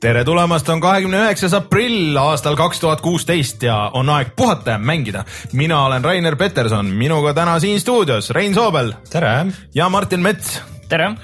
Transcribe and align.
tere 0.00 0.22
tulemast, 0.24 0.68
on 0.72 0.80
kahekümne 0.80 1.18
üheksas 1.26 1.52
aprill 1.56 2.16
aastal 2.16 2.56
kaks 2.56 2.80
tuhat 2.80 3.02
kuusteist 3.04 3.62
ja 3.66 3.76
on 3.94 4.08
aeg 4.08 4.32
puhata 4.36 4.76
ja 4.76 4.78
mängida. 4.78 5.24
mina 5.52 5.84
olen 5.84 6.04
Rainer 6.04 6.36
Peterson, 6.36 6.86
minuga 6.86 7.34
täna 7.34 7.58
siin 7.60 7.80
stuudios 7.80 8.30
Rein 8.30 8.54
Soobel. 8.54 8.92
tere! 9.10 9.46
ja 9.74 9.88
Martin 9.88 10.20
Mets. 10.20 10.62
tere! 10.88 11.14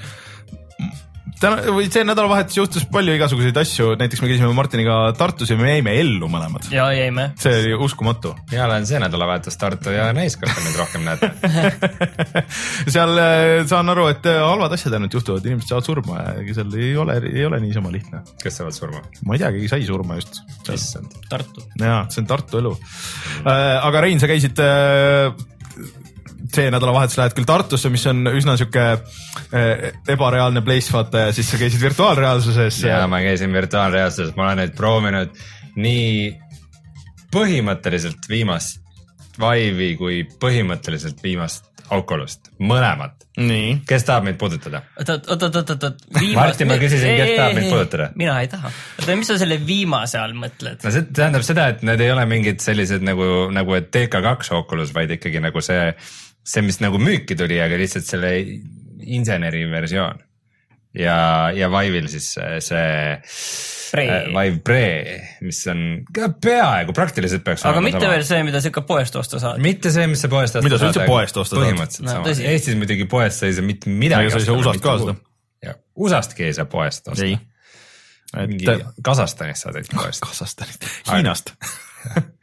Täna 1.41 1.75
või 1.75 1.89
see 1.93 2.05
nädalavahetus 2.07 2.57
juhtus 2.59 2.87
palju 2.93 3.15
igasuguseid 3.17 3.59
asju, 3.61 3.91
näiteks 4.01 4.23
me 4.23 4.31
käisime 4.31 4.51
Martiniga 4.57 4.97
Tartus 5.19 5.51
ja 5.53 5.59
me 5.61 5.75
jäime 5.75 5.95
ellu 6.01 6.29
mõlemad. 6.33 6.69
ja 6.73 6.87
jäime. 6.97 7.29
see 7.41 7.53
oli 7.61 7.75
uskumatu. 7.87 8.35
mina 8.51 8.65
olen 8.69 8.87
see 8.89 9.01
nädalavahetus 9.03 9.59
Tartu 9.61 9.93
ja 9.95 10.09
Näiskorda 10.17 10.65
nüüd 10.65 10.79
rohkem 10.81 11.05
näete 11.07 11.31
seal 12.95 13.17
äh, 13.21 13.65
saan 13.69 13.93
aru, 13.93 14.09
et 14.13 14.29
äh, 14.31 14.41
halvad 14.43 14.77
asjad 14.77 14.97
ainult 14.99 15.17
juhtuvad, 15.19 15.45
inimesed 15.47 15.73
saavad 15.73 15.91
surma 15.91 16.21
ja 16.23 16.37
ega 16.43 16.57
seal 16.61 16.79
ei 16.81 16.93
ole, 17.03 17.19
ei 17.33 17.45
ole 17.49 17.61
niisama 17.65 17.93
lihtne. 17.95 18.23
kes 18.43 18.61
saavad 18.63 18.79
surma? 18.79 19.03
ma 19.27 19.37
ei 19.37 19.45
tea, 19.45 19.53
keegi 19.59 19.73
sai 19.75 19.85
surma 19.89 20.21
just. 20.21 20.41
issand. 20.73 21.21
Tartu. 21.31 21.67
jaa, 21.81 22.07
see 22.13 22.25
on 22.25 22.31
Tartu 22.33 22.63
elu. 22.63 22.73
Äh, 23.45 23.77
aga 23.83 24.07
Rein, 24.07 24.23
sa 24.23 24.31
käisid 24.31 24.57
see 26.57 26.73
nädalavahetus 26.73 27.19
lähed 27.21 27.37
küll 27.37 27.49
Tartusse, 27.49 27.91
mis 27.93 28.07
on 28.11 28.25
üsna 28.33 28.57
sihuke 28.59 28.87
eh, 28.97 29.93
ebareaalne 30.17 30.63
place 30.67 30.95
vaata 30.95 31.27
ja 31.27 31.37
siis 31.37 31.51
sa 31.53 31.61
käisid 31.61 31.83
virtuaalreaalsuses. 31.83 32.83
ja 32.87 33.05
ma 33.11 33.21
käisin 33.25 33.53
virtuaalreaalsuses, 33.53 34.35
ma 34.37 34.49
olen 34.49 34.65
nüüd 34.65 34.75
proovinud 34.79 35.39
nii 35.77 36.35
põhimõtteliselt 37.35 38.29
viimast 38.31 38.83
Vive'i 39.37 39.97
kui 40.01 40.23
põhimõtteliselt 40.41 41.21
viimast 41.25 41.67
Oculus't, 41.95 42.49
mõlemat. 42.59 43.27
nii. 43.39 43.83
kes 43.87 44.05
tahab 44.09 44.25
meid 44.27 44.39
puudutada? 44.41 44.81
oot, 44.99 45.11
oot, 45.31 45.43
oot, 45.47 45.59
oot, 45.61 45.85
oot. 45.85 46.07
Martin, 46.35 46.67
ma 46.67 46.79
küsisin, 46.83 47.13
kes 47.15 47.35
tahab 47.37 47.55
meid 47.55 47.69
puudutada? 47.71 48.09
mina 48.19 48.41
ei 48.43 48.49
taha. 48.51 48.73
oota, 48.99 49.17
mis 49.21 49.31
sa 49.31 49.37
selle 49.39 49.61
viimase 49.67 50.19
all 50.19 50.35
mõtled? 50.35 50.81
no 50.83 50.95
see 50.95 51.07
tähendab 51.15 51.47
seda, 51.47 51.69
et 51.75 51.85
need 51.87 52.03
ei 52.03 52.11
ole 52.11 52.25
mingid 52.27 52.65
sellised 52.65 53.07
nagu, 53.07 53.29
nagu 53.55 53.77
et 53.79 53.93
TK2 53.95 54.57
Oculus, 54.59 54.95
vaid 54.97 55.15
ikkagi 55.15 55.43
nagu 55.45 55.63
see 55.63 55.93
see, 56.47 56.63
mis 56.67 56.79
nagu 56.83 57.01
müüki 57.03 57.37
tuli, 57.39 57.59
aga 57.63 57.79
lihtsalt 57.81 58.07
selle 58.09 58.33
inseneri 59.07 59.65
versioon. 59.71 60.23
ja, 60.97 61.17
ja 61.55 61.71
Vive'il 61.73 62.07
siis 62.13 62.31
see 62.65 62.93
Pre. 63.91 64.07
äh, 64.09 64.27
Vive 64.27 64.59
Pre, 64.65 64.87
mis 65.47 65.61
on 65.71 65.83
peaaegu 66.43 66.95
praktiliselt 66.97 67.45
peaks 67.47 67.65
aga 67.69 67.83
mitte 67.85 68.01
sama. 68.01 68.13
veel 68.15 68.25
see, 68.27 68.43
mida 68.47 68.61
sa 68.61 68.71
ikka 68.73 68.83
poest 68.89 69.19
osta 69.21 69.41
saad. 69.43 69.61
mitte 69.63 69.93
see, 69.95 70.07
mis 70.11 70.25
sa 70.25 70.31
poest 70.33 70.51
osta 70.51 70.61
saad. 70.61 70.67
mida 70.67 70.81
sa 70.81 70.91
üldse 70.91 71.07
poest 71.09 71.41
osta 71.43 71.55
saad? 71.55 71.65
põhimõtteliselt 71.65 72.09
no, 72.09 72.17
sama. 72.19 72.53
Eestis 72.53 72.79
muidugi 72.81 73.09
poest 73.11 73.43
sa 73.43 73.51
ei 73.51 73.57
saa 73.57 73.67
mitte 73.67 73.93
midagi 73.93 74.33
sa 74.35 74.41
ei 74.43 74.49
saa 74.49 74.59
USA-st 74.59 74.85
ka 74.85 74.97
seda. 75.03 75.17
USA-stki 75.97 76.49
ei 76.49 76.57
saa 76.57 76.69
poest 76.71 77.13
osta. 77.13 77.29
et 78.37 78.51
mingi 78.51 78.79
Kasahstanist 79.07 79.67
saad 79.67 79.81
ikka 79.83 80.01
poest. 80.03 80.25
Kasahstanist, 80.27 80.89
Hiinast 81.13 81.55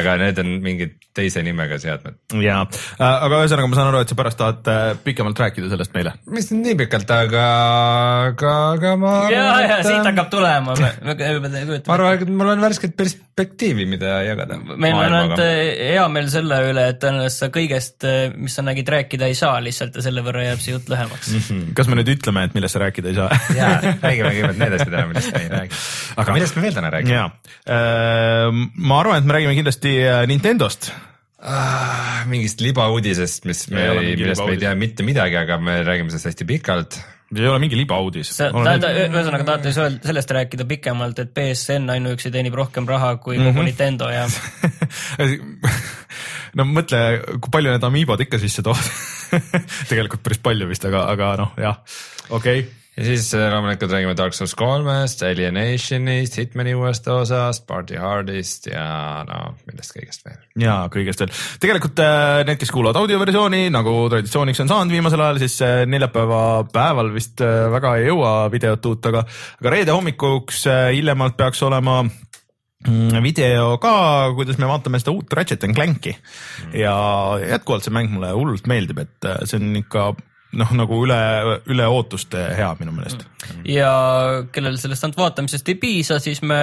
aga 0.00 0.16
need 0.20 0.40
on 0.42 0.54
mingid 0.64 0.96
teise 1.16 1.42
nimega 1.44 1.78
seadmed. 1.80 2.18
ja, 2.42 2.60
äh, 2.98 3.04
aga 3.06 3.40
ühesõnaga 3.42 3.70
ma 3.70 3.78
saan 3.78 3.90
aru, 3.90 4.02
et 4.04 4.12
sa 4.12 4.18
pärast 4.18 4.40
tahad 4.40 4.70
äh, 4.72 4.84
pikemalt 5.04 5.38
rääkida 5.40 5.70
sellest 5.72 5.94
meile. 5.96 6.12
mis 6.32 6.50
nüüd 6.52 6.64
nii 6.66 6.78
pikalt, 6.82 7.12
aga, 7.14 7.44
aga, 8.30 8.54
aga 8.74 8.94
ma. 9.00 9.14
ja, 9.32 9.44
ja 9.64 9.78
siit 9.86 10.04
hakkab 10.10 10.30
tulema. 10.32 10.76
ma 10.76 11.96
arvan, 11.96 12.18
et 12.18 12.32
mul 12.40 12.52
on 12.52 12.64
värsket 12.64 12.96
perspektiivi, 12.98 13.86
mida 13.88 14.18
jagada. 14.26 14.58
meil 14.74 14.98
on 14.98 15.06
ainult 15.06 15.44
äh, 15.44 15.54
hea 15.94 16.06
meel 16.12 16.28
selle 16.32 16.60
üle, 16.70 16.88
et 16.92 17.00
tõenäoliselt 17.02 17.46
sa 17.46 17.50
kõigest, 17.54 18.08
mis 18.40 18.58
sa 18.58 18.64
nägid, 18.66 18.88
rääkida 18.96 19.30
ei 19.30 19.38
saa 19.38 19.56
lihtsalt 19.64 19.96
ja 19.96 20.04
selle 20.04 20.24
võrra 20.26 20.44
jääb 20.48 20.62
see 20.62 20.74
jutt 20.74 20.90
lühemaks 20.92 21.32
mm. 21.32 21.46
-hmm. 21.46 21.72
kas 21.78 21.90
me 21.90 22.00
nüüd 22.00 22.12
ütleme, 22.16 22.46
et 22.48 22.56
millest 22.56 22.76
sa 22.76 22.82
rääkida 22.84 23.12
ei 23.12 23.18
saa 23.18 23.30
ja, 23.56 23.72
räägime 24.02 24.34
kõigepealt 24.34 24.60
need 24.60 24.78
asjad 24.80 24.92
ära, 24.92 25.06
millest 25.12 25.32
me 25.32 25.42
ei 25.44 25.50
räägi. 25.52 25.82
aga 26.16 26.36
millest 26.36 26.56
me 26.58 26.66
veel 26.66 26.76
täna 26.76 26.92
räägime? 26.92 27.24
ma 28.76 29.00
arvan, 29.00 29.20
et 29.20 29.28
me 29.28 29.36
räägime 29.36 29.56
kindlasti 29.56 29.75
Nintendost 29.84 30.90
ah,. 31.42 32.24
mingist 32.30 32.62
libauudisest, 32.64 33.44
mis 33.48 33.66
me, 33.72 33.84
millest 34.14 34.42
me 34.44 34.54
ei 34.54 34.62
tea 34.62 34.72
mitte 34.78 35.06
midagi, 35.06 35.38
aga 35.40 35.58
me 35.62 35.80
räägime 35.86 36.10
sellest 36.10 36.30
hästi 36.30 36.46
pikalt. 36.48 36.98
ei 37.34 37.46
ole 37.46 37.58
mingi 37.62 37.78
libauudis. 37.78 38.32
ühesõnaga 38.40 39.44
tahate 39.44 39.72
sellest 39.74 40.34
rääkida 40.38 40.66
pikemalt, 40.68 41.18
et 41.22 41.34
BSN 41.34 41.90
ainuüksi 41.96 42.32
teenib 42.34 42.54
rohkem 42.58 42.88
raha 42.88 43.16
kui 43.16 43.36
kogu 43.36 43.50
mm 43.50 43.56
-hmm. 43.56 43.64
Nintendo 43.64 44.08
ja 44.10 44.26
no 46.56 46.64
mõtle, 46.64 47.02
kui 47.40 47.52
palju 47.52 47.74
need 47.74 47.84
Amiibod 47.84 48.20
ikka 48.20 48.38
sisse 48.38 48.62
toovad 48.62 48.90
tegelikult 49.90 50.22
päris 50.22 50.38
palju 50.42 50.68
vist, 50.68 50.84
aga, 50.84 51.06
aga 51.12 51.36
noh, 51.42 51.54
jah, 51.60 51.82
okei 52.30 52.60
okay 52.60 52.85
ja 52.96 53.04
siis 53.04 53.28
äh, 53.36 53.50
loomulikult 53.52 53.92
räägime 53.92 54.14
Dark 54.16 54.34
Souls 54.34 54.54
kolmest, 54.56 55.22
Alienationist, 55.22 56.38
Hitmani 56.40 56.74
uuest 56.74 57.08
osast, 57.12 57.66
Party 57.68 57.98
Hardist 58.00 58.70
ja 58.70 58.86
no 59.28 59.40
millest 59.68 59.92
kõigest 59.96 60.24
veel. 60.24 60.38
ja 60.64 60.76
kõigest 60.92 61.20
veel. 61.20 61.32
tegelikult 61.60 62.00
äh, 62.02 62.40
need, 62.48 62.60
kes 62.60 62.72
kuulavad 62.72 63.02
audioversiooni 63.02 63.66
nagu 63.74 63.96
traditsiooniks 64.12 64.64
on 64.64 64.72
saanud 64.72 64.96
viimasel 64.96 65.24
ajal, 65.26 65.40
siis 65.44 65.58
äh, 65.66 65.82
neljapäeva 65.88 66.40
päeval 66.72 67.12
vist 67.14 67.42
väga 67.76 67.96
ei 68.00 68.08
jõua 68.08 68.36
videot 68.52 68.88
uut, 68.92 69.10
aga, 69.12 69.26
aga 69.60 69.74
reede 69.74 69.92
hommikuks 69.92 70.64
hiljemalt 70.96 71.36
peaks 71.36 71.60
olema 71.68 71.98
mm, 72.06 73.18
video 73.24 73.74
ka, 73.82 73.96
kuidas 74.38 74.56
me 74.62 74.70
vaatame 74.70 75.02
seda 75.02 75.12
uut 75.12 75.36
Ratchet 75.36 75.68
and 75.68 75.76
Clanki 75.76 76.16
mm. 76.16 76.78
ja 76.80 76.96
jätkuvalt 77.44 77.84
see 77.84 77.92
mäng 77.92 78.08
mulle 78.14 78.32
hullult 78.32 78.72
meeldib, 78.72 79.04
et 79.04 79.30
see 79.44 79.60
on 79.60 79.76
ikka 79.84 80.14
noh, 80.56 80.72
nagu 80.78 80.98
üle, 81.04 81.18
üle 81.70 81.88
ootuste 81.92 82.42
hea 82.56 82.68
minu 82.80 82.94
meelest. 82.96 83.26
ja 83.68 83.90
kellel 84.52 84.78
sellest 84.80 85.06
ainult 85.06 85.20
vaatamisest 85.20 85.68
ei 85.72 85.78
piisa, 85.80 86.18
siis 86.22 86.42
me 86.46 86.60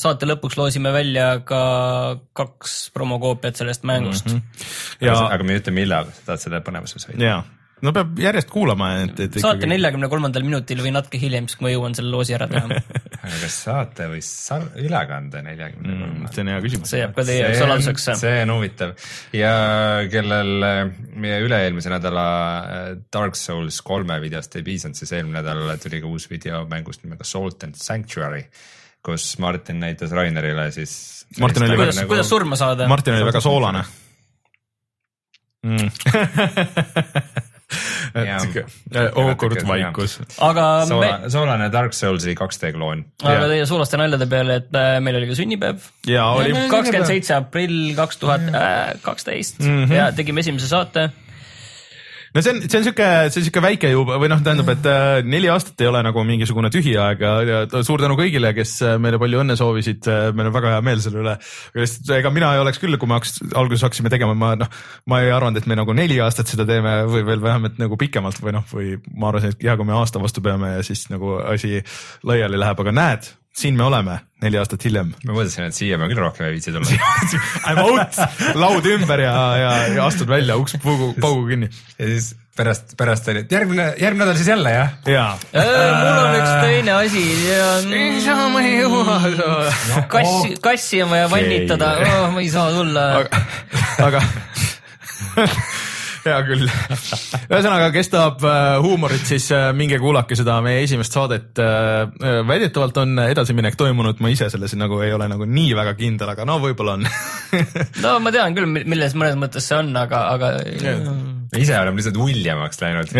saate 0.00 0.28
lõpuks 0.28 0.58
loosime 0.60 0.92
välja 0.94 1.32
ka 1.46 1.62
kaks 2.36 2.76
promokoopiat 2.96 3.60
sellest 3.60 3.86
mängust 3.88 4.30
mm. 4.30 4.36
-hmm. 4.40 5.06
Ja... 5.06 5.16
aga 5.28 5.44
me 5.44 5.56
ei 5.56 5.62
ütle, 5.62 5.74
millal 5.76 6.12
sa 6.12 6.30
tahad 6.30 6.46
selle 6.46 6.62
põnevuses 6.66 7.08
hoida. 7.08 7.34
No 7.84 7.92
peab 7.96 8.18
järjest 8.20 8.50
kuulama, 8.52 8.90
et, 9.04 9.14
et 9.14 9.28
ikkagi. 9.28 9.42
saate 9.44 9.68
neljakümne 9.70 10.08
kolmandal 10.12 10.44
minutil 10.46 10.82
või 10.84 10.92
natuke 10.94 11.20
hiljem, 11.20 11.48
siis 11.48 11.58
kui 11.58 11.68
ma 11.68 11.72
jõuan 11.74 11.96
selle 11.96 12.12
loosi 12.12 12.36
ära 12.36 12.48
teha 12.50 12.66
aga 13.24 13.36
kas 13.42 13.58
saate 13.66 14.08
või 14.12 14.22
sar-, 14.24 14.68
ülekande 14.80 15.42
neljakümne 15.46 15.92
kolmandal 15.92 16.24
mm,? 16.24 16.32
see 16.34 16.44
on 16.44 16.52
hea 16.52 16.64
küsimus. 16.66 16.92
see 16.92 17.02
jääb 17.02 17.14
ka 17.16 17.26
teie 17.28 17.52
saladuseks. 17.58 18.08
see 18.22 18.34
on 18.46 18.54
huvitav 18.56 19.06
ja 19.36 19.54
kellel 20.12 20.66
meie 21.24 21.38
üle-eelmise 21.46 21.92
nädala 21.92 22.26
äh, 22.58 22.90
Dark 23.12 23.38
Souls 23.38 23.80
kolme 23.86 24.20
videost 24.22 24.58
ei 24.60 24.66
piisanud, 24.66 24.98
siis 24.98 25.14
eelmine 25.16 25.40
nädal 25.40 25.64
tuli 25.82 26.02
ka 26.02 26.10
uus 26.10 26.28
video 26.30 26.64
mängust 26.70 27.06
nimega 27.06 27.26
Salt 27.28 27.64
and 27.68 27.80
Sanctuary 27.80 28.44
kus 29.04 29.32
Martin 29.40 29.80
näitas 29.80 30.12
Rainerile 30.12 30.70
siis. 30.74 31.24
Martin 31.40 31.64
oli 31.64 31.76
kuidas, 31.76 31.96
nagu... 31.96 32.12
kuidas 32.12 32.28
surma 32.28 32.56
saada? 32.60 32.88
Martin 32.88 33.16
oli 33.16 33.24
väga 33.24 33.40
soolane 33.40 33.84
mm. 35.62 35.88
et 38.18 38.32
sihuke 38.44 38.64
awkward 39.08 39.62
vaikus. 39.68 40.18
aga 40.42 40.66
Soola, 40.90 41.12
me... 41.22 41.30
soolane 41.32 41.70
Dark 41.72 41.96
Soulsi 41.96 42.34
2D 42.38 42.74
kloon. 42.76 43.04
aga 43.22 43.48
teie 43.52 43.66
suulaste 43.70 44.00
naljade 44.00 44.28
peale, 44.30 44.60
et 44.62 44.78
äh, 44.78 44.92
meil 45.04 45.20
oli 45.20 45.30
ka 45.30 45.38
sünnipäev. 45.38 45.88
kakskümmend 46.06 47.10
seitse 47.10 47.36
aprill 47.38 47.94
kaks 47.98 48.22
tuhat 48.22 48.46
kaksteist 49.04 49.62
mhm. 49.64 49.92
ja 49.94 50.10
tegime 50.16 50.44
esimese 50.44 50.70
saate 50.70 51.10
no 52.34 52.42
see 52.42 52.52
on, 52.52 52.60
see 52.64 52.78
on 52.78 52.84
sihuke, 52.86 53.06
see 53.30 53.40
on 53.40 53.46
sihuke 53.46 53.62
väike 53.64 53.90
juba 53.90 54.18
või 54.22 54.30
noh, 54.30 54.40
tähendab, 54.44 54.70
et 54.74 54.86
äh, 54.90 55.20
neli 55.26 55.50
aastat 55.52 55.82
ei 55.82 55.88
ole 55.90 56.02
nagu 56.06 56.22
mingisugune 56.26 56.70
tühiaeg 56.72 57.24
ja, 57.24 57.32
ja 57.48 57.82
suur 57.86 58.02
tänu 58.02 58.16
kõigile, 58.18 58.52
kes 58.56 58.76
äh, 58.86 58.96
meile 59.02 59.18
palju 59.22 59.42
õnne 59.42 59.56
soovisid. 59.58 60.06
Äh, 60.10 60.28
meil 60.36 60.50
on 60.50 60.54
väga 60.54 60.76
hea 60.76 60.84
meel 60.86 61.02
selle 61.02 61.24
üle. 61.24 61.36
ega 62.20 62.34
mina 62.34 62.52
ei 62.54 62.62
oleks 62.62 62.80
küll, 62.82 62.98
kui 63.00 63.10
me 63.10 63.18
haks, 63.18 63.40
alguses 63.50 63.86
hakkasime 63.88 64.12
tegema, 64.12 64.36
ma 64.38 64.52
noh, 64.60 64.70
ma 65.10 65.22
ei 65.24 65.34
arvanud, 65.34 65.58
et 65.60 65.68
me 65.70 65.78
nagu 65.78 65.96
neli 65.96 66.20
aastat 66.22 66.50
seda 66.50 66.66
teeme 66.68 67.00
või 67.10 67.26
veel 67.26 67.42
vähemalt 67.42 67.82
nagu 67.82 67.98
pikemalt 68.00 68.40
või 68.44 68.56
noh, 68.58 68.66
või 68.70 68.94
ma 69.10 69.32
arvasin, 69.32 69.56
et 69.56 69.66
hea, 69.66 69.76
kui 69.80 69.88
me 69.88 69.98
aasta 69.98 70.22
vastu 70.22 70.44
peame 70.44 70.76
ja 70.76 70.86
siis 70.86 71.08
nagu 71.10 71.38
asi 71.42 71.82
laiali 72.26 72.60
läheb, 72.60 72.86
aga 72.86 72.94
näed 72.94 73.30
siin 73.56 73.76
me 73.76 73.84
oleme 73.84 74.18
neli 74.42 74.58
aastat 74.60 74.84
hiljem. 74.86 75.10
ma 75.26 75.34
mõtlesin, 75.34 75.66
et 75.68 75.76
siia 75.76 75.98
ma 76.00 76.08
küll 76.10 76.22
rohkem 76.22 76.46
ei 76.48 76.56
viitsi 76.56 76.72
tulla 76.74 76.86
I 77.70 77.74
m 77.74 77.82
out, 77.84 78.20
laud 78.58 78.86
ümber 78.94 79.24
ja, 79.24 79.34
ja, 79.60 79.72
ja 79.96 80.06
astud 80.06 80.30
välja, 80.30 80.56
uks 80.60 80.78
paugu, 80.82 81.12
paugu 81.20 81.48
kinni. 81.50 81.70
ja 81.98 82.08
siis 82.12 82.32
pärast, 82.56 82.94
pärast 83.00 83.28
oli, 83.32 83.44
et 83.44 83.52
järgmine, 83.52 83.90
järgmine 84.00 84.24
nädal 84.24 84.38
siis 84.38 84.50
jälle 84.52 84.72
jah? 84.74 84.96
jaa. 85.08 85.34
mul 85.52 86.22
on 86.22 86.38
üks 86.38 86.54
teine 86.64 86.96
asi 86.96 87.24
ja. 87.48 87.68
ei 88.00 88.22
saa, 88.24 88.48
ma 88.52 88.64
ei 88.64 88.80
jõua 88.80 89.18
kassi, 90.14 90.56
kassi 90.62 91.04
on 91.04 91.14
vaja 91.14 91.30
vannitada 91.32 91.94
okay., 91.98 92.16
oh, 92.16 92.26
ma 92.34 92.44
ei 92.44 92.50
saa 92.52 92.72
tulla. 92.74 93.06
aga, 93.20 93.44
aga 94.08 94.26
hea 96.24 96.38
küll. 96.46 96.66
ühesõnaga, 96.66 97.90
kes 97.94 98.10
tahab 98.12 98.44
äh, 98.46 98.76
huumorit, 98.84 99.24
siis 99.28 99.48
äh, 99.54 99.70
minge 99.76 99.98
kuulake 100.02 100.38
seda 100.38 100.58
meie 100.64 100.84
esimest 100.84 101.16
saadet. 101.16 101.60
väidetavalt 102.46 102.96
on 103.02 103.18
edasiminek 103.24 103.76
toimunud, 103.78 104.20
ma 104.22 104.30
ise 104.32 104.50
selles 104.52 104.74
nagu 104.78 105.00
ei 105.04 105.12
ole 105.16 105.28
nagu 105.30 105.46
nii 105.48 105.74
väga 105.76 105.94
kindel, 105.98 106.32
aga 106.32 106.46
no 106.48 106.58
võib-olla 106.62 106.96
on 106.98 107.06
no 108.04 108.16
ma 108.22 108.32
tean 108.34 108.56
küll, 108.56 108.68
milles 108.70 109.16
mõnes 109.18 109.38
mõttes 109.40 109.68
see 109.68 109.78
on, 109.78 109.92
aga, 109.96 110.22
aga 110.34 110.52
ise 111.58 111.78
oleme 111.78 111.98
lihtsalt 111.98 112.18
uljemaks 112.20 112.82
läinud. 112.82 113.14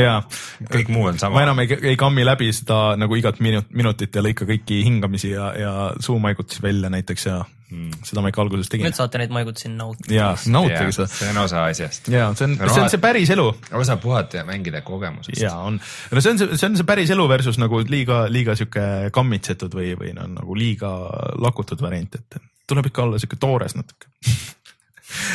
kõik 0.70 0.90
muu 0.92 1.08
on 1.10 1.18
sama. 1.18 1.38
ma 1.38 1.46
enam 1.48 1.62
ei, 1.64 1.78
ei 1.92 1.96
kammi 2.00 2.26
läbi 2.26 2.50
seda 2.54 2.96
nagu 3.00 3.16
igat 3.18 3.40
minut, 3.44 3.70
minutit 3.74 4.14
ja 4.14 4.24
lõika 4.24 4.46
kõiki 4.48 4.82
hingamisi 4.86 5.32
ja, 5.34 5.52
ja 5.58 5.72
suumaigutusi 6.02 6.62
välja 6.62 6.92
näiteks 6.92 7.26
ja 7.26 7.40
mm. 7.70 8.04
seda 8.06 8.24
ma 8.24 8.32
ikka 8.32 8.42
alguses 8.44 8.70
tegin. 8.72 8.88
nüüd 8.88 8.98
saate 8.98 9.20
neid 9.22 9.32
maigutusi 9.34 9.70
nautida. 9.72 10.12
jaa, 10.14 10.30
nautige 10.52 10.92
seda. 10.96 11.08
see 11.12 11.30
on 11.32 11.40
osa 11.44 11.64
asjast. 11.70 12.10
jaa, 12.12 12.28
see 12.38 12.48
on, 12.48 12.56
see 12.60 12.84
on 12.84 12.92
see 12.92 13.02
päris 13.02 13.32
elu. 13.34 13.48
osa 13.80 13.96
puhata 14.02 14.40
ja 14.40 14.46
mängida 14.48 14.84
kogemusest. 14.86 15.40
jaa, 15.42 15.56
on. 15.70 15.80
no 15.80 16.24
see 16.24 16.34
on 16.34 16.42
see, 16.42 16.60
see 16.60 16.70
on 16.70 16.78
see 16.80 16.88
päris 16.88 17.12
elu 17.16 17.28
versus 17.30 17.60
nagu 17.62 17.82
liiga, 17.88 18.22
liiga 18.32 18.56
sihuke 18.58 18.86
kammitsetud 19.16 19.74
või, 19.76 19.92
või 20.00 20.14
no 20.16 20.28
nagu 20.30 20.56
liiga 20.58 20.94
lakutud 21.40 21.82
variant, 21.82 22.20
et 22.20 22.40
tuleb 22.70 22.90
ikka 22.90 23.06
olla 23.06 23.20
sihuke 23.22 23.40
toores 23.40 23.76
natuke 23.78 24.10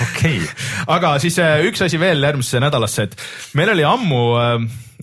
okei 0.06 0.40
okay., 0.40 0.56
aga 0.96 1.16
siis 1.24 1.38
äh, 1.44 1.60
üks 1.70 1.84
asi 1.86 2.00
veel 2.02 2.24
järgmisesse 2.24 2.64
nädalasse, 2.64 3.10
et 3.10 3.56
meil 3.58 3.72
oli 3.74 3.86
ammu 3.88 4.24
äh, 4.40 4.56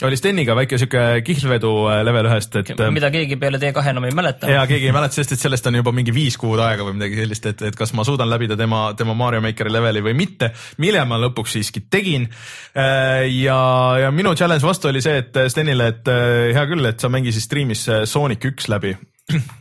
oli 0.02 0.16
Steniga 0.18 0.56
väike 0.56 0.78
sihuke 0.80 1.02
kihlvedu 1.26 1.70
äh, 1.92 2.00
level 2.06 2.26
ühest, 2.30 2.56
et. 2.58 2.72
mida 2.94 3.10
keegi 3.14 3.36
peale 3.40 3.60
T2 3.62 3.84
enam 3.92 4.08
ei 4.08 4.16
mäleta. 4.16 4.50
ja 4.50 4.64
keegi 4.70 4.88
ei 4.88 4.96
mäleta, 4.96 5.18
sest 5.20 5.36
et 5.36 5.44
sellest 5.44 5.68
on 5.70 5.78
juba 5.80 5.94
mingi 5.94 6.14
viis 6.14 6.38
kuud 6.40 6.62
aega 6.64 6.86
või 6.88 6.96
midagi 6.98 7.20
sellist, 7.20 7.48
et, 7.52 7.64
et 7.70 7.78
kas 7.78 7.94
ma 7.98 8.06
suudan 8.08 8.30
läbida 8.32 8.56
tema, 8.58 8.84
tema 8.98 9.16
Mario 9.18 9.44
Makeri 9.44 9.72
leveli 9.72 10.04
või 10.04 10.16
mitte. 10.24 10.52
mille 10.82 11.04
ma 11.08 11.20
lõpuks 11.22 11.58
siiski 11.58 11.84
tegin. 11.90 12.28
ja, 12.74 13.60
ja 14.00 14.10
minu 14.10 14.34
challenge 14.38 14.66
vastu 14.66 14.88
oli 14.90 15.04
see, 15.04 15.22
et 15.22 15.42
Stenile, 15.52 15.92
et 15.92 16.12
hea 16.56 16.66
küll, 16.70 16.88
et 16.88 17.00
sa 17.00 17.12
mängisid 17.12 17.44
striimis 17.44 17.88
Sonic 18.08 18.50
üks 18.52 18.70
läbi 18.72 18.96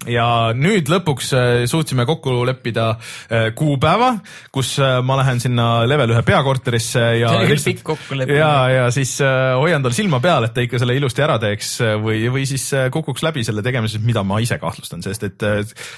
ja 0.10 0.25
nüüd 0.58 0.90
lõpuks 0.90 1.31
äh, 1.38 1.52
suutsime 1.69 2.06
kokku 2.10 2.34
leppida 2.48 2.88
äh, 2.96 3.50
kuupäeva, 3.58 4.16
kus 4.54 4.74
äh, 4.81 4.98
ma 5.06 5.19
lähen 5.22 5.42
sinna 5.44 5.86
level 5.90 6.16
ühe 6.16 6.24
peakorterisse 6.28 7.04
ja. 7.22 7.30
see 7.31 7.40
oli 7.44 7.52
küll 7.54 7.66
pikk 7.69 7.84
kokkulepe. 7.92 8.38
ja, 8.40 8.52
ja 8.74 8.90
siis 8.94 9.18
hoian 9.22 9.86
tal 9.86 9.96
silma 9.96 10.22
peal, 10.24 10.48
et 10.48 10.56
ta 10.56 10.66
ikka 10.66 10.81
selle 10.81 10.98
ilusti 10.98 11.25
ära 11.25 11.38
teeks 11.42 11.74
või, 12.04 12.25
või 12.34 12.48
siis 12.50 12.68
kukuks 12.94 13.25
läbi 13.25 13.46
selle 13.48 13.63
tegemises, 13.66 14.02
mida 14.04 14.25
ma 14.28 14.42
ise 14.44 14.58
kahtlustan, 14.62 15.06
sest 15.06 15.30
et 15.30 15.50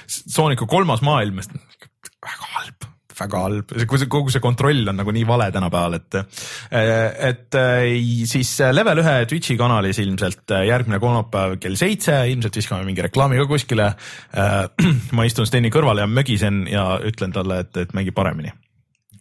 Sooniku 0.07 0.67
kolmas 0.69 1.03
maailm, 1.05 1.39
väga 1.39 2.51
halb 2.57 2.89
väga 3.19 3.43
halb, 3.45 3.73
kogu 3.87 4.33
see 4.33 4.43
kontroll 4.43 4.89
on 4.89 4.99
nagu 5.01 5.13
nii 5.15 5.25
vale 5.27 5.49
tänapäeval, 5.53 5.97
et, 5.99 6.19
et 7.29 7.59
siis 8.29 8.55
level 8.73 9.03
ühe 9.03 9.15
Twitch'i 9.29 9.57
kanalis 9.59 10.01
ilmselt 10.03 10.55
järgmine 10.67 10.99
kolmapäev 11.03 11.57
kell 11.63 11.77
seitse, 11.79 12.17
ilmselt 12.31 12.61
viskame 12.61 12.87
mingi 12.87 13.05
reklaami 13.05 13.39
ka 13.41 13.47
kuskile. 13.49 13.93
ma 15.15 15.27
istun 15.27 15.47
Steni 15.49 15.71
kõrval 15.73 16.03
ja 16.03 16.09
mögisen 16.09 16.65
ja 16.71 16.93
ütlen 17.05 17.35
talle, 17.35 17.63
et, 17.65 17.83
et 17.85 17.97
mängi 17.97 18.15
paremini 18.15 18.53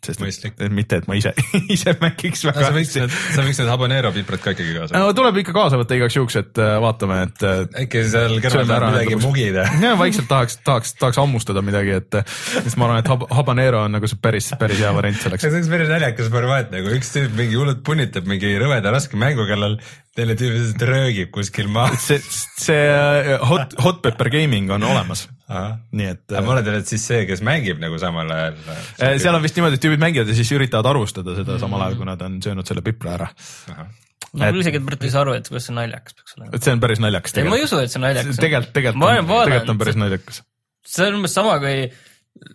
sest 0.03 0.23
Mõistlik. 0.23 0.57
et 0.59 0.73
mitte, 0.75 0.99
et 0.99 1.07
ma 1.07 1.17
ise 1.19 1.31
ise 1.77 1.95
mängiks 2.01 2.43
väga 2.49 2.61
no,. 2.61 2.67
sa 2.67 2.75
võiks 2.75 2.97
need, 2.99 3.15
sa 3.37 3.45
võiks 3.47 3.61
need 3.63 3.71
habanero 3.71 4.11
piprad 4.15 4.43
ka 4.43 4.55
ikkagi 4.57 4.75
kaasa 4.75 4.91
võtta 4.91 5.03
no,. 5.05 5.15
tuleb 5.19 5.41
ikka 5.43 5.55
kaasa 5.57 5.81
võtta 5.81 5.99
igaks 5.99 6.19
juhuks, 6.19 6.39
et 6.43 6.61
uh, 6.63 6.73
vaatame, 6.83 7.19
et 7.29 7.47
uh,. 7.47 7.63
äkki 7.85 8.05
seal 8.11 8.37
kõrval 8.43 8.69
saab 8.73 8.87
midagi 8.89 9.19
mugida. 9.23 9.67
ja 9.85 9.95
vaikselt 10.01 10.29
tahaks, 10.31 10.59
tahaks, 10.67 10.95
tahaks 10.99 11.23
hammustada 11.23 11.63
midagi, 11.65 11.97
et 12.03 12.21
siis 12.51 12.77
ma 12.81 12.89
arvan, 12.89 13.03
et 13.05 13.13
hab, 13.15 13.27
habanero 13.41 13.85
on 13.87 13.97
nagu 13.99 14.11
see 14.11 14.21
päris, 14.23 14.51
päris 14.61 14.83
hea 14.83 14.93
variant 14.97 15.23
selleks. 15.23 15.45
see 15.47 15.55
oleks 15.55 15.73
päris 15.73 15.93
naljakas 15.93 16.33
formaat 16.35 16.75
nagu 16.75 16.95
üks 16.99 17.15
tüüp 17.15 17.37
mingi 17.39 17.59
hullult 17.61 17.85
punnitab 17.87 18.27
mingi 18.31 18.57
rõveda 18.61 18.95
raske 18.95 19.21
mängu 19.21 19.47
kallal 19.51 19.79
teine 20.17 20.37
tüüp 20.37 20.57
lihtsalt 20.57 20.83
röögib 20.89 21.31
kuskil 21.35 21.71
maas. 21.73 22.05
see, 22.09 22.19
see 22.61 22.83
uh, 22.89 23.39
hot, 23.49 23.77
hot 23.83 24.03
pepper 24.05 24.33
gaming 24.33 24.71
on 24.75 24.85
olemas 24.89 25.29
nii 25.53 26.07
et. 26.09 26.23
aga 26.31 26.45
ma 26.47 26.55
olen 26.55 26.67
teil, 26.67 26.79
et 26.83 26.91
siis 26.91 27.03
see, 27.09 27.25
kes 27.29 27.43
mängib 27.45 27.81
nagu 27.83 27.99
samal 28.01 28.31
ajal. 28.35 28.61
Äh, 29.03 29.17
seal 29.23 29.37
on 29.37 29.43
vist 29.45 29.59
niimoodi, 29.59 29.79
et 29.79 29.85
tüübid 29.85 30.03
mängivad 30.03 30.31
ja 30.31 30.37
siis 30.37 30.53
üritavad 30.57 30.89
arvustada 30.93 31.35
seda 31.39 31.59
samal 31.63 31.85
ajal, 31.87 31.99
kui 32.01 32.09
nad 32.09 32.23
on 32.25 32.39
söönud 32.45 32.69
selle 32.69 32.85
pipra 32.87 33.17
ära. 33.19 33.29
no 34.33 34.47
et... 34.47 34.61
isegi 34.63 34.81
Bert 34.87 35.05
ei 35.05 35.13
saa 35.13 35.27
aru, 35.27 35.37
et 35.39 35.51
kuidas 35.51 35.69
see 35.69 35.77
naljakas 35.77 36.17
peaks 36.19 36.39
olema. 36.39 36.55
et 36.57 36.69
see 36.69 36.77
on 36.77 36.85
päris 36.85 37.03
naljakas. 37.05 37.37
ei, 37.37 37.49
ma 37.49 37.59
ei 37.61 37.67
usu, 37.67 37.83
et 37.83 37.93
see 37.93 38.03
naljakas 38.03 38.33
on. 38.33 38.41
tegelikult, 38.47 38.73
tegelikult 38.79 39.11
on, 39.11 39.29
tegelikult 39.29 39.75
on 39.75 39.83
päris 39.83 40.01
naljakas. 40.01 40.41
see 40.95 41.11
on 41.11 41.21
umbes 41.21 41.37
sama, 41.37 41.59
kui 41.63 41.77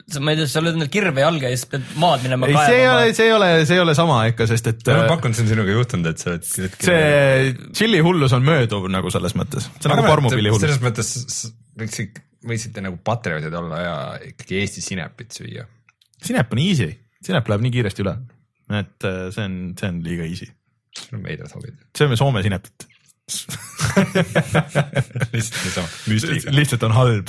sa, 0.07 0.21
ma 0.24 0.33
ei 0.33 0.39
tea, 0.39 0.50
sa 0.51 0.62
lööd 0.63 0.77
endale 0.77 0.91
kirve 0.91 1.24
jalga 1.24 1.51
ja 1.51 1.57
siis 1.57 1.69
pead 1.71 1.89
maad 2.01 2.24
minema 2.25 2.50
kaevama. 2.50 2.65
see 2.68 2.79
ei 2.79 2.88
ole, 2.89 3.13
see 3.18 3.27
ei 3.27 3.33
ole, 3.35 3.50
see 3.69 3.77
ei 3.77 3.83
ole 3.83 3.95
sama 3.97 4.19
ikka, 4.31 4.47
sest 4.50 4.71
et. 4.71 4.85
ma 4.89 5.06
pakun, 5.12 5.35
see 5.38 5.45
on 5.45 5.51
sinuga 5.53 5.75
juhtunud, 5.75 6.09
et 6.12 6.24
sa 6.24 6.33
oled. 6.33 6.47
see 6.47 7.53
tšilli 7.71 8.01
hullus 8.06 8.35
on 8.38 8.47
mööduv 8.47 8.89
nagu 8.91 9.13
selles 9.13 9.38
mõttes, 9.39 9.69
see 9.69 9.89
on 9.89 9.95
nagu 9.95 10.07
parmupilli 10.09 10.53
hullus. 10.53 10.65
selles 10.65 10.83
mõttes 10.83 11.13
võiks 11.77 12.24
võiksite 12.47 12.83
nagu 12.85 13.00
patrioodid 13.06 13.53
olla 13.59 13.79
ja 13.81 13.95
ikkagi 14.29 14.62
Eesti 14.62 14.83
sinepit 14.85 15.38
süüa. 15.38 15.65
sinep 16.24 16.53
on 16.53 16.63
easy, 16.63 16.91
sinep 17.24 17.50
läheb 17.50 17.65
nii 17.65 17.74
kiiresti 17.77 18.06
üle, 18.06 18.18
et 18.81 19.07
äh, 19.09 19.24
see 19.35 19.47
on, 19.47 19.57
see 19.79 19.91
on 19.94 20.03
liiga 20.06 20.27
easy. 20.27 20.51
Veidrad 21.13 21.51
hobid. 21.53 21.77
sööme 21.97 22.18
Soome 22.18 22.41
sinepit 22.45 22.88
lihtsalt 25.33 26.47
lihtsalt 26.56 26.83
on 26.88 26.94
halb 26.95 27.27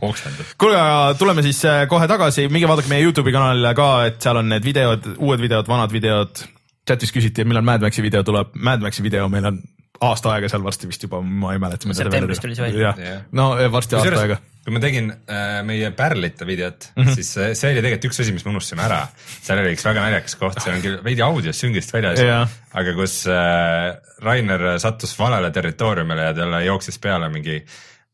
oksendab. 0.00 0.46
kuulge, 0.58 0.78
aga 0.78 1.14
tuleme 1.20 1.42
siis 1.44 1.60
äh, 1.68 1.82
kohe 1.90 2.06
tagasi, 2.08 2.48
minge 2.52 2.68
vaadake 2.70 2.88
meie 2.88 3.04
Youtube'i 3.04 3.34
kanalile 3.34 3.74
ka, 3.76 3.88
et 4.08 4.16
seal 4.24 4.40
on 4.40 4.48
need 4.54 4.64
videod, 4.64 5.10
uued 5.18 5.40
videod, 5.42 5.68
vanad 5.68 5.92
videod. 5.92 6.44
chatis 6.88 7.12
küsiti, 7.12 7.44
millal 7.48 7.64
Mad 7.64 7.84
Maxi 7.84 8.02
video 8.04 8.22
tuleb, 8.24 8.46
Mad 8.54 8.80
Maxi 8.84 9.04
video 9.04 9.28
meil 9.32 9.46
on 9.52 9.60
aasta 10.02 10.32
aega 10.34 10.50
seal 10.50 10.64
varsti 10.64 10.88
vist 10.90 11.04
juba, 11.06 11.20
ma 11.22 11.52
ei 11.54 11.60
mäleta. 11.62 11.94
septembris 11.94 12.42
tuli 12.42 12.56
see 12.58 12.66
välja. 12.66 12.92
no 13.36 13.52
varsti 13.72 13.96
aasta 13.98 14.20
aega. 14.24 14.38
kui 14.64 14.74
ma 14.74 14.80
tegin 14.82 15.12
äh, 15.12 15.60
meie 15.66 15.90
pärlite 15.94 16.46
videot 16.48 16.88
mm, 16.94 17.04
-hmm. 17.04 17.14
siis 17.14 17.30
äh, 17.38 17.52
see 17.54 17.70
oli 17.70 17.82
tegelikult 17.84 18.08
üks 18.10 18.20
asi, 18.24 18.34
mis 18.34 18.44
me 18.44 18.54
unustasime 18.54 18.84
ära. 18.86 19.00
seal 19.36 19.62
oli 19.62 19.74
üks 19.76 19.86
väga 19.86 20.04
naljakas 20.06 20.36
koht, 20.40 20.58
see 20.64 20.74
on 20.74 20.82
küll 20.82 20.98
veidi 21.04 21.22
audios 21.22 21.60
süngist 21.62 21.94
väljas, 21.94 22.50
aga 22.72 22.96
kus 22.98 23.20
äh, 23.30 23.94
Rainer 24.24 24.66
sattus 24.82 25.14
valele 25.18 25.50
territooriumile 25.54 26.30
ja 26.30 26.34
talle 26.34 26.64
jooksis 26.64 26.98
peale 26.98 27.30
mingi 27.30 27.60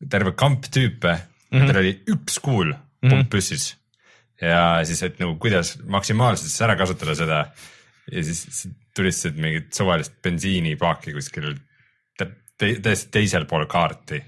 terve 0.09 0.35
kamp 0.37 0.69
tüüpe 0.69 1.15
mm, 1.17 1.57
-hmm. 1.57 1.67
tal 1.67 1.81
oli 1.81 1.95
üks 2.13 2.39
kuul 2.39 2.73
pump 2.73 3.13
mm 3.13 3.19
-hmm. 3.21 3.29
püssis. 3.33 3.75
ja 4.41 4.85
siis, 4.85 5.03
et 5.03 5.19
nagu 5.19 5.35
kuidas 5.35 5.79
maksimaalselt 5.85 6.49
siis 6.49 6.61
ära 6.61 6.75
kasutada 6.75 7.15
seda 7.15 7.45
ja 8.11 8.23
siis 8.23 8.67
tulistasid 8.95 9.37
mingit 9.37 9.73
suvalist 9.73 10.13
bensiinipaaki 10.23 11.13
kuskil 11.13 11.53
täiesti 12.61 13.11
teisel 13.17 13.47
pool 13.49 13.65
kaarti 13.69 14.21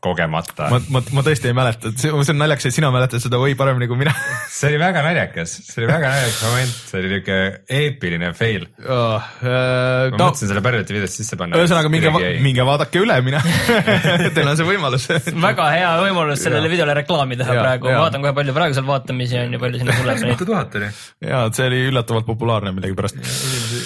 kogemata. 0.00 0.68
ma, 0.72 0.78
ma, 0.94 1.02
ma 1.12 1.22
tõesti 1.24 1.50
ei 1.50 1.56
mäleta, 1.56 1.92
see 2.00 2.10
on 2.12 2.38
naljakas, 2.40 2.70
et 2.70 2.76
sina 2.76 2.88
mäletad 2.92 3.20
seda 3.20 3.40
või 3.40 3.52
paremini 3.58 3.88
kui 3.90 3.98
mina 4.00 4.14
see 4.48 4.70
oli 4.72 4.80
väga 4.80 5.02
naljakas, 5.04 5.52
see 5.66 5.82
oli 5.82 5.90
väga 5.90 6.12
naljakas 6.14 6.40
moment, 6.46 6.76
see 6.88 7.00
oli 7.02 7.10
niuke 7.12 7.38
eepiline 7.80 8.30
fail 8.36 8.64
oh,. 8.86 9.28
Uh, 9.40 10.08
ma 10.10 10.16
no, 10.16 10.30
mõtlesin 10.30 10.50
selle 10.50 10.62
Pärliti 10.64 10.96
videosse 10.96 11.20
sisse 11.20 11.36
panna. 11.40 11.60
ühesõnaga 11.60 11.92
minge, 11.92 12.12
minge 12.44 12.64
vaadake 12.66 13.02
üle, 13.02 13.18
mine 13.26 13.42
teil 14.36 14.48
on 14.48 14.56
see 14.58 14.68
võimalus 14.68 15.06
väga 15.10 15.68
hea 15.74 15.92
võimalus 16.00 16.44
sellele 16.46 16.72
videole 16.72 16.96
reklaami 17.02 17.38
teha 17.40 17.58
ja, 17.58 17.66
praegu, 17.66 17.92
vaatan 17.92 18.24
kohe 18.24 18.34
palju 18.40 18.56
praegu 18.56 18.78
seal 18.78 18.88
vaatamisi 18.88 19.40
on 19.42 19.56
ja 19.56 19.62
palju 19.62 19.82
sinna 19.82 19.98
tuleb. 20.00 20.24
tuhat 20.50 20.80
oli. 20.80 20.90
ja 21.28 21.44
see 21.52 21.68
oli 21.68 21.84
üllatavalt 21.90 22.28
populaarne 22.28 22.72
millegipärast. 22.76 23.20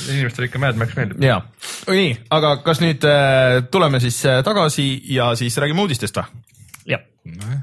Inimestele 0.08 0.48
ikka 0.48 0.58
Mad 0.58 0.76
Max 0.80 0.96
meeldib. 0.96 1.22
ja, 1.22 1.40
nii, 1.88 2.14
aga 2.34 2.56
kas 2.64 2.80
nüüd 2.84 3.04
äh, 3.08 3.60
tuleme 3.70 4.00
siis 4.02 4.18
äh, 4.26 4.42
tagasi 4.46 4.88
ja 5.14 5.32
siis 5.38 5.56
räägime 5.58 5.84
uudistest 5.84 6.18
või? 6.18 6.26
jah 6.94 7.04
no,. 7.24 7.60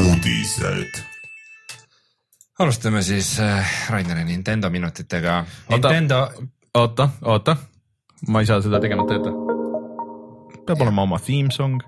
uudised. 0.00 1.04
alustame 2.58 3.02
siis 3.02 3.38
äh, 3.40 3.76
Raineri 3.90 4.24
Nintendo 4.24 4.70
minutitega. 4.70 5.44
Nintendo. 5.70 6.28
oota, 6.74 7.08
oota, 7.22 7.56
ma 8.28 8.40
ei 8.40 8.46
saa 8.46 8.60
seda 8.62 8.80
tegemata 8.80 9.18
jätta 9.18 9.49
peab 10.66 10.84
olema 10.84 11.06
oma 11.08 11.18
theme 11.18 11.50
song. 11.54 11.80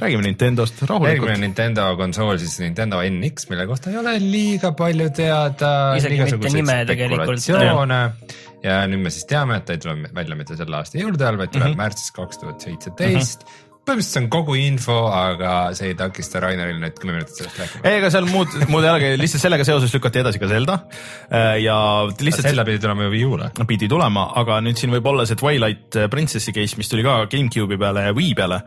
räägime 0.00 0.22
Nintendost 0.22 0.82
rahulikult. 0.82 1.28
järgmine 1.28 1.46
Nintendo 1.46 1.86
konsool 1.96 2.36
siis 2.38 2.58
Nintendo 2.60 3.00
NX, 3.02 3.48
mille 3.50 3.66
kohta 3.66 3.90
ei 3.90 3.96
ole 4.00 4.18
liiga 4.20 4.72
palju 4.72 5.10
teada. 5.16 5.72
isegi 5.96 6.20
mitte 6.24 6.52
nime 6.56 6.84
tegelikult. 6.88 7.40
ja 8.62 8.82
nüüd 8.90 9.04
me 9.06 9.10
siis 9.14 9.24
teame, 9.30 9.56
et 9.60 9.64
ta 9.64 9.76
ei 9.76 9.78
tule 9.82 10.10
välja 10.14 10.36
mitte 10.36 10.56
selle 10.58 10.76
aasta 10.80 10.98
jõulude 10.98 11.24
ajal, 11.24 11.38
vaid 11.38 11.54
tuleb 11.54 11.68
mm 11.68 11.72
-hmm. 11.72 11.82
märtsis 11.84 12.12
kaks 12.12 12.38
tuhat 12.42 12.60
seitseteist. 12.60 13.44
Mhm. 13.44 13.67
Põhimõtteliselt 13.88 14.14
see 14.14 14.22
on 14.22 14.28
kogu 14.32 14.56
info, 14.60 14.96
aga 15.14 15.52
see 15.76 15.92
ei 15.92 15.96
takista 15.98 16.42
Raineril 16.44 16.78
nüüd 16.82 16.96
kümme 17.00 17.16
minutit 17.16 17.40
sellest 17.40 17.58
rääkima. 17.60 17.82
ei, 17.88 17.98
ega 18.00 18.10
seal 18.14 18.28
muud, 18.30 18.54
muud 18.70 18.86
ei 18.86 18.92
olegi, 18.92 19.10
lihtsalt 19.20 19.44
sellega 19.44 19.66
seoses 19.68 19.94
lükati 19.94 20.22
edasi 20.22 20.42
ka 20.42 20.50
Zelda 20.50 20.78
äh, 20.78 21.58
ja 21.64 21.76
lihtsalt. 22.08 22.48
Zelda 22.48 22.66
pidi 22.68 22.82
tulema 22.82 23.06
ju 23.06 23.12
Wii 23.14 23.28
U-le. 23.28 23.50
pidi 23.68 23.90
tulema, 23.90 24.26
aga 24.40 24.60
nüüd 24.64 24.80
siin 24.80 24.92
võib 24.94 25.08
olla 25.12 25.26
see 25.28 25.38
Twilight 25.40 26.00
Princessi 26.12 26.54
case, 26.56 26.78
mis 26.80 26.90
tuli 26.92 27.06
ka 27.06 27.20
GameCube'i 27.30 27.80
peale 27.80 28.08
ja 28.08 28.16
Wii 28.16 28.34
peale. 28.38 28.62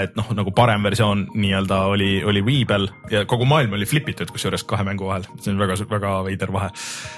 et 0.00 0.14
noh, 0.18 0.28
nagu 0.38 0.52
parem 0.54 0.84
versioon 0.86 1.26
nii-öelda 1.34 1.80
oli, 1.90 2.12
oli 2.24 2.44
Wii 2.46 2.66
peal 2.70 2.86
ja 3.10 3.24
kogu 3.30 3.48
maailm 3.48 3.74
oli 3.78 3.88
flip 3.90 4.08
itud 4.12 4.30
kusjuures 4.30 4.64
kahe 4.68 4.86
mängu 4.86 5.08
vahel, 5.10 5.26
see 5.40 5.52
on 5.54 5.58
väga-väga 5.60 6.20
veider 6.28 6.54
vahe. 6.54 6.70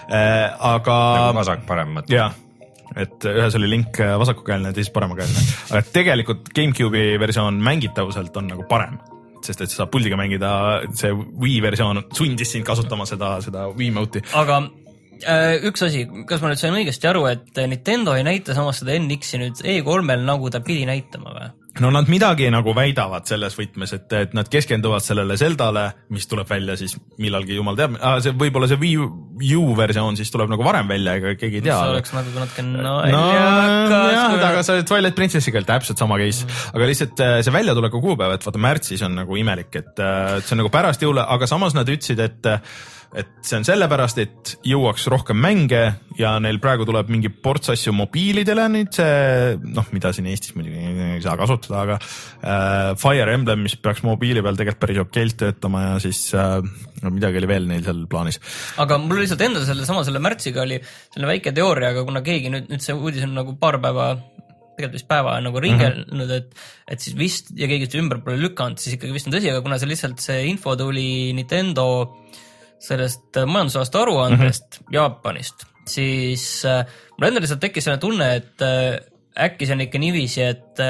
aga. 0.08 0.96
nagu 1.18 1.36
vasak 1.42 1.68
parem 1.68 1.98
mõte. 1.98 2.14
jah 2.14 2.32
et 2.96 3.28
ühes 3.30 3.56
oli 3.58 3.70
link 3.70 3.98
vasakukäeline, 3.98 4.74
teises 4.76 4.92
paremakäeline, 4.94 5.46
aga 5.70 5.82
tegelikult 5.94 6.52
GameCube'i 6.56 7.18
versioon 7.22 7.60
mängitavuselt 7.64 8.36
on 8.36 8.52
nagu 8.52 8.68
parem 8.68 9.00
sest 9.46 9.64
et 9.64 9.72
sa 9.72 9.82
saad 9.82 9.90
puldiga 9.90 10.18
mängida, 10.18 10.50
see 10.98 11.10
Wii 11.12 11.58
versioon 11.64 12.04
sundis 12.14 12.52
sind 12.54 12.66
kasutama 12.66 13.06
seda, 13.08 13.34
seda 13.44 13.66
Wiimote'i. 13.74 14.22
aga 14.38 14.60
äh, 15.26 15.56
üks 15.68 15.82
asi, 15.86 16.04
kas 16.28 16.42
ma 16.42 16.52
nüüd 16.52 16.62
sain 16.62 16.76
õigesti 16.78 17.10
aru, 17.10 17.26
et 17.32 17.62
Nintendo 17.66 18.14
ei 18.18 18.26
näita 18.26 18.56
samas 18.58 18.82
seda 18.82 18.94
NX-i 19.00 19.42
nüüd 19.42 19.64
E3-l 19.74 20.26
nagu 20.28 20.52
ta 20.52 20.62
pidi 20.64 20.86
näitama 20.88 21.34
või? 21.38 21.50
No 21.80 21.90
nad 21.94 22.08
midagi 22.10 22.50
nagu 22.52 22.74
väidavad 22.76 23.24
selles 23.28 23.54
võtmes, 23.56 23.94
et, 23.96 24.12
et 24.18 24.34
nad 24.36 24.48
keskenduvad 24.50 25.04
sellele 25.04 25.38
Zeldale, 25.40 25.86
mis 26.12 26.28
tuleb 26.28 26.48
välja 26.50 26.76
siis 26.76 26.98
millalgi, 27.22 27.56
jumal 27.56 27.78
teab 27.78 27.96
ah,, 27.96 28.18
see 28.24 28.34
võib-olla 28.36 28.68
see 28.68 28.80
Wii 28.82 29.54
U 29.56 29.72
versioon 29.78 30.18
siis 30.18 30.32
tuleb 30.34 30.52
nagu 30.52 30.66
varem 30.66 30.90
välja, 30.90 31.16
ega 31.20 31.34
keegi 31.40 31.62
ei 31.62 31.64
tea. 31.64 31.78
see 31.78 31.94
oleks 31.96 32.14
nagu 32.16 32.34
natuke 32.36 32.66
naljakas 32.66 33.88
no,. 33.88 34.00
jah, 34.12 34.36
aga 34.50 34.64
see 34.68 34.86
Twilight 34.90 35.16
Princessiga 35.16 35.62
oli 35.62 35.70
täpselt 35.72 36.02
sama 36.04 36.20
case 36.20 36.44
mm., 36.44 36.72
aga 36.76 36.90
lihtsalt 36.92 37.24
äh, 37.24 37.36
see 37.46 37.56
väljatuleku 37.56 38.02
kuupäev, 38.04 38.36
et 38.36 38.48
vaata 38.48 38.64
märtsis 38.68 39.04
on 39.08 39.16
nagu 39.22 39.40
imelik, 39.40 39.72
et, 39.80 39.94
äh, 39.96 40.38
et 40.42 40.48
see 40.48 40.58
on 40.58 40.64
nagu 40.66 40.72
pärast 40.74 41.04
jõule, 41.04 41.24
aga 41.24 41.48
samas 41.48 41.76
nad 41.78 41.88
ütlesid, 41.88 42.20
et 42.20 42.52
et 43.12 43.32
see 43.44 43.58
on 43.58 43.66
sellepärast, 43.66 44.20
et 44.22 44.52
jõuaks 44.64 45.04
rohkem 45.12 45.36
mänge 45.36 45.80
ja 46.16 46.32
neil 46.40 46.58
praegu 46.62 46.86
tuleb 46.88 47.10
mingi 47.12 47.28
ports 47.32 47.72
asju 47.74 47.92
mobiilidele 47.96 48.64
nüüd 48.72 48.92
see 48.96 49.58
noh, 49.62 49.88
mida 49.92 50.12
siin 50.16 50.30
Eestis 50.32 50.54
muidugi 50.56 50.80
ei 50.80 51.20
saa 51.24 51.36
kasutada, 51.40 51.82
aga 51.84 51.98
äh, 52.00 52.92
Fire 53.00 53.34
Emblem, 53.34 53.64
mis 53.66 53.76
peaks 53.76 54.00
mobiili 54.06 54.44
peal 54.44 54.56
tegelikult 54.56 54.82
päris 54.82 55.02
okeilt 55.04 55.38
töötama 55.44 55.84
ja 55.84 55.94
siis 56.04 56.24
äh, 56.38 56.58
no 57.02 57.12
midagi 57.12 57.40
oli 57.42 57.50
veel 57.50 57.68
neil 57.68 57.84
seal 57.84 58.04
plaanis. 58.10 58.40
aga 58.82 59.00
mul 59.02 59.20
lihtsalt 59.20 59.44
endal 59.44 59.66
sellesama 59.68 60.06
selle 60.08 60.22
märtsiga 60.24 60.64
oli 60.64 60.80
selline 60.82 61.32
väike 61.34 61.52
teooria, 61.56 61.92
aga 61.92 62.06
kuna 62.08 62.24
keegi 62.24 62.52
nüüd, 62.54 62.70
nüüd 62.72 62.84
see 62.84 62.96
uudis 62.96 63.26
on 63.28 63.36
nagu 63.36 63.56
paar 63.60 63.80
päeva 63.82 64.14
tegelikult 64.72 64.96
vist 64.96 65.08
päeva 65.10 65.36
nagu 65.44 65.60
ringelnud 65.60 66.08
mm, 66.08 66.22
-hmm. 66.22 66.32
et, 66.38 66.54
et 66.88 67.04
siis 67.04 67.16
vist 67.18 67.52
ja 67.56 67.68
keegi 67.68 67.90
seda 67.90 68.00
ümber 68.00 68.22
pole 68.24 68.40
lükanud, 68.40 68.80
siis 68.80 68.96
ikkagi 68.96 69.12
vist 69.12 69.28
on 69.28 69.36
tõsi, 69.36 69.52
aga 69.52 69.60
kuna 69.64 69.78
see 69.78 69.92
lihtsalt 69.92 70.24
see 70.24 70.46
info 70.48 70.76
tuli 70.80 71.32
Nintendo 71.36 71.86
sellest 72.82 73.38
äh, 73.38 73.46
majandusaasta 73.46 74.02
aruandest 74.02 74.80
mm 74.80 74.84
-hmm. 74.84 74.94
Jaapanist, 74.96 75.66
siis 75.88 76.64
äh, 76.68 76.84
mul 77.16 77.28
endal 77.28 77.44
lihtsalt 77.44 77.62
tekkis 77.62 77.84
selline 77.86 78.00
tunne, 78.02 78.30
et 78.40 78.62
äh, 78.62 78.98
äkki 79.46 79.66
see 79.66 79.76
on 79.76 79.84
ikka 79.86 79.98
niiviisi, 79.98 80.42
et 80.42 80.80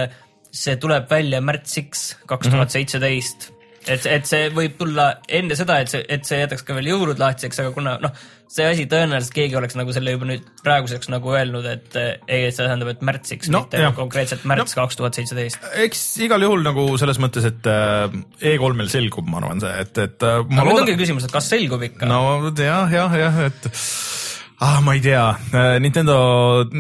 see 0.53 0.77
tuleb 0.77 1.11
välja 1.11 1.41
märtsiks 1.41 2.01
kaks 2.27 2.49
tuhat 2.49 2.71
seitseteist 2.75 3.53
et, 3.87 4.07
et 4.07 4.29
see 4.29 4.51
võib 4.55 4.77
tulla 4.79 5.09
enne 5.29 5.57
seda, 5.59 5.81
et 5.83 5.91
see, 5.93 6.05
et 6.09 6.29
see 6.29 6.39
jätaks 6.43 6.65
ka 6.67 6.77
veel 6.77 6.93
jõulud 6.93 7.21
lahtiseks, 7.21 7.61
aga 7.63 7.73
kuna 7.75 7.97
noh, 8.03 8.15
see 8.53 8.67
asi 8.69 8.85
tõenäoliselt 8.91 9.35
keegi 9.35 9.57
oleks 9.59 9.77
nagu 9.79 9.95
selle 9.97 10.15
juba 10.15 10.29
nüüd 10.29 10.49
praeguseks 10.65 11.09
nagu 11.13 11.33
öelnud, 11.33 11.67
et 11.71 11.97
ei, 11.99 12.51
see 12.51 12.61
tähendab, 12.61 12.93
et 12.93 13.05
märtsiks 13.09 13.51
no,, 13.53 13.65
mitte 13.65 13.81
jah. 13.81 13.95
konkreetselt 13.97 14.45
märts 14.49 14.77
kaks 14.79 15.01
tuhat 15.01 15.19
seitseteist. 15.19 15.63
eks 15.87 16.03
igal 16.27 16.45
juhul 16.45 16.65
nagu 16.67 16.87
selles 17.01 17.21
mõttes, 17.23 17.47
et 17.49 17.71
äh, 17.71 18.19
E3-l 18.53 18.91
selgub, 18.93 19.31
ma 19.31 19.41
arvan 19.41 19.63
see, 19.65 19.73
et, 19.87 19.95
et. 19.97 20.19
Äh, 20.29 20.43
aga 20.45 20.69
nüüd 20.69 20.85
ongi 20.85 20.99
küsimus, 21.01 21.29
et 21.29 21.35
kas 21.35 21.49
selgub 21.53 21.87
ikka? 21.89 22.09
no 22.11 22.53
jah, 22.59 22.93
jah, 22.93 23.17
jah, 23.25 23.41
et 23.49 23.73
ah, 24.63 24.81
ma 24.81 24.95
ei 24.95 25.01
tea, 25.03 25.25
äh, 25.51 25.77
Nintendo 25.83 26.15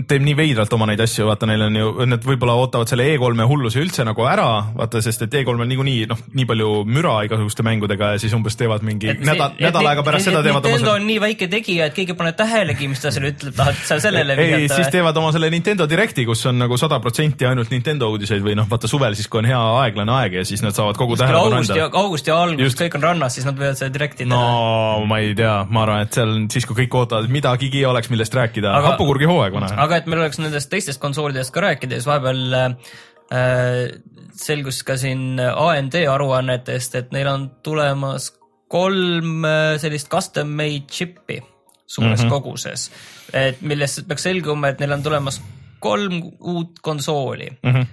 teeb 0.06 0.22
nii 0.22 0.36
veidralt 0.38 0.72
oma 0.76 0.86
neid 0.86 1.00
asju, 1.02 1.26
vaata, 1.26 1.48
neil 1.50 1.64
on 1.66 1.78
ju, 1.78 1.88
nad 2.06 2.22
võib-olla 2.26 2.54
ootavad 2.60 2.90
selle 2.90 3.06
E3-e 3.10 3.46
hulluse 3.48 3.80
üldse 3.82 4.04
nagu 4.06 4.26
ära, 4.28 4.48
vaata, 4.76 5.02
sest 5.02 5.24
et 5.26 5.34
E3-l 5.40 5.66
niikuinii 5.66 6.06
noh, 6.10 6.20
nii 6.36 6.46
palju 6.48 6.70
müra 6.86 7.16
igasuguste 7.26 7.64
mängudega 7.66 8.12
ja 8.14 8.22
siis 8.22 8.34
umbes 8.36 8.56
teevad 8.60 8.84
mingi 8.86 9.10
et 9.10 9.24
nädal, 9.26 9.56
nädal 9.58 9.88
aega 9.90 10.04
pärast 10.06 10.28
et, 10.28 10.30
seda 10.30 10.44
teevad 10.46 10.68
Nintendo 10.68 10.94
on 10.94 11.06
nii 11.08 11.18
väike 11.24 11.48
tegija, 11.50 11.88
et 11.90 11.96
keegi 11.96 12.14
ei 12.14 12.18
pane 12.20 12.34
tähelegi, 12.38 12.88
mis 12.92 13.02
ta 13.02 13.12
seal 13.14 13.26
ütleb, 13.32 13.56
tahad 13.58 13.82
sa 13.88 13.98
sellele 14.04 14.38
vihjata? 14.38 14.62
ei, 14.62 14.70
siis 14.70 14.92
teevad 14.94 15.18
oma 15.18 15.32
selle 15.34 15.50
Nintendo 15.52 15.88
Directi, 15.90 16.26
kus 16.28 16.46
on 16.50 16.62
nagu 16.62 16.78
sada 16.80 17.00
protsenti 17.02 17.48
ainult 17.48 17.74
Nintendo 17.74 18.12
uudiseid 18.14 18.46
või 18.46 18.54
noh, 18.58 18.70
vaata 18.70 18.90
suvel 18.90 19.18
siis, 19.18 19.30
kui 19.32 19.42
on 19.42 19.50
hea 19.50 19.60
aeglane 19.82 20.14
aeg 20.20 20.38
ja 20.38 20.46
siis 20.46 20.62
nad 20.62 20.76
saavad 20.76 21.00
kogu 21.00 21.18
tähelepanu 21.18 21.58
anda. 21.64 21.90
augusti 21.98 22.34
algus, 22.34 22.78
kõik 22.78 22.98
on 23.00 23.08
rannas, 23.10 23.34
siis 23.38 23.48
nad 23.48 23.58
võivad 23.58 23.80
selle 23.80 23.94
Directi 23.94 24.22
teha. 24.22 24.30
no 24.30 25.06
ma 25.10 25.18
ei 25.24 25.34
tea, 25.38 25.58
ma 25.72 25.86
arvan, 25.86 26.06
et 26.06 26.14
seal 26.14 26.36
siis, 26.52 26.68
kui 26.68 26.84
kõik 26.84 27.00
ootavad, 27.02 27.30
midagigi 27.72 27.86
oleks, 27.86 28.10
millest 28.10 28.34
rääkida 28.34 28.72
rääkida, 28.72 28.90
hapukurgi 28.92 29.28
hooaeg 29.28 29.54
vana. 29.54 29.70
aga 29.76 30.00
et 30.00 30.06
meil 30.06 30.22
oleks 30.22 30.38
nendest 30.38 30.70
teistest 30.70 31.00
konsoolidest 31.00 31.52
ka 31.52 31.62
rääkida, 31.64 31.96
siis 31.96 32.06
vahepeal 32.06 32.54
äh, 32.58 33.88
selgus 34.36 34.82
ka 34.82 34.96
siin 34.96 35.40
AMD 35.40 35.96
aruannetest, 36.10 36.94
et 36.94 37.12
neil 37.12 37.28
on 37.28 37.48
tulemas 37.62 38.32
kolm 38.68 39.44
äh, 39.44 39.78
sellist 39.80 40.10
custom 40.12 40.52
made 40.52 40.86
chip'i 40.90 41.40
suures 41.86 42.20
mm 42.20 42.26
-hmm. 42.26 42.30
koguses, 42.30 42.90
et 43.32 43.60
millest 43.60 44.06
peaks 44.08 44.22
selguma, 44.22 44.68
et 44.68 44.80
neil 44.80 44.92
on 44.92 45.02
tulemas 45.02 45.42
kolm 45.80 46.22
uut 46.40 46.78
konsooli 46.82 47.50
mm. 47.62 47.72
-hmm 47.72 47.86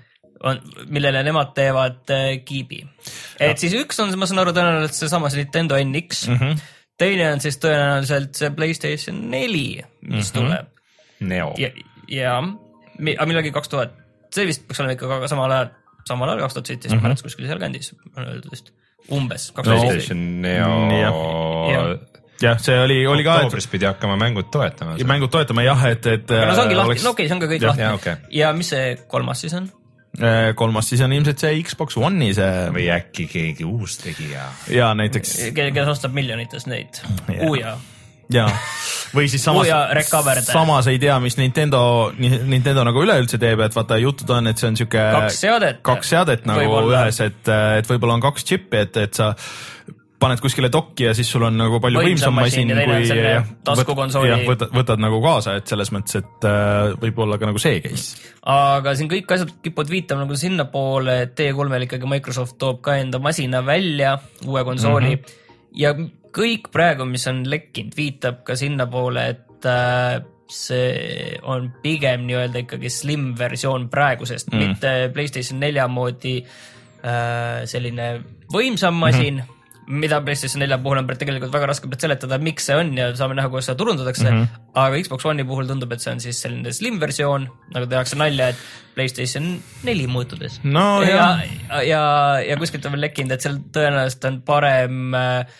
on, 0.43 0.55
millele 0.87 1.19
nemad 1.23 1.49
teevad 1.51 2.09
äh, 2.15 2.39
kiibi. 2.45 2.87
et 3.39 3.49
ja. 3.49 3.57
siis 3.57 3.73
üks 3.73 3.99
on, 3.99 4.13
ma 4.15 4.25
saan 4.25 4.39
aru, 4.39 4.53
tõenäoliselt 4.55 4.95
seesama 4.95 5.29
see 5.29 5.43
Nintendo 5.43 5.75
NX 5.75 6.27
mm, 6.27 6.35
-hmm 6.35 6.61
teine 6.99 7.31
on 7.33 7.41
siis 7.43 7.57
tõenäoliselt 7.63 8.37
see 8.39 8.51
Playstation 8.55 9.23
neli, 9.31 9.79
mis 10.01 10.11
mm 10.11 10.19
-hmm. 10.19 10.33
tuleb. 10.33 10.67
Neo. 11.19 11.53
ja, 11.59 11.69
ja, 12.07 12.37
aga 12.39 13.25
millalgi 13.27 13.51
kaks 13.51 13.71
tuhat, 13.71 13.95
see 14.35 14.45
vist 14.47 14.67
peaks 14.67 14.79
olema 14.79 14.95
ikka 14.95 15.27
samal 15.27 15.51
ajal, 15.51 15.73
samal 16.07 16.31
ajal 16.31 16.45
kaks 16.45 16.53
tuhat 16.57 16.71
seitseteist 16.71 16.95
mm 16.95 17.01
-hmm. 17.01 17.07
märts 17.07 17.25
kuskil 17.25 17.47
sealkandis 17.47 17.91
on 18.15 18.23
öeldud 18.23 18.51
vist, 18.51 18.71
umbes. 19.11 19.51
PlayStation 19.63 20.41
Neo 20.41 21.99
jah, 22.41 22.59
see 22.59 22.79
oli, 22.79 23.07
oli 23.07 23.23
ka. 23.23 23.35
oktoobris 23.35 23.67
pidi 23.67 23.85
hakkama 23.85 24.15
mängud 24.15 24.47
toetama. 24.51 24.95
mängud 25.05 25.31
toetama 25.31 25.63
jah, 25.63 25.85
et, 25.85 26.05
et. 26.05 26.29
no 26.29 26.55
see 26.55 26.63
ongi 26.63 26.75
lahti 26.75 26.91
oleks..., 26.91 27.03
no 27.03 27.09
okei 27.09 27.25
okay,, 27.25 27.27
see 27.27 27.35
on 27.35 27.43
ka 27.43 27.51
kõik 27.53 27.61
ja, 27.61 27.73
lahti. 27.73 27.89
Okay. 27.99 28.15
ja 28.29 28.53
mis 28.53 28.69
see 28.69 28.95
kolmas 29.07 29.41
siis 29.41 29.53
on? 29.53 29.71
Äh, 30.17 30.55
kolmas 30.57 30.89
siis 30.89 31.03
on 31.05 31.13
ilmselt 31.13 31.39
see 31.39 31.59
Xbox 31.61 31.95
One'i 32.01 32.33
see. 32.33 32.63
või 32.73 32.87
äkki 32.91 33.27
keegi 33.29 33.63
uus 33.67 33.99
tegija. 34.01 34.49
ja 34.73 34.89
näiteks. 34.97 35.35
kes 35.53 35.91
ostab 35.91 36.15
miljonites 36.17 36.65
neid, 36.67 36.97
Uja. 37.45 37.75
ja, 38.33 38.47
või 39.13 39.29
siis 39.29 39.45
samas, 39.45 39.69
samas 40.49 40.89
ei 40.89 40.97
tea, 40.99 41.19
mis 41.21 41.37
Nintendo, 41.37 42.09
Nintendo 42.17 42.83
nagu 42.89 43.05
üleüldse 43.05 43.37
teeb, 43.39 43.61
et 43.63 43.77
vaata 43.77 43.99
jutud 44.01 44.33
on, 44.33 44.49
et 44.49 44.59
see 44.59 44.71
on 44.71 44.81
sihuke. 44.81 45.05
kaks 45.19 45.39
seadet. 45.45 45.79
kaks 45.85 46.11
seadet 46.17 46.49
nagu 46.49 46.81
ühes, 46.89 47.21
et, 47.29 47.53
et 47.77 47.93
võib-olla 47.93 48.17
on 48.17 48.25
kaks 48.25 48.49
džippi, 48.49 48.81
et, 48.89 48.99
et 49.05 49.21
sa 49.21 49.35
paned 50.19 50.41
kuskile 50.43 50.69
dokki 50.71 51.07
ja 51.07 51.13
siis 51.15 51.29
sul 51.31 51.45
on 51.47 51.55
nagu 51.59 51.79
palju 51.83 52.01
võimsam 52.03 52.35
masin 52.35 52.71
kui 52.75 53.09
taskukonsooli. 53.67 54.39
võtad, 54.47 54.71
võtad 54.75 55.01
nagu 55.01 55.21
kaasa, 55.23 55.55
et 55.59 55.71
selles 55.71 55.91
mõttes, 55.95 56.19
et 56.19 56.47
äh, 56.47 56.93
võib 56.99 57.21
olla 57.23 57.39
ka 57.39 57.47
nagu 57.49 57.61
see 57.61 57.79
case. 57.83 58.17
aga 58.51 58.95
siin 58.99 59.11
kõik 59.11 59.31
asjad 59.35 59.53
kipuvad 59.63 59.91
viitama 59.91 60.25
nagu 60.25 60.39
sinnapoole, 60.39 61.19
et 61.25 61.35
T3-l 61.39 61.85
ikkagi 61.87 62.09
Microsoft 62.11 62.57
toob 62.61 62.81
ka 62.85 62.97
enda 62.99 63.21
masina 63.23 63.61
välja, 63.65 64.17
uue 64.47 64.63
konsooli 64.67 65.13
mm. 65.15 65.21
-hmm. 65.21 65.77
ja 65.79 65.93
kõik 66.35 66.67
praegu, 66.73 67.07
mis 67.09 67.27
on 67.31 67.45
lekkinud, 67.49 67.95
viitab 67.97 68.43
ka 68.47 68.57
sinnapoole, 68.59 69.23
et 69.35 69.69
äh, 69.69 70.19
see 70.49 71.37
on 71.45 71.69
pigem 71.83 72.25
nii-öelda 72.27 72.65
ikkagi 72.65 72.89
slim 72.89 73.31
versioon 73.37 73.87
praegusest 73.89 74.51
mm., 74.51 74.59
mitte 74.59 74.93
Playstation 75.13 75.61
nelja 75.61 75.87
moodi 75.87 76.39
äh, 76.41 77.63
selline 77.69 78.09
võimsam 78.51 78.99
masin 78.99 79.39
mm. 79.39 79.45
-hmm 79.45 79.58
mida 79.89 80.19
PlayStation 80.21 80.61
nelja 80.61 80.77
puhul 80.81 81.01
on 81.01 81.07
tegelikult 81.09 81.53
väga 81.53 81.71
raske 81.71 81.89
seletada, 81.97 82.37
miks 82.41 82.67
see 82.69 82.75
on 82.77 82.91
ja 82.97 83.09
saame 83.17 83.37
näha, 83.37 83.49
kuidas 83.49 83.69
seda 83.69 83.79
turundatakse 83.79 84.27
mm. 84.27 84.43
-hmm. 84.43 84.67
aga 84.83 85.01
Xbox 85.05 85.25
One'i 85.25 85.45
puhul 85.49 85.67
tundub, 85.69 85.91
et 85.91 86.03
see 86.03 86.13
on 86.13 86.21
siis 86.21 86.41
selline 86.45 86.73
slim 86.73 86.99
versioon, 87.01 87.47
nagu 87.73 87.89
tehakse 87.89 88.19
nalja, 88.19 88.51
et 88.53 88.61
PlayStation 88.95 89.47
neli 89.83 90.05
muutudes 90.07 90.59
no,. 90.63 91.01
ja, 91.01 91.39
ja, 91.69 91.81
ja, 91.81 92.03
ja 92.49 92.57
kuskilt 92.57 92.85
on 92.85 92.97
veel 92.97 93.07
lekkinud, 93.07 93.33
et 93.33 93.41
seal 93.41 93.57
tõenäoliselt 93.73 94.29
on 94.29 94.41
parem 94.45 95.17
äh, 95.17 95.57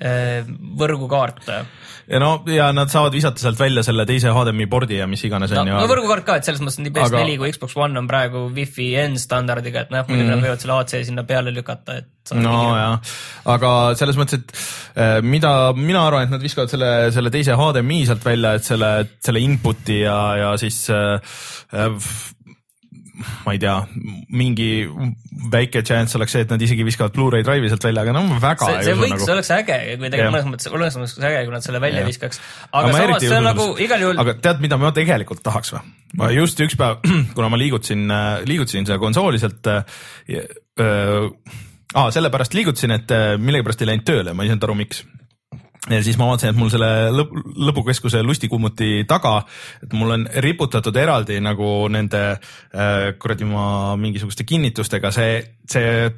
äh 0.00 0.46
võrgukaart 0.80 1.48
ja 2.10 2.20
no 2.22 2.30
ja 2.50 2.68
nad 2.74 2.90
saavad 2.92 3.14
visata 3.14 3.42
sealt 3.42 3.58
välja 3.58 3.82
selle 3.86 4.06
teise 4.08 4.32
HDMI 4.34 4.66
pordi 4.70 4.98
ja 5.00 5.06
mis 5.10 5.22
iganes 5.26 5.52
on 5.54 5.66
no, 5.68 5.80
no 5.82 5.90
võrgukaart 5.90 6.26
ka, 6.26 6.38
et 6.38 6.46
selles 6.46 6.62
mõttes 6.62 6.80
nii 6.82 6.94
PS4 6.94 7.20
aga... 7.20 7.36
kui 7.42 7.52
Xbox 7.54 7.76
One 7.78 7.98
on 7.98 8.08
praegu 8.10 8.46
Wi-Fi 8.54 8.88
N 9.04 9.18
standardiga, 9.20 9.84
et 9.86 9.94
noh, 9.94 10.06
muidugi 10.08 10.26
mm. 10.26 10.32
nad 10.34 10.46
võivad 10.46 10.64
selle 10.64 10.78
AC 10.78 10.96
sinna 11.10 11.26
peale 11.28 11.54
lükata, 11.54 12.00
et. 12.02 12.34
no 12.38 12.56
jah, 12.78 13.14
aga 13.54 13.72
selles 13.98 14.18
mõttes, 14.20 14.42
et 14.42 14.98
äh, 14.98 15.14
mida 15.26 15.54
mina 15.76 16.04
arvan, 16.06 16.26
et 16.26 16.34
nad 16.34 16.42
viskavad 16.42 16.72
selle, 16.72 16.90
selle 17.14 17.34
teise 17.34 17.58
HDMI 17.58 18.02
sealt 18.10 18.26
välja, 18.26 18.56
et 18.58 18.66
selle, 18.66 18.92
selle 19.22 19.46
input'i 19.46 20.02
ja, 20.04 20.20
ja 20.44 20.52
siis 20.60 20.84
äh 20.90 21.18
ma 23.44 23.54
ei 23.54 23.60
tea, 23.62 23.74
mingi 24.32 24.68
väike 25.52 25.82
chance 25.86 26.16
oleks 26.18 26.34
see, 26.36 26.44
et 26.46 26.52
nad 26.52 26.62
isegi 26.64 26.84
viskavad 26.86 27.14
Blu-ray 27.16 27.44
drive'i 27.46 27.70
sealt 27.72 27.86
välja, 27.86 28.04
aga 28.04 28.14
no 28.16 28.24
väga 28.42 28.68
see, 28.68 28.82
see 28.88 28.96
võiks 28.98 29.14
nagu... 29.14 29.22
nagu... 29.22 29.34
oleks 29.36 29.52
äge, 29.56 29.78
kui 30.00 30.12
tegelikult 30.12 30.36
mõnes 30.36 30.50
mõttes, 30.54 30.72
mõnes 30.74 30.98
mõttes 31.00 31.28
äge, 31.30 31.44
kui 31.46 31.56
nad 31.56 31.66
selle 31.66 31.82
välja 31.82 32.02
Jah. 32.02 32.10
viskaks. 32.10 32.42
Aga 32.70 32.82
aga 32.82 32.92
ma 32.92 33.02
samas 33.04 33.24
see 33.24 33.36
on 33.36 33.48
nagu 33.48 33.64
sellest. 33.66 33.84
igal 33.86 34.04
juhul, 34.06 34.20
aga 34.24 34.36
tead, 34.48 34.62
mida 34.64 34.80
ma 34.80 34.92
tegelikult 34.96 35.44
tahaks 35.46 35.74
või? 35.76 35.84
ma 36.20 36.30
just 36.34 36.60
üks 36.64 36.76
päev, 36.80 37.00
kuna 37.36 37.50
ma 37.52 37.60
liigutasin, 37.60 38.04
liigutasin 38.48 38.88
seda 38.88 39.00
konsooli 39.02 39.40
sealt 39.42 39.70
äh, 39.70 40.02
äh, 40.80 41.56
aa, 41.94 42.10
sellepärast 42.14 42.56
liigutasin, 42.56 42.96
et 42.96 43.14
äh, 43.14 43.32
millegipärast 43.40 43.84
ei 43.84 43.92
läinud 43.92 44.06
tööle, 44.08 44.34
ma 44.34 44.46
ei 44.46 44.52
saanud 44.52 44.68
aru, 44.68 44.78
miks 44.82 45.04
ja 45.88 46.02
siis 46.04 46.18
ma 46.20 46.26
vaatasin, 46.28 46.52
et 46.52 46.58
mul 46.60 46.68
selle 46.72 46.88
lõp 47.14 47.30
lõbukeskuse 47.70 48.20
lustikumuti 48.24 49.06
taga, 49.08 49.38
et 49.80 49.94
mul 49.96 50.12
on 50.12 50.26
riputatud 50.44 50.96
eraldi 51.00 51.38
nagu 51.40 51.70
nende 51.92 52.20
äh, 52.34 53.14
kuradi 53.20 53.48
ma 53.48 53.96
mingisuguste 54.00 54.44
kinnitustega 54.44 55.12
see, 55.14 55.38
see 55.64 56.10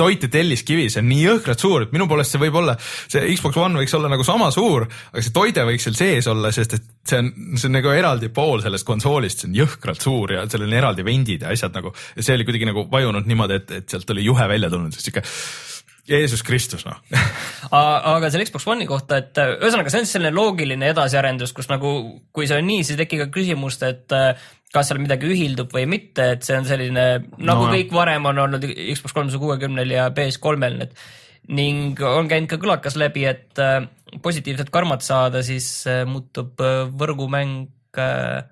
toite 0.00 0.30
Telliskivi. 0.32 0.88
see 0.88 1.02
on 1.04 1.10
nii 1.10 1.26
jõhkralt 1.26 1.66
suur, 1.66 1.84
et 1.84 1.92
minu 1.92 2.08
poolest 2.08 2.32
see 2.32 2.40
võib 2.46 2.56
olla, 2.62 2.78
see 2.80 3.26
Xbox 3.34 3.60
One 3.60 3.82
võiks 3.82 3.96
olla 3.98 4.12
nagu 4.12 4.24
sama 4.24 4.48
suur, 4.54 4.88
aga 5.12 5.26
see 5.26 5.36
toide 5.36 5.68
võiks 5.68 5.88
seal 5.90 6.00
sees 6.00 6.32
olla, 6.32 6.54
sest 6.56 6.78
et 6.78 6.90
see 7.06 7.20
on, 7.20 7.30
see 7.60 7.68
on 7.68 7.76
nagu 7.76 7.92
eraldi 7.92 8.32
pool 8.32 8.64
sellest 8.64 8.88
konsoolist, 8.88 9.44
see 9.44 9.52
on 9.52 9.60
jõhkralt 9.60 10.08
suur 10.08 10.32
ja 10.38 10.48
seal 10.48 10.64
on 10.64 10.72
eraldi 10.80 11.04
vendid 11.04 11.44
ja 11.44 11.52
asjad 11.52 11.76
nagu. 11.76 11.92
see 12.16 12.32
oli 12.32 12.48
kuidagi 12.48 12.72
nagu 12.72 12.88
vajunud 12.88 13.28
niimoodi, 13.28 13.60
et, 13.60 13.78
et 13.82 13.96
sealt 13.96 14.16
oli 14.16 14.24
juhe 14.24 14.48
välja 14.48 14.72
tulnud, 14.72 14.96
sihuke 14.96 15.28
Jeesus 16.06 16.42
Kristus 16.46 16.84
noh. 16.86 16.98
Aga 17.74 18.30
selle 18.30 18.46
Xbox 18.46 18.66
One'i 18.70 18.86
kohta, 18.88 19.20
et 19.22 19.40
äh, 19.42 19.56
ühesõnaga, 19.58 19.92
see 19.92 20.04
on 20.04 20.08
selline 20.10 20.32
loogiline 20.34 20.90
edasiarendus, 20.92 21.54
kus 21.56 21.70
nagu, 21.72 21.92
kui 22.34 22.48
see 22.48 22.58
on 22.60 22.66
nii, 22.68 22.84
siis 22.84 22.94
ei 22.94 23.02
teki 23.04 23.20
ka 23.24 23.28
küsimust, 23.34 23.82
et 23.86 24.14
äh, 24.16 24.48
kas 24.74 24.90
seal 24.90 25.02
midagi 25.02 25.28
ühildub 25.30 25.72
või 25.74 25.86
mitte, 25.90 26.30
et 26.36 26.46
see 26.46 26.58
on 26.58 26.66
selline 26.68 27.06
nagu 27.36 27.66
No 27.66 27.70
kõik 27.72 27.94
varem 27.94 28.26
on 28.30 28.42
olnud 28.46 28.66
Xbox 28.66 29.16
kolmesaja 29.16 29.42
kuuekümnel 29.42 29.94
ja 29.96 30.08
PS3-l 30.14 30.82
need 30.82 30.98
ning 31.56 32.00
on 32.02 32.26
käinud 32.26 32.50
ka 32.50 32.58
kõlakas 32.58 32.98
läbi, 32.98 33.22
et 33.28 33.58
äh, 33.62 33.84
positiivset 34.22 34.70
karmat 34.74 35.04
saada, 35.06 35.42
siis 35.46 35.68
muutub 36.10 36.62
võrgumäng 36.98 37.66
äh, 37.98 38.46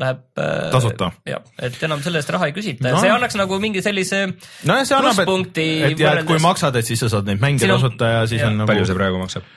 läheb 0.00 0.22
äh, 0.42 0.70
Tasuta. 0.74 1.10
jah, 1.28 1.42
et 1.62 1.82
enam 1.86 2.02
selle 2.02 2.22
eest 2.22 2.32
raha 2.34 2.50
ei 2.50 2.54
küsita 2.56 2.88
No. 2.88 2.96
no., 2.96 3.02
see 3.04 3.12
annaks 3.14 3.36
nagu 3.38 3.58
mingi 3.62 3.82
sellise 3.84 4.24
nojah, 4.66 4.86
see 4.88 4.96
annab, 4.98 5.20
et, 5.22 5.60
et 5.90 6.00
ja 6.02 6.16
et 6.18 6.26
kui 6.28 6.40
maksad, 6.42 6.74
et 6.80 6.88
siis 6.88 7.04
sa 7.04 7.12
saad 7.12 7.28
neid 7.30 7.42
mänge 7.42 7.68
tasuta 7.70 8.16
ja 8.18 8.24
siis 8.26 8.42
jah. 8.42 8.50
on 8.50 8.58
nagu 8.62 8.72
palju 8.72 8.88
see 8.90 8.98
praegu 8.98 9.22
maksab? 9.22 9.52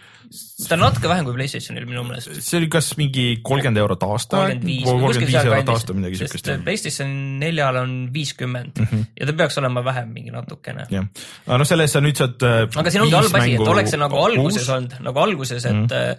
ta 0.68 0.76
on 0.76 0.82
natuke 0.84 1.10
vähem 1.10 1.26
kui 1.28 1.36
Playstationil 1.38 1.86
minu 1.88 2.04
meelest. 2.06 2.32
see 2.44 2.58
oli 2.60 2.70
kas 2.72 2.90
mingi 3.00 3.26
kolmkümmend 3.46 3.82
eurot 3.82 4.06
aasta, 4.08 4.42
kolmkümmend 4.44 5.28
viis, 5.28 5.38
eurot 5.40 5.72
aasta, 5.74 5.96
midagi 5.98 6.20
siukest. 6.22 6.50
PlayStation 6.66 7.14
neljal 7.42 7.80
on 7.82 7.94
viiskümmend 8.14 8.82
mm 8.82 8.90
-hmm. 8.92 9.06
ja 9.20 9.30
ta 9.30 9.38
peaks 9.42 9.58
olema 9.62 9.84
vähem 9.86 10.10
mingi 10.14 10.34
natukene. 10.36 10.88
jah, 10.92 11.08
aga 11.48 11.62
noh, 11.62 11.70
selle 11.70 11.88
eest 11.88 11.98
sa 11.98 12.04
nüüd 12.04 12.20
saad. 12.20 12.44
aga 12.76 12.92
siin 12.92 13.06
ongi 13.06 13.16
halb 13.18 13.40
asi, 13.42 13.56
et 13.56 13.72
oleks 13.76 13.96
see 13.96 14.02
nagu 14.04 14.20
alguses 14.26 14.70
olnud, 14.76 15.00
nagu 15.10 15.24
alguses, 15.26 15.66
et 15.66 15.74
mm 15.74 15.88
-hmm. 15.88 16.16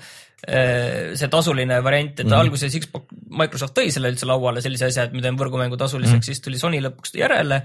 See 0.47 1.29
tasuline 1.29 1.81
variant, 1.83 2.13
et 2.21 2.25
mm 2.25 2.31
-hmm. 2.31 2.39
alguses 2.39 2.77
Xbox, 2.79 3.07
Microsoft 3.29 3.75
tõi 3.79 3.91
selle 3.91 4.13
üldse 4.13 4.27
lauale 4.27 4.63
sellise 4.63 4.87
asja, 4.87 5.05
et 5.05 5.13
me 5.13 5.23
teeme 5.23 5.39
võrgumängu 5.39 5.77
tasuliseks 5.77 6.13
mm, 6.13 6.21
-hmm. 6.21 6.25
siis 6.25 6.41
tuli 6.41 6.59
Sony 6.59 6.81
lõpuks 6.81 7.17
järele 7.19 7.63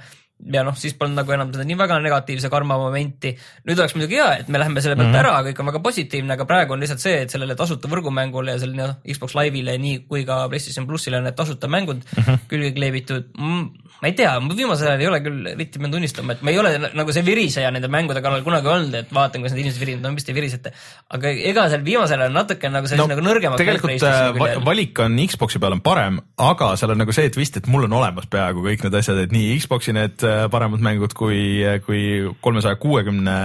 ja 0.51 0.63
noh, 0.65 0.75
siis 0.77 0.95
polnud 0.97 1.15
nagu 1.15 1.33
enam 1.35 1.51
seda 1.53 1.63
nii 1.67 1.77
väga 1.79 1.99
negatiivse 2.03 2.49
karma 2.51 2.75
momenti. 2.79 3.31
nüüd 3.67 3.79
oleks 3.79 3.95
muidugi 3.95 4.17
hea, 4.19 4.29
et 4.41 4.49
me 4.51 4.59
läheme 4.59 4.81
selle 4.83 4.97
pealt 4.97 5.09
mm 5.09 5.15
-hmm. 5.15 5.19
ära, 5.21 5.43
kõik 5.47 5.59
on 5.61 5.69
väga 5.71 5.81
positiivne, 5.83 6.33
aga 6.33 6.45
praegu 6.49 6.73
on 6.73 6.83
lihtsalt 6.83 7.03
see, 7.03 7.21
et 7.23 7.31
sellele 7.31 7.55
tasuta 7.55 7.87
võrgumängule 7.87 8.55
ja 8.55 8.59
sellele 8.59 8.87
noh, 8.87 8.95
Xbox 9.07 9.37
Live'ile 9.39 9.77
nii 9.79 10.03
kui 10.09 10.25
ka 10.25 10.47
PlayStation 10.49 10.87
plussile 10.87 11.17
on 11.17 11.23
need 11.29 11.35
tasuta 11.35 11.67
mängud 11.67 12.03
mm 12.03 12.23
-hmm. 12.23 12.39
külge 12.47 12.71
kleebitud 12.75 13.29
mm,. 13.37 13.69
ma 14.01 14.07
ei 14.07 14.13
tea, 14.13 14.33
viimasel 14.55 14.87
ajal 14.87 15.01
ei 15.01 15.07
ole 15.07 15.19
küll 15.23 15.47
eriti 15.53 15.79
pean 15.79 15.91
tunnistama, 15.91 16.33
et 16.33 16.41
ma 16.41 16.51
ei 16.51 16.59
ole 16.59 16.91
nagu 16.93 17.11
see 17.11 17.25
viriseja 17.25 17.71
nende 17.71 17.87
mängude 17.87 18.21
kallal 18.21 18.43
kunagi 18.43 18.67
olnud, 18.67 18.93
et 18.93 19.13
vaatan, 19.13 19.41
kuidas 19.41 19.55
need 19.55 19.63
inimesed 19.63 19.79
virisevad, 19.79 20.03
no 20.03 20.11
mis 20.11 20.23
te 20.23 20.33
virisete. 20.33 20.73
aga 21.09 21.29
ega 21.29 21.69
seal 21.69 21.85
viimasel 21.85 22.19
ajal 22.19 22.33
natuke 22.33 22.69
nagu 22.69 22.87
sellise 22.87 23.07
no, 23.07 23.15
nagu 23.15 23.23
nõrgemaks 23.23 23.63
tegelikult 23.63 24.03
äh, 24.03 24.33
va 24.39 24.65
valik 24.65 24.99
on 24.99 25.17
Xbox'i 25.27 25.59
peal 25.59 25.77
on 25.77 25.81
parem, 25.81 26.19
aga 26.37 26.75
seal 26.75 26.91
on 26.91 26.97
nagu 26.97 27.15
see 27.15 27.29
twist, 27.29 27.57
et 27.57 27.67
mul 27.67 27.87
on 27.87 27.93
olemas 27.93 28.27
peaaegu 28.27 28.65
kõik 28.65 28.83
need 28.83 28.99
asjad, 28.99 29.17
et 29.23 29.31
nii 29.31 29.59
Xbox'i 29.61 29.93
need 29.93 30.22
äh, 30.27 30.43
paremad 30.51 30.83
mängud 30.83 31.15
kui, 31.17 31.39
kui 31.85 32.03
kolmesaja 32.43 32.79
kuuekümne 32.81 33.37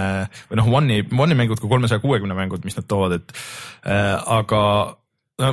või 0.49 0.59
noh, 0.59 0.69
One'i, 0.81 1.07
One'i 1.09 1.37
mängud 1.37 1.61
kui 1.61 1.71
kolmesaja 1.71 2.03
kuuekümne 2.03 2.37
mängud, 2.37 2.65
mis 2.67 2.77
nad 2.77 2.87
toovad, 2.89 3.19
et 3.19 3.33
äh, 3.87 4.15
aga 4.39 4.61
no, 5.41 5.51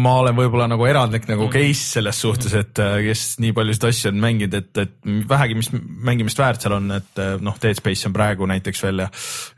ma 0.00 0.12
olen 0.20 0.36
võib-olla 0.38 0.66
nagu 0.70 0.84
erandlik 0.86 1.26
nagu 1.30 1.48
case 1.50 1.96
selles 1.96 2.20
suhtes, 2.22 2.54
et 2.58 2.82
äh, 2.82 2.98
kes 3.08 3.24
nii 3.42 3.54
paljusid 3.56 3.86
asju 3.90 4.10
on 4.12 4.20
mänginud, 4.22 4.56
et, 4.60 4.82
et 4.84 5.12
vähegi, 5.30 5.58
mis 5.58 5.70
mängimist 6.10 6.40
väärt 6.40 6.64
seal 6.64 6.76
on, 6.78 6.90
et 6.98 7.22
äh, 7.22 7.36
noh, 7.42 7.56
Dead 7.62 7.78
Space 7.78 8.08
on 8.08 8.16
praegu 8.16 8.48
näiteks 8.50 8.84
veel 8.86 9.04
ja, 9.04 9.08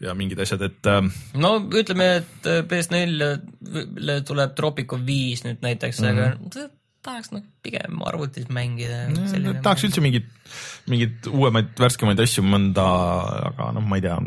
ja 0.08 0.16
mingid 0.18 0.40
asjad, 0.44 0.66
et 0.68 0.92
no 1.40 1.56
ütleme, 1.68 2.12
et 2.22 2.52
PS4-le 2.70 4.20
tuleb 4.28 4.54
Tropico 4.58 5.00
viis 5.00 5.44
nüüd 5.46 5.60
näiteks 5.64 6.00
mm, 6.00 6.06
-hmm. 6.06 6.38
Mhm. 6.38 6.46
aga 6.52 6.81
tahaks 7.02 7.32
noh 7.34 7.42
pigem 7.62 8.02
arvutis 8.06 8.48
mängida. 8.52 9.06
tahaks 9.62 9.86
üldse 9.88 10.02
mingit, 10.04 10.28
mingeid 10.90 11.28
uuemaid, 11.30 11.72
värskemaid 11.78 12.20
asju 12.22 12.44
mõnda, 12.46 12.84
aga 13.50 13.70
noh, 13.76 13.86
ma 13.86 13.98
ei 13.98 14.04
tea, 14.04 14.18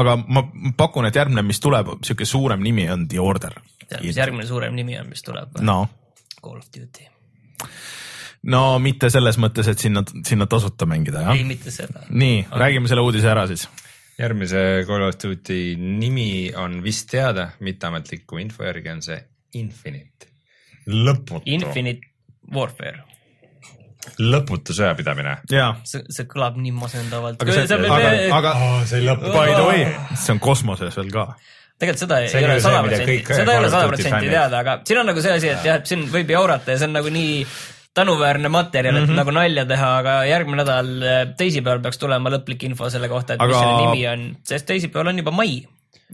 aga 0.00 0.16
ma 0.20 0.44
pakun, 0.78 1.08
et 1.08 1.16
järgmine, 1.16 1.44
mis 1.46 1.60
tuleb, 1.62 1.94
sihuke 2.04 2.28
suurem 2.28 2.62
nimi 2.64 2.88
on 2.92 3.06
The 3.08 3.20
Order. 3.22 3.56
tead, 3.86 4.02
mis 4.04 4.20
järgmine 4.20 4.46
suurem 4.48 4.76
nimi 4.76 4.98
on, 5.00 5.08
mis 5.12 5.24
tuleb? 5.24 5.56
no, 5.64 5.78
Call 6.42 6.60
of 6.60 6.68
Duty. 6.74 7.08
no 8.52 8.64
mitte 8.82 9.10
selles 9.12 9.40
mõttes, 9.40 9.70
et 9.72 9.80
sinna, 9.80 10.04
sinna 10.28 10.48
tasuta 10.50 10.88
mängida, 10.88 11.24
ei, 11.24 11.40
jah. 11.40 11.48
mitte 11.48 11.72
seda. 11.74 12.04
nii, 12.10 12.44
räägime 12.64 12.92
selle 12.92 13.06
uudise 13.06 13.32
ära 13.32 13.46
siis. 13.48 13.68
järgmise 14.20 14.84
Call 14.88 15.08
of 15.08 15.16
Duty 15.22 15.62
nimi 15.80 16.52
on 16.56 16.82
vist 16.84 17.08
teada, 17.10 17.52
mitteametliku 17.60 18.42
info 18.42 18.68
järgi 18.68 18.92
on 18.92 19.02
see 19.08 19.22
Infinite. 19.52 20.31
lõputu, 20.86 21.42
Infinite 21.52 22.10
Warfare, 22.54 23.04
lõputu 24.18 24.74
sõjapidamine. 24.76 25.38
see, 25.48 26.02
see 26.10 26.28
kõlab 26.30 26.58
nii 26.60 26.74
masendavalt. 26.76 27.42
aga 27.42 27.56
see, 27.56 27.80
aga, 27.88 28.14
aga 28.38 28.54
see 28.86 29.02
ei 29.02 29.08
lõpu. 29.08 29.34
by 29.34 29.52
the 29.54 29.66
way, 29.66 29.84
see 30.14 30.34
on 30.34 30.40
kosmoses 30.42 30.96
veel 30.98 31.12
ka. 31.14 31.28
tegelikult 31.78 32.06
seda 32.06 32.22
ei 32.22 32.32
See 32.32 32.42
on 32.42 32.48
ei 32.48 32.56
ole 32.56 32.64
sada 32.64 32.80
protsenti, 32.86 33.20
seda 33.28 33.52
ei 33.52 33.60
ole 33.60 33.68
of 33.68 33.76
sada 33.76 33.92
protsenti 33.92 34.32
teada, 34.32 34.64
aga 34.64 34.80
siin 34.88 35.02
on 35.02 35.08
nagu 35.12 35.22
see 35.24 35.36
asi, 35.36 35.52
et 35.52 35.70
jah, 35.70 35.78
et 35.82 35.92
siin 35.92 36.08
võib 36.10 36.34
jaurata 36.34 36.74
ja 36.74 36.82
see 36.82 36.90
on 36.90 36.98
nagu 36.98 37.14
nii 37.14 37.46
tänuväärne 37.92 38.48
materjal, 38.48 38.96
et 38.96 39.02
mm 39.02 39.08
-hmm. 39.10 39.20
nagu 39.20 39.30
nalja 39.36 39.66
teha, 39.68 39.88
aga 39.98 40.12
järgmine 40.24 40.62
nädal 40.62 40.90
eh, 41.02 41.22
teisipäeval 41.36 41.82
peaks 41.84 42.00
tulema 42.00 42.30
lõplik 42.32 42.64
info 42.64 42.88
selle 42.90 43.08
kohta, 43.08 43.34
et 43.34 43.42
aga... 43.42 43.52
mis 43.52 43.58
selle 43.58 43.86
nimi 43.86 44.06
on, 44.08 44.36
sest 44.48 44.66
teisipäeval 44.66 45.12
on 45.12 45.18
juba 45.20 45.30
mai 45.30 45.60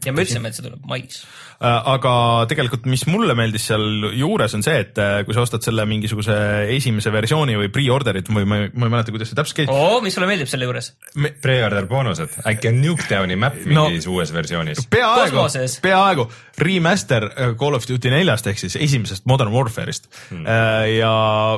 ja 0.04 0.12
me 0.14 0.24
ütlesime, 0.24 0.50
et 0.50 0.56
see 0.56 0.64
tuleb 0.64 0.84
mais. 0.88 1.20
Äh, 1.58 1.88
aga 1.90 2.12
tegelikult, 2.50 2.84
mis 2.90 3.02
mulle 3.10 3.34
meeldis 3.38 3.64
seal 3.70 4.12
juures 4.14 4.54
on 4.54 4.62
see, 4.62 4.76
et 4.84 5.00
äh, 5.02 5.20
kui 5.26 5.34
sa 5.34 5.42
ostad 5.42 5.64
selle 5.66 5.82
mingisuguse 5.90 6.36
esimese 6.76 7.10
versiooni 7.14 7.56
või 7.58 7.70
pre-order'it 7.74 8.30
või 8.30 8.46
ma 8.46 8.60
ei, 8.62 8.70
ma 8.74 8.86
ei 8.86 8.94
mäleta, 8.94 9.14
kuidas 9.14 9.32
see 9.32 9.38
täpselt 9.38 9.62
käib 9.62 9.72
oo, 9.74 9.98
mis 10.04 10.14
sulle 10.14 10.28
meeldib 10.30 10.50
selle 10.50 10.68
juures? 10.68 10.92
Me, 11.18 11.32
Pre-order 11.42 11.88
boonused, 11.90 12.38
äkki 12.46 12.70
on 12.70 12.78
Nuketowni 12.84 13.38
map 13.42 13.58
mingis 13.64 14.06
no. 14.06 14.14
uues 14.14 14.32
versioonis? 14.34 14.84
peaaegu 14.92 15.48
peaaegu 15.82 16.28
remaster 16.62 17.30
äh, 17.32 17.54
Call 17.58 17.78
of 17.78 17.88
Duty 17.90 18.14
neljast 18.14 18.46
ehk 18.52 18.62
siis 18.62 18.78
esimesest 18.78 19.26
Modern 19.26 19.50
Warfare'ist 19.54 20.06
hmm. 20.30 20.46
ja 20.94 21.12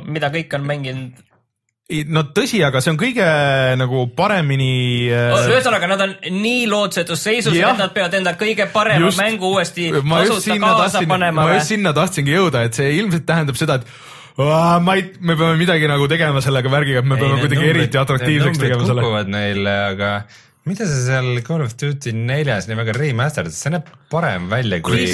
mida 0.09 0.33
kõik 0.33 0.57
on 0.57 0.64
mänginud. 0.70 1.26
No 2.11 2.22
tõsi, 2.37 2.61
aga 2.66 2.83
see 2.83 2.92
on 2.92 2.98
kõige 3.00 3.26
nagu 3.81 4.05
paremini 4.16 5.09
äh, 5.12 5.48
ühesõnaga, 5.50 5.88
nad 5.90 6.05
on 6.07 6.14
nii 6.37 6.68
lootsetus 6.70 7.24
seisus, 7.26 7.57
et 7.57 7.81
nad 7.81 7.94
peavad 7.94 8.14
enda 8.20 8.37
kõige 8.38 8.68
parema 8.72 9.09
Just. 9.09 9.20
mängu 9.20 9.50
uuesti 9.55 9.90
tasuta 9.94 10.40
sinna 10.44 10.70
kaasa 10.70 10.87
tahtsin, 10.87 11.11
panema 11.11 11.44
ma 11.44 11.59
just? 11.59 11.72
sinna 11.74 11.94
tahtsingi 11.96 12.37
jõuda, 12.37 12.64
et 12.68 12.79
see 12.79 12.94
ilmselt 13.00 13.26
tähendab 13.29 13.59
seda, 13.61 13.81
et 13.81 14.09
Aa, 14.40 14.79
ma 14.81 14.94
ei, 14.96 15.03
me 15.20 15.35
peame 15.37 15.59
midagi 15.61 15.88
nagu 15.90 16.07
tegema 16.09 16.40
sellega 16.40 16.70
värgiga, 16.72 17.03
et 17.03 17.09
me 17.09 17.18
ei, 17.18 17.24
peame 17.24 17.42
kuidagi 17.42 17.66
eriti 17.74 17.98
atraktiivseks 18.00 18.61
tegema 18.62 18.87
selle. 18.87 19.03
kukuvad 19.05 19.33
neil, 19.33 19.66
aga 19.68 20.12
mida 20.68 20.84
sa 20.84 20.96
seal 21.00 21.40
Call 21.46 21.62
of 21.64 21.72
Duty 21.80 22.12
neljas 22.12 22.66
nii 22.68 22.76
väga 22.76 22.92
remaster'id, 22.96 23.54
see 23.56 23.72
näeb 23.72 23.88
parem 24.12 24.48
välja 24.50 24.80
kui 24.84 25.06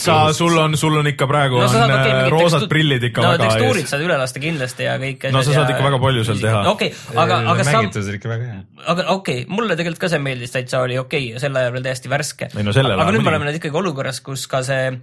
sa, 0.00 0.16
sul 0.36 0.56
on, 0.56 0.76
sul 0.80 0.96
on 0.96 1.10
ikka 1.10 1.28
praegu 1.28 1.58
no 1.60 1.66
on 1.66 1.72
sa 1.72 1.82
saad 1.82 1.92
okei 1.98 2.14
okay, 2.14 2.30
roosad 2.32 2.64
tekstu- 2.64 2.70
prillid 2.72 3.06
ikka 3.10 3.24
no, 3.24 3.34
väga 3.34 3.50
tekstuurid 3.50 3.90
saad 3.92 4.06
üle 4.06 4.16
lasta 4.22 4.42
kindlasti 4.42 4.88
ja 4.88 4.96
kõik 5.02 5.28
No 5.34 5.44
sa 5.44 5.58
saad 5.58 5.74
ikka 5.74 5.84
väga 5.84 6.00
palju 6.06 6.24
seal 6.30 6.40
teha. 6.40 6.64
okei, 6.72 6.90
aga, 7.12 7.38
aga 7.52 7.68
sa, 7.68 7.76
mängitus 7.76 8.08
oli 8.08 8.20
ikka 8.22 8.32
väga 8.32 8.50
hea. 8.54 8.60
aga 8.94 9.06
okei 9.18 9.38
okay,, 9.44 9.46
mulle 9.52 9.76
tegelikult 9.76 10.04
ka 10.06 10.12
see 10.14 10.24
meeldis 10.30 10.56
täitsa 10.56 10.82
oli 10.86 10.98
okei 11.02 11.26
okay, 11.28 11.36
ja 11.36 11.44
sel 11.44 11.60
ajal 11.60 11.76
veel 11.76 11.88
täiesti 11.90 12.12
värske. 12.12 12.50
Ei 12.56 12.64
no 12.64 12.72
aga 12.72 12.96
ajal 12.96 13.14
nüüd 13.14 13.26
me 13.26 13.34
oleme 13.34 13.50
nüüd 13.50 13.60
ikkagi 13.60 13.82
olukorras, 13.84 14.24
kus 14.24 14.48
ka 14.50 14.64
see 14.64 14.94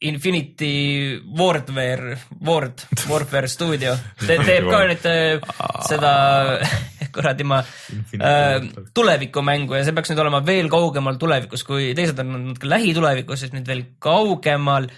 Infinity 0.00 1.20
Wardware, 1.36 2.16
Ward, 2.46 2.86
Warfare 3.10 3.50
stuudio 3.52 3.92
te, 4.22 4.38
teeb 4.46 4.70
ka 4.70 4.86
nüüd 4.88 5.10
äh, 5.10 5.42
seda 5.90 6.12
kuradi 7.14 7.46
ma 7.48 7.60
äh, 7.62 8.56
tulevikumängu 8.96 9.78
ja 9.78 9.84
see 9.86 9.96
peaks 9.96 10.12
nüüd 10.12 10.24
olema 10.24 10.42
veel 10.46 10.70
kaugemal 10.72 11.20
tulevikus, 11.20 11.64
kui 11.66 11.92
teised 11.98 12.18
on 12.22 12.34
natuke 12.50 12.70
lähitulevikus, 12.70 13.44
siis 13.44 13.54
nüüd 13.56 13.68
veel 13.70 13.86
kaugemal 14.02 14.90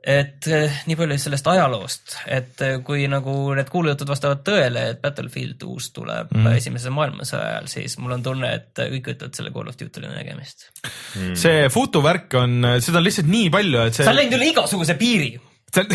et 0.00 0.46
eh, 0.48 0.78
nii 0.88 0.96
palju 0.96 1.16
sellest 1.20 1.48
ajaloost, 1.52 2.14
et 2.32 2.62
eh, 2.64 2.78
kui 2.84 3.04
nagu 3.10 3.34
need 3.56 3.68
kuulujutud 3.72 4.08
vastavad 4.08 4.40
tõele, 4.46 4.86
et 4.94 5.00
Battlefield 5.02 5.60
uus 5.68 5.90
tuleb 5.96 6.32
mm. 6.32 6.48
esimese 6.56 6.92
maailmasõja 6.94 7.42
ajal, 7.50 7.68
siis 7.68 7.98
mul 8.00 8.16
on 8.16 8.24
tunne, 8.24 8.52
et 8.56 8.80
kõik 8.80 9.12
ütlevad 9.12 9.36
selle 9.36 9.52
Call 9.52 9.68
of 9.68 9.76
Duty'le 9.76 10.08
nägemist. 10.14 10.70
see 11.36 11.68
Futu 11.72 12.00
värk 12.04 12.38
on, 12.40 12.64
seda 12.80 13.02
on 13.02 13.06
lihtsalt 13.06 13.28
nii 13.28 13.52
palju, 13.52 13.84
et 13.90 13.98
see 13.98 14.08
sa. 14.08 14.16
läinud 14.16 14.38
üle 14.38 14.50
igasuguse 14.54 14.96
piiri. 15.00 15.34
see 15.68 15.84
on 15.84 15.92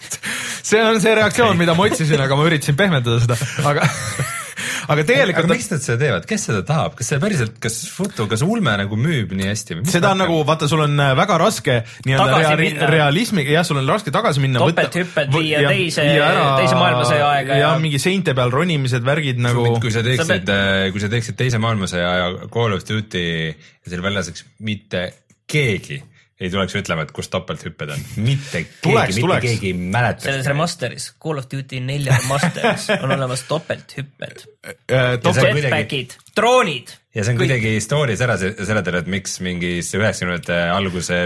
see 0.70 0.84
on 0.84 1.00
see 1.00 1.16
reaktsioon, 1.16 1.56
mida 1.58 1.74
ma 1.78 1.88
otsisin, 1.88 2.20
aga 2.20 2.36
ma 2.36 2.44
üritasin 2.50 2.76
pehmendada 2.76 3.24
seda, 3.24 3.40
aga, 3.72 3.88
aga 4.90 5.00
aga 5.00 5.06
tegelikult 5.08 5.50
miks 5.50 5.68
nad 5.72 5.82
seda 5.84 5.98
teevad, 6.00 6.26
kes 6.28 6.44
seda 6.50 6.62
tahab, 6.66 6.94
kas 6.98 7.10
see 7.12 7.20
päriselt, 7.22 7.56
kas 7.62 7.78
foto, 7.92 8.26
kas 8.30 8.42
ulme 8.46 8.74
nagu 8.80 8.98
müüb 9.00 9.32
nii 9.36 9.48
hästi 9.50 9.78
või? 9.78 9.86
seda 9.90 10.12
on 10.14 10.20
nagu, 10.22 10.40
vaata, 10.48 10.68
sul 10.70 10.84
on 10.84 10.96
äh, 11.00 11.12
väga 11.18 11.38
raske 11.40 11.78
nii-öelda 12.06 12.26
Tagasi 12.30 12.50
rea, 12.50 12.66
minna. 12.66 12.90
realismiga, 12.94 13.54
jah, 13.56 13.66
sul 13.66 13.80
on 13.80 13.88
raske 13.90 14.12
tagasi 14.14 14.44
minna. 14.44 14.62
Topelthüpped 14.64 15.32
viia 15.34 15.62
teise- 15.68 16.04
teise 16.04 16.76
maailmasõja 16.78 17.30
aega 17.30 17.56
ja, 17.56 17.64
ja- 17.66 17.72
mingi 17.82 18.00
seinte 18.02 18.34
peal 18.36 18.52
ronimised, 18.54 19.04
värgid 19.06 19.40
nagu. 19.42 19.66
kui 19.80 19.94
sa 19.94 20.04
teeksid, 20.06 20.52
kui 20.92 21.02
sa 21.02 21.12
teeksid 21.12 21.38
teise 21.40 21.60
maailmasõja 21.62 22.12
ja 22.20 22.30
Call 22.52 22.76
of 22.76 22.84
Duty 22.88 23.26
ja 23.50 23.88
seal 23.88 24.04
väljas 24.04 24.30
oleks 24.30 24.46
mitte 24.66 25.06
keegi 25.50 26.02
ei 26.40 26.50
tuleks 26.50 26.74
ütlema, 26.80 27.02
et 27.04 27.10
kus 27.12 27.28
topelthüpped 27.32 27.90
on, 27.92 28.04
mitte 28.28 28.62
keegi, 28.62 28.78
Tuleks, 28.82 29.14
mitte 29.14 29.26
tuleks. 29.26 29.44
keegi 29.46 29.66
ei 29.74 29.90
mäleta. 29.96 30.24
selles 30.28 30.46
remasteris, 30.48 31.10
Call 31.22 31.38
of 31.42 31.50
Duty 31.52 31.80
nelja 31.84 32.16
remasteris 32.22 32.88
on 33.02 33.12
olemas 33.16 33.42
topelthüpped, 33.48 34.46
on 34.64 35.20
kuidagi- 35.20 35.62
jetpackid, 35.64 36.16
droonid. 36.36 36.96
Ja 37.14 37.24
see 37.26 37.32
on 37.32 37.38
kuidagi 37.40 37.70
story's 37.82 38.20
ära 38.22 38.36
se- 38.38 38.52
seletada, 38.66 39.00
et 39.02 39.08
miks 39.10 39.40
mingis 39.42 39.88
üheksakümnendate 39.98 40.58
alguse. 40.70 41.16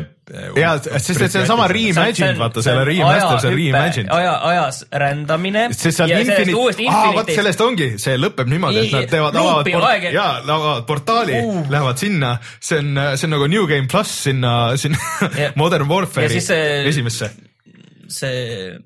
ja, 0.56 0.70
sest 0.80 1.20
et 1.20 1.30
see 1.34 1.42
on 1.42 1.46
sama 1.50 1.66
reimagined, 1.68 2.38
vaata 2.40 2.62
selle 2.64 2.86
remaster, 2.88 3.40
see 3.42 3.50
on 3.50 3.56
reimagined. 3.58 4.08
aja, 4.16 4.32
ajas 4.48 4.78
rändamine. 5.04 5.66
sest 5.76 5.98
sealt 6.00 6.14
Infinite, 6.16 6.88
aa 6.88 7.10
vot 7.18 7.28
sellest 7.36 7.60
ongi, 7.60 7.90
see 8.00 8.16
lõpeb 8.16 8.48
niimoodi, 8.48 8.86
et 8.86 8.96
nad 8.96 9.10
teevad, 9.12 9.36
avavad 9.42 9.68
port- 9.74 10.08
jaa, 10.16 10.30
avavad 10.46 10.86
portaali 10.88 11.36
Uh. 11.44 11.60
lähevad 11.70 12.00
sinna, 12.00 12.32
see 12.60 12.78
on, 12.80 12.94
see 13.18 13.26
on 13.28 13.34
nagu 13.36 13.46
New 13.52 13.66
Game 13.68 13.86
pluss 13.92 14.22
sinna, 14.30 14.54
sinna 14.80 14.98
Ja- 15.36 15.52
Modern 15.60 15.84
Warfare'i 15.90 16.40
esimesse. 16.88 17.30
see, 18.08 18.78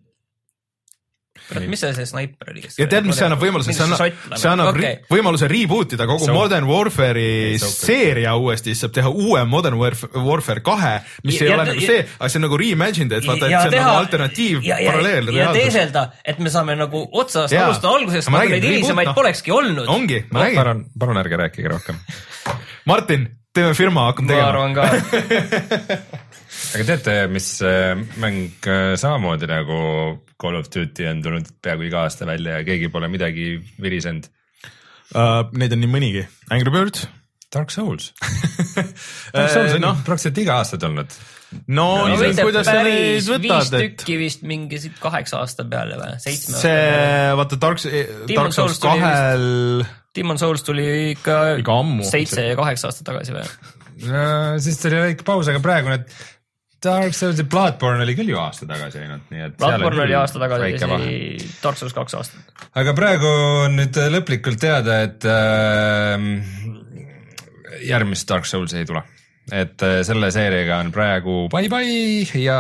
mis 1.69 1.81
see, 1.81 1.93
see 1.97 2.07
snaiper 2.07 2.51
oli? 2.53 2.63
ja 2.79 2.87
tead, 2.91 3.07
mis 3.09 3.17
see 3.17 3.25
annab 3.27 3.41
võimaluse, 3.43 3.73
see 3.73 3.85
annab, 3.87 4.03
see 4.37 4.51
annab 4.51 4.69
okay. 4.75 4.83
okay. 4.99 5.17
võimaluse 5.17 5.49
reboot 5.49 5.95
ida 5.97 6.07
kogu 6.11 6.27
So- 6.29 6.35
Modern 6.37 6.67
Warfare'i 6.69 7.57
So- 7.63 7.71
seeria 7.73 8.35
uuesti, 8.37 8.75
siis 8.75 8.85
saab 8.85 8.93
teha 8.99 9.09
uue 9.09 9.45
Modern 9.49 9.79
Warf- 9.81 10.09
Warfare 10.13 10.61
kahe, 10.67 10.95
mis 11.25 11.39
Ja- 11.41 11.45
ei 11.47 11.51
ja- 11.51 11.57
ole 11.57 11.65
nagu 11.73 11.81
ja- 11.81 11.87
see, 11.87 12.05
aga 12.19 12.29
see 12.29 12.39
on 12.39 12.47
nagu 12.49 12.59
reimagined, 12.61 13.13
et 13.13 13.25
vaata, 13.25 13.47
et 13.47 13.55
see 13.55 13.65
on 13.71 13.73
teha- 13.73 13.87
nagu 13.87 13.99
alternatiiv, 14.05 14.63
ja, 14.67 14.79
ja, 14.79 15.53
teeselda, 15.53 16.05
et 16.25 16.39
me 16.39 16.51
saame 16.51 16.77
nagu 16.77 17.09
otsast 17.13 17.53
alustada 17.55 17.95
algusest, 17.97 18.29
Ma 18.31 18.39
nagu 18.45 18.51
neid 18.51 18.63
hilisemaid 18.69 19.07
noh. 19.13 19.15
polekski 19.17 19.51
olnud. 19.55 19.89
ongi, 19.89 20.25
ma 20.31 20.45
räägin, 20.45 20.57
palun, 20.63 20.85
palun 20.99 21.17
ärge 21.25 21.37
rääkige 21.41 21.69
rohkem. 21.73 21.97
Martin, 22.89 23.29
teeme 23.55 23.75
firma, 23.75 24.07
hakkame 24.13 24.29
ma 24.29 24.35
tegema. 24.35 24.49
arvan 24.49 24.75
ka, 24.75 24.83
aga 26.75 26.85
teate, 26.93 27.17
mis 27.33 27.49
äh, 27.65 27.97
mäng 28.21 28.49
äh, 28.67 28.95
samamoodi 29.01 29.49
nagu 29.51 29.79
Call 30.39 30.59
of 30.59 30.69
Duty 30.71 31.09
on 31.11 31.23
tulnud 31.25 31.49
peaaegu 31.63 31.89
iga 31.89 32.05
aasta 32.07 32.27
välja 32.29 32.61
ja 32.61 32.67
keegi 32.67 32.91
pole 32.95 33.11
midagi 33.11 33.57
virisenud? 33.83 34.29
Uh, 35.09 35.47
Neid 35.57 35.73
on 35.73 35.81
nii 35.83 35.91
mõnigi, 35.91 36.27
Angry 36.53 36.73
Birds. 36.75 37.07
Dark 37.49 37.73
Souls. 37.73 38.13
Dark 39.33 39.51
Souls 39.55 39.73
on 39.73 39.81
noh. 39.81 39.95
noh, 39.95 40.01
praktiliselt 40.05 40.41
iga 40.43 40.59
aasta 40.61 40.79
tulnud. 40.81 41.15
no 41.73 41.87
No 42.05 42.11
no 42.11 42.19
mitte 42.21 42.45
kuidas 42.45 42.69
sa 42.69 42.83
neid 42.85 42.99
viis 43.17 43.31
võtad, 43.33 43.71
et 43.79 43.97
tükki 43.97 44.19
vist 44.21 44.45
mingi 44.45 44.81
siit 44.83 44.99
kaheksa 45.01 45.41
aasta 45.41 45.65
peale 45.65 45.97
või 45.97 46.19
seitsme 46.21 46.59
aasta 46.59 46.67
see 46.67 47.39
vaata 47.41 47.61
Dark, 47.63 47.87
Dark 48.35 48.57
Souls 48.57 48.83
kahel, 48.83 49.47
Demon 50.13 50.41
Souls 50.41 50.67
tuli 50.67 50.85
ikka 51.15 51.39
seitse 52.11 52.51
ja 52.51 52.59
kaheksa 52.59 52.93
aastat 52.93 53.09
tagasi 53.09 53.33
või? 53.39 53.49
siis 54.61 54.77
tuli 54.83 55.01
väike 55.01 55.25
paus, 55.27 55.49
aga 55.49 55.65
praegu 55.65 55.95
need 55.95 56.05
Dark 56.85 57.15
Souls 57.15 57.39
ja 57.41 57.45
Bloodborne 57.45 58.05
oli 58.05 58.15
küll 58.15 58.31
ju 58.31 58.39
aasta 58.39 58.67
tagasi 58.69 59.01
ainult, 59.03 59.27
nii 59.35 59.45
et. 59.49 59.55
Bloodborne 59.59 60.05
oli 60.05 60.15
aasta 60.15 60.39
tagasi 60.39 60.69
isegi 60.77 61.49
Dark 61.63 61.79
Souls 61.81 61.95
kaks 61.97 62.15
aastat. 62.15 62.53
aga 62.79 62.95
praegu 62.95 63.31
on 63.65 63.75
nüüd 63.81 63.99
lõplikult 64.15 64.61
teada, 64.63 65.01
et 65.09 65.27
äh, 65.27 66.29
järgmist 67.89 68.29
Dark 68.31 68.47
Soulsi 68.47 68.79
ei 68.83 68.87
tule. 68.87 69.03
et 69.49 69.83
äh, 69.83 70.03
selle 70.05 70.29
seeriaga 70.31 70.77
on 70.85 70.93
praegu 70.93 71.35
bye-bye 71.51 72.39
ja 72.39 72.59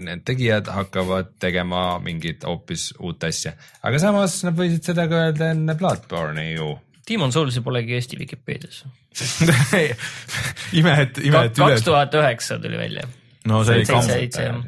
need 0.00 0.22
tegijad 0.26 0.70
hakkavad 0.72 1.34
tegema 1.38 1.98
mingit 2.02 2.46
hoopis 2.48 2.90
uut 2.98 3.24
asja. 3.28 3.52
aga 3.84 4.00
samas 4.02 4.40
nad 4.48 4.56
võisid 4.58 4.90
seda 4.90 5.06
ka 5.06 5.28
öelda 5.28 5.52
enne 5.54 5.78
Bloodborne'i 5.78 6.56
ju. 6.56 6.72
Demon 7.08 7.32
Soulsi 7.32 7.62
polegi 7.64 7.94
Eesti 7.96 8.18
Vikipeedias. 8.18 8.82
ime, 10.78 10.92
et, 11.04 11.22
ime, 11.24 11.46
et 11.48 11.56
üle 11.56 11.70
kaks, 11.72 11.86
tuhat 11.86 12.18
üheksa 12.18 12.58
tuli 12.60 12.76
välja. 12.80 13.06
No 13.48 13.62
see 13.66 13.80
oli 13.80 14.28
jah. 14.28 14.60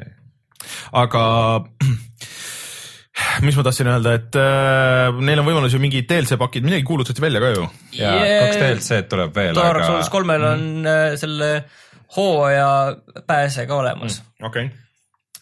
aga 1.03 1.23
mis 3.45 3.57
ma 3.57 3.63
tahtsin 3.65 3.89
öelda, 3.91 4.13
et 4.17 4.37
äh, 4.39 5.21
neil 5.23 5.41
on 5.41 5.47
võimalus 5.47 5.75
ju 5.75 5.81
mingid 5.81 6.07
DLC 6.09 6.37
pakid, 6.39 6.65
midagi 6.67 6.85
kuulutati 6.87 7.23
välja 7.23 7.41
ka 7.43 7.53
ju. 7.55 7.65
ja 7.97 8.13
kaks 8.17 8.59
DLC-d 8.61 9.09
tuleb 9.11 9.33
veel, 9.35 9.57
Dark 9.57 9.85
Souls 9.85 10.05
aga 10.05 10.13
kolmel 10.13 10.45
on 10.51 10.67
äh, 10.89 11.01
selle 11.21 11.51
hooaja 12.15 12.69
pääse 13.27 13.67
ka 13.69 13.81
olemas. 13.81 14.21
okei 14.41 14.67
okay.. 14.67 14.77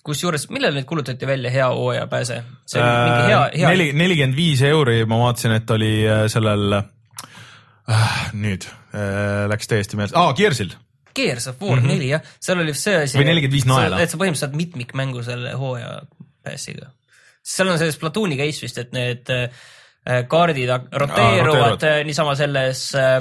kusjuures, 0.06 0.49
millal 0.54 0.75
nüüd 0.78 0.88
kuulutati 0.89 1.30
välja 1.30 1.54
hea 1.54 1.69
hooaja 1.73 2.08
pääse? 2.12 2.41
see 2.65 2.82
on 2.84 2.89
mingi 2.89 3.32
hea, 3.32 3.41
hea 3.56 3.65
Äh, 3.69 3.75
neli, 3.75 3.89
nelikümmend 4.04 4.38
viis 4.38 4.63
euri, 4.67 5.02
ma 5.10 5.21
vaatasin, 5.23 5.58
et 5.60 5.75
oli 5.78 5.93
äh, 6.08 6.25
sellel 6.32 6.80
äh,, 6.80 8.30
nüüd 8.34 8.69
äh, 8.93 9.47
läks 9.52 9.71
täiesti 9.71 9.99
meelest 9.99 10.17
ah,, 10.17 10.34
Gearsil 10.38 10.75
Gears 11.15 11.48
of 11.52 11.62
War 11.62 11.82
neli 11.82 11.95
mm 11.95 12.02
-hmm. 12.02 12.12
jah, 12.12 12.22
seal 12.39 12.60
oli 12.60 12.74
see 12.74 12.95
asi. 13.04 13.17
Või 13.17 13.28
45 13.32 13.67
naela. 13.67 14.00
et 14.02 14.10
sa 14.10 14.17
põhimõtteliselt 14.17 14.56
mitmikmängu 14.56 15.24
selle 15.24 15.54
hooaja 15.54 16.02
pääsiga. 16.43 16.91
seal 17.43 17.67
on 17.67 17.78
selles 17.78 17.98
Platooni 17.98 18.38
case 18.38 18.62
vist, 18.62 18.78
et 18.78 18.91
need 18.93 19.30
äh, 19.30 19.50
kaardid 20.30 20.69
hak- 20.74 20.89
roteeruvad 20.91 21.45
roteeruvad. 21.45 21.84
äh, 21.84 22.04
niisama 22.08 22.36
selles 22.36 22.84
äh, 22.95 23.19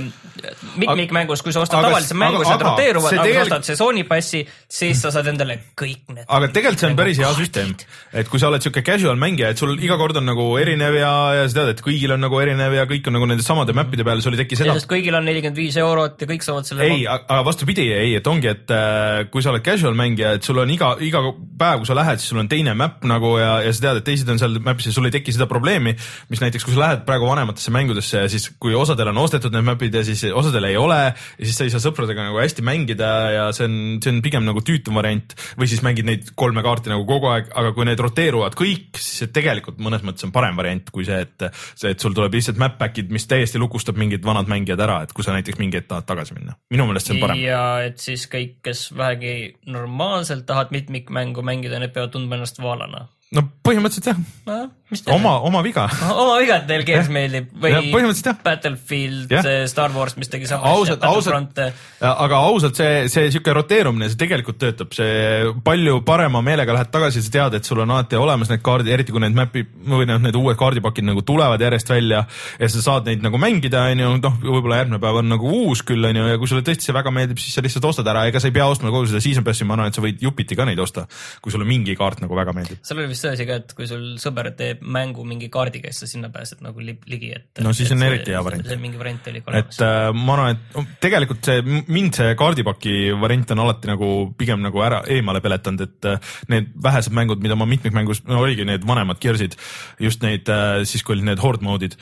mitmikmängus, 0.76 1.42
kui 1.42 1.52
sa 1.52 1.60
ostad 1.60 1.78
Aga- 1.80 1.90
tavalise 1.90 2.14
mängu, 2.14 2.42
siis 2.42 2.52
nad 2.54 2.64
roteeruvad, 2.64 3.12
aga 3.12 3.24
kui 3.24 3.34
sa 3.34 3.44
ostad 3.46 3.66
sessiooni 3.68 4.04
passi, 4.08 4.42
siis 4.68 5.02
sa 5.02 5.12
saad 5.14 5.26
endale 5.32 5.58
kõik 5.78 6.12
need. 6.14 6.24
aga 6.26 6.48
tegelikult 6.54 6.82
see 6.84 6.90
on 6.90 6.96
päris 6.98 7.20
hea 7.22 7.32
süsteem, 7.36 7.74
et 8.12 8.30
kui 8.30 8.40
sa 8.40 8.50
oled 8.50 8.64
siuke 8.64 8.82
casual 8.86 9.18
mängija, 9.20 9.52
et 9.54 9.60
sul 9.60 9.74
iga 9.76 9.98
kord 10.00 10.16
on 10.20 10.28
nagu 10.28 10.46
erinev 10.60 10.96
ja, 10.98 11.12
ja 11.40 11.48
sa 11.48 11.60
tead, 11.60 11.74
et 11.76 11.82
kõigil 11.84 12.14
on 12.14 12.22
nagu 12.24 12.40
erinev 12.40 12.76
ja 12.76 12.86
kõik 12.90 13.10
on 13.10 13.18
nagu 13.18 13.28
nende 13.30 13.46
samade 13.46 13.74
mäppide 13.76 14.06
peal, 14.06 14.22
sul 14.24 14.36
ei 14.36 14.42
teki 14.44 14.60
seda. 14.62 14.76
sest 14.78 14.90
kõigil 14.90 15.16
on 15.18 15.26
nelikümmend 15.28 15.58
viis 15.58 15.76
eurot 15.80 16.20
ja 16.22 16.30
kõik 16.30 16.46
saavad 16.46 16.70
selle. 16.70 16.86
ei, 16.88 17.04
aga 17.10 17.42
vastupidi, 17.46 17.88
ei, 17.92 18.14
et 18.20 18.26
ongi, 18.30 18.52
et 18.54 18.74
äh, 18.74 19.26
kui 19.32 19.44
sa 19.44 19.52
oled 19.52 19.64
casual 19.66 19.98
mängija, 19.98 20.36
et 20.38 20.46
sul 20.46 20.62
on 20.62 20.70
iga, 20.70 20.94
iga 21.04 21.24
päev, 21.58 21.82
kui 21.82 21.90
sa 21.90 21.98
lähed, 21.98 22.22
siis 22.22 22.32
sul 22.32 22.42
on 22.42 22.48
teine 22.50 22.74
map 22.78 23.04
nagu 23.08 23.34
ja, 23.40 23.58
ja 23.66 23.74
sa 23.74 23.88
tead, 23.88 24.02
et 24.02 24.08
teised 24.08 24.30
on 24.32 24.40
seal 24.40 24.58
map'is 24.64 24.90
ja 24.90 24.94
sul 24.94 25.08
ei 25.10 25.14
teki 25.14 25.34
seda 25.34 25.48
probleemi, 25.50 25.96
mis 26.30 26.42
näiteks, 26.44 26.64
kui 26.66 26.77
sa 26.78 26.84
lähed 26.84 27.04
praegu 27.08 27.26
vanematesse 27.28 27.72
mängudesse 27.74 28.22
ja 28.24 28.30
siis, 28.30 28.48
kui 28.60 28.74
osadel 28.78 29.10
on 29.10 29.20
ostetud 29.24 29.54
need 29.54 29.66
map'id 29.66 29.94
ja 29.98 30.04
siis 30.06 30.22
osadel 30.30 30.68
ei 30.70 30.76
ole 30.78 30.98
ja 31.08 31.42
siis 31.42 31.56
sa 31.58 31.66
ei 31.66 31.72
saa 31.74 31.82
sõpradega 31.82 32.28
nagu 32.28 32.38
hästi 32.40 32.64
mängida 32.66 33.10
ja 33.34 33.46
see 33.56 33.66
on, 33.66 33.76
see 34.04 34.12
on 34.14 34.20
pigem 34.24 34.46
nagu 34.46 34.62
tüütum 34.64 34.98
variant 34.98 35.34
või 35.58 35.70
siis 35.70 35.82
mängid 35.86 36.08
neid 36.08 36.30
kolme 36.38 36.62
kaarti 36.66 36.92
nagu 36.92 37.06
kogu 37.08 37.30
aeg, 37.32 37.50
aga 37.58 37.72
kui 37.76 37.88
need 37.88 38.02
roteeruvad 38.02 38.56
kõik, 38.58 39.00
siis 39.00 39.24
see 39.24 39.32
tegelikult 39.34 39.80
mõnes 39.82 40.04
mõttes 40.06 40.26
on 40.28 40.34
parem 40.34 40.58
variant 40.58 40.92
kui 40.94 41.06
see, 41.08 41.20
et 41.26 41.48
see, 41.74 41.92
et 41.92 42.00
sul 42.00 42.16
tuleb 42.16 42.38
lihtsalt 42.38 42.60
map 42.60 42.78
back'id, 42.80 43.10
mis 43.14 43.26
täiesti 43.30 43.60
lukustab 43.60 43.98
mingid 44.00 44.24
vanad 44.26 44.50
mängijad 44.50 44.82
ära, 44.84 45.02
et 45.04 45.14
kui 45.16 45.26
sa 45.26 45.34
näiteks 45.36 45.60
mingi 45.60 45.80
hetk 45.80 45.90
tahad 45.90 46.08
tagasi 46.08 46.36
minna. 46.38 46.56
minu 46.70 46.88
meelest 46.88 47.10
see 47.10 47.18
on 47.18 47.24
parem. 47.24 47.42
ja 47.42 47.62
et 47.88 48.02
siis 48.02 48.28
kõik, 48.30 48.58
kes 48.64 48.88
vähegi 48.96 49.36
normaalselt 49.66 50.46
tahavad 50.48 50.74
mitmikmängu 50.74 51.44
mängida, 51.44 51.80
need 51.82 51.94
peavad 51.96 52.14
tundma 52.14 52.38
ennast 52.38 52.62
vaalana. 52.62 53.06
No 53.36 53.44
põhimõtteliselt 53.66 54.08
jah, 54.08 54.68
oma, 55.12 55.34
oma 55.44 55.60
viga. 55.64 55.84
oma 56.08 56.38
viga, 56.40 56.62
et 56.62 56.68
teil 56.70 56.84
Gears 56.88 57.10
meeldib. 57.12 57.50
Või 57.60 57.72
jah. 57.74 58.38
Battlefield 58.44 59.34
Star 59.68 59.92
Wars, 59.92 60.14
mis 60.16 60.30
tegi 60.32 60.48
sama 60.48 60.70
ausalt, 60.72 61.04
ausalt, 61.04 61.60
aga 62.00 62.38
ausalt 62.48 62.78
see, 62.80 63.02
see 63.12 63.28
sihuke 63.34 63.52
roteerumine, 63.58 64.08
see 64.08 64.20
tegelikult 64.20 64.56
töötab, 64.62 64.94
see 64.96 65.50
palju 65.66 66.00
parema 66.08 66.40
meelega 66.44 66.76
lähed 66.76 66.92
tagasi, 66.94 67.20
sa 67.24 67.34
tead, 67.34 67.58
et 67.58 67.68
sul 67.68 67.82
on 67.84 67.92
alati 67.92 68.16
olemas 68.16 68.48
need 68.52 68.64
kaardid, 68.64 68.88
eriti 68.96 69.12
kui 69.12 69.20
need 69.24 69.36
map'i 69.36 69.66
või 69.66 70.08
noh, 70.08 70.22
need 70.24 70.38
uued 70.40 70.56
kaardipakid 70.60 71.04
nagu 71.10 71.24
tulevad 71.26 71.60
järjest 71.60 71.92
välja 71.92 72.24
ja 72.24 72.70
sa 72.72 72.84
saad 72.86 73.12
neid 73.12 73.24
nagu 73.24 73.40
mängida, 73.40 73.84
onju, 73.92 74.14
noh, 74.24 74.40
võib-olla 74.46 74.80
järgmine 74.80 75.02
päev 75.04 75.20
on 75.20 75.30
nagu 75.34 75.52
uus 75.66 75.84
küll, 75.84 76.08
onju, 76.08 76.24
ja 76.32 76.40
kui 76.40 76.48
sulle 76.48 76.64
tõesti 76.64 76.88
see 76.88 76.96
väga 76.96 77.12
meeldib, 77.12 77.44
siis 77.44 77.60
sa 77.60 77.64
lihtsalt 77.66 77.90
ostad 77.92 78.08
ära, 78.08 78.24
ega 78.30 78.40
sa 78.40 78.48
ei 78.48 78.56
pea 78.56 78.70
ostma 78.72 78.94
kogu 78.94 79.10
seda 79.12 79.20
season 79.20 79.44
pass'i, 79.44 79.68
ma 79.68 79.76
arvan, 79.76 79.92
et 79.92 79.98
sa 79.98 80.04
võid 80.04 80.24
jupiti 80.24 80.56
ka 80.56 80.64
neid 80.68 80.80
osta, 80.80 81.04
kui 81.44 81.52
sulle 81.52 81.68
mingi 81.68 81.96
kaart 81.98 82.24
nagu 82.24 82.38
väga 82.38 82.56
meeldib. 82.56 82.80
seal 82.86 83.02
oli 83.02 83.10
vist 83.12 83.17
vist 83.18 83.26
see 83.26 83.34
asi 83.34 83.46
ka, 83.48 83.58
et 83.62 83.74
kui 83.76 83.88
sul 83.90 84.04
sõber 84.22 84.50
teeb 84.58 84.82
mängu 84.94 85.24
mingi 85.26 85.48
kaardiga, 85.52 85.90
siis 85.90 86.04
sa 86.04 86.10
sinna 86.10 86.30
pääsed 86.32 86.62
nagu 86.64 86.82
li- 86.82 86.96
ligi, 87.10 87.32
et. 87.34 87.62
No 87.64 87.72
siis 87.76 87.90
on 87.94 88.02
eriti 88.06 88.34
hea 88.34 88.42
variant. 88.44 88.70
mingi 88.80 89.00
variant 89.00 89.28
oli 89.30 89.42
ka 89.42 89.52
et 89.52 89.58
olemas. 89.58 89.80
äh, 89.82 90.10
ma 90.14 90.36
arvan, 90.36 90.60
et 90.82 90.92
tegelikult 91.02 91.48
see 91.48 91.62
mind 91.88 92.18
see 92.18 92.34
kaardipaki 92.38 92.94
variant 93.20 93.54
on 93.54 93.64
alati 93.64 93.90
nagu 93.90 94.10
pigem 94.38 94.62
nagu 94.64 94.82
ära 94.84 95.02
eemale 95.10 95.42
peletanud, 95.44 95.84
et 95.88 96.10
äh, 96.12 96.32
need 96.52 96.70
vähesed 96.84 97.14
mängud, 97.16 97.42
mida 97.42 97.58
ma 97.58 97.66
mitmikmängus 97.68 98.22
no, 98.28 98.42
oligi 98.44 98.66
need 98.68 98.86
vanemad 98.88 99.20
Gears'id, 99.22 99.58
just 100.02 100.22
neid 100.22 100.48
äh, 100.52 100.84
siis, 100.88 101.02
kui 101.02 101.16
olid 101.16 101.28
need 101.30 101.42
horde 101.42 101.64
mode'id. 101.66 101.96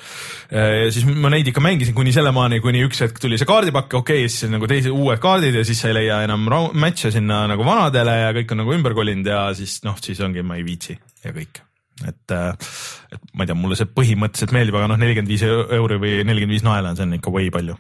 siis 0.92 1.06
ma 1.06 1.30
neid 1.32 1.48
ikka 1.50 1.62
mängisin 1.64 1.96
kuni 1.96 2.12
sellemaani, 2.14 2.60
kuni 2.64 2.82
üks 2.86 3.00
hetk 3.04 3.20
tuli 3.22 3.38
see 3.40 3.48
kaardipakk, 3.48 3.98
okei 4.00 4.24
okay,, 4.24 4.32
siis 4.32 4.50
nagu 4.52 4.68
teised 4.70 4.92
uued 4.94 5.20
kaardid 5.22 5.56
ja 5.60 5.64
siis 5.66 5.80
sa 5.80 5.90
ei 5.90 6.00
leia 6.00 6.22
enam 6.26 6.46
match'e 6.76 7.12
sinna 7.14 7.44
nagu 7.50 7.66
vanadele 7.66 8.20
ja 8.20 8.32
kõik 8.36 8.54
on 8.54 8.64
nagu 8.64 8.76
ümber 8.76 8.96
kolinud 8.96 9.26
ja 9.30 9.48
siis 9.56 9.80
noh, 9.86 9.98
siis 10.02 10.20
ongi, 10.24 10.44
ma 10.46 10.58
ei 10.60 10.66
viitsi 10.66 10.96
ja 11.24 11.34
kõik 11.36 11.62
et, 12.04 12.34
et 12.34 13.28
ma 13.32 13.44
ei 13.44 13.50
tea, 13.50 13.56
mulle 13.58 13.78
see 13.78 13.88
põhimõtteliselt 13.88 14.54
meeldib, 14.56 14.76
aga 14.78 14.90
noh, 14.92 15.00
nelikümmend 15.00 15.32
viis 15.32 15.44
euri 15.46 16.00
või 16.02 16.18
nelikümmend 16.28 16.58
viis 16.58 16.66
naela, 16.66 16.92
see 16.96 17.06
on 17.06 17.16
ikka 17.16 17.32
way 17.34 17.52
palju. 17.54 17.76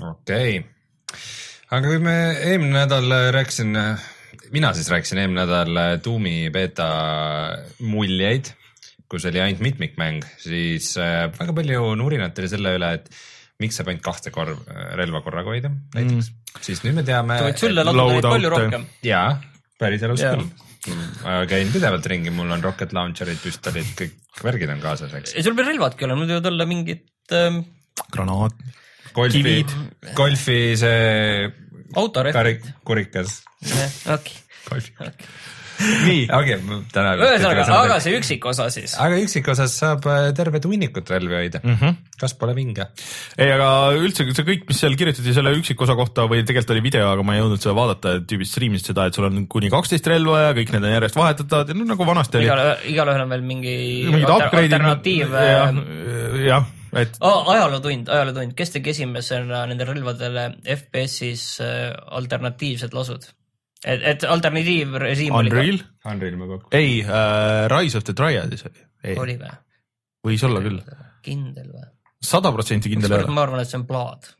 okei 0.00 0.58
okay., 0.60 1.20
aga 1.70 1.86
kui 1.86 2.02
me 2.02 2.16
eelmine 2.34 2.74
nädal 2.76 3.16
rääkisin, 3.34 3.72
mina 4.54 4.74
siis 4.76 4.90
rääkisin 4.92 5.22
eelmine 5.22 5.44
nädal 5.44 6.00
Doom'i 6.04 6.50
beeta 6.54 6.88
muljeid, 7.84 8.52
kus 9.10 9.24
oli 9.30 9.40
ainult 9.42 9.62
mitmikmäng, 9.64 10.26
siis 10.42 10.92
äh, 11.00 11.28
väga 11.38 11.56
palju 11.56 11.94
nurinat 12.00 12.38
oli 12.42 12.50
selle 12.50 12.76
üle, 12.78 12.92
et 12.98 13.08
miks 13.62 13.78
saab 13.78 13.90
ainult 13.92 14.04
kahte 14.04 14.34
korv, 14.34 14.60
relva 14.98 15.22
korraga 15.24 15.54
hoida 15.54 15.70
näiteks 15.94 16.28
mm., 16.28 16.60
siis 16.64 16.84
nüüd 16.84 16.98
me 16.98 17.06
teame. 17.06 17.38
sulle 17.58 17.86
natuke 17.86 18.12
neid 18.18 18.28
palju 18.28 18.52
rohkem. 18.52 18.86
jaa, 19.06 19.28
päris 19.80 20.04
elus 20.06 20.22
Jaa. 20.22 20.36
küll. 20.36 20.73
Ma 21.22 21.40
käin 21.50 21.70
pidevalt 21.72 22.06
ringi, 22.10 22.32
mul 22.34 22.52
on 22.54 22.64
rocket 22.64 22.92
launcher'id, 22.96 23.40
püstolid, 23.42 23.90
kõik 23.98 24.44
värgid 24.44 24.72
on 24.74 24.82
kaasas, 24.82 25.14
eks. 25.16 25.34
ja 25.38 25.44
sul 25.46 25.56
peab 25.58 25.70
relvadki 25.70 26.06
olema, 26.06 26.24
need 26.24 26.34
võivad 26.34 26.50
olla 26.52 26.68
mingid 26.68 27.34
ähm, 27.36 27.60
granaat, 28.14 28.58
golfi 29.16 29.40
Kivid., 29.40 29.74
golfi 30.18 30.58
see 30.80 31.48
karik, 32.34 32.66
kurikas. 32.86 33.40
okei, 34.16 34.38
golfi. 34.68 34.96
Nii, 35.80 36.24
okei, 36.38 36.58
täna. 36.92 37.14
ühesõnaga, 37.18 37.64
aga 37.78 37.98
see 38.02 38.14
üksikosa 38.18 38.68
siis. 38.72 38.94
aga 39.00 39.18
üksikosas 39.22 39.74
saab 39.80 40.06
äh, 40.10 40.28
tervet 40.36 40.66
hunnikut 40.68 41.10
relvi 41.10 41.38
hoida 41.38 41.60
mm. 41.62 41.72
Mhm. 41.74 41.84
-hmm. 41.84 42.18
kas 42.20 42.36
pole 42.38 42.54
vinge? 42.56 42.86
ei, 43.38 43.50
aga 43.50 43.68
üldse 43.98 44.26
see 44.30 44.46
kõik, 44.46 44.68
mis 44.70 44.80
seal 44.82 44.96
kirjutati 45.00 45.34
selle 45.36 45.54
üksikosa 45.58 45.96
kohta 45.98 46.28
või 46.30 46.44
tegelikult 46.46 46.76
oli 46.76 46.84
video, 46.86 47.10
aga 47.10 47.26
ma 47.26 47.36
ei 47.36 47.42
jõudnud 47.42 47.64
seda 47.64 47.74
vaadata, 47.78 48.14
tüübid 48.28 48.50
striimisid 48.50 48.92
seda, 48.92 49.08
et 49.08 49.18
sul 49.18 49.28
on 49.28 49.44
kuni 49.50 49.72
kaksteist 49.72 50.06
relva 50.10 50.48
ja 50.48 50.54
kõik 50.56 50.72
need 50.74 50.86
on 50.86 50.96
järjest 50.96 51.18
vahetatavad 51.18 51.72
ja 51.72 51.78
no 51.78 51.88
nagu 51.90 52.08
vanasti 52.08 52.40
oli. 52.40 52.48
igale, 52.48 52.70
igalühel 52.94 53.26
on 53.26 53.36
veel 53.36 53.46
mingi 53.52 53.76
alternatiiv. 54.24 55.38
jah, 56.44 56.66
et 56.94 57.16
Oh, 57.20 57.48
ajalootund, 57.50 58.08
ajalootund, 58.08 58.54
kes 58.58 58.76
tegi 58.76 58.92
esimesena 58.94 59.64
nendele 59.66 59.96
relvadele 59.96 60.50
FPS-is 60.76 61.46
äh, 61.64 61.88
alternatiivsed 62.14 62.94
lasud? 62.94 63.26
et, 63.84 64.04
et 64.14 64.24
alternatiivrežiim 64.28 65.34
oli 65.36 65.52
Unreal, 65.52 65.80
Unreal 66.10 66.38
ma 66.40 66.48
kokku. 66.54 66.70
ei 66.76 67.00
äh,, 67.04 67.66
Rise 67.72 68.00
of 68.00 68.06
the 68.08 68.14
Triadis 68.16 68.64
oli, 68.68 68.86
oli 69.20 69.36
või? 69.40 69.52
võis 70.28 70.46
olla 70.48 70.62
küll, 70.64 70.80
kindel 71.26 71.68
või? 71.72 71.90
sada 72.24 72.52
protsenti 72.54 72.92
kindel 72.92 73.12
ei 73.12 73.22
ole. 73.24 73.36
ma 73.36 73.44
arvan, 73.46 73.62
et 73.64 73.70
see 73.70 73.80
on 73.80 73.86
plaad. 73.88 74.30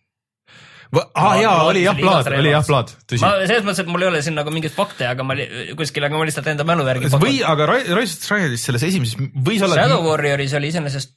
aa 0.95 1.35
jaa, 1.43 1.57
oli 1.69 1.85
jah 1.85 1.99
plaad, 1.99 2.31
oli 2.39 2.55
jah 2.55 2.65
plaad, 2.67 2.95
tõsi 3.11 3.25
ma. 3.25 3.35
selles 3.45 3.67
mõttes, 3.67 3.83
et 3.85 3.93
mul 3.93 4.07
ei 4.07 4.11
ole 4.13 4.23
siin 4.25 4.39
nagu 4.39 4.55
mingeid 4.55 4.75
fakte, 4.77 5.09
aga 5.11 5.27
ma 5.27 5.37
kuskil, 5.79 6.09
aga 6.09 6.21
ma 6.21 6.29
lihtsalt 6.29 6.49
enda 6.55 6.67
mälu 6.69 6.87
järgi 6.89 7.13
või, 7.19 7.43
aga 7.45 7.69
Ri- 7.73 7.91
Rise 7.91 8.17
of 8.17 8.23
the 8.23 8.31
Triadis 8.31 8.65
selles 8.71 8.89
esimeses 8.89 9.21
võis 9.35 9.65
olla. 9.67 9.81
Shadow 9.83 10.07
Warrioris 10.09 10.57
oli 10.61 10.73
iseenesest 10.73 11.17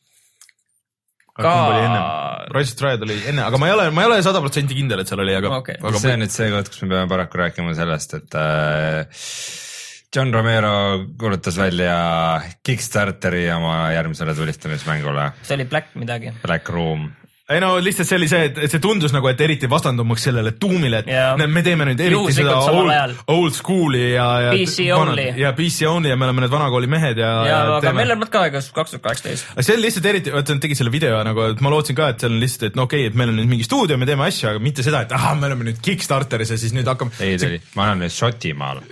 ka 1.44 1.54
the 2.52 2.76
Triad 2.80 3.06
oli 3.06 3.18
enne, 3.30 3.44
aga 3.46 3.60
ma 3.62 3.70
ei 3.70 3.76
ole, 3.76 3.88
ma 3.94 4.04
ei 4.04 4.10
ole 4.12 4.18
sada 4.26 4.42
protsenti 4.44 4.78
kindel, 4.78 5.04
et 5.04 5.12
seal 5.12 5.22
oli, 5.24 5.36
aga 5.38 5.54
Okei. 5.60 5.78
aga 5.82 6.02
see 6.02 6.16
on 6.16 6.24
nüüd 6.24 6.34
see 6.34 6.50
koht, 6.54 6.72
kus 6.74 6.84
me 6.86 6.92
peame 6.96 7.12
paraku 7.12 7.42
rääkima 7.44 7.76
sellest, 7.78 8.18
et 8.20 8.38
äh, 8.40 9.24
John 10.16 10.34
Romero 10.34 10.74
kuulutas 11.20 11.58
välja 11.60 11.96
Kickstarteri 12.64 13.46
oma 13.54 13.92
järgmisele 13.94 14.36
tulistamismängule 14.38 15.32
see 15.44 15.58
oli 15.60 15.68
Black 15.70 15.96
midagi. 16.00 16.34
Black 16.44 16.70
Room. 16.74 17.10
Ei 17.48 17.62
no 17.64 17.70
lihtsalt 17.80 18.10
see 18.10 18.18
oli 18.20 18.28
see, 18.28 18.48
et, 18.50 18.58
see 18.68 18.82
tundus 18.84 19.14
nagu, 19.16 19.28
et 19.32 19.42
eriti 19.44 19.70
vastandumaks 19.72 20.26
sellele 20.28 20.52
tuumile, 20.60 21.00
et 21.04 21.12
Jaa. 21.12 21.30
näed, 21.40 21.52
me 21.56 21.64
teeme 21.64 21.86
nüüd 21.88 22.02
eriti 22.04 22.18
Juhuslikult 22.18 22.66
seda 22.66 22.82
old, 22.82 23.22
old 23.32 23.56
school'i 23.56 24.02
ja, 24.12 24.26
ja 24.44 24.52
PC 24.58 24.88
only. 24.96 25.28
ja 25.40 25.54
PC 25.56 25.88
only 25.88 26.12
ja 26.12 26.18
me 26.20 26.28
oleme 26.28 26.44
need 26.44 26.52
vanakooli 26.52 26.92
mehed 26.92 27.22
ja. 27.24 27.32
ja, 27.48 27.62
aga 27.78 27.94
meil 27.96 28.12
on 28.18 28.28
ka 28.28 28.44
aega 28.50 28.60
kaks 28.60 28.98
tuhat 28.98 29.06
kaheksateist. 29.06 29.54
aga 29.56 29.66
see 29.70 29.78
on 29.78 29.84
lihtsalt 29.86 30.12
eriti, 30.12 30.36
vaata 30.36 30.58
nad 30.58 30.66
tegid 30.68 30.82
selle 30.82 30.92
video 30.92 31.24
nagu, 31.24 31.48
et 31.54 31.64
ma 31.64 31.72
lootsin 31.72 32.00
ka, 32.00 32.12
et 32.12 32.26
seal 32.26 32.36
on 32.36 32.44
lihtsalt, 32.44 32.68
et 32.74 32.80
no 32.80 32.90
okei 32.90 33.06
okay,, 33.06 33.14
et 33.14 33.20
meil 33.24 33.32
on 33.32 33.40
nüüd 33.40 33.52
mingi 33.56 33.68
stuudio, 33.70 34.00
me 34.02 34.10
teeme 34.10 34.28
asju, 34.28 34.52
aga 34.52 34.64
mitte 34.68 34.84
seda, 34.84 35.06
et 35.08 35.16
ahah, 35.16 35.40
me 35.40 35.48
oleme 35.48 35.72
nüüd 35.72 35.80
Kickstarteris 35.88 36.52
ja 36.52 36.60
siis 36.60 36.76
nüüd 36.76 36.92
hakkame. 36.92 37.16
ei, 37.24 37.40
oli, 37.48 37.64
ma 37.80 37.88
olen 37.88 38.04
nüüd 38.04 38.18
Šotimaal. 38.18 38.84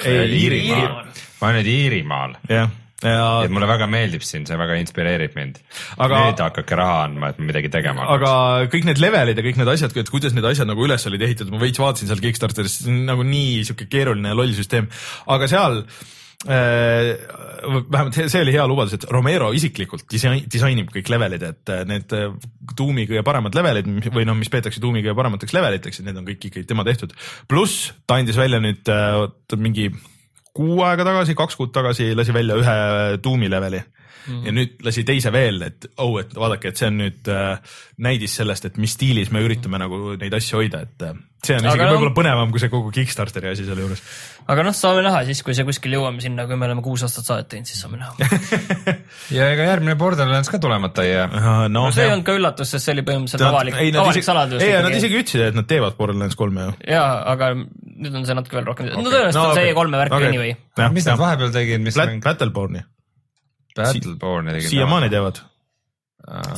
ei, 0.00 0.28
Iirimaal. 0.40 1.02
ma 1.42 1.52
olen 1.52 1.60
nüüd 1.60 1.74
Iirimaal. 1.76 2.38
jah, 2.48 2.72
ja 3.04 3.44
et 3.46 3.52
mulle 3.54 3.68
väga 3.70 3.86
meeldib 3.90 4.24
siin, 4.26 4.42
see 4.48 4.58
väga 4.58 4.74
inspireerib 4.82 5.36
mind 5.38 5.60
Aga- 6.02 6.24
nüüd 6.32 6.40
hakake 6.42 6.78
raha 6.80 7.04
andma, 7.06 7.30
et 7.30 7.38
midagi 7.38 7.70
tegema 7.70 8.02
hakkaks. 8.08 8.26
aga 8.26 8.70
kõik 8.74 8.88
need 8.90 9.02
levelid 9.04 9.38
ja 9.38 9.44
kõik 9.46 9.60
need 9.60 9.70
asjad, 9.74 9.94
et 10.02 10.10
kuidas 10.10 10.34
need 10.34 10.48
asjad 10.50 10.66
nagu 10.66 10.82
üles 10.86 11.06
olid 11.06 11.22
ehitatud, 11.28 11.54
ma 11.54 11.62
veits 11.62 11.78
vaatasin 11.78 12.10
seal 12.10 12.22
Kickstarteris, 12.24 12.80
see 12.82 12.90
on 12.94 13.04
nagu 13.12 13.26
nii 13.26 13.62
sihuke 13.68 13.86
keeruline 13.92 14.34
ja 14.34 14.38
loll 14.38 14.50
süsteem, 14.58 14.90
aga 15.30 15.46
seal 15.50 15.84
äh, 16.48 17.14
vähemalt 17.86 18.18
see- 18.18 18.42
oli 18.42 18.52
hea 18.54 18.66
lubadus, 18.66 18.98
et 18.98 19.06
Romero 19.14 19.52
isiklikult 19.54 20.06
disain, 20.10 20.42
disainib 20.50 20.90
kõik 20.94 21.10
levelid, 21.14 21.42
et 21.52 21.72
äh, 21.74 21.86
need 21.88 22.12
äh, 22.18 22.34
Doom'i 22.78 23.06
kõige 23.10 23.22
paremad 23.26 23.54
levelid 23.58 23.88
või 24.10 24.26
noh, 24.26 24.34
mis 24.38 24.50
peetakse 24.52 24.82
Doom'i 24.82 25.02
kõige 25.06 25.16
paremateks 25.18 25.54
leveliteks, 25.54 26.00
et 26.02 26.10
need 26.10 26.18
on 26.18 26.26
kõik 26.28 26.50
ikkagi 26.50 26.66
tema 26.66 26.82
tehtud. 26.86 27.14
pluss 27.50 27.92
ta 28.06 28.18
andis 28.18 28.38
välja 28.38 28.58
nüüd 28.62 28.90
äh, 28.90 29.26
mingi 29.58 29.90
kuu 30.58 30.82
aega 30.86 31.06
tagasi, 31.06 31.36
kaks 31.38 31.56
kuud 31.58 31.72
tagasi 31.74 32.10
lasi 32.18 32.34
välja 32.34 32.58
ühe 32.58 32.76
Doom'i 33.22 33.50
leveli 33.50 33.80
mm. 33.80 34.44
ja 34.46 34.54
nüüd 34.54 34.84
lasi 34.86 35.04
teise 35.08 35.32
veel, 35.34 35.62
et 35.68 35.88
oh, 36.02 36.16
et 36.20 36.34
vaadake, 36.36 36.72
et 36.72 36.80
see 36.80 36.90
on 36.90 37.00
nüüd 37.04 37.30
äh, 37.32 37.78
näidis 38.04 38.38
sellest, 38.40 38.68
et 38.68 38.80
mis 38.82 38.96
stiilis 38.96 39.32
me 39.34 39.42
üritame 39.44 39.80
nagu 39.80 40.16
neid 40.18 40.34
asju 40.38 40.62
hoida, 40.62 40.82
et 40.88 41.06
äh, 41.06 41.16
see 41.44 41.54
on 41.54 41.62
Aga 41.62 41.70
isegi 41.70 41.84
no- 41.84 41.92
võib-olla 41.94 42.14
põnevam 42.16 42.52
kui 42.52 42.60
see 42.62 42.70
kogu 42.72 42.90
Kickstarteri 42.94 43.52
asi 43.52 43.64
selle 43.66 43.84
juures. 43.84 44.00
aga 44.50 44.64
noh, 44.66 44.74
saame 44.74 45.04
näha 45.06 45.20
siis, 45.28 45.42
kui 45.46 45.54
see 45.54 45.66
kuskil 45.68 45.94
jõuame 45.94 46.22
sinna, 46.24 46.46
kui 46.50 46.58
me 46.58 46.66
oleme 46.66 46.82
kuus 46.82 47.04
aastat 47.06 47.28
saadet 47.28 47.48
teinud, 47.52 47.68
siis 47.70 47.82
saame 47.84 48.00
näha. 48.00 48.28
ja 49.36 49.48
ega 49.54 49.68
järgmine 49.70 49.94
Borderlands 50.00 50.50
ka 50.50 50.58
tulemata 50.62 51.06
ei 51.06 51.12
jää. 51.12 51.28
no, 51.30 51.56
no 51.72 51.84
see 51.94 52.08
ei 52.08 52.14
olnud 52.14 52.26
ka 52.26 52.36
üllatus, 52.38 52.72
sest 52.74 52.88
see 52.88 52.96
oli 52.96 53.06
põhimõtteliselt 53.06 53.46
avalik, 53.48 53.78
ei, 53.78 53.92
nad 53.94 54.02
avalik 54.02 54.18
isegi, 54.18 54.30
saladus. 54.30 54.64
ei, 54.66 54.74
nad 54.82 54.98
isegi 54.98 55.20
ütlesid, 55.22 55.44
et 55.52 55.58
nad 55.58 55.68
teevad 55.70 55.98
Borderlands 56.00 56.38
kolme 56.38 56.66
ju. 56.66 56.76
jaa, 56.96 57.12
aga 57.34 57.52
nüüd 57.58 58.14
on 58.14 58.26
see 58.26 58.38
natuke 58.38 58.58
veel 58.58 58.70
rohkem, 58.72 58.90
no 58.94 59.06
tõenäoliselt 59.06 59.44
on 59.44 59.60
see 59.60 59.70
E3-e 59.70 60.02
värk 60.02 60.18
anyway. 60.32 60.56
mis 60.96 61.06
nad 61.06 61.22
vahepeal 61.22 61.54
tegid, 61.54 61.84
mis 61.86 61.98
Flat 61.98 62.16
mäng? 62.16 62.24
Battleborni, 62.26 62.82
Battleborne'i 63.78 64.58
tegid. 64.58 64.72
siiamaani 64.74 65.12
teevad 65.14 65.44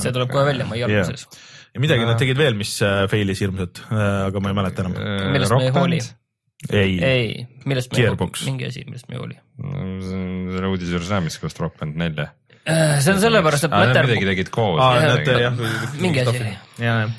see 0.00 0.12
tuleb 0.14 0.30
kohe 0.32 0.46
välja, 0.48 0.66
ma 0.68 0.76
ei 0.78 0.84
arva 0.86 1.00
Jaa. 1.00 1.08
sees. 1.10 1.26
Ja 1.74 1.82
midagi 1.82 2.08
nad 2.08 2.18
tegid 2.20 2.40
veel, 2.40 2.56
mis 2.58 2.74
äh, 2.86 3.04
fail'is 3.10 3.42
hirmsalt, 3.44 3.84
aga 3.90 4.42
ma 4.42 4.52
ei 4.52 4.58
mäleta 4.58 4.84
enam. 4.86 4.98
Millest 5.34 5.54
me 5.56 5.68
ei 5.68 5.74
hooli? 5.76 6.00
ei, 6.68 6.98
ei., 7.04 7.46
millest 7.64 7.92
me 7.92 8.02
ei 8.02 8.10
hooli, 8.10 8.30
mingi 8.48 8.68
asi, 8.68 8.84
millest 8.88 9.08
me 9.08 9.16
ei 9.16 9.22
hooli. 9.22 9.38
selle 10.10 10.72
uudise 10.72 10.96
juures 10.96 11.12
näeb, 11.14 11.28
mis 11.30 11.38
koos 11.42 11.58
Rock 11.62 11.80
Band 11.80 11.98
nelja. 12.00 12.30
See 13.00 13.12
on 13.14 13.20
sellepärast, 13.22 13.66
et 13.66 13.72
midagi 13.72 13.94
Battleborn, 13.94 14.28
tegid 14.30 14.50
koos 14.54 16.00
mingi 16.00 16.22
asi 16.22 16.42
oli. 16.42 16.52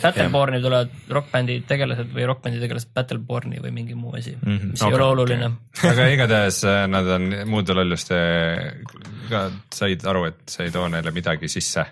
Battleborni 0.01 0.61
tulevad 0.63 1.11
rokkbändi 1.17 1.57
tegelased 1.69 2.13
või 2.15 2.25
rokkbändi 2.29 2.61
tegelased 2.61 2.91
Battleborni 2.95 3.61
või 3.63 3.73
mingi 3.75 3.97
muu 3.97 4.15
asi 4.17 4.33
mm, 4.35 4.45
-hmm. 4.45 4.71
mis 4.73 4.81
ei 4.81 4.87
okei, 4.87 4.99
ole 4.99 5.07
oluline. 5.15 5.51
aga 5.91 6.07
igatahes 6.13 6.61
äh, 6.67 6.85
nad 6.91 7.09
on 7.17 7.27
muude 7.49 7.75
lolluste 7.77 8.21
ka 9.29 9.43
said 9.73 10.05
aru, 10.07 10.25
et 10.31 10.41
see 10.51 10.67
ei 10.67 10.73
too 10.73 10.87
neile 10.91 11.13
midagi 11.15 11.49
sisse 11.51 11.85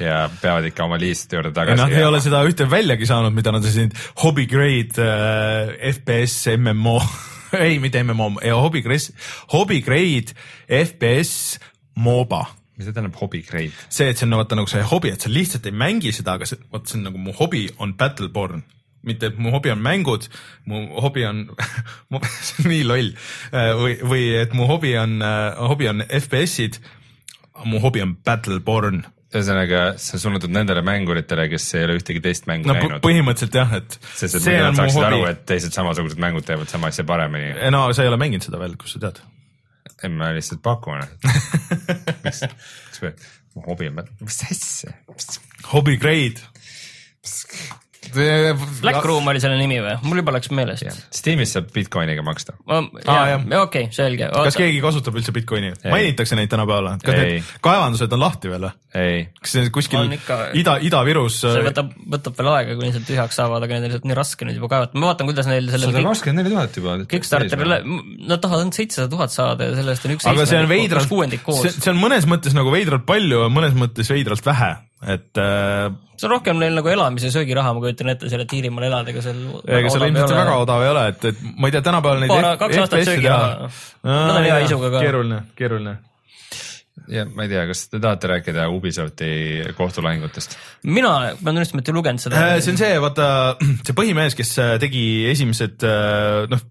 ja 0.00 0.24
peavad 0.40 0.66
ikka 0.70 0.88
oma 0.88 0.98
liistide 1.00 1.38
juurde 1.38 1.54
tagasi. 1.56 1.82
Nad 1.82 1.94
ei 1.94 2.08
ole 2.08 2.22
seda 2.24 2.42
ühte 2.46 2.66
väljagi 2.70 3.06
saanud, 3.08 3.34
mida 3.36 3.54
nad 3.54 3.64
siin 3.68 3.94
hobby 4.22 4.48
grade 4.50 4.98
äh, 4.98 5.92
FPS 5.94 6.56
MMO 6.58 6.98
ei, 7.66 7.78
mitte 7.78 8.02
MMO, 8.02 8.32
hobby 8.58 8.82
grade, 8.82 9.14
hobby 9.52 9.80
grade 9.80 10.34
FPS 10.68 11.58
MOBA 11.94 12.44
mis 12.76 12.88
see 12.88 12.94
tähendab 12.94 13.18
hobby 13.20 13.42
grade? 13.46 13.72
see, 13.88 14.08
et 14.10 14.18
see 14.18 14.26
on 14.26 14.34
no, 14.34 14.40
vaata 14.42 14.58
nagu 14.58 14.70
see 14.70 14.82
hobi, 14.90 15.12
et 15.14 15.24
sa 15.24 15.32
lihtsalt 15.32 15.66
ei 15.70 15.76
mängi 15.84 16.14
seda, 16.14 16.38
aga 16.38 16.48
see, 16.48 16.60
vot 16.72 16.88
see 16.90 16.98
on 16.98 17.08
nagu 17.08 17.20
mu 17.20 17.34
hobi 17.38 17.66
on 17.82 17.94
Battleborn, 18.00 18.64
mitte 19.06 19.30
et 19.30 19.40
mu 19.40 19.52
hobi 19.54 19.72
on 19.74 19.82
mängud, 19.84 20.28
mu 20.70 20.84
hobi 21.04 21.26
on 21.28 21.46
see 22.48 22.64
on 22.64 22.70
nii 22.72 22.84
loll 22.88 23.10
või, 23.52 23.96
või 24.02 24.28
et 24.42 24.54
mu 24.56 24.68
hobi 24.70 24.94
on, 25.00 25.18
hobi 25.70 25.90
on 25.92 26.06
FPS-id, 26.08 26.80
mu 27.70 27.82
hobi 27.84 28.02
on 28.04 28.16
Battleborn. 28.26 29.04
ühesõnaga, 29.34 29.84
see 29.98 30.18
on 30.18 30.24
suunatud 30.28 30.52
nendele 30.54 30.82
mänguritele, 30.86 31.48
kes 31.50 31.68
ei 31.74 31.86
ole 31.88 31.98
ühtegi 31.98 32.22
teist 32.22 32.50
mängu 32.50 32.70
no 32.70 32.76
näinud. 32.78 33.00
põhimõtteliselt 33.04 33.58
jah, 33.58 33.78
et 33.80 33.96
sest 34.14 34.40
et 34.40 34.50
nad 34.50 34.78
saaksid 34.78 34.98
hobi 34.98 35.08
aru, 35.10 35.22
et 35.30 35.46
teised 35.46 35.74
samasugused 35.74 36.22
mängud 36.22 36.46
teevad 36.46 36.70
sama 36.70 36.90
asja 36.90 37.06
paremini. 37.06 37.54
no 37.74 37.86
sa 37.92 38.06
ei 38.06 38.10
ole 38.10 38.18
mänginud 38.22 38.46
seda 38.46 38.62
veel, 38.62 38.78
kust 38.78 38.98
sa 38.98 39.06
tead? 39.06 39.22
ei, 40.04 40.12
ma 40.12 40.32
lihtsalt 40.36 40.60
pakun, 40.64 41.00
miks 42.24 43.00
me, 43.02 43.14
mu 43.56 43.64
hobi 43.68 43.90
mis 43.94 44.42
asja, 44.50 44.92
Hobby 45.72 45.96
grade. 45.96 46.44
Black 48.82 49.04
Room 49.04 49.28
oli 49.32 49.40
selle 49.40 49.56
nimi 49.56 49.78
või? 49.80 49.94
mul 50.04 50.20
juba 50.20 50.34
läks 50.36 50.50
meelest. 50.54 51.06
Steamis 51.14 51.54
saab 51.56 51.70
Bitcoiniga 51.74 52.22
maksta. 52.26 52.56
Okei, 52.68 53.88
selge. 53.96 54.28
kas 54.28 54.58
keegi 54.60 54.82
kasutab 54.84 55.16
üldse 55.18 55.32
Bitcoini? 55.34 55.72
mainitakse 55.88 56.36
neid 56.38 56.52
tänapäeval? 56.52 56.98
kas 57.02 57.16
Ei. 57.16 57.38
need 57.40 57.54
kaevandused 57.64 58.12
on 58.12 58.24
lahti 58.26 58.52
veel 58.52 58.68
või? 58.68 58.76
ei, 58.94 59.24
kas 59.42 59.54
see 59.56 59.70
kuskil 59.74 59.98
On 60.04 60.12
ikka- 60.14 60.38
Ida, 60.58 60.76
Ida-Virus? 60.86 61.40
see 61.42 61.62
võtab, 61.66 61.90
võtab 62.14 62.36
veel 62.38 62.50
aega, 62.52 62.76
kuni 62.78 62.92
sealt 62.94 63.08
tühjaks 63.08 63.38
saavad, 63.40 63.66
aga 63.66 63.74
need 63.74 63.88
on 63.88 63.90
lihtsalt 63.90 64.06
nii 64.10 64.18
raske 64.18 64.46
nüüd 64.46 64.58
juba 64.60 64.70
kaevata, 64.70 64.98
ma 65.00 65.10
vaatan, 65.10 65.30
kuidas 65.30 65.50
neil 65.50 65.66
sellel 65.72 65.90
sada 65.90 66.04
kakskümmend 66.06 66.42
neli 66.44 66.54
tuhat 66.54 66.78
juba. 66.78 66.96
Kickstarterile, 67.10 67.80
nad 68.30 68.44
tahavad 68.44 68.62
ainult 68.64 68.78
seitsesada 68.78 69.10
tuhat 69.16 69.34
saada 69.34 69.68
ja 69.70 69.74
sellest 69.80 70.06
on 70.06 70.14
üks 70.14 70.30
aga 70.30 70.46
see 70.46 70.62
on 70.62 70.70
veidralt, 70.70 71.10
see, 71.10 71.42
koos. 71.48 71.66
see 71.74 71.90
on 71.92 72.00
mõnes 72.04 72.30
mõttes 72.30 72.54
nagu 72.56 72.74
veidralt 72.74 73.06
palju 73.10 73.42
ja 73.44 73.50
mõnes 73.52 73.74
mõttes 73.78 74.14
veidralt 74.14 74.46
vähe, 74.46 74.70
et 75.18 75.42
äh, 75.42 75.90
see 76.14 76.30
on 76.30 76.36
rohkem 76.36 76.62
neil 76.62 76.78
nagu 76.78 76.94
elamise 76.94 77.34
söögiraha, 77.34 77.74
ma 77.74 77.82
kujutan 77.82 78.14
ette, 78.14 78.30
selle 78.30 78.46
Iirimaal 78.46 78.86
elada, 78.92 79.10
ega 79.10 79.26
seal. 79.26 79.42
ega 79.66 79.90
seal 79.90 80.06
ilmselt 80.06 80.38
väga 80.38 80.56
odav 80.62 80.86
ei 80.86 80.94
ole, 80.94 81.06
et, 81.10 81.30
et 81.32 81.44
ma 81.58 81.66
ei 81.66 81.74
tea, 81.74 81.82
tänapäeval 81.90 82.22
neid 82.22 82.30
Paar- 82.30 82.58
kaks 82.62 82.82
aastat 82.84 83.08
söögiraha. 83.10 83.70
Nad 84.06 84.36
on 84.38 84.44
hea 84.46 84.58
isuga 84.68 84.94
ka. 84.94 85.02
keeruline, 85.02 85.42
keeruline. 85.58 85.98
Ja 87.12 87.24
ma 87.28 87.44
ei 87.44 87.50
tea, 87.52 87.64
kas 87.68 87.86
te 87.92 88.00
tahate 88.00 88.30
rääkida 88.30 88.66
Ubisofti 88.72 89.28
kohtulahingutest? 89.76 90.56
mina 90.84 91.10
pean 91.40 91.54
tunnistama, 91.56 91.82
et 91.82 91.90
ei 91.90 91.96
lugenud 91.96 92.22
seda. 92.22 92.40
Äh, 92.40 92.58
see 92.64 92.74
on 92.74 92.80
see, 92.80 92.92
vaata 93.02 93.26
see 93.86 93.96
põhimees, 93.96 94.36
kes 94.38 94.52
äh, 94.62 94.74
tegi 94.82 95.04
esimesed, 95.30 95.84
noh, 96.52 96.64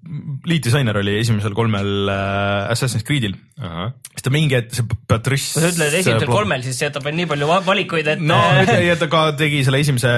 liitdisainer 0.50 1.00
oli 1.02 1.18
esimesel 1.22 1.56
kolmel 1.58 2.12
äh, 2.14 2.74
Assassin's 2.74 3.06
Creed'il, 3.08 3.36
siis 3.58 4.26
ta 4.26 4.34
mingi 4.34 4.58
hetk, 4.58 4.74
see 4.78 4.88
Patrice. 5.10 5.54
kui 5.56 5.66
sa 5.66 5.72
ütled 5.74 5.98
esimesel 6.02 6.30
kolmel, 6.32 6.66
siis 6.66 6.82
jätab 6.82 7.06
veel 7.08 7.18
nii 7.20 7.30
palju 7.34 7.50
va- 7.50 7.62
valikuid, 7.66 8.12
et. 8.16 8.24
no 8.24 8.40
ja 8.90 8.98
ta 9.00 9.10
ka 9.12 9.24
tegi 9.40 9.64
selle 9.66 9.82
esimese, 9.84 10.14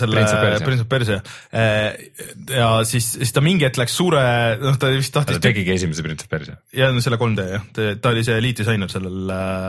selle 0.00 0.26
Prince 0.64 0.84
of 0.84 0.90
Persia. 0.90 1.20
Ja 2.50 2.70
siis, 2.88 3.12
siis 3.18 3.34
ta 3.34 3.42
mingi 3.44 3.66
hetk 3.66 3.78
läks 3.80 3.94
suure, 3.98 4.22
noh, 4.62 4.78
ta 4.80 4.90
vist 4.94 5.14
ta 5.14 5.22
tahtis. 5.24 5.42
tegigi 5.44 5.74
esimese 5.74 6.04
Prince 6.06 6.26
of 6.26 6.32
Persia. 6.32 6.58
ja 6.76 6.90
no 6.94 7.02
selle 7.04 7.18
3D 7.20 7.46
jah, 7.50 7.66
ta 8.02 8.12
oli 8.12 8.24
see 8.26 8.38
liitdisainer 8.42 8.90
sellel 8.92 9.34
äh, 9.34 9.59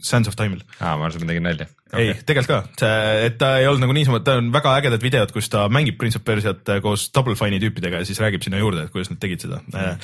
Sands 0.00 0.28
of 0.28 0.36
Time'il 0.38 0.62
aa, 0.80 0.94
ma 0.96 1.06
arvasin, 1.06 1.22
et 1.22 1.26
ma 1.26 1.32
tegin 1.32 1.44
nalja. 1.44 1.66
ei, 1.96 2.12
tegelikult 2.28 2.48
ka, 2.48 2.58
see, 2.80 3.18
et 3.26 3.36
ta 3.40 3.50
ei 3.60 3.66
olnud 3.68 3.84
nagu 3.84 3.94
niisama, 3.96 4.20
ta 4.24 4.36
on 4.40 4.48
väga 4.54 4.72
ägedad 4.80 5.04
videod, 5.04 5.32
kus 5.34 5.50
ta 5.52 5.66
mängib 5.72 5.98
Prince 6.00 6.20
of 6.20 6.24
Persiat 6.26 6.72
äh, 6.72 6.80
koos 6.84 7.06
Double 7.14 7.36
Fine'i 7.38 7.60
tüüpidega 7.62 8.00
ja 8.02 8.08
siis 8.08 8.20
räägib 8.22 8.44
sinna 8.44 8.60
juurde, 8.60 8.86
et 8.86 8.94
kuidas 8.94 9.12
nad 9.12 9.20
tegid 9.22 9.44
seda 9.46 9.60
mm.. 9.62 10.02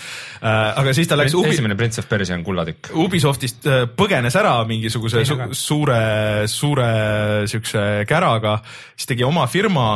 aga 0.82 0.94
siis 0.96 1.10
ta 1.10 1.18
läks 1.20 1.36
Ubi, 1.38 1.52
esimene 1.54 1.76
Prince 1.78 2.02
of 2.02 2.08
Persia 2.10 2.36
on 2.38 2.46
kullatükk. 2.46 2.92
Ubisoftist 3.04 3.68
äh, 3.70 3.84
põgenes 3.96 4.36
ära 4.38 4.54
mingisuguse 4.68 5.24
su 5.28 5.38
suure, 5.64 6.00
suure 6.50 6.88
siukse 7.50 7.84
käraga, 8.08 8.58
siis 8.96 9.12
tegi 9.14 9.26
oma 9.28 9.48
firma, 9.50 9.90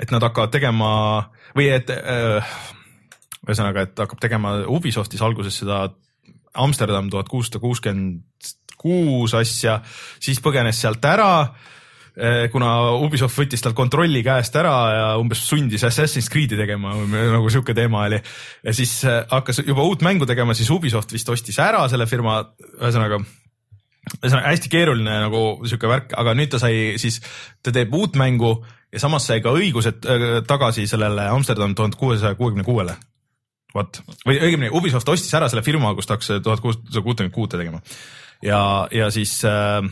et 0.00 0.10
nad 0.14 0.26
hakkavad 0.26 0.54
tegema 0.54 0.94
või 1.54 1.70
et 1.74 1.90
äh, 1.94 2.56
ühesõnaga, 3.44 3.84
et 3.86 4.00
hakkab 4.04 4.22
tegema 4.22 4.56
Ubisoftis 4.70 5.22
alguses 5.24 5.62
seda 5.62 5.84
Amsterdam 6.54 7.10
tuhat 7.10 7.28
kuussada 7.30 7.60
kuuskümmend 7.62 8.52
kuus 8.78 9.34
asja, 9.38 9.78
siis 10.22 10.40
põgenes 10.44 10.80
sealt 10.82 11.04
ära 11.08 11.28
eh, 12.16 12.50
kuna 12.52 12.72
Ubisoft 13.00 13.38
võttis 13.38 13.62
talt 13.64 13.76
kontrolli 13.78 14.20
käest 14.26 14.56
ära 14.60 14.74
ja 14.92 15.06
umbes 15.20 15.44
sundis 15.48 15.86
Assassin's 15.86 16.28
Creed'i 16.32 16.58
tegema, 16.58 16.92
nagu 17.08 17.48
sihuke 17.52 17.76
teema 17.76 18.04
oli. 18.08 18.20
ja 18.64 18.76
siis 18.76 18.98
eh, 19.08 19.22
hakkas 19.30 19.62
juba 19.64 19.86
uut 19.86 20.04
mängu 20.04 20.28
tegema, 20.28 20.54
siis 20.54 20.70
Ubisoft 20.74 21.14
vist 21.14 21.32
ostis 21.32 21.58
ära 21.62 21.86
selle 21.88 22.06
firma, 22.10 22.42
ühesõnaga 22.80 23.22
ühesõnaga 24.20 24.50
hästi 24.50 24.70
keeruline 24.72 25.18
nagu 25.26 25.42
sihuke 25.64 25.88
värk, 25.88 26.12
aga 26.20 26.34
nüüd 26.36 26.52
ta 26.52 26.60
sai 26.60 26.98
siis, 27.00 27.20
ta 27.64 27.72
teeb 27.72 27.94
uut 27.96 28.18
mängu 28.20 28.58
ja 28.92 29.00
samas 29.02 29.26
sai 29.28 29.40
ka 29.44 29.54
õigused 29.54 30.06
äh, 30.06 30.28
tagasi 30.46 30.86
sellele 30.90 31.26
Amsterdam 31.32 31.74
tuhande 31.74 31.98
kuuesaja 32.00 32.36
kuuekümne 32.38 32.66
kuuele. 32.66 32.96
vot, 33.74 34.00
või 34.26 34.38
õigemini 34.38 34.72
Ubisoft 34.74 35.08
ostis 35.12 35.34
ära 35.34 35.50
selle 35.50 35.64
firma, 35.66 35.94
kus 35.96 36.08
ta 36.08 36.18
hakkas 36.18 36.38
tuhat 36.44 36.62
kuussada 36.64 37.04
kuutekümmet 37.04 37.34
kuute 37.34 37.60
tegema. 37.60 37.82
ja, 38.42 38.62
ja 38.94 39.10
siis 39.14 39.36
äh, 39.48 39.82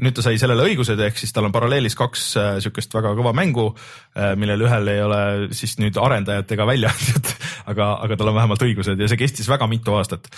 nüüd 0.00 0.14
ta 0.16 0.24
sai 0.24 0.38
sellele 0.40 0.64
õigused, 0.70 1.00
ehk 1.04 1.18
siis 1.20 1.34
tal 1.36 1.46
on 1.46 1.52
paralleelis 1.52 1.96
kaks 1.98 2.24
äh, 2.40 2.50
sihukest 2.64 2.94
väga 2.96 3.12
kõva 3.18 3.34
mängu 3.36 3.66
äh,, 3.74 4.32
millel 4.40 4.64
ühel 4.64 4.88
ei 4.88 5.02
ole 5.04 5.20
siis 5.56 5.76
nüüd 5.82 5.98
arendajat 6.00 6.54
ega 6.56 6.66
väljaandjat, 6.68 7.32
aga, 7.72 7.88
aga 8.06 8.16
tal 8.16 8.32
on 8.32 8.38
vähemalt 8.38 8.64
õigused 8.64 9.02
ja 9.02 9.10
see 9.10 9.20
kestis 9.20 9.50
väga 9.52 9.68
mitu 9.68 9.96
aastat. 9.98 10.30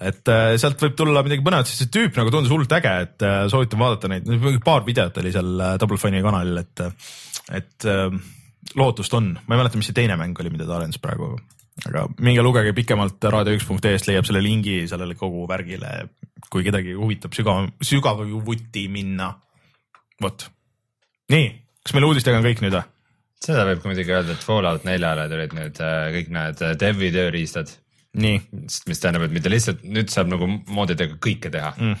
et 0.00 0.32
äh, 0.32 0.54
sealt 0.62 0.80
võib 0.80 0.96
tulla 0.96 1.24
midagi 1.26 1.44
põnevat, 1.44 1.68
sest 1.68 1.84
see 1.84 1.92
tüüp 1.98 2.20
nagu 2.20 2.32
tundus 2.32 2.52
hullult 2.54 2.76
äge, 2.78 2.94
et 3.06 3.26
äh, 3.28 3.42
soovitan 3.52 3.84
vaadata 3.84 4.12
neid, 4.12 4.30
paar 4.64 4.86
videot 4.88 5.20
oli 5.20 5.34
seal 5.34 5.52
äh, 5.60 5.74
Double 5.82 6.00
Fine'i 6.00 6.24
kanalil, 6.24 6.62
et, 6.64 6.86
et 7.60 7.90
äh, 7.92 8.06
lootust 8.80 9.12
on, 9.18 9.34
ma 9.36 9.58
ei 9.58 9.60
mäleta, 9.60 9.80
mis 9.80 9.92
see 9.92 10.00
teine 10.00 10.16
mäng 10.20 10.40
oli, 10.40 10.54
mida 10.54 10.64
ta 10.64 10.80
arendas 10.80 11.02
praegu, 11.02 11.34
aga 11.34 11.61
minge 12.20 12.42
lugege 12.44 12.74
pikemalt 12.76 13.24
raadio1.ee-st 13.32 14.10
leiab 14.10 14.28
selle 14.28 14.42
lingi 14.44 14.82
sellele 14.90 15.16
kogu 15.18 15.46
värgile, 15.48 15.92
kui 16.52 16.64
kedagi 16.66 16.94
huvitab 16.98 17.34
sügav, 17.36 17.70
sügavuti 17.82 18.88
minna. 18.92 19.32
vot, 20.22 20.44
nii, 21.32 21.46
kas 21.82 21.94
meil 21.96 22.10
uudistega 22.10 22.38
on 22.38 22.44
kõik 22.46 22.60
nüüd 22.62 22.76
või? 22.76 22.84
seda 23.42 23.64
võib 23.66 23.80
ka 23.82 23.90
muidugi 23.90 24.14
öelda, 24.14 24.36
et 24.36 24.44
Fallout 24.46 24.84
neljale 24.86 25.26
tulid 25.30 25.54
nüüd 25.56 25.80
äh, 25.82 26.04
kõik 26.14 26.28
need 26.36 26.60
äh, 26.62 26.74
dev'i 26.78 27.10
tööriistad, 27.14 27.72
nii. 28.22 28.40
Mis 28.86 29.02
tähendab, 29.02 29.26
et 29.26 29.34
mitte 29.34 29.50
lihtsalt 29.50 29.82
nüüd 29.82 30.12
saab 30.12 30.30
nagu 30.30 30.46
moodidega 30.46 31.18
kõike 31.22 31.50
teha. 31.50 31.72
Mm,, 31.74 31.96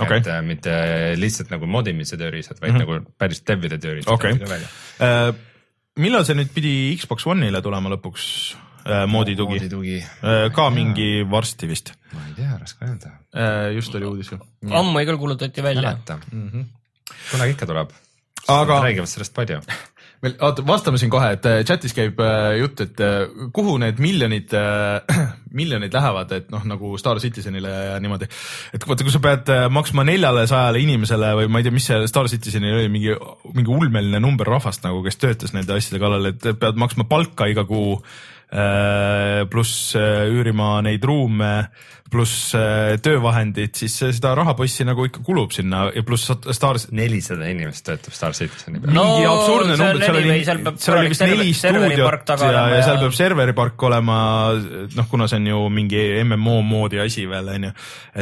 okei. 0.00 0.22
et 0.22 0.30
äh, 0.32 0.40
mitte 0.46 0.76
lihtsalt 1.20 1.52
nagu 1.52 1.68
modimise 1.68 2.16
tööriistad, 2.20 2.62
vaid 2.62 2.72
mm 2.72 2.80
-hmm. 2.80 3.02
nagu 3.02 3.18
päris 3.18 3.42
dev'ide 3.44 3.80
tööriistad. 3.82 4.24
Äh,. 5.04 5.34
millal 6.00 6.24
see 6.24 6.38
nüüd 6.38 6.54
pidi 6.54 6.72
Xbox 7.00 7.26
One'ile 7.28 7.60
tulema 7.64 7.92
lõpuks 7.92 8.56
äh, 8.86 9.04
moodi 9.10 9.36
tugi? 9.36 9.58
mooditugi, 9.60 9.98
Äh, 10.22 10.46
ka 10.54 10.70
mingi 10.70 11.10
varsti 11.30 11.68
vist 11.70 11.92
ma 12.14 12.24
ei 12.28 12.34
tea, 12.38 12.56
raske 12.60 12.86
öelda, 12.86 13.12
äh,, 13.34 13.74
just 13.76 13.94
oli 13.94 14.08
uudis 14.08 14.32
ju. 14.32 14.40
ammu 14.70 15.04
küll 15.04 15.20
kuulutati 15.20 15.62
välja. 15.62 15.82
mäleta. 15.82 16.18
kunagi 17.30 17.56
ikka 17.56 17.66
tuleb. 17.66 17.94
Aga- 18.48 18.82
räägivad 18.82 19.10
sellest 19.10 19.34
palju. 19.34 19.60
meil, 20.22 20.36
oota, 20.40 20.62
vastame 20.66 20.98
siin 21.00 21.10
kohe, 21.12 21.32
et 21.36 21.46
äh, 21.48 21.62
chatis 21.66 21.94
käib 21.96 22.20
äh, 22.22 22.56
jutt, 22.60 22.80
et 22.84 23.00
äh, 23.04 23.26
kuhu 23.54 23.76
need 23.82 23.98
miljonid 24.02 24.54
äh, 24.56 25.16
miljonid 25.60 25.94
lähevad, 25.94 26.32
et 26.32 26.48
noh, 26.54 26.62
nagu 26.68 26.94
Star 27.00 27.20
Citizenile 27.22 27.72
ja 27.90 27.98
niimoodi. 28.00 28.28
et 28.74 28.86
vaata, 28.88 29.04
kui 29.06 29.14
sa 29.14 29.20
pead 29.24 29.52
äh, 29.52 29.66
maksma 29.72 30.06
neljale 30.08 30.46
sajale 30.50 30.80
inimesele 30.84 31.34
või 31.40 31.50
ma 31.50 31.60
ei 31.60 31.66
tea, 31.66 31.74
mis 31.74 31.88
see 31.90 32.06
Star 32.10 32.30
Citizenil 32.32 32.78
oli, 32.80 32.92
mingi, 32.92 33.12
mingi 33.52 33.74
ulmeline 33.76 34.22
number 34.22 34.48
rahvast 34.56 34.86
nagu, 34.86 35.02
kes 35.06 35.20
töötas 35.20 35.56
nende 35.56 35.76
asjade 35.76 36.00
kallal, 36.02 36.32
et 36.32 36.48
pead 36.62 36.80
maksma 36.80 37.08
palka 37.10 37.50
iga 37.52 37.66
kuu 37.68 37.98
äh, 37.98 38.35
pluss 39.50 39.94
äh, 39.98 40.28
üürima 40.30 40.80
neid 40.82 41.04
ruume, 41.04 41.70
pluss 42.12 42.54
äh, 42.54 42.96
töövahendid, 43.02 43.74
siis 43.78 43.94
seda 43.98 44.34
rahapossi 44.38 44.84
nagu 44.86 45.04
ikka 45.08 45.22
kulub 45.26 45.54
sinna 45.54 45.86
ja 45.94 46.02
pluss 46.06 46.28
Star, 46.54 46.78
nelisada 46.94 47.48
inimest 47.50 47.84
töötab 47.86 48.14
Star 48.14 48.34
Citizeni 48.36 48.80
peal. 48.82 48.92
mingi 48.92 49.24
No 49.26 49.34
absurdne 49.34 49.76
see 49.76 49.82
on 49.82 49.92
number, 49.92 50.06
seal 50.06 50.18
oli 50.20 50.44
seal 50.46 50.60
peab 50.66 50.78
seal 50.82 50.98
oli 51.00 51.10
vist 51.12 51.24
neli 51.26 51.48
stuudiot 51.56 52.30
ja, 52.30 52.36
olema 52.48 52.76
ja 52.76 52.82
seal 52.86 52.98
ja- 52.98 53.02
peab 53.02 53.16
serveripark 53.18 53.86
olema, 53.88 54.18
noh, 54.96 55.08
kuna 55.10 55.28
see 55.30 55.40
on 55.40 55.48
ju 55.50 55.62
mingi 55.74 56.02
MMO 56.24 56.56
moodi 56.66 57.00
asi 57.02 57.26
veel 57.30 57.50
onju, 57.56 57.72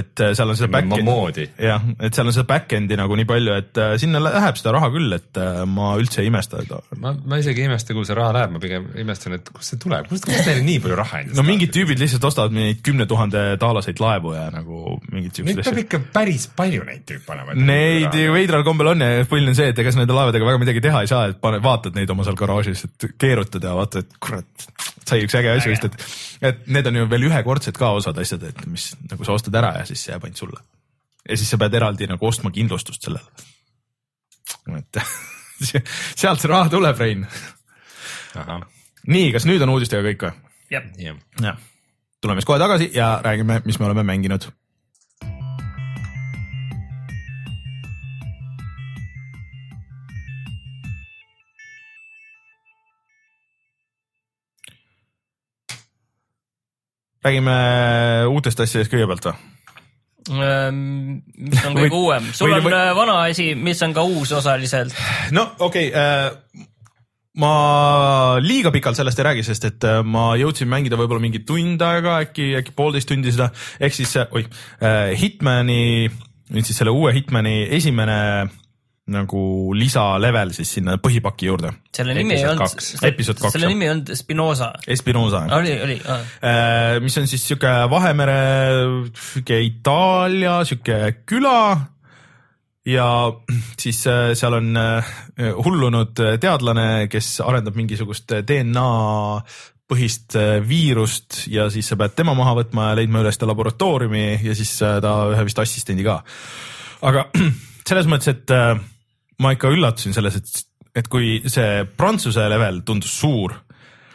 et 0.01 0.25
äh, 0.25 0.33
seal 0.39 0.55
on 0.55 0.59
seda 0.61 0.71
back-end'i 0.79 1.05
moodi. 1.07 1.47
jah, 1.69 1.85
et 2.01 2.17
seal 2.17 2.31
on 2.31 2.37
seda 2.37 2.49
back-end'i 2.55 2.99
nagu 3.01 3.19
nii 3.21 3.29
palju, 3.29 3.59
et 3.63 3.83
äh, 3.85 3.95
sinna 4.01 4.23
läheb 4.25 4.61
seda 4.61 4.75
raha 4.79 4.91
küll, 4.95 5.13
et 5.19 5.43
ma 5.71 5.93
üldse 6.01 6.23
ei 6.25 6.31
imesta. 6.33 6.63
ma, 7.01 7.13
ma 7.25 7.39
isegi 7.43 7.65
ei 7.65 7.69
imesta, 7.71 7.95
kuhu 7.97 8.07
see 8.09 8.17
raha 8.19 8.33
läheb, 8.39 8.55
ma 8.57 8.63
pigem 8.63 8.89
imestan, 9.05 9.37
et 9.39 9.49
kust 9.55 9.75
see 9.75 9.81
tuleb, 9.83 10.09
kust, 10.11 10.27
kust 10.29 10.49
neile 10.49 10.65
nii 10.67 10.81
palju 10.85 10.99
raha 10.99 11.21
endast 11.25 11.39
no 11.39 11.45
mingid 11.47 11.73
tüübid 11.75 12.01
lihtsalt 12.01 12.25
ostavad 12.31 12.55
neid 12.57 12.81
kümne 12.87 13.07
tuhande 13.11 13.45
daalaseid 13.75 14.01
laevu 14.01 14.33
ja 14.37 14.45
nagu 14.55 14.97
Neid 15.11 15.35
siukseid 15.35 15.59
peab 15.59 15.67
asju. 15.67 15.83
ikka 15.83 16.01
päris 16.15 16.47
palju 16.57 16.85
neid 16.87 17.03
tüüpe 17.09 17.35
olema. 17.35 17.57
Neid 17.59 18.15
ju 18.19 18.35
veidral 18.35 18.65
kombel 18.67 18.93
on 18.93 19.03
ja 19.03 19.25
põhiline 19.29 19.53
on 19.53 19.59
see, 19.59 19.73
et 19.73 19.81
ega 19.83 19.93
sa 19.93 20.01
nende 20.01 20.17
laevadega 20.17 20.47
väga 20.49 20.61
midagi 20.63 20.83
teha 20.85 21.03
ei 21.05 21.11
saa, 21.11 21.27
et 21.33 21.41
pane, 21.43 21.61
vaatad 21.65 21.99
neid 21.99 22.11
oma 22.15 22.27
seal 22.27 22.39
garaažis, 22.39 22.85
et 22.87 23.09
keerutad 23.21 23.67
ja 23.67 23.75
vaatad, 23.79 24.07
et 24.07 24.21
kurat, 24.23 24.69
sai 25.09 25.25
üks 25.27 25.37
äge 25.41 25.53
asi 25.55 25.73
vist, 25.73 25.89
et, 25.89 26.07
et 26.51 26.63
need 26.77 26.91
on 26.91 27.01
ju 27.01 27.09
veel 27.11 27.29
ühekordsed 27.31 27.79
ka 27.81 27.91
osad 27.99 28.19
asjad, 28.23 28.47
et 28.53 28.65
mis 28.71 28.91
nagu 29.11 29.27
sa 29.27 29.37
ostad 29.37 29.59
ära 29.61 29.75
ja 29.81 29.89
siis 29.91 30.07
see 30.07 30.15
jääb 30.15 30.29
ainult 30.29 30.45
sulle. 30.45 30.63
ja 31.29 31.41
siis 31.41 31.51
sa 31.51 31.61
pead 31.61 31.75
eraldi 31.81 32.09
nagu 32.11 32.31
ostma 32.31 32.55
kindlustust 32.55 33.09
sellele. 33.09 33.27
et 34.79 35.03
sealt 36.21 36.41
see 36.41 36.51
raha 36.51 36.71
tuleb, 36.73 36.99
Rein. 36.99 37.27
nii, 39.07 39.31
kas 39.35 39.47
nüüd 39.51 39.63
on 39.67 39.77
uudistega 39.77 40.07
kõik 40.07 40.29
või? 40.29 40.35
jah, 40.75 40.91
jah. 41.43 41.63
Tuleme 42.25 42.41
siis 42.41 42.49
kohe 42.49 42.59
tagasi 42.59 42.91
ja 42.95 43.21
räägime, 43.23 43.61
mis 43.65 43.79
me 43.79 43.87
oleme 43.87 44.03
mänginud. 44.03 44.49
räägime 57.25 57.53
uutest 58.29 58.61
asjadest 58.61 58.93
kõigepealt 58.93 59.25
või? 59.25 59.37
Ähm, 60.29 61.23
mis 61.41 61.63
on 61.65 61.77
kõige 61.77 61.97
uuem, 61.97 62.27
sul 62.37 62.53
on 62.53 62.67
äh, 62.69 62.91
vana 62.97 63.15
asi, 63.23 63.55
mis 63.57 63.81
on 63.85 63.95
ka 63.97 64.05
uus 64.05 64.33
osaliselt. 64.33 64.93
no 65.33 65.47
okei 65.59 65.89
okay, 65.89 66.01
äh, 66.01 66.69
ma 67.41 68.39
liiga 68.43 68.71
pikalt 68.75 68.99
sellest 68.99 69.19
ei 69.19 69.29
räägi, 69.29 69.47
sest 69.47 69.69
et 69.71 69.87
äh, 69.89 70.03
ma 70.07 70.33
jõudsin 70.39 70.71
mängida 70.71 70.99
võib-olla 71.01 71.23
mingi 71.23 71.43
tund 71.47 71.83
aega, 71.83 72.21
äkki, 72.27 72.53
äkki 72.61 72.75
poolteist 72.77 73.11
tundi 73.11 73.33
seda, 73.35 73.51
ehk 73.83 73.97
siis 73.97 74.15
äh, 74.21 74.29
oih 74.35 74.47
äh,, 74.79 75.15
Hitmani, 75.19 76.11
nüüd 76.55 76.69
siis 76.69 76.79
selle 76.79 76.95
uue 76.95 77.15
Hitmani 77.17 77.65
esimene 77.75 78.19
nagu 79.05 79.75
lisalevel 79.77 80.55
siis 80.57 80.71
sinna 80.79 80.95
põhipaki 81.03 81.51
juurde, 81.51 81.75
selle 81.93 82.15
nimi 82.17 82.39
ei 82.39 82.47
olnud 82.49 82.81
selle 83.53 83.67
jah. 83.67 83.73
nimi 83.75 83.85
ei 83.85 83.91
olnud 83.93 84.13
Spinoza. 84.17 84.71
Espinosa. 84.89 85.43
oli, 85.59 85.75
oli, 85.85 85.99
Äh, 86.41 87.01
mis 87.05 87.19
on 87.21 87.29
siis 87.29 87.45
sihuke 87.45 87.75
Vahemere, 87.93 88.39
sihuke 89.13 89.59
Itaalia 89.67 90.63
sihuke 90.65 91.19
küla 91.29 91.59
ja 92.87 93.07
siis 93.83 94.07
äh, 94.07 94.33
seal 94.39 94.59
on 94.61 94.75
äh, 94.77 95.15
hullunud 95.65 96.19
teadlane, 96.41 97.07
kes 97.13 97.39
arendab 97.45 97.77
mingisugust 97.79 98.37
DNA 98.49 98.89
põhist 99.91 100.37
äh, 100.41 100.59
viirust 100.65 101.45
ja 101.53 101.67
siis 101.73 101.91
sa 101.91 101.99
pead 102.01 102.15
tema 102.17 102.35
maha 102.37 102.57
võtma 102.63 102.91
ja 102.91 102.99
leidma 102.99 103.21
üles 103.25 103.39
ta 103.41 103.49
laboratooriumi 103.49 104.41
ja 104.47 104.55
siis 104.57 104.73
äh, 104.85 104.97
ta 105.05 105.17
ühe 105.33 105.45
vist 105.45 105.61
assistendi 105.61 106.07
ka. 106.07 106.21
aga 107.11 107.27
selles 107.89 108.09
mõttes, 108.09 108.33
et 108.33 108.55
äh, 108.55 108.73
ma 109.45 109.53
ikka 109.55 109.73
üllatusin 109.75 110.17
selles, 110.17 110.41
et, 110.41 110.65
et 111.03 111.11
kui 111.13 111.37
see 111.53 111.85
Prantsuse 111.99 112.47
level 112.49 112.81
tundus 112.89 113.13
suur, 113.21 113.59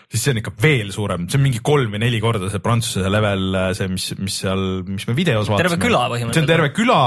siis 0.09 0.26
see 0.26 0.34
on 0.34 0.41
ikka 0.41 0.55
veel 0.63 0.89
suurem, 0.95 1.28
see 1.30 1.38
on 1.38 1.45
mingi 1.45 1.61
kolm 1.61 1.93
või 1.93 2.01
neli 2.01 2.22
korda 2.24 2.49
see 2.49 2.63
Prantsuse 2.65 3.13
level, 3.13 3.59
see, 3.78 3.91
mis, 3.93 4.09
mis 4.17 4.39
seal, 4.41 4.65
mis 4.89 5.05
me 5.05 5.17
videos 5.17 5.51
vaatasime. 5.51 5.67
Terve 5.67 5.84
küla 5.86 6.01
see 6.01 6.15
põhimõtteliselt. 6.15 6.47
on 6.47 6.49
terve 6.55 6.74
küla, 6.74 6.99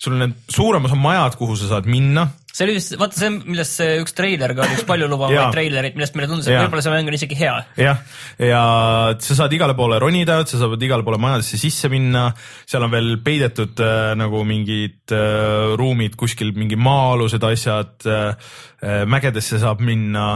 sul 0.00 0.16
on 0.16 0.22
need 0.24 0.36
suurem 0.48 0.86
osa 0.88 0.96
majad, 0.96 1.36
kuhu 1.36 1.56
sa 1.60 1.74
saad 1.74 1.88
minna. 1.90 2.26
see 2.50 2.64
oli 2.66 2.76
vist, 2.78 2.94
vaata 2.98 3.18
see, 3.20 3.30
millest 3.30 3.76
see 3.78 3.98
üks 4.02 4.14
treiler 4.16 4.54
ka 4.56 4.64
oli, 4.64 4.78
üks 4.78 4.86
paljulubavaid 4.88 5.52
treilereid, 5.54 5.96
millest 5.98 6.16
meile 6.16 6.30
tundus, 6.30 6.48
et 6.48 6.56
võib-olla 6.56 6.84
see 6.84 6.94
mäng 6.94 7.10
on 7.10 7.16
isegi 7.18 7.36
hea. 7.38 7.52
jah, 7.78 8.00
ja 8.42 8.62
sa 9.22 9.36
saad 9.42 9.54
igale 9.54 9.76
poole 9.78 10.00
ronida, 10.02 10.40
sa 10.48 10.62
saad 10.62 10.86
igale 10.86 11.06
poole 11.06 11.20
majadesse 11.22 11.60
sisse 11.60 11.90
minna, 11.92 12.30
seal 12.64 12.86
on 12.86 12.94
veel 12.94 13.12
peidetud 13.26 13.84
äh, 13.84 14.12
nagu 14.18 14.40
mingid 14.48 15.14
äh, 15.14 15.74
ruumid 15.78 16.16
kuskil, 16.20 16.54
mingi 16.56 16.80
maa-alused 16.80 17.44
asjad 17.50 18.08
äh,, 18.08 18.54
äh, 18.80 19.02
mägedesse 19.10 19.60
saab 19.62 19.84
minna 19.84 20.30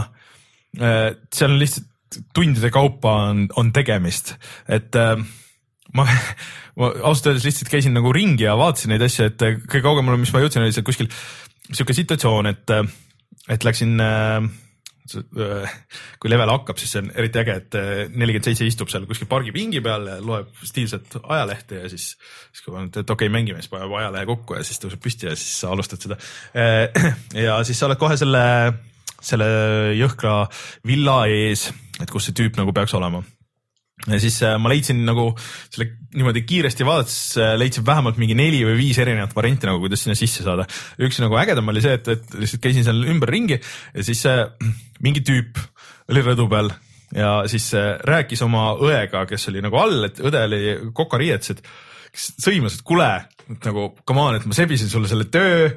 äh,. 0.77 1.17
seal 1.33 1.57
on 1.57 1.59
lihtsalt 1.63 1.91
tundide 2.37 2.71
kaupa 2.71 3.17
on, 3.33 3.49
on 3.59 3.73
tegemist, 3.75 4.37
et 4.71 4.95
äh, 5.01 5.17
ma, 5.99 6.07
ma 6.81 6.91
ausalt 7.03 7.33
öeldes 7.33 7.47
lihtsalt 7.49 7.71
käisin 7.73 7.97
nagu 7.97 8.13
ringi 8.15 8.47
ja 8.47 8.57
vaatasin 8.59 8.95
neid 8.95 9.05
asju, 9.07 9.31
et 9.31 9.47
äh, 9.47 9.57
kõige 9.63 9.85
kaugemale, 9.87 10.21
mis 10.21 10.35
ma 10.35 10.43
jõudsin, 10.45 10.65
oli 10.65 10.75
seal 10.75 10.87
kuskil 10.87 11.11
sihuke 11.71 11.97
situatsioon, 11.97 12.51
et, 12.51 12.75
et 13.55 13.67
läksin 13.67 13.97
äh, 14.03 14.53
kui 15.05 16.31
level 16.33 16.49
hakkab, 16.49 16.79
siis 16.81 16.95
see 16.95 17.03
on 17.03 17.11
eriti 17.13 17.41
äge, 17.43 17.57
et 17.61 17.77
nelikümmend 18.17 18.47
seitse 18.49 18.65
istub 18.65 18.89
seal 18.89 19.05
kuskil 19.09 19.29
pargipingi 19.29 19.83
peal 19.85 20.07
ja 20.09 20.17
loeb 20.25 20.55
stiilset 20.65 21.19
ajalehte 21.21 21.83
ja 21.83 21.91
siis, 21.93 22.15
siis 22.49 22.65
kui 22.65 22.73
paned, 22.73 22.89
et 22.89 23.13
okei 23.13 23.29
okay,, 23.29 23.35
mängime, 23.35 23.61
siis 23.61 23.73
paneb 23.73 23.93
ajalehe 24.01 24.25
kokku 24.33 24.57
ja 24.57 24.65
siis 24.65 24.81
tõuseb 24.81 25.05
püsti 25.05 25.29
ja 25.29 25.37
siis 25.37 25.61
sa 25.61 25.75
alustad 25.77 26.07
seda. 26.07 26.17
ja 27.47 27.61
siis 27.69 27.81
sa 27.81 27.91
oled 27.91 28.01
kohe 28.01 28.17
selle, 28.17 28.45
selle 29.21 29.51
jõhkra 30.01 30.39
villa 30.89 31.21
ees, 31.29 31.69
et 32.01 32.09
kus 32.09 32.31
see 32.31 32.41
tüüp 32.41 32.57
nagu 32.61 32.73
peaks 32.73 32.97
olema 32.97 33.21
ja 34.09 34.19
siis 34.21 34.41
äh, 34.45 34.57
ma 34.61 34.71
leidsin 34.73 35.01
nagu 35.07 35.29
selle 35.73 35.87
niimoodi 36.15 36.43
kiiresti 36.47 36.87
vaadates 36.87 37.19
äh, 37.41 37.55
leidsin 37.61 37.87
vähemalt 37.87 38.19
mingi 38.21 38.37
neli 38.39 38.65
või 38.67 38.77
viis 38.81 38.99
erinevat 39.01 39.35
varianti 39.37 39.69
nagu, 39.71 39.81
kuidas 39.85 40.05
sinna 40.05 40.17
sisse 40.19 40.45
saada. 40.47 40.67
üks 41.01 41.21
nagu 41.23 41.39
ägedam 41.41 41.71
oli 41.73 41.85
see, 41.85 41.95
et, 42.01 42.11
et 42.17 42.35
lihtsalt 42.43 42.65
käisin 42.65 42.87
seal 42.87 43.05
ümberringi 43.15 43.61
ja 43.61 44.07
siis 44.07 44.25
äh, 44.31 44.45
mingi 45.05 45.25
tüüp 45.25 45.63
oli 46.13 46.25
rõdu 46.27 46.49
peal 46.51 46.73
ja 47.15 47.37
siis 47.51 47.71
rääkis 48.05 48.43
oma 48.43 48.73
õega, 48.83 49.23
kes 49.31 49.49
oli 49.53 49.63
nagu 49.63 49.79
all, 49.79 50.09
et 50.09 50.19
õde 50.19 50.41
oli 50.49 50.63
kokariietes, 50.97 51.55
et 51.55 51.63
sõimas, 52.15 52.75
et 52.75 52.85
kuule, 52.87 53.09
nagu 53.65 53.91
come 54.07 54.23
on, 54.23 54.39
et 54.39 54.47
ma 54.49 54.57
sebisin 54.57 54.91
sulle 54.91 55.09
selle 55.11 55.27
töö, 55.33 55.69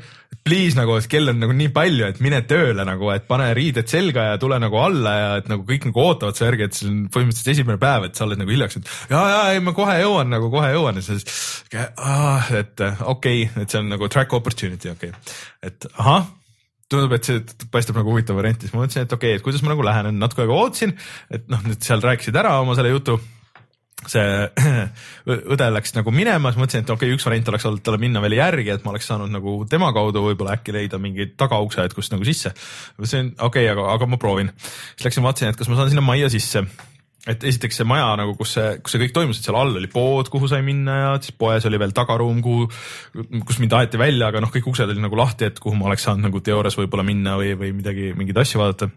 please 0.48 0.78
nagu, 0.78 0.96
et 0.98 1.08
kell 1.12 1.32
on 1.32 1.40
nagu 1.42 1.56
nii 1.56 1.70
palju, 1.76 2.08
et 2.08 2.22
mine 2.24 2.40
tööle 2.48 2.86
nagu, 2.88 3.10
et 3.14 3.28
pane 3.28 3.50
riided 3.58 3.90
selga 3.92 4.30
ja 4.30 4.40
tule 4.42 4.60
nagu 4.64 4.80
alla 4.80 5.16
ja 5.18 5.30
et 5.42 5.52
nagu 5.52 5.66
kõik 5.68 5.90
nagu 5.90 6.04
ootavad 6.04 6.38
su 6.38 6.46
järgi, 6.46 6.68
et 6.68 6.78
see 6.78 6.88
on 6.90 7.04
põhimõtteliselt 7.14 7.54
esimene 7.54 7.82
päev, 7.82 8.08
et 8.08 8.20
sa 8.20 8.26
oled 8.28 8.40
nagu 8.40 8.54
hiljaks, 8.54 8.80
et 8.80 8.92
ja, 9.12 9.22
ja 9.34 9.44
ei, 9.54 9.62
ma 9.64 9.76
kohe 9.78 9.98
jõuan 10.02 10.32
nagu 10.32 10.52
kohe 10.54 10.72
jõuan. 10.74 11.00
Ja 11.02 11.06
siis 11.06 11.28
ah,, 11.96 12.50
et 12.56 12.82
okei 12.82 13.46
okay,, 13.48 13.64
et 13.64 13.72
see 13.76 13.84
on 13.84 13.92
nagu 13.92 14.12
track 14.12 14.36
opportunity, 14.38 14.92
okei. 14.96 15.14
Okay., 15.14 15.38
et 15.68 15.90
ahah. 15.98 16.34
Tundub, 16.88 17.12
et 17.18 17.28
see 17.28 17.42
paistab 17.68 17.98
nagu 18.00 18.14
huvitav 18.14 18.38
variant, 18.38 18.62
siis 18.64 18.72
ma 18.72 18.86
mõtlesin, 18.86 19.04
et 19.04 19.12
okei 19.12 19.34
okay,, 19.34 19.42
et 19.42 19.44
kuidas 19.44 19.60
ma 19.60 19.74
nagu 19.74 19.84
lähenen, 19.84 20.22
natuke 20.22 20.46
aega 20.46 20.56
ootasin, 20.56 20.94
et 21.36 21.50
noh, 21.52 21.60
nüüd 21.68 21.84
seal 21.84 22.00
rääkisid 22.00 22.38
ära 22.40 22.54
oma 22.62 22.78
selle 22.80 22.94
jutu 22.94 23.18
see 24.06 24.26
õde 25.54 25.70
läks 25.74 25.96
nagu 25.96 26.12
minema, 26.14 26.52
siis 26.52 26.62
mõtlesin, 26.62 26.86
et 26.86 26.92
okei 26.94 27.10
okay,, 27.10 27.18
üks 27.18 27.26
variant 27.26 27.50
oleks 27.52 27.66
olnud 27.70 27.84
talle 27.86 28.00
minna 28.02 28.22
veel 28.24 28.38
järgi, 28.38 28.70
et 28.76 28.84
ma 28.86 28.94
oleks 28.94 29.08
saanud 29.10 29.32
nagu 29.34 29.60
tema 29.70 29.90
kaudu 29.96 30.22
võib-olla 30.28 30.58
äkki 30.60 30.76
leida 30.76 31.00
mingi 31.02 31.32
tagaukse, 31.40 31.88
et 31.88 31.96
kust 31.98 32.14
nagu 32.14 32.28
sisse. 32.28 32.54
mõtlesin, 33.00 33.34
okei 33.40 33.66
okay,, 33.66 33.72
aga, 33.74 33.88
aga 33.96 34.10
ma 34.12 34.20
proovin. 34.22 34.54
siis 34.60 35.08
läksin 35.10 35.26
vaatasin, 35.26 35.50
et 35.54 35.58
kas 35.60 35.72
ma 35.72 35.80
saan 35.80 35.90
sinna 35.94 36.06
majja 36.06 36.30
sisse. 36.36 36.64
et 37.28 37.42
esiteks 37.44 37.82
see 37.82 37.88
maja 37.90 38.14
nagu, 38.22 38.38
kus 38.40 38.54
see, 38.56 38.68
kus 38.84 38.94
see 38.94 39.02
kõik 39.02 39.18
toimus, 39.18 39.42
et 39.42 39.50
seal 39.50 39.58
all 39.60 39.82
oli 39.82 39.90
pood, 39.92 40.30
kuhu 40.32 40.48
sai 40.48 40.62
minna 40.64 41.00
ja 41.00 41.10
siis 41.18 41.34
poes 41.36 41.66
oli 41.68 41.82
veel 41.82 41.92
tagaruum, 41.98 42.38
kuhu, 42.46 42.70
kus 43.50 43.60
mind 43.60 43.74
aeti 43.82 44.00
välja, 44.00 44.30
aga 44.30 44.46
noh, 44.46 44.54
kõik 44.54 44.70
uksed 44.70 44.88
olid 44.88 45.02
nagu 45.04 45.18
lahti, 45.20 45.50
et 45.50 45.60
kuhu 45.60 45.76
ma 45.76 45.90
oleks 45.90 46.06
saanud 46.08 46.30
nagu 46.30 46.40
teoorias 46.40 46.78
võib-olla 46.78 47.04
minna 47.04 47.36
või, 47.42 47.58
või 47.60 47.74
midagi, 47.82 48.14
mingeid 48.16 48.46
asju 48.46 48.62
vaadata 48.62 48.92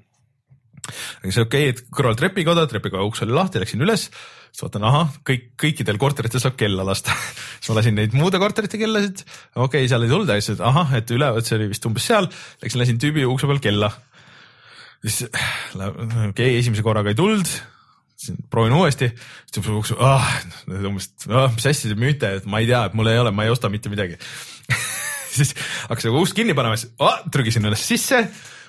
see 0.91 1.45
okei 1.45 1.71
okay,, 1.71 1.73
et 1.73 1.83
kõrval 1.95 2.19
trepikoda, 2.19 2.67
trepikoja 2.71 3.07
uks 3.07 3.25
oli 3.27 3.35
lahti, 3.37 3.63
läksin 3.63 3.83
üles, 3.87 4.09
siis 4.51 4.65
vaatan, 4.65 4.87
ahah, 4.89 5.17
kõik, 5.27 5.51
kõikidel 5.61 5.99
korteritel 6.01 6.43
saab 6.43 6.59
kella 6.61 6.87
lasta. 6.87 7.15
siis 7.59 7.73
ma 7.73 7.81
lasin 7.81 7.99
neid 7.99 8.15
muude 8.19 8.41
korterite 8.43 8.81
kellasid, 8.81 9.25
okei 9.55 9.65
okay,, 9.67 9.91
seal 9.91 10.07
ei 10.07 10.13
tulnud 10.13 10.33
ja 10.33 10.39
siis, 10.41 10.59
et 10.59 10.65
ahah, 10.71 10.95
et 10.99 11.17
üleval, 11.17 11.45
see 11.47 11.59
oli 11.59 11.71
vist 11.73 11.91
umbes 11.91 12.07
seal, 12.11 12.31
läksin, 12.63 12.85
lasin 12.85 13.03
tüübi 13.03 13.27
ukse 13.29 13.51
peal 13.51 13.63
kella. 13.65 13.93
siis 15.05 15.27
okei 15.27 16.31
okay,, 16.31 16.57
esimese 16.61 16.87
korraga 16.87 17.13
ei 17.13 17.19
tulnud, 17.19 17.53
proovin 18.53 18.77
uuesti, 18.77 19.09
siis 19.47 19.57
tuleb 19.57 19.81
ukse, 19.81 19.97
ah, 20.05 20.27
umbes 20.69 21.13
ah,, 21.31 21.49
mis 21.55 21.71
asja 21.71 21.93
te 21.93 21.99
müüte, 21.99 22.35
et 22.41 22.49
ma 22.51 22.61
ei 22.61 22.69
tea, 22.69 22.85
et 22.91 22.97
mul 22.99 23.09
ei 23.09 23.21
ole, 23.23 23.33
ma 23.35 23.47
ei 23.47 23.55
osta 23.55 23.73
mitte 23.73 23.93
midagi 23.93 24.19
siis 25.37 25.55
hakkasin 25.89 26.17
ust 26.21 26.37
kinni 26.37 26.55
panema, 26.57 26.79
siis 26.79 26.93
ah, 27.03 27.23
trügisin 27.33 27.67
ennast 27.67 27.89
sisse, 27.89 28.23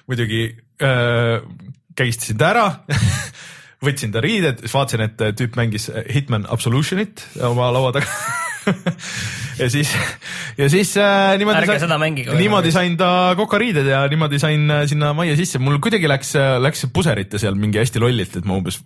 muidugi 0.09 0.43
äh, 0.83 1.41
kägistasin 1.97 2.39
ta 2.39 2.51
ära 2.51 2.67
võtsin 3.85 4.13
ta 4.13 4.21
riided, 4.23 4.61
siis 4.61 4.75
vaatasin, 4.75 5.07
et 5.07 5.25
tüüp 5.37 5.57
mängis 5.59 5.89
Hitman 6.13 6.45
Absolutionit 6.49 7.25
oma 7.47 7.71
laua 7.73 7.95
taga 7.97 8.09
ja 9.61 9.69
siis, 9.69 9.91
ja 10.57 10.67
siis 10.69 10.93
äh, 10.99 11.35
niimoodi 11.39 11.63
Ärge 11.63 11.77
seda 11.81 11.97
mängige. 12.01 12.35
niimoodi 12.37 12.73
sain 12.73 12.97
ta 12.99 13.33
kokariided 13.37 13.87
ja 13.89 14.03
niimoodi 14.11 14.39
sain 14.41 14.69
äh, 14.71 14.83
sinna 14.89 15.13
majja 15.17 15.37
sisse, 15.39 15.61
mul 15.61 15.79
kuidagi 15.83 16.09
läks, 16.09 16.35
läks 16.61 16.85
puserite 16.93 17.41
seal 17.41 17.57
mingi 17.59 17.81
hästi 17.81 18.01
lollilt, 18.03 18.37
et 18.37 18.47
ma 18.47 18.59
umbes 18.59 18.81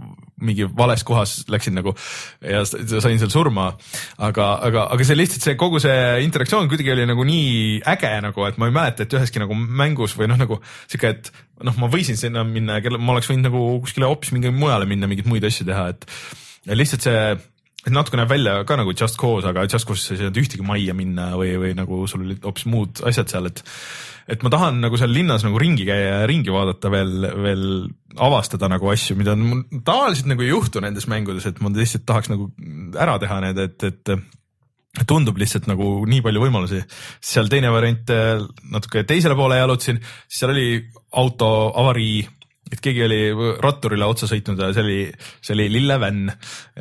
mingi 0.45 0.67
vales 0.77 1.03
kohas 1.07 1.37
läksin 1.51 1.77
nagu 1.79 1.95
ja 2.43 2.63
sain 2.67 3.19
seal 3.19 3.31
surma. 3.31 3.71
aga, 4.17 4.47
aga, 4.67 4.85
aga 4.93 5.07
see 5.07 5.17
lihtsalt 5.17 5.47
see 5.47 5.57
kogu 5.59 5.79
see 5.83 5.97
interaktsioon 6.25 6.69
kuidagi 6.71 6.93
oli 6.95 7.07
nagu 7.09 7.25
nii 7.27 7.81
äge 7.95 8.13
nagu, 8.25 8.47
et 8.47 8.59
ma 8.61 8.69
ei 8.69 8.75
mäleta, 8.75 9.05
et 9.05 9.17
üheski 9.17 9.43
nagu 9.43 9.55
mängus 9.55 10.15
või 10.19 10.29
noh, 10.31 10.39
nagu 10.39 10.59
sihuke, 10.85 11.13
et 11.15 11.31
noh, 11.63 11.75
ma 11.79 11.91
võisin 11.91 12.19
sinna 12.19 12.43
minna 12.47 12.79
ma 12.99 13.15
oleks 13.15 13.31
võinud 13.31 13.49
nagu 13.49 13.65
kuskile 13.83 14.09
hoopis 14.09 14.35
mingi 14.35 14.51
mujale 14.55 14.87
minna, 14.89 15.09
mingeid 15.11 15.29
muid 15.29 15.47
asju 15.47 15.67
teha, 15.67 15.89
et 15.95 16.07
lihtsalt 16.75 17.05
see 17.07 17.19
natuke 17.93 18.17
näeb 18.17 18.31
välja 18.31 18.57
ka 18.65 18.77
nagu 18.79 18.93
Just 18.97 19.19
Cause, 19.21 19.47
aga 19.49 19.67
Just 19.67 19.87
Cause'is 19.87 20.15
ei 20.15 20.23
saanud 20.23 20.41
ühtegi 20.41 20.65
majja 20.65 20.95
minna 20.97 21.31
või, 21.37 21.53
või 21.61 21.73
nagu 21.77 22.05
sul 22.09 22.25
olid 22.25 22.45
hoopis 22.45 22.67
muud 22.71 23.01
asjad 23.05 23.31
seal, 23.31 23.49
et 23.51 23.61
et 24.25 24.41
ma 24.41 24.49
tahan 24.49 24.79
nagu 24.81 24.97
seal 24.97 25.11
linnas 25.13 25.43
nagu 25.45 25.59
ringi 25.61 25.85
käia 25.85 26.05
ja 26.07 26.21
ringi 26.29 26.49
vaadata 26.53 26.89
veel, 26.89 27.27
veel 27.45 27.65
avastada 28.25 28.69
nagu 28.71 28.89
asju, 28.89 29.17
mida 29.19 29.35
mul 29.37 29.61
tavaliselt 29.85 30.31
nagu 30.31 30.41
ei 30.41 30.49
juhtu 30.49 30.81
nendes 30.81 31.05
mängudes, 31.11 31.45
et 31.45 31.61
ma 31.61 31.69
lihtsalt 31.69 32.07
tahaks 32.09 32.31
nagu 32.33 32.49
ära 32.97 33.19
teha 33.21 33.37
need, 33.45 33.61
et, 33.61 33.85
et 33.85 35.05
tundub 35.05 35.37
lihtsalt 35.37 35.67
nagu 35.69 35.89
nii 36.09 36.23
palju 36.25 36.41
võimalusi. 36.41 36.81
seal 37.21 37.51
teine 37.51 37.69
variant 37.73 38.09
natuke 38.71 39.03
teisele 39.05 39.37
poole 39.37 39.59
jalutasin, 39.59 39.99
seal 40.31 40.55
oli 40.55 40.69
auto 41.21 41.51
avarii 41.83 42.23
et 42.71 42.81
keegi 42.81 43.05
oli 43.05 43.19
ratturile 43.61 44.07
otsa 44.09 44.29
sõitnud 44.29 44.61
ja 44.61 44.71
see 44.73 44.85
oli, 44.85 44.99
see 45.41 45.55
oli 45.57 45.69
lillevänn, 45.73 46.31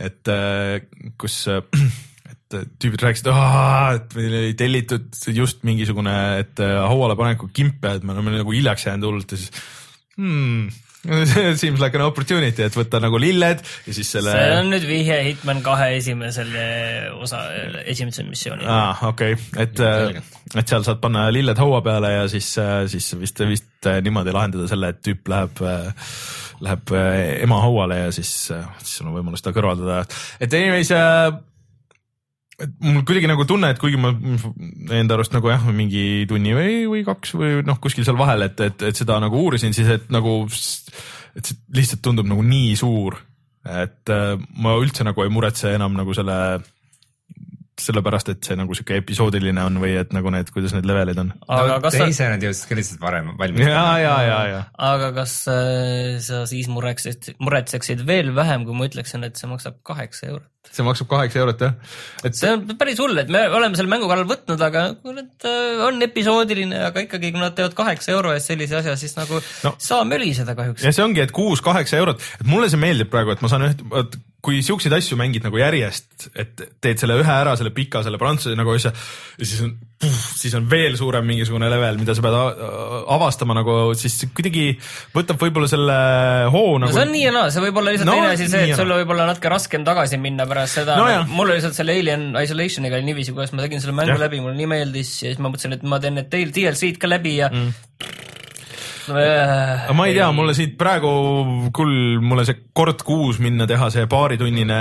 et 0.07 0.33
äh, 0.33 0.87
kus, 1.21 1.43
et 2.33 2.59
tüübid 2.81 3.05
rääkisid, 3.05 3.29
et 3.29 4.17
meil 4.19 4.39
oli 4.41 4.55
tellitud 4.59 5.21
just 5.37 5.65
mingisugune, 5.69 6.17
et 6.45 6.65
äh, 6.65 6.79
hauale 6.85 7.19
paneku 7.21 7.51
kimpe, 7.55 7.99
et 7.99 8.07
me 8.07 8.17
oleme 8.17 8.39
nagu 8.39 8.57
hiljaks 8.57 8.89
jäänud 8.89 9.11
hullult 9.11 9.37
ja 9.37 9.43
siis 9.43 9.53
hmm, 10.17 10.73
Seems 11.61 11.81
like 11.81 11.99
an 11.99 12.07
opportunity, 12.07 12.65
et 12.65 12.77
võtta 12.77 12.97
nagu 13.03 13.19
lilled 13.21 13.61
ja 13.61 13.93
siis 13.93 14.09
selle. 14.15 14.33
see 14.33 14.55
on 14.57 14.71
nüüd 14.73 14.87
vihje 14.89 15.19
Hitman 15.27 15.61
kahe 15.65 15.91
esimesele 15.99 16.65
osa, 17.21 17.43
esimese 17.85 18.25
missiooni. 18.25 18.65
aa, 18.65 19.11
okei 19.11 19.37
okay., 19.37 19.67
et, 19.67 19.83
et 20.55 20.65
seal 20.65 20.87
saad 20.87 21.03
panna 21.05 21.27
lilled 21.35 21.61
haua 21.61 21.83
peale 21.85 22.15
ja 22.15 22.25
siis, 22.33 22.55
siis 22.95 23.11
vist, 23.21 23.45
vist 23.51 23.69
niimoodi 24.05 24.35
lahendada 24.35 24.69
selle, 24.71 24.93
et 24.95 25.01
tüüp 25.05 25.33
läheb, 25.33 25.65
läheb 26.65 26.95
äh, 26.97 27.17
ema 27.47 27.63
hauale 27.65 28.05
ja 28.07 28.13
siis, 28.15 28.35
siis 28.51 29.03
on 29.05 29.15
võimalus 29.17 29.45
ta 29.45 29.55
kõrvaldada. 29.57 30.05
et 30.41 30.55
anyways 30.55 30.93
äh, 30.95 31.35
et 32.63 32.75
mul 32.85 33.03
kuidagi 33.07 33.29
nagu 33.31 33.47
tunne, 33.49 33.71
et 33.73 33.81
kuigi 33.83 33.99
ma 34.01 34.13
enda 34.95 35.17
arust 35.17 35.35
nagu 35.35 35.51
jah, 35.51 35.65
mingi 35.75 36.25
tunni 36.31 36.55
või, 36.57 36.77
või 36.91 37.03
kaks 37.07 37.35
või 37.39 37.59
noh, 37.67 37.81
kuskil 37.83 38.07
seal 38.07 38.19
vahel, 38.19 38.47
et, 38.47 38.61
et, 38.63 38.87
et 38.91 38.99
seda 38.99 39.19
nagu 39.23 39.41
uurisin, 39.43 39.75
siis 39.77 39.91
et 39.97 40.07
nagu, 40.15 40.43
et 41.35 41.51
see 41.51 41.59
lihtsalt 41.75 42.05
tundub 42.05 42.29
nagu 42.31 42.45
nii 42.47 42.77
suur, 42.79 43.19
et 43.65 44.13
äh, 44.13 44.37
ma 44.61 44.77
üldse 44.81 45.07
nagu 45.07 45.25
ei 45.25 45.33
muretse 45.33 45.75
enam 45.75 45.97
nagu 45.99 46.15
selle 46.17 46.39
sellepärast, 47.89 48.31
et 48.35 48.49
see 48.49 48.57
nagu 48.59 48.77
sihuke 48.77 48.99
episoodiline 49.01 49.67
on 49.69 49.79
või 49.83 49.95
et 50.01 50.15
nagu 50.17 50.33
need, 50.35 50.51
kuidas 50.55 50.75
need 50.77 50.89
levelid 50.89 51.21
on. 51.23 51.35
aga 51.49 51.79
kas 51.85 51.99
sa, 51.99 52.09
teise 52.09 52.31
nad 52.33 52.45
jõudsid 52.45 52.71
ka 52.71 52.79
lihtsalt 52.79 53.05
varem 53.05 53.31
valmis. 53.41 53.69
ja, 53.69 53.85
ja, 54.03 54.17
ja, 54.29 54.41
ja. 54.53 54.65
aga 54.91 55.13
kas 55.21 55.37
äh, 55.53 56.17
sa 56.25 56.45
siis 56.51 56.71
muretseksid, 56.73 57.37
muretseksid 57.45 58.05
veel 58.09 58.35
vähem, 58.37 58.67
kui 58.69 58.77
ma 58.77 58.89
ütleksin, 58.91 59.25
et 59.29 59.41
see 59.41 59.51
maksab 59.51 59.81
kaheksa 59.87 60.29
eurot? 60.33 60.51
see 60.75 60.85
maksab 60.87 61.11
kaheksa 61.11 61.43
eurot 61.43 61.61
jah, 61.67 61.75
et 62.25 62.37
see 62.39 62.53
on 62.57 62.65
päris 62.81 63.01
hull, 63.03 63.19
et 63.21 63.31
me 63.33 63.45
oleme 63.53 63.77
selle 63.79 63.91
mängu 63.93 64.09
kallal 64.11 64.29
võtnud, 64.29 64.61
aga 64.65 64.87
kurat 65.05 65.49
äh, 65.51 65.83
on 65.87 66.01
episoodiline, 66.09 66.81
aga 66.91 67.05
ikkagi, 67.05 67.33
kui 67.35 67.43
nad 67.43 67.57
teevad 67.57 67.77
kaheksa 67.79 68.15
euro 68.17 68.33
eest 68.35 68.53
sellise 68.53 68.81
asja, 68.81 68.97
siis 69.01 69.17
nagu 69.19 69.35
No. 69.35 69.71
no. 69.71 69.73
saa 69.83 70.05
möliseda 70.09 70.55
kahjuks. 70.57 70.85
ja 70.85 70.93
see 70.95 71.05
ongi, 71.05 71.21
et 71.25 71.33
kuus-kaheksa 71.35 71.99
eurot, 72.01 72.23
et 72.41 72.47
mulle 72.49 72.69
see 72.73 72.81
meeldib 72.81 73.11
praegu, 73.13 73.35
et 73.35 73.43
ma 73.45 73.51
saan 73.51 73.67
üht, 73.69 73.83
kui 74.45 74.61
siukseid 74.65 74.93
asju 74.97 75.17
mängid 75.19 75.45
nagu 75.47 75.59
järjest, 75.59 76.29
et 76.37 76.63
teed 76.83 77.01
selle 77.01 77.17
ühe 77.21 77.33
ära, 77.33 77.55
selle 77.59 77.73
pika, 77.75 78.03
selle 78.05 78.21
prantsuse 78.21 78.57
nagu 78.59 78.75
asja 78.75 78.93
ja 78.93 79.49
siis 79.49 79.63
on, 79.65 79.73
siis 80.05 80.55
on 80.59 80.67
veel 80.71 80.99
suurem 81.01 81.25
mingisugune 81.29 81.71
level, 81.73 81.99
mida 82.01 82.17
sa 82.17 82.25
pead 82.25 82.37
avastama 83.17 83.57
nagu, 83.57 83.77
siis 83.99 84.27
kuidagi 84.37 84.67
võtab 85.15 85.41
võib-olla 85.41 85.71
selle 85.71 85.97
hoo 86.53 86.77
no 86.77 86.85
nagu. 86.87 86.97
see 86.97 87.07
on 87.07 87.15
nii 87.15 87.25
ja 87.25 87.35
naa, 87.35 87.53
see 87.55 87.65
võib 87.65 87.81
olla 87.81 87.95
lihtsalt 87.95 88.11
No, 88.11 88.19
no, 88.19 88.27
teine 88.29 88.37
asi 88.37 88.51
see, 88.53 88.69
et 88.69 88.79
sul 88.79 88.93
võib 88.93 89.15
olla 89.17 89.29
natuke 89.31 89.53
raskem 89.55 89.87
tagasi 89.87 90.21
minna 90.21 90.49
pärast 90.51 90.81
seda 90.81 90.99
No 91.01 91.09
no, 91.09 91.25
mul 91.33 91.49
oli 91.49 91.59
lihtsalt 91.59 91.79
selle 91.79 91.97
Alien 91.97 92.29
Isolationiga 92.43 93.01
oli 93.01 93.09
niiviisi, 93.09 93.35
kuidas 93.37 93.55
ma 93.57 93.65
tegin 93.65 93.83
selle 93.83 93.97
mängu 93.97 94.17
ja. 94.17 94.21
läbi, 94.27 94.43
mulle 94.45 94.59
nii 94.61 94.71
meeldis 94.75 95.17
ja 95.23 95.33
siis 95.33 95.41
ma 95.41 95.51
mõtlesin, 95.51 95.79
et 95.79 95.89
ma 95.89 96.01
teen 96.03 96.19
need 96.21 96.31
teil 96.33 96.53
DLC-d 96.55 97.01
ka 97.01 97.11
läbi 97.11 97.39
ja 97.41 97.51
mm.. 97.53 98.14
Aga 99.11 99.97
ma 99.97 100.07
ei 100.09 100.15
tea, 100.17 100.31
mulle 100.37 100.55
siit 100.57 100.79
praegu 100.81 101.11
küll, 101.75 102.21
mulle 102.23 102.47
see 102.47 102.61
kord 102.75 103.03
kuus 103.07 103.41
minna 103.43 103.67
teha 103.71 103.91
see 103.95 104.07
paaritunnine, 104.11 104.81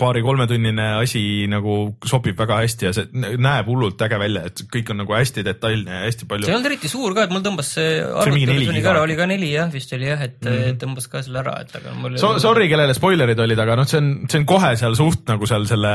paari-kolmetunnine 0.00 0.92
asi 1.00 1.46
nagu 1.50 1.96
sobib 2.04 2.38
väga 2.38 2.60
hästi 2.62 2.90
ja 2.90 2.94
see 2.96 3.26
näeb 3.40 3.68
hullult 3.70 4.00
äge 4.06 4.20
välja, 4.20 4.46
et 4.50 4.66
kõik 4.72 4.92
on 4.92 5.02
nagu 5.04 5.16
hästi 5.16 5.44
detailne 5.46 6.00
ja 6.00 6.04
hästi 6.06 6.26
see 6.26 6.30
palju 6.30 6.48
ei. 6.48 6.54
olnud 6.56 6.70
eriti 6.70 6.90
suur 6.90 7.14
ka, 7.16 7.26
et 7.26 7.34
mul 7.34 7.44
tõmbas 7.44 7.70
see 7.76 8.00
giga. 8.36 8.90
ära, 8.92 9.04
oli 9.04 9.16
ka 9.18 9.28
neli 9.30 9.52
jah, 9.52 9.70
vist 9.72 9.92
oli 9.96 10.08
jah, 10.10 10.22
et 10.26 10.40
mm 10.42 10.52
-hmm. 10.52 10.80
tõmbas 10.82 11.08
ka 11.12 11.22
selle 11.22 11.40
ära, 11.42 11.60
et 11.62 11.76
aga 11.76 11.94
mul 11.94 12.18
So, 12.18 12.38
sorry, 12.42 12.68
kellele 12.68 12.94
spoilerid 12.94 13.38
olid, 13.38 13.58
aga 13.58 13.76
noh, 13.76 13.86
see 13.88 14.00
on, 14.00 14.10
see 14.28 14.40
on 14.40 14.46
kohe 14.48 14.74
seal 14.76 14.96
suht 14.98 15.26
nagu 15.28 15.46
seal 15.46 15.66
selle 15.66 15.94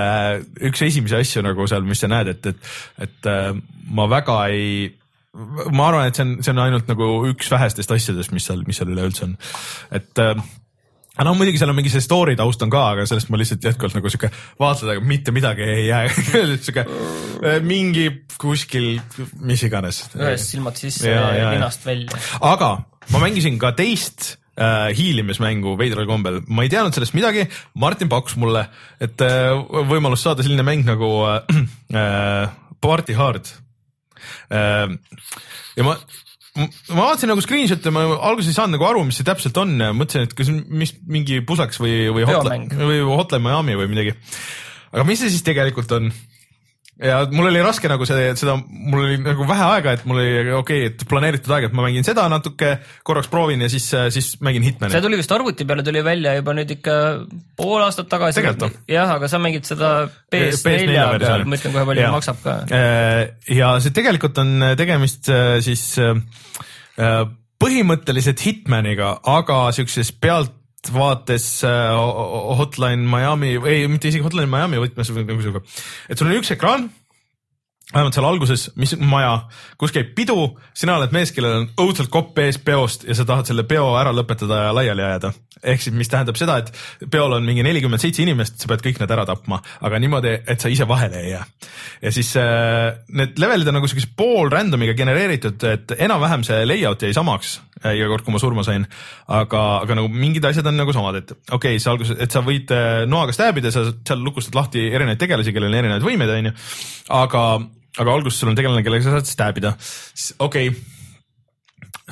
üks 0.69 0.81
esimesi 0.87 1.15
asju 1.19 1.43
nagu 1.45 1.67
seal, 1.67 1.83
mis 1.83 1.99
sa 1.99 2.07
näed, 2.11 2.27
et, 2.35 2.45
et, 2.45 2.73
et 3.07 3.31
äh, 3.31 3.53
ma 3.91 4.07
väga 4.11 4.45
ei 4.53 5.00
ma 5.31 5.87
arvan, 5.87 6.09
et 6.09 6.17
see 6.17 6.25
on, 6.25 6.33
see 6.43 6.51
on 6.53 6.63
ainult 6.65 6.89
nagu 6.91 7.11
üks 7.31 7.51
vähestest 7.51 7.93
asjadest, 7.95 8.33
mis 8.35 8.47
seal, 8.49 8.65
mis 8.67 8.81
seal 8.81 8.91
üleüldse 8.91 9.29
on, 9.29 9.37
et 9.95 10.19
äh, 10.19 10.33
aga 11.15 11.27
no 11.27 11.35
muidugi 11.39 11.59
seal 11.61 11.71
on 11.71 11.77
mingi 11.77 11.91
see 11.93 12.03
story 12.03 12.35
taust 12.39 12.63
on 12.65 12.71
ka, 12.73 12.83
aga 12.95 13.05
sellest 13.09 13.31
ma 13.31 13.39
lihtsalt 13.39 13.65
jätkuvalt 13.67 13.97
nagu 13.97 14.11
sihuke 14.11 14.31
vaatad, 14.59 14.91
aga 14.95 15.05
mitte 15.07 15.33
midagi 15.35 15.67
ei 15.67 15.87
jää 15.87 16.03
sihuke 16.65 16.83
äh, 16.83 17.57
mingi 17.63 18.09
kuskil, 18.41 18.93
mis 19.39 19.63
iganes. 19.67 20.03
ühest 20.19 20.51
silmad 20.51 20.79
sisse 20.79 21.11
Ja, 21.11 21.31
ja, 21.37 21.49
ninast 21.55 21.87
välja. 21.87 22.21
aga 22.43 22.73
ma 23.11 23.23
mängisin 23.23 23.59
ka 23.61 23.73
teist 23.77 24.33
äh, 24.59 24.91
hiilimismängu 24.97 25.75
veidral 25.79 26.07
kombel, 26.09 26.41
ma 26.47 26.67
ei 26.67 26.71
teadnud 26.71 26.95
sellest 26.95 27.15
midagi, 27.17 27.47
Martin 27.79 28.11
pakkus 28.11 28.37
mulle, 28.39 28.67
et 29.03 29.23
äh, 29.25 29.51
võimalus 29.91 30.23
saada 30.27 30.45
selline 30.45 30.65
mäng 30.67 30.87
nagu 30.87 31.11
äh, 31.27 31.63
äh, 32.03 32.55
Party 32.81 33.13
Hard. 33.13 33.51
Ja 34.51 35.85
ma 35.87 35.95
ma 36.57 37.05
vaatasin 37.05 37.31
nagu 37.31 37.43
screenshot'e, 37.43 37.93
ma 37.95 38.03
alguses 38.27 38.51
ei 38.51 38.57
saanud 38.57 38.75
nagu 38.75 38.87
aru, 38.89 39.05
mis 39.07 39.21
see 39.21 39.27
täpselt 39.27 39.55
on 39.61 39.77
mõtlesin, 39.95 40.27
et 40.27 40.35
kas 40.35 40.49
mis 40.51 40.91
mingi 41.07 41.39
pusaks 41.47 41.79
või, 41.79 42.09
või 42.11 42.27
Hotline 42.27 42.75
või 42.75 42.99
Hotline 43.07 43.45
Miami 43.45 43.77
või 43.79 43.87
midagi. 43.93 44.17
aga 44.91 45.07
mis 45.07 45.23
see 45.23 45.31
siis 45.31 45.47
tegelikult 45.47 45.93
on? 45.95 46.11
Ja 47.01 47.21
mul 47.33 47.49
oli 47.49 47.61
raske 47.65 47.89
nagu 47.89 48.05
see, 48.07 48.29
seda, 48.37 48.55
mul 48.69 49.05
oli 49.05 49.17
nagu 49.23 49.45
vähe 49.49 49.67
aega, 49.75 49.95
et 49.97 50.03
mul 50.09 50.21
oli 50.21 50.53
okei 50.53 50.85
okay,, 50.85 50.91
et 50.91 51.05
planeeritud 51.09 51.53
aeg, 51.55 51.67
et 51.69 51.75
ma 51.77 51.85
mängin 51.87 52.05
seda 52.07 52.27
natuke, 52.31 52.75
korraks 53.07 53.31
proovin 53.31 53.63
ja 53.65 53.71
siis, 53.73 53.87
siis 54.13 54.31
mängin 54.45 54.65
Hitmani 54.67 54.93
see. 54.93 55.03
tuli 55.03 55.19
vist 55.19 55.33
arvuti 55.33 55.67
peale 55.69 55.85
tuli 55.87 56.03
välja 56.05 56.35
juba 56.37 56.55
nüüd 56.57 56.75
ikka 56.77 56.95
pool 57.59 57.81
aastat 57.81 58.11
tagasi 58.11 58.45
jah, 58.91 59.15
aga 59.17 59.31
sa 59.31 59.41
mängid 59.41 59.67
seda 59.69 59.91
PS4 60.33 60.87
peal, 61.17 61.45
ma 61.45 61.59
ütlen 61.59 61.75
kohe, 61.75 61.85
palju 61.91 62.05
Jaa. 62.05 62.13
maksab 62.15 62.41
ka. 62.45 62.57
ja 63.49 63.73
see 63.81 63.97
tegelikult 63.97 64.41
on 64.43 64.71
tegemist 64.79 65.29
äh, 65.33 65.57
siis 65.65 65.85
äh, 66.01 66.15
põhimõtteliselt 67.61 68.41
Hitmaniga, 68.45 69.15
aga 69.25 69.63
siukses 69.75 70.13
pealtvaates 70.13 70.59
äh, 71.67 71.93
Hotline 72.57 73.05
Miami, 73.05 73.53
ei 73.69 73.85
mitte 73.91 74.09
isegi 74.09 74.25
Hotline 74.25 74.49
Miami 74.49 74.81
võtmes 74.81 75.13
nagu 75.13 75.43
siuke, 75.43 75.61
et 76.09 76.17
sul 76.17 76.31
on 76.31 76.39
üks 76.39 76.53
ekraan 76.55 76.89
vähemalt 77.93 78.15
seal 78.15 78.27
alguses, 78.27 78.65
mis 78.79 78.93
maja, 78.99 79.33
kus 79.79 79.93
käib 79.95 80.13
pidu, 80.15 80.37
sina 80.77 80.95
oled 80.97 81.13
mees, 81.15 81.33
kellel 81.35 81.61
on 81.61 81.69
õudselt 81.83 82.11
kopp 82.13 82.39
ees 82.43 82.59
peost 82.63 83.05
ja 83.07 83.15
sa 83.17 83.25
tahad 83.27 83.49
selle 83.49 83.65
peo 83.67 83.91
ära 83.99 84.13
lõpetada 84.15 84.67
ja 84.67 84.75
laiali 84.75 85.03
ajada. 85.07 85.33
ehk 85.61 85.81
siis, 85.83 85.93
mis 85.93 86.09
tähendab 86.09 86.37
seda, 86.39 86.55
et 86.57 87.09
peol 87.11 87.35
on 87.35 87.43
mingi 87.45 87.61
nelikümmend 87.61 88.01
seitse 88.01 88.23
inimest, 88.23 88.55
sa 88.61 88.69
pead 88.71 88.81
kõik 88.85 89.01
need 89.01 89.11
ära 89.13 89.25
tapma, 89.29 89.59
aga 89.85 89.99
niimoodi, 90.01 90.31
et 90.49 90.63
sa 90.63 90.71
ise 90.73 90.87
vahele 90.89 91.19
ei 91.21 91.33
jää. 91.35 91.43
ja 92.01 92.11
siis 92.11 92.31
äh, 92.39 92.95
need 93.09 93.39
levelid 93.39 93.67
on 93.69 93.77
nagu 93.77 93.89
siukese 93.91 94.09
pool 94.17 94.49
random'iga 94.49 94.95
genereeritud, 94.97 95.67
et 95.69 95.93
enam-vähem 95.97 96.45
see 96.47 96.63
layout 96.65 97.03
jäi 97.05 97.13
samaks 97.13 97.59
äh, 97.83 97.97
iga 97.99 98.07
kord, 98.13 98.25
kui 98.25 98.33
ma 98.33 98.41
surma 98.41 98.65
sain. 98.65 98.87
aga, 99.27 99.65
aga 99.83 99.99
nagu 99.99 100.09
mingid 100.09 100.45
asjad 100.47 100.71
on 100.71 100.79
nagu 100.79 100.95
samad, 100.95 101.19
et 101.21 101.35
okei 101.35 101.75
okay,, 101.75 101.83
see 101.83 101.91
alguses, 101.91 102.17
et 102.17 102.31
sa 102.31 102.41
võid 102.45 102.71
äh, 102.73 103.03
noaga 103.09 103.35
stäbida, 103.35 103.73
sa 103.73 103.85
seal 103.91 104.23
lukustad 104.23 104.57
lahti 104.57 104.87
erinevaid 104.89 105.21
tegelasi, 105.21 105.53
kellel 105.53 105.73
on 105.73 105.79
erinevaid 105.83 106.07
võimeid, 106.07 106.33
onju. 106.39 106.55
aga, 107.19 107.45
aga 107.99 108.15
alguses 108.15 108.39
sul 108.39 108.51
on 108.51 108.57
tegelane, 108.57 108.83
kellega 108.85 109.07
sa 109.07 109.17
saad 109.17 109.29
stäbida, 109.29 109.75
siis 109.79 110.33
okei. 110.39 110.71
Okay, 110.71 110.99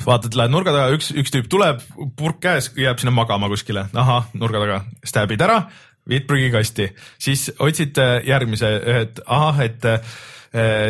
vaatad, 0.04 0.36
lähed 0.36 0.52
nurga 0.52 0.72
taga, 0.74 0.96
üks, 0.96 1.10
üks 1.16 1.32
tüüp 1.34 1.48
tuleb, 1.52 1.84
purk 2.16 2.40
käes, 2.42 2.70
jääb 2.78 3.00
sinna 3.00 3.12
magama 3.14 3.50
kuskile, 3.52 3.86
ahah, 3.96 4.28
nurga 4.38 4.62
taga, 4.62 4.80
stäbid 5.06 5.42
ära, 5.44 5.62
viid 6.08 6.26
prügikasti, 6.28 6.90
siis 7.20 7.48
otsid 7.60 7.98
äh, 8.00 8.18
järgmise, 8.28 8.70
et 9.00 9.20
ahah, 9.26 9.60
et 9.66 9.84
äh, 9.88 10.14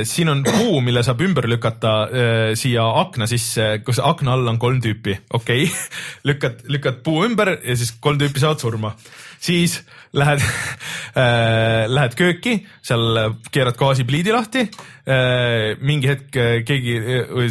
siin 0.08 0.30
on 0.32 0.40
puu, 0.46 0.80
mille 0.80 1.02
saab 1.04 1.20
ümber 1.20 1.44
lükata 1.50 1.94
äh, 2.08 2.52
siia 2.56 2.86
akna 3.02 3.26
sisse, 3.28 3.82
kus 3.84 4.00
akna 4.00 4.32
all 4.32 4.48
on 4.48 4.58
kolm 4.60 4.80
tüüpi, 4.80 5.18
okei 5.36 5.66
okay. 5.66 5.74
lükkad, 6.30 6.62
lükkad 6.72 7.02
puu 7.04 7.26
ümber 7.26 7.52
ja 7.58 7.76
siis 7.76 7.92
kolm 8.00 8.20
tüüpi 8.20 8.40
saavad 8.40 8.62
surma. 8.62 8.94
siis 9.40 9.82
lähed 10.16 10.40
äh,, 11.20 11.84
lähed 11.92 12.16
kööki, 12.16 12.56
seal 12.82 13.36
keerad 13.52 13.76
gaasipliidi 13.76 14.32
lahti 14.32 14.64
äh,, 14.64 15.76
mingi 15.80 16.08
hetk 16.08 16.40
äh, 16.40 16.56
keegi, 16.64 16.96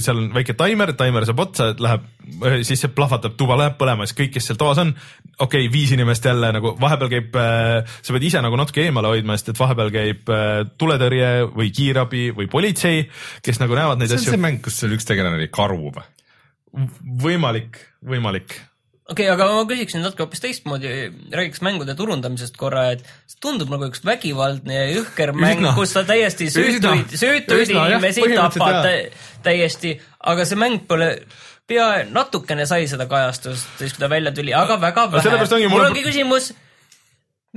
seal 0.02 0.26
on 0.26 0.34
väike 0.34 0.58
taimer, 0.58 0.96
taimer 0.98 1.30
saab 1.30 1.46
otsa, 1.46 1.76
läheb, 1.78 2.10
siis 2.68 2.84
see 2.84 2.92
plahvatab, 2.96 3.36
tuba 3.40 3.58
läheb 3.60 3.76
põlema, 3.80 4.08
siis 4.08 4.18
kõik, 4.18 4.32
kes 4.36 4.50
seal 4.50 4.60
toas 4.60 4.82
on, 4.84 4.94
okei 5.40 5.66
okay,, 5.66 5.72
viis 5.74 5.94
inimest 5.96 6.26
jälle 6.30 6.52
nagu 6.56 6.76
vahepeal 6.80 7.12
käib 7.12 7.36
äh,, 7.40 7.98
sa 8.02 8.16
pead 8.16 8.28
ise 8.30 8.44
nagu 8.46 8.60
natuke 8.60 8.86
eemale 8.86 9.14
hoidma, 9.14 9.38
sest 9.40 9.54
et 9.54 9.62
vahepeal 9.62 9.92
käib 9.96 10.32
äh, 10.34 10.62
tuletõrje 10.80 11.34
või 11.56 11.74
kiirabi 11.76 12.30
või 12.38 12.50
politsei, 12.52 13.04
kes 13.46 13.62
nagu 13.64 13.78
näevad 13.78 14.02
neid 14.02 14.12
see 14.12 14.20
on 14.20 14.26
asju 14.26 14.36
see. 14.36 14.46
mäng, 14.48 14.64
kus 14.66 14.82
sul 14.84 14.96
üks 14.98 15.08
tegelane 15.10 15.40
oli 15.40 15.52
karu 15.54 15.94
või? 15.96 16.08
võimalik, 17.24 17.80
võimalik 18.06 18.60
okei 19.10 19.26
okay,, 19.26 19.34
aga 19.34 19.48
ma 19.50 19.66
küsiksin 19.70 20.04
natuke 20.06 20.24
hoopis 20.24 20.44
teistmoodi, 20.44 20.92
räägiks 21.34 21.64
mängude 21.66 21.96
turundamisest 21.98 22.58
korra, 22.60 22.90
et 22.94 23.04
see 23.30 23.42
tundub 23.44 23.72
nagu 23.74 23.90
üks 23.90 24.04
vägivaldne 24.06 24.76
ja 24.76 24.88
jõhker 24.94 25.34
mäng 25.38 25.66
kus 25.78 25.96
sa 25.98 26.06
täiesti 26.08 26.50
süütuid, 26.54 27.16
süütuid 27.18 27.74
inimesi 27.74 28.28
tapad 28.36 28.90
täiesti, 29.46 29.96
aga 30.30 30.46
see 30.46 30.60
mäng 30.60 30.86
pole 30.90 31.14
pea 31.70 31.90
natukene 32.10 32.66
sai 32.70 32.88
seda 32.92 33.06
kajastust, 33.10 33.70
siis 33.80 33.94
kui 33.96 34.04
ta 34.04 34.10
välja 34.12 34.34
tuli, 34.36 34.56
aga 34.56 34.80
väga 34.82 35.06
vähe 35.14 35.70
mul 35.72 35.86
ongi 35.86 36.04
küsimus, 36.06 36.52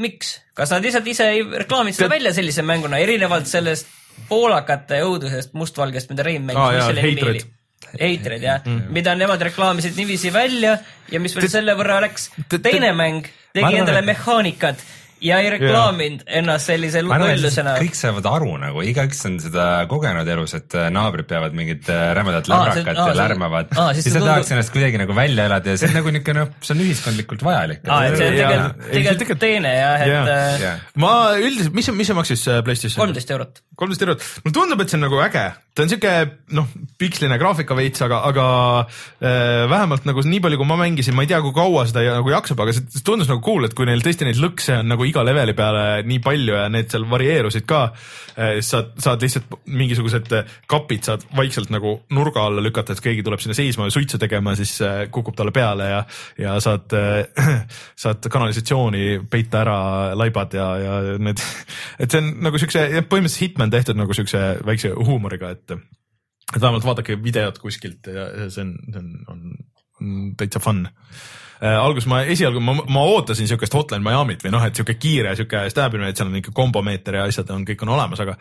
miks, 0.03 0.37
kas 0.59 0.73
nad 0.75 0.85
lihtsalt 0.85 1.09
ise 1.13 1.31
ei 1.33 1.43
reklaaminud 1.65 1.97
seda 1.97 2.13
välja 2.13 2.35
sellise 2.37 2.65
mänguna, 2.67 3.01
erinevalt 3.03 3.51
sellest 3.51 3.91
poolakate 4.29 5.03
õudusest 5.07 5.57
mustvalgest, 5.59 6.13
mida 6.13 6.25
Rein 6.27 6.45
mängis 6.47 6.63
Aa, 6.63 6.73
mis 6.77 6.89
selle 6.91 7.05
nimi 7.09 7.29
oli? 7.33 7.45
Hatred 7.93 8.45
jah 8.45 8.61
mm., 8.63 8.93
mida 8.95 9.13
nemad 9.19 9.43
reklaamisid 9.43 9.97
niiviisi 9.99 10.31
välja 10.33 10.77
ja 11.13 11.21
mis 11.21 11.35
veel 11.37 11.49
selle 11.51 11.75
võrra 11.77 11.99
läks. 12.05 12.31
teine 12.63 12.93
mäng 12.97 13.27
tegi 13.53 13.81
endale 13.81 14.05
mehaanikat 14.07 14.81
ja 15.23 15.39
ei 15.43 15.51
reklaaminud 15.55 16.25
ennast 16.41 16.71
sellise 16.71 17.03
lollusena. 17.05 17.75
kõik 17.81 17.97
saavad 17.97 18.27
aru 18.31 18.57
nagu, 18.63 18.83
igaüks 18.87 19.23
on 19.29 19.39
seda 19.43 19.67
kogenud 19.91 20.29
elus, 20.35 20.55
et 20.59 20.77
äh, 20.79 20.89
naabrid 20.95 21.29
peavad 21.31 21.57
mingit 21.57 21.89
äh, 21.93 22.11
rämedat 22.19 22.51
lämrakat 22.51 23.01
ja 23.01 23.17
lärmavad 23.19 23.73
see 23.99 24.13
sa 24.13 24.23
tahaks 24.25 24.53
ennast 24.55 24.75
kuidagi 24.75 25.01
nagu 25.01 25.17
välja 25.17 25.47
elada 25.51 25.75
ja 25.75 25.81
see 25.81 25.91
on 25.91 25.99
nagu 26.01 26.15
niisugune 26.15 26.43
noh, 26.43 26.53
see 26.61 26.77
on 26.77 26.85
ühiskondlikult 26.87 27.47
vajalik. 27.47 27.83
aa, 27.87 28.01
et 28.09 28.19
see 28.19 28.31
on 28.31 28.39
tegelikult, 28.41 28.87
tegelikult 28.97 29.43
teine 29.43 29.75
jah, 29.77 30.07
et 30.07 30.33
äh, 30.37 30.87
ma 31.03 31.13
üldiselt, 31.39 31.75
mis, 31.77 31.93
mis 32.03 32.13
see 32.13 32.19
maksis 32.19 32.47
PlayStation? 32.67 33.01
kolmteist 33.05 33.35
eurot. 33.37 33.63
kolmteist 33.79 34.07
eurot, 34.07 34.31
mulle 34.45 34.59
tundub, 34.59 34.85
et 34.85 34.93
see 34.93 35.01
on 35.01 35.07
nagu 35.07 35.23
äge, 35.25 35.47
ta 35.73 35.87
on 35.87 35.89
siuke 35.89 36.11
noh, 36.53 36.69
piksline 37.01 37.39
graafika 37.41 37.77
veits, 37.77 38.03
aga, 38.05 38.19
aga 38.29 38.47
äh, 38.85 39.65
vähemalt 39.71 40.05
nagu 40.05 40.21
nii 40.27 40.41
palju, 40.45 40.59
kui 40.61 40.69
ma 40.69 40.77
mängisin, 40.77 41.17
ma 41.17 41.25
ei 41.25 41.31
tea, 41.31 41.39
kui 41.45 41.55
kaua 41.57 41.87
seda 41.89 42.03
nagu 42.19 42.33
jaksab, 42.33 42.61
aga 42.61 42.75
see 42.77 43.01
tundus 43.07 43.31
nagu 43.31 43.41
cool, 43.45 43.65
et 43.65 43.77
kui 43.77 43.89
neil 43.89 44.05
tõesti 44.05 44.29
neid 44.29 44.41
lõkse 44.43 44.77
on 44.83 44.93
nagu 44.93 45.07
iga 45.09 45.25
leveli 45.25 45.55
peale 45.57 46.03
nii 46.05 46.21
palju 46.25 46.59
ja 46.59 46.67
need 46.73 46.93
seal 46.93 47.07
varieerusid 47.09 47.65
ka, 47.69 47.81
saad, 48.37 48.93
saad 49.01 49.25
lihtsalt 49.25 49.57
mingisugused 49.65 50.29
äh, 50.37 50.53
kapid 50.69 51.09
saad 51.09 51.25
vaikselt 51.39 51.73
nagu 51.73 51.95
nurga 52.13 52.45
alla 52.51 52.65
lükata, 52.65 52.93
et 52.93 53.05
keegi 53.05 53.25
tuleb 53.25 53.41
sinna 53.41 53.57
seisma 53.57 53.89
ja 53.89 53.97
suitsu 53.97 54.21
tegema, 54.21 54.53
siis 54.59 54.77
äh, 54.85 55.07
kukub 55.15 55.39
talle 55.39 55.57
peale 55.57 55.89
ja, 55.89 56.05
ja 56.43 56.59
saad, 56.61 56.93
saad 58.05 58.29
kanalisatsiooni 58.29 59.23
peita 59.33 59.65
ära 59.65 59.81
laibad 60.21 60.53
ja, 60.61 60.69
ja 60.85 61.01
need, 61.17 61.41
et 62.03 62.13
see 62.13 62.21
on 62.21 62.31
nagu 62.45 62.61
siukse, 62.61 62.85
põhimõtteliselt 63.09 63.41
Hitman 63.43 63.73
tehtud 63.73 63.97
nagu 63.97 64.13
siukse 64.15 64.45
väikse 64.69 64.93
huumoriga, 65.01 65.57
et 65.63 65.77
et 66.53 66.61
vähemalt 66.61 66.85
vaadake 66.85 67.17
videot 67.23 67.59
kuskilt 67.63 68.11
ja 68.13 68.27
see 68.53 68.65
on, 68.65 68.73
see 68.93 69.03
on, 69.03 69.13
on, 69.33 70.33
täitsa 70.37 70.61
fun 70.61 70.83
äh, 70.85 71.77
alguses 71.79 72.09
ma 72.11 72.23
esialgu 72.29 72.61
ma, 72.65 72.75
ma 72.93 73.05
ootasin 73.15 73.49
siukest 73.49 73.75
Hotline 73.77 74.05
Miami't 74.05 74.45
või 74.45 74.53
noh, 74.55 74.67
et 74.67 74.77
siuke 74.77 74.99
kiire 75.01 75.37
siuke 75.39 75.65
stabimine, 75.73 76.11
et 76.13 76.19
seal 76.19 76.33
on 76.33 76.41
ikka 76.41 76.55
kombomeeter 76.57 77.21
ja 77.21 77.29
asjad 77.29 77.51
on, 77.55 77.65
kõik 77.69 77.87
on 77.87 77.95
olemas, 77.95 78.21
aga, 78.25 78.37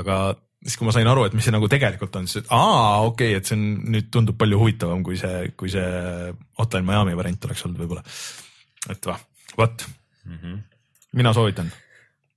aga 0.00 0.18
siis, 0.64 0.78
kui 0.78 0.88
ma 0.88 0.94
sain 0.96 1.08
aru, 1.08 1.26
et 1.28 1.36
mis 1.36 1.46
see 1.46 1.54
nagu 1.54 1.68
tegelikult 1.70 2.16
on, 2.20 2.28
siis 2.30 2.44
et 2.44 2.52
aa, 2.54 3.04
okei 3.04 3.32
okay,, 3.34 3.40
et 3.40 3.48
see 3.48 3.56
on 3.58 3.64
nüüd 3.94 4.10
tundub 4.12 4.38
palju 4.40 4.60
huvitavam, 4.60 5.04
kui 5.06 5.18
see, 5.20 5.48
kui 5.60 5.72
see 5.72 6.34
Hotline 6.60 6.88
Miami 6.88 7.16
variant 7.18 7.48
oleks 7.48 7.64
olnud 7.68 7.84
võib-olla. 7.84 8.04
et 8.90 9.10
vah, 9.10 9.20
vot 9.58 9.86
mm, 10.24 10.36
-hmm. 10.36 10.60
mina 11.20 11.32
soovitan. 11.32 11.72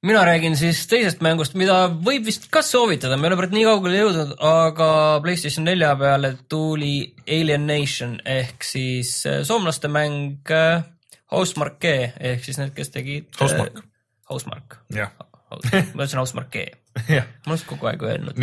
Mina 0.07 0.23
räägin 0.25 0.55
siis 0.57 0.85
teisest 0.87 1.21
mängust, 1.25 1.55
mida 1.59 1.87
võib 1.91 2.27
vist 2.27 2.47
ka 2.53 2.61
soovitada, 2.65 3.17
me 3.17 3.27
ei 3.27 3.33
ole 3.33 3.39
praegu 3.41 3.57
nii 3.57 3.67
kaugele 3.67 4.01
jõudnud, 4.01 4.33
aga 4.49 4.89
Playstation 5.23 5.67
nelja 5.67 5.93
peale 5.99 6.33
tuli 6.49 6.93
Alien 7.27 7.67
Nation 7.67 8.17
ehk 8.25 8.63
siis 8.65 9.19
äh, 9.27 9.41
soomlaste 9.47 9.91
mäng 9.91 10.53
äh, 10.53 10.85
Housemarque 11.31 11.95
ehk 12.31 12.45
siis 12.45 12.59
need, 12.61 12.71
kes 12.77 12.93
tegid. 12.93 13.27
Housemarque.. 13.39 13.83
Housemarque. 14.31 14.79
jah, 14.95 15.11
ma 15.51 16.03
ütlesin 16.03 16.21
Housemarque 16.21 16.67
ma 17.45 17.53
olen 17.53 17.65
kogu 17.67 17.87
aeg 17.91 18.03
öelnud. 18.03 18.39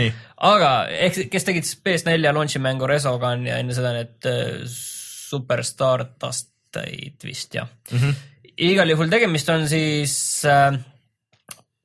aga 0.49 0.73
ehk 1.09 1.29
kes 1.33 1.47
tegid 1.49 1.67
siis 1.69 1.81
PS4 1.85 2.33
launch'i 2.33 2.63
mängu 2.63 2.89
Resogun 2.89 3.47
ja 3.49 3.59
enne 3.63 3.77
seda 3.77 3.95
need 3.97 4.29
äh, 4.31 4.65
Superstar 4.71 6.07
Dusteid 6.21 7.25
vist 7.25 7.55
jah 7.57 7.69
mm. 7.91 7.99
-hmm. 7.99 8.15
igal 8.71 8.91
juhul 8.91 9.13
tegemist 9.13 9.49
on 9.49 9.69
siis 9.69 10.17
äh, 10.49 10.79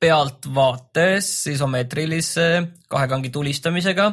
pealtvaates 0.00 1.46
isomeetrilise 1.52 2.46
kahekangi 2.88 3.30
tulistamisega. 3.30 4.12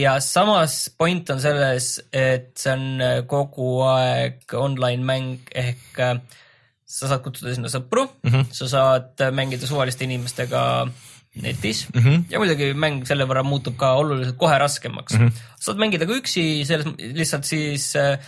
ja 0.00 0.20
samas 0.20 0.90
point 0.98 1.30
on 1.30 1.40
selles, 1.40 2.00
et 2.12 2.52
see 2.56 2.72
on 2.72 3.26
kogu 3.28 3.82
aeg 3.84 4.54
online 4.56 5.04
mäng 5.04 5.50
ehk 5.54 6.00
äh, 6.00 6.14
sa 6.92 7.08
saad 7.08 7.24
kutsuda 7.24 7.54
sinna 7.56 7.70
sõpru 7.72 8.06
mm, 8.06 8.30
-hmm. 8.30 8.52
sa 8.52 8.68
saad 8.68 9.24
mängida 9.32 9.66
suvaliste 9.68 10.04
inimestega 10.04 10.62
netis 11.42 11.86
mm 11.88 12.00
-hmm. 12.00 12.24
ja 12.30 12.38
muidugi 12.40 12.72
mäng 12.76 13.06
selle 13.08 13.24
võrra 13.28 13.44
muutub 13.44 13.76
ka 13.80 13.94
oluliselt 14.00 14.36
kohe 14.36 14.58
raskemaks 14.58 15.16
mm. 15.16 15.26
-hmm. 15.26 15.52
saad 15.60 15.80
mängida 15.80 16.06
ka 16.06 16.16
üksi, 16.20 16.64
selles 16.68 16.86
lihtsalt 16.98 17.48
siis 17.48 17.96
äh, 17.96 18.18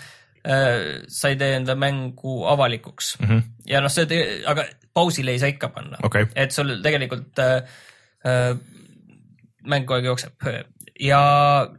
äh, 0.46 1.02
sa 1.08 1.32
ei 1.32 1.40
tee 1.40 1.56
enda 1.58 1.74
mängu 1.74 2.44
avalikuks 2.52 3.16
mm. 3.20 3.26
-hmm. 3.28 3.42
ja 3.70 3.80
noh, 3.80 3.92
see, 3.92 4.20
aga 4.46 4.66
pausile 4.94 5.34
ei 5.34 5.42
saa 5.42 5.52
ikka 5.52 5.68
panna 5.74 5.98
Okei. 6.02 6.26
et 6.34 6.52
sul 6.52 6.76
tegelikult 6.82 7.38
äh, 7.38 7.56
äh, 8.26 8.54
mäng 9.64 9.86
kogu 9.86 9.98
aeg 9.98 10.12
jookseb 10.12 10.48
ja 11.00 11.20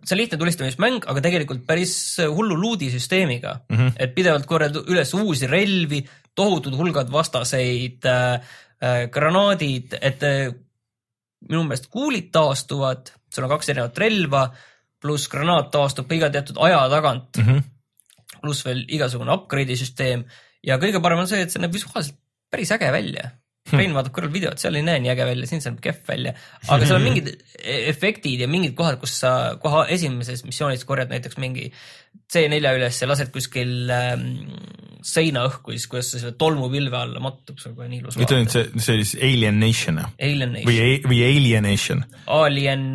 see 0.04 0.16
on 0.16 0.20
lihtne 0.20 0.40
tulistamismäng, 0.40 1.06
aga 1.08 1.24
tegelikult 1.24 1.64
päris 1.68 1.96
hullu 2.20 2.58
luudisüsteemiga 2.60 3.60
mm, 3.70 3.78
-hmm. 3.78 3.92
et 4.00 4.16
pidevalt 4.16 4.46
korjad 4.46 4.76
üles 4.84 5.14
uusi 5.14 5.48
relvi, 5.48 6.04
tohutud 6.36 6.76
hulgad 6.76 7.12
vastaseid 7.12 8.06
äh,, 8.06 8.34
äh, 8.84 9.02
granaadid, 9.12 9.98
et 10.02 10.24
äh, 10.24 10.54
minu 11.50 11.64
meelest 11.64 11.88
kuulid 11.94 12.32
taastuvad, 12.32 13.12
sul 13.34 13.48
on 13.48 13.54
kaks 13.56 13.70
erinevat 13.70 13.98
relva, 13.98 14.50
pluss 15.02 15.30
granaat 15.32 15.72
taastub 15.72 16.10
ka 16.10 16.16
iga 16.16 16.30
teatud 16.34 16.60
aja 16.68 16.84
tagant 16.90 17.38
mm. 17.38 17.44
-hmm. 17.44 17.64
Pluss 18.42 18.66
veel 18.66 18.84
igasugune 18.88 19.34
upgrade'i 19.36 19.78
süsteem 19.80 20.26
ja 20.66 20.80
kõige 20.82 21.02
parem 21.04 21.24
on 21.24 21.30
see, 21.30 21.42
et 21.46 21.54
see 21.54 21.62
näeb 21.62 21.76
visuaalselt 21.76 22.18
päris 22.52 22.72
äge 22.76 22.92
välja. 22.94 23.32
Rein 23.74 23.96
vaatab 23.98 24.14
kõrval 24.14 24.34
videot, 24.36 24.62
seal 24.62 24.76
ei 24.78 24.86
näe 24.86 25.00
nii 25.02 25.10
äge 25.10 25.26
välja, 25.26 25.48
siin 25.50 25.64
see 25.64 25.72
näeb 25.74 25.82
kehv 25.82 26.02
välja, 26.06 26.36
aga 26.70 26.86
seal 26.86 27.00
on 27.00 27.06
mingid 27.08 27.32
e- 27.34 27.80
efektid 27.90 28.44
ja 28.44 28.48
mingid 28.52 28.76
kohad, 28.78 29.00
kus 29.02 29.16
sa 29.24 29.32
kohe 29.62 29.88
esimeses 29.96 30.44
missioonis 30.46 30.86
korjad 30.86 31.10
näiteks 31.10 31.40
mingi 31.42 31.72
C4 32.30 32.76
üles 32.78 33.00
ja 33.02 33.10
lased 33.10 33.32
kuskil 33.34 33.90
ähm, 33.90 34.28
seina 35.06 35.48
õhku 35.50 35.74
ja 35.74 35.80
siis, 35.80 35.90
kuidas 35.90 36.12
see 36.14 36.22
selle 36.22 36.36
tolmupilve 36.38 36.98
alla 37.00 37.22
mattub, 37.24 37.58
see 37.62 37.72
on 37.72 37.78
kohe 37.80 37.90
nii 37.90 38.04
ilus 38.04 38.20
ütle 38.20 38.44
nüüd 38.44 38.54
see, 38.54 38.70
see 38.78 39.00
oli 39.00 39.08
siis 39.10 39.24
Alien 39.32 39.60
Nation 39.62 40.00
või 40.14 40.38
Nation,, 40.46 41.10
või 41.10 41.20
Alienation? 41.32 42.06
Alien 42.38 42.86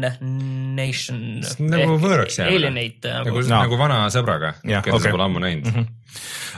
Nation. 0.78 1.24
nagu 1.66 1.98
võõraks 2.02 2.40
jääb. 2.40 2.54
Alienate 2.54 3.16
nagu 3.18 3.34
nagu. 3.34 3.46
Nagu 3.50 3.80
vana 3.80 4.04
sõbraga, 4.14 4.54
keda 4.62 5.02
sa 5.02 5.14
pole 5.14 5.26
ammu 5.26 5.42
näinud 5.42 5.66
mm. 5.66 5.76
-hmm. 5.80 5.96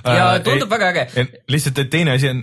Ja 0.04 0.26
tundub 0.44 0.70
väga 0.72 0.90
äge. 0.92 1.26
lihtsalt, 1.52 1.78
et 1.82 1.90
teine 1.92 2.16
asi 2.16 2.30
on, 2.30 2.42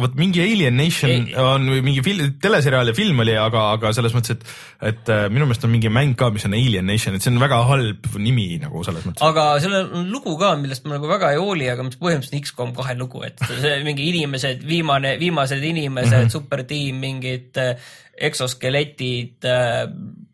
vot 0.00 0.16
mingi 0.18 0.42
Alien 0.42 0.76
Nation 0.78 1.12
Ei- 1.12 1.36
on 1.40 1.68
mingi 1.84 2.02
fil-, 2.06 2.24
teleseriaal 2.42 2.90
ja 2.90 2.96
film 2.96 3.22
oli, 3.24 3.36
aga, 3.40 3.66
aga 3.76 3.92
selles 3.96 4.14
mõttes, 4.16 4.36
et, 4.36 4.46
et 4.92 5.12
äh, 5.12 5.26
minu 5.32 5.48
meelest 5.48 5.66
on 5.68 5.72
mingi 5.74 5.92
mäng 5.92 6.16
ka, 6.18 6.30
mis 6.34 6.46
on 6.48 6.56
Alien 6.58 6.88
Nation, 6.88 7.16
et 7.16 7.24
see 7.24 7.32
on 7.32 7.42
väga 7.42 7.60
halb 7.68 8.10
nimi 8.22 8.48
nagu 8.62 8.82
selles 8.86 9.06
mõttes. 9.06 9.24
aga 9.26 9.48
sellel 9.62 9.92
on 10.00 10.10
lugu 10.14 10.36
ka, 10.40 10.54
millest 10.60 10.86
ma 10.86 10.96
nagu 10.96 11.10
väga 11.10 11.34
ei 11.34 11.42
hooli, 11.42 11.70
aga 11.72 11.86
mis 11.86 12.00
põhimõtteliselt 12.00 12.40
on 12.40 12.46
X-kom 12.50 12.74
kahe 12.76 12.96
lugu, 12.98 13.22
et 13.26 13.42
see 13.50 13.78
mingi 13.86 14.10
inimesed, 14.12 14.66
viimane, 14.66 15.16
viimased 15.22 15.62
inimesed 15.62 16.12
mm, 16.12 16.26
-hmm. 16.26 16.34
supertiim, 16.34 17.00
mingid 17.02 17.62
äh, 17.62 17.76
eksoskeletid 18.16 19.44
äh, 19.44 19.84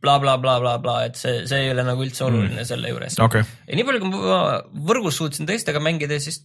bla,, 0.01 0.19
blablabla, 0.21 0.79
bla, 0.83 0.97
et 1.07 1.19
see, 1.19 1.43
see 1.51 1.67
ei 1.67 1.73
ole 1.75 1.85
nagu 1.87 2.05
üldse 2.05 2.27
oluline 2.27 2.61
mm. 2.61 2.69
selle 2.69 2.93
juures. 2.93 3.19
okei, 3.23 3.45
ja 3.69 3.79
nii 3.79 3.87
palju, 3.89 4.03
kui 4.05 4.11
ma 4.15 4.43
võrgus 4.91 5.19
suutsin 5.21 5.49
teistega 5.49 5.83
mängida, 5.83 6.19
siis 6.23 6.43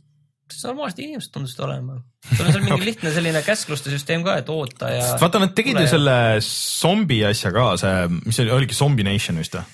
siis 0.54 0.68
normaalsed 0.68 1.02
inimesed 1.04 1.34
tundusid 1.34 1.62
olema. 1.66 2.00
sul 2.30 2.46
on 2.46 2.56
seal 2.56 2.66
mingi 2.66 2.88
lihtne 2.92 3.14
selline 3.16 3.44
käskluste 3.46 3.94
süsteem 3.94 4.26
ka, 4.28 4.38
et 4.42 4.50
oota 4.54 4.92
ja. 4.94 5.12
vaata 5.22 5.44
nad 5.44 5.54
tegid 5.58 5.80
ju 5.82 5.88
selle 5.92 6.18
zombi 6.46 7.22
asja 7.28 7.54
ka, 7.56 7.70
see, 7.82 8.08
mis 8.26 8.42
oli, 8.44 8.56
oligi 8.62 8.78
Zombie 8.78 9.08
Nation 9.08 9.40
vist 9.42 9.58
või? 9.60 9.68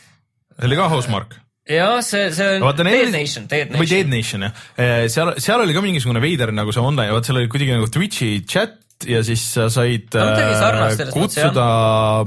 see 0.58 0.70
oli 0.70 0.80
ka 0.80 0.92
Housemark 0.94 1.40
jah, 1.70 1.98
see, 2.04 2.30
see 2.36 2.50
on 2.58 2.66
Vaata, 2.66 2.86
Dead 2.88 3.12
Nation, 3.14 3.48
Dead 3.52 3.72
või 3.72 3.88
Dead 3.88 4.10
Nation. 4.12 4.44
Nation 4.44 4.84
jah, 4.84 5.08
seal, 5.12 5.36
seal 5.44 5.64
oli 5.64 5.76
ka 5.76 5.84
mingisugune 5.86 6.24
veider 6.24 6.52
nagu 6.56 6.76
see 6.76 6.84
online, 6.84 7.14
vaat 7.16 7.30
seal 7.30 7.40
oli 7.40 7.52
kuidagi 7.52 7.78
nagu 7.78 7.92
Twitch'i 7.92 8.32
chat 8.44 8.80
ja 9.10 9.22
siis 9.26 9.44
sa 9.56 9.68
said 9.74 10.16
äh, 10.18 10.42
sarnast 10.60 11.00
selles 11.00 11.16
mõttes, 11.18 11.38
kutsuda 11.38 11.68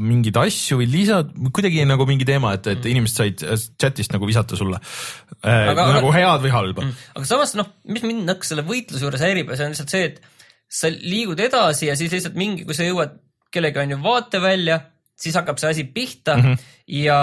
mingeid 0.02 0.38
asju 0.40 0.80
või 0.80 0.88
lisad, 0.92 1.32
kuidagi 1.56 1.84
nagu 1.88 2.06
mingi 2.08 2.28
teema, 2.28 2.54
et, 2.58 2.70
et 2.72 2.88
inimesed 2.92 3.20
said 3.22 3.44
äh, 3.46 3.66
chat'ist 3.80 4.14
nagu 4.14 4.28
visata 4.28 4.58
sulle 4.58 4.80
äh, 4.80 5.70
Aga- 5.72 5.90
nagu 5.98 6.14
head 6.14 6.46
või 6.46 6.54
halba 6.54 6.86
mm.. 6.86 7.04
aga 7.18 7.28
samas 7.28 7.54
noh, 7.58 7.70
mis 7.90 8.06
mind 8.06 8.26
nõks 8.28 8.52
selle 8.52 8.66
võitluse 8.66 9.06
juures 9.06 9.24
häirib, 9.24 9.52
see 9.54 9.68
on 9.68 9.74
lihtsalt 9.74 9.94
see, 9.94 10.10
et 10.10 10.20
sa 10.66 10.90
liigud 10.90 11.40
edasi 11.40 11.90
ja 11.90 11.96
siis 11.98 12.12
lihtsalt 12.12 12.38
mingi, 12.38 12.66
kui 12.66 12.76
sa 12.76 12.86
jõuad 12.86 13.16
kellegi 13.54 13.80
on 13.82 13.94
ju 13.94 14.02
vaatevälja, 14.02 14.80
siis 15.16 15.36
hakkab 15.38 15.60
see 15.60 15.72
asi 15.72 15.84
pihta 15.84 16.36
mm. 16.36 16.42
-hmm. 16.42 16.74
ja, 17.02 17.20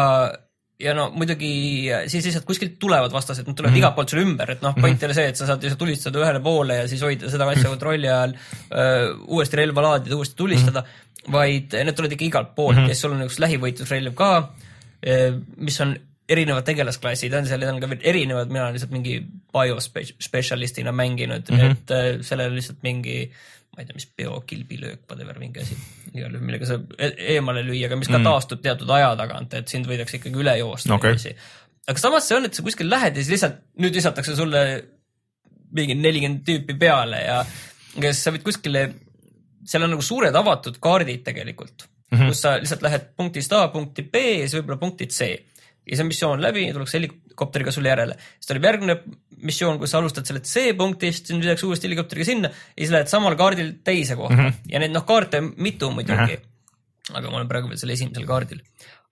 ja 0.80 0.94
no 0.98 1.10
muidugi 1.14 1.52
siis 2.12 2.26
lihtsalt 2.26 2.46
kuskilt 2.46 2.80
tulevad 2.82 3.14
vastased, 3.14 3.48
nad 3.48 3.56
tulevad 3.56 3.72
mm 3.72 3.76
-hmm. 3.76 3.84
igalt 3.84 3.96
poolt 3.96 4.10
sulle 4.10 4.24
ümber, 4.26 4.52
et 4.52 4.62
noh, 4.62 4.76
point 4.76 5.04
ei 5.04 5.08
ole 5.08 5.18
see, 5.18 5.28
et 5.30 5.38
sa 5.38 5.48
saad 5.48 5.64
lihtsalt 5.64 5.80
tulistada 5.80 6.20
ühele 6.20 6.42
poole 6.44 6.78
ja 6.82 6.88
siis 6.88 7.02
hoida 7.02 7.30
seda 7.30 7.48
asja 7.50 7.70
kontrolli 7.70 8.10
all, 8.10 8.34
uuesti 9.28 9.62
relva 9.62 9.82
laadida, 9.82 10.16
uuesti 10.16 10.36
tulistada 10.36 10.82
mm, 10.82 10.88
-hmm. 10.88 11.32
vaid 11.32 11.78
need 11.78 11.96
tulevad 11.96 12.18
ikka 12.18 12.26
igalt 12.26 12.56
poolt 12.56 12.76
mm 12.76 12.84
-hmm. 12.84 12.90
ja 12.90 12.96
siis 12.96 13.02
sul 13.02 13.14
on 13.14 13.28
üks 13.28 13.40
lähivõitlusrelv 13.40 14.14
ka, 14.18 14.32
mis 15.58 15.82
on 15.82 15.96
erinevad 16.30 16.66
tegelasklassid 16.68 17.34
on 17.36 17.48
seal, 17.48 17.64
need 17.64 17.74
on 17.74 17.82
ka 17.84 17.90
veel 17.92 18.06
erinevad, 18.14 18.52
mina 18.52 18.66
olen 18.66 18.78
lihtsalt 18.78 18.94
mingi 18.96 19.18
biospetsialistina 19.54 20.94
mänginud 20.96 21.50
mm, 21.52 21.58
-hmm. 21.58 21.72
et 21.72 21.92
äh, 21.92 22.08
sellel 22.22 22.56
lihtsalt 22.56 22.80
mingi 22.84 23.18
ma 23.74 23.82
ei 23.82 23.86
tea, 23.90 23.98
mis 23.98 24.08
biokilbilöök, 24.18 25.04
whatever 25.10 25.40
mingi 25.40 25.60
asi, 25.60 25.78
igal 26.14 26.32
juhul, 26.32 26.46
millega 26.46 26.70
saab 26.70 26.96
e- 26.98 27.14
eemale 27.36 27.64
lüüa, 27.66 27.88
aga 27.90 28.00
mis 28.00 28.10
ka 28.10 28.18
mm 28.18 28.30
taastub 28.30 28.64
teatud 28.64 28.90
aja 28.96 29.14
tagant, 29.20 29.54
et 29.58 29.72
sind 29.72 29.88
võidakse 29.90 30.20
ikkagi 30.20 30.40
üle 30.40 30.56
joosta 30.60 30.92
niiviisi. 30.94 31.34
aga 31.90 32.04
samas 32.04 32.28
see 32.30 32.38
on, 32.38 32.48
et 32.48 32.58
sa 32.58 32.66
kuskil 32.66 32.90
lähed 32.90 33.18
ja 33.18 33.24
siis 33.24 33.34
lihtsalt 33.36 33.64
nüüd 33.84 33.98
visatakse 34.00 34.36
sulle 34.38 34.64
mingi 35.74 35.96
nelikümmend 35.98 36.44
tüüpi 36.48 36.78
peale 36.80 37.24
ja 37.24 37.40
kes 37.94 38.22
sa 38.26 38.34
võid 38.34 38.46
kuskile, 38.46 38.84
seal 39.66 39.86
on 39.86 39.94
nagu 39.96 40.06
suured 40.06 40.36
avatud 40.36 40.78
kaardid 40.84 41.24
tegelikult 41.26 41.88
mm, 41.88 42.18
-hmm. 42.18 42.30
kus 42.32 42.44
sa 42.46 42.56
lihtsalt 42.60 42.86
lähed 42.86 43.10
punktist 43.18 43.54
A 43.58 43.68
punkti 43.74 44.06
B 44.06 44.22
ja 44.22 44.46
siis 44.48 44.60
võib-olla 44.60 44.80
punkti 44.82 45.10
C 45.10 45.34
ja 45.90 46.00
see 46.00 46.08
missioon 46.08 46.42
läbi, 46.44 46.66
tullakse 46.72 46.98
helikopteriga 47.00 47.74
sulle 47.76 47.92
järele. 47.92 48.16
siis 48.38 48.50
tuleb 48.52 48.68
järgmine 48.70 48.98
missioon, 49.44 49.80
kus 49.82 49.92
sa 49.92 50.00
alustad 50.00 50.28
sellest 50.28 50.48
C 50.48 50.72
punktist, 50.80 51.28
siis 51.28 51.40
minnakse 51.40 51.68
uuesti 51.68 51.90
helikopteriga 51.90 52.28
sinna 52.30 52.52
ja 52.54 52.80
siis 52.80 52.94
lähed 52.94 53.12
samal 53.12 53.36
kaardil 53.40 53.76
teise 53.84 54.16
kohta 54.20 54.38
mm 54.38 54.48
-hmm. 54.48 54.74
ja 54.74 54.84
neid 54.84 54.96
noh, 54.96 55.06
kaarte 55.06 55.42
mitu 55.42 55.92
muidugi 55.92 56.38
mm. 56.38 56.44
-hmm. 56.44 57.18
aga 57.18 57.30
ma 57.30 57.42
olen 57.42 57.52
praegu 57.52 57.72
veel 57.72 57.82
selle 57.82 57.98
esimesel 57.98 58.26
kaardil. 58.26 58.64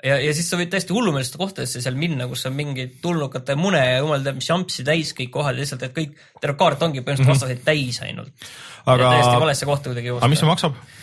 ja, 0.04 0.20
ja 0.20 0.34
siis 0.34 0.50
sa 0.50 0.58
võid 0.58 0.72
täiesti 0.72 0.94
hullumeelsete 0.94 1.38
kohtadesse 1.38 1.82
seal 1.82 1.96
minna, 1.96 2.28
kus 2.28 2.46
on 2.46 2.56
mingi 2.56 2.88
tulnukate 3.02 3.56
mune 3.56 3.84
ja 3.86 3.98
jumal 3.98 4.24
teab 4.24 4.40
mis 4.40 4.50
jampsi 4.50 4.84
täis 4.84 5.14
kõik 5.14 5.30
kohad 5.30 5.56
ja 5.56 5.60
lihtsalt, 5.60 5.84
et 5.84 5.98
kõik, 5.98 6.16
terve 6.42 6.58
kaart 6.58 6.82
ongi 6.82 7.02
põhimõtteliselt 7.02 7.20
mm 7.20 7.26
-hmm. 7.26 7.34
vastaseid 7.34 7.64
täis 7.66 8.02
ainult. 8.02 8.34
Aga- 8.86 9.04
ja 9.04 9.10
täiesti 9.10 9.40
valesse 9.46 9.66
kohta 9.66 9.90
kuidagi 9.90 10.10
aga 10.10 10.28
mis 10.28 10.40
see 10.40 10.48
joosta. 10.48 10.70
maksab? 10.70 11.01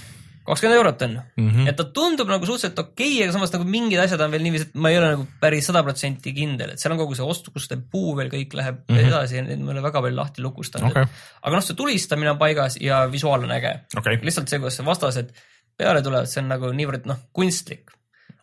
Kakskümmend 0.48 0.78
eurot 0.78 1.02
on 1.06 1.14
mm. 1.18 1.48
-hmm. 1.48 1.68
et 1.70 1.76
ta 1.76 1.84
tundub 1.94 2.30
nagu 2.30 2.46
suhteliselt 2.46 2.78
okei 2.78 3.12
okay,, 3.14 3.24
aga 3.24 3.34
samas 3.36 3.52
nagu 3.54 3.66
mingid 3.68 4.00
asjad 4.02 4.22
on 4.24 4.32
veel 4.34 4.44
niiviisi, 4.46 4.68
et 4.70 4.78
ma 4.80 4.92
ei 4.92 4.98
ole 5.00 5.10
nagu 5.14 5.26
päris 5.40 5.68
sada 5.70 5.82
protsenti 5.86 6.32
kindel, 6.36 6.72
et 6.72 6.82
seal 6.82 6.94
on 6.94 7.02
kogu 7.02 7.18
see 7.18 7.26
ostukuste 7.34 7.78
puu 7.92 8.16
veel 8.18 8.32
kõik 8.32 8.56
läheb 8.58 8.80
mm 8.80 8.96
-hmm. 8.96 9.10
edasi 9.10 9.36
ja 9.40 9.44
need 9.44 9.60
ma 9.60 9.72
ei 9.72 9.78
ole 9.78 9.84
väga 9.88 10.02
palju 10.06 10.16
lahti 10.16 10.42
lukustanud 10.46 10.90
okay.. 10.90 11.06
aga 11.42 11.54
noh, 11.56 11.66
see 11.68 11.76
tulistamine 11.76 12.32
on 12.34 12.40
paigas 12.40 12.78
ja 12.80 13.04
visuaal 13.12 13.44
on 13.44 13.54
äge 13.58 13.74
okei, 13.96 14.18
lihtsalt 14.22 14.48
see, 14.48 14.58
kuidas 14.62 14.80
vastased 14.84 15.36
peale 15.78 16.02
tulevad, 16.02 16.26
see 16.26 16.42
on 16.42 16.50
nagu 16.54 16.72
niivõrd 16.74 17.06
noh, 17.06 17.22
kunstlik. 17.32 17.92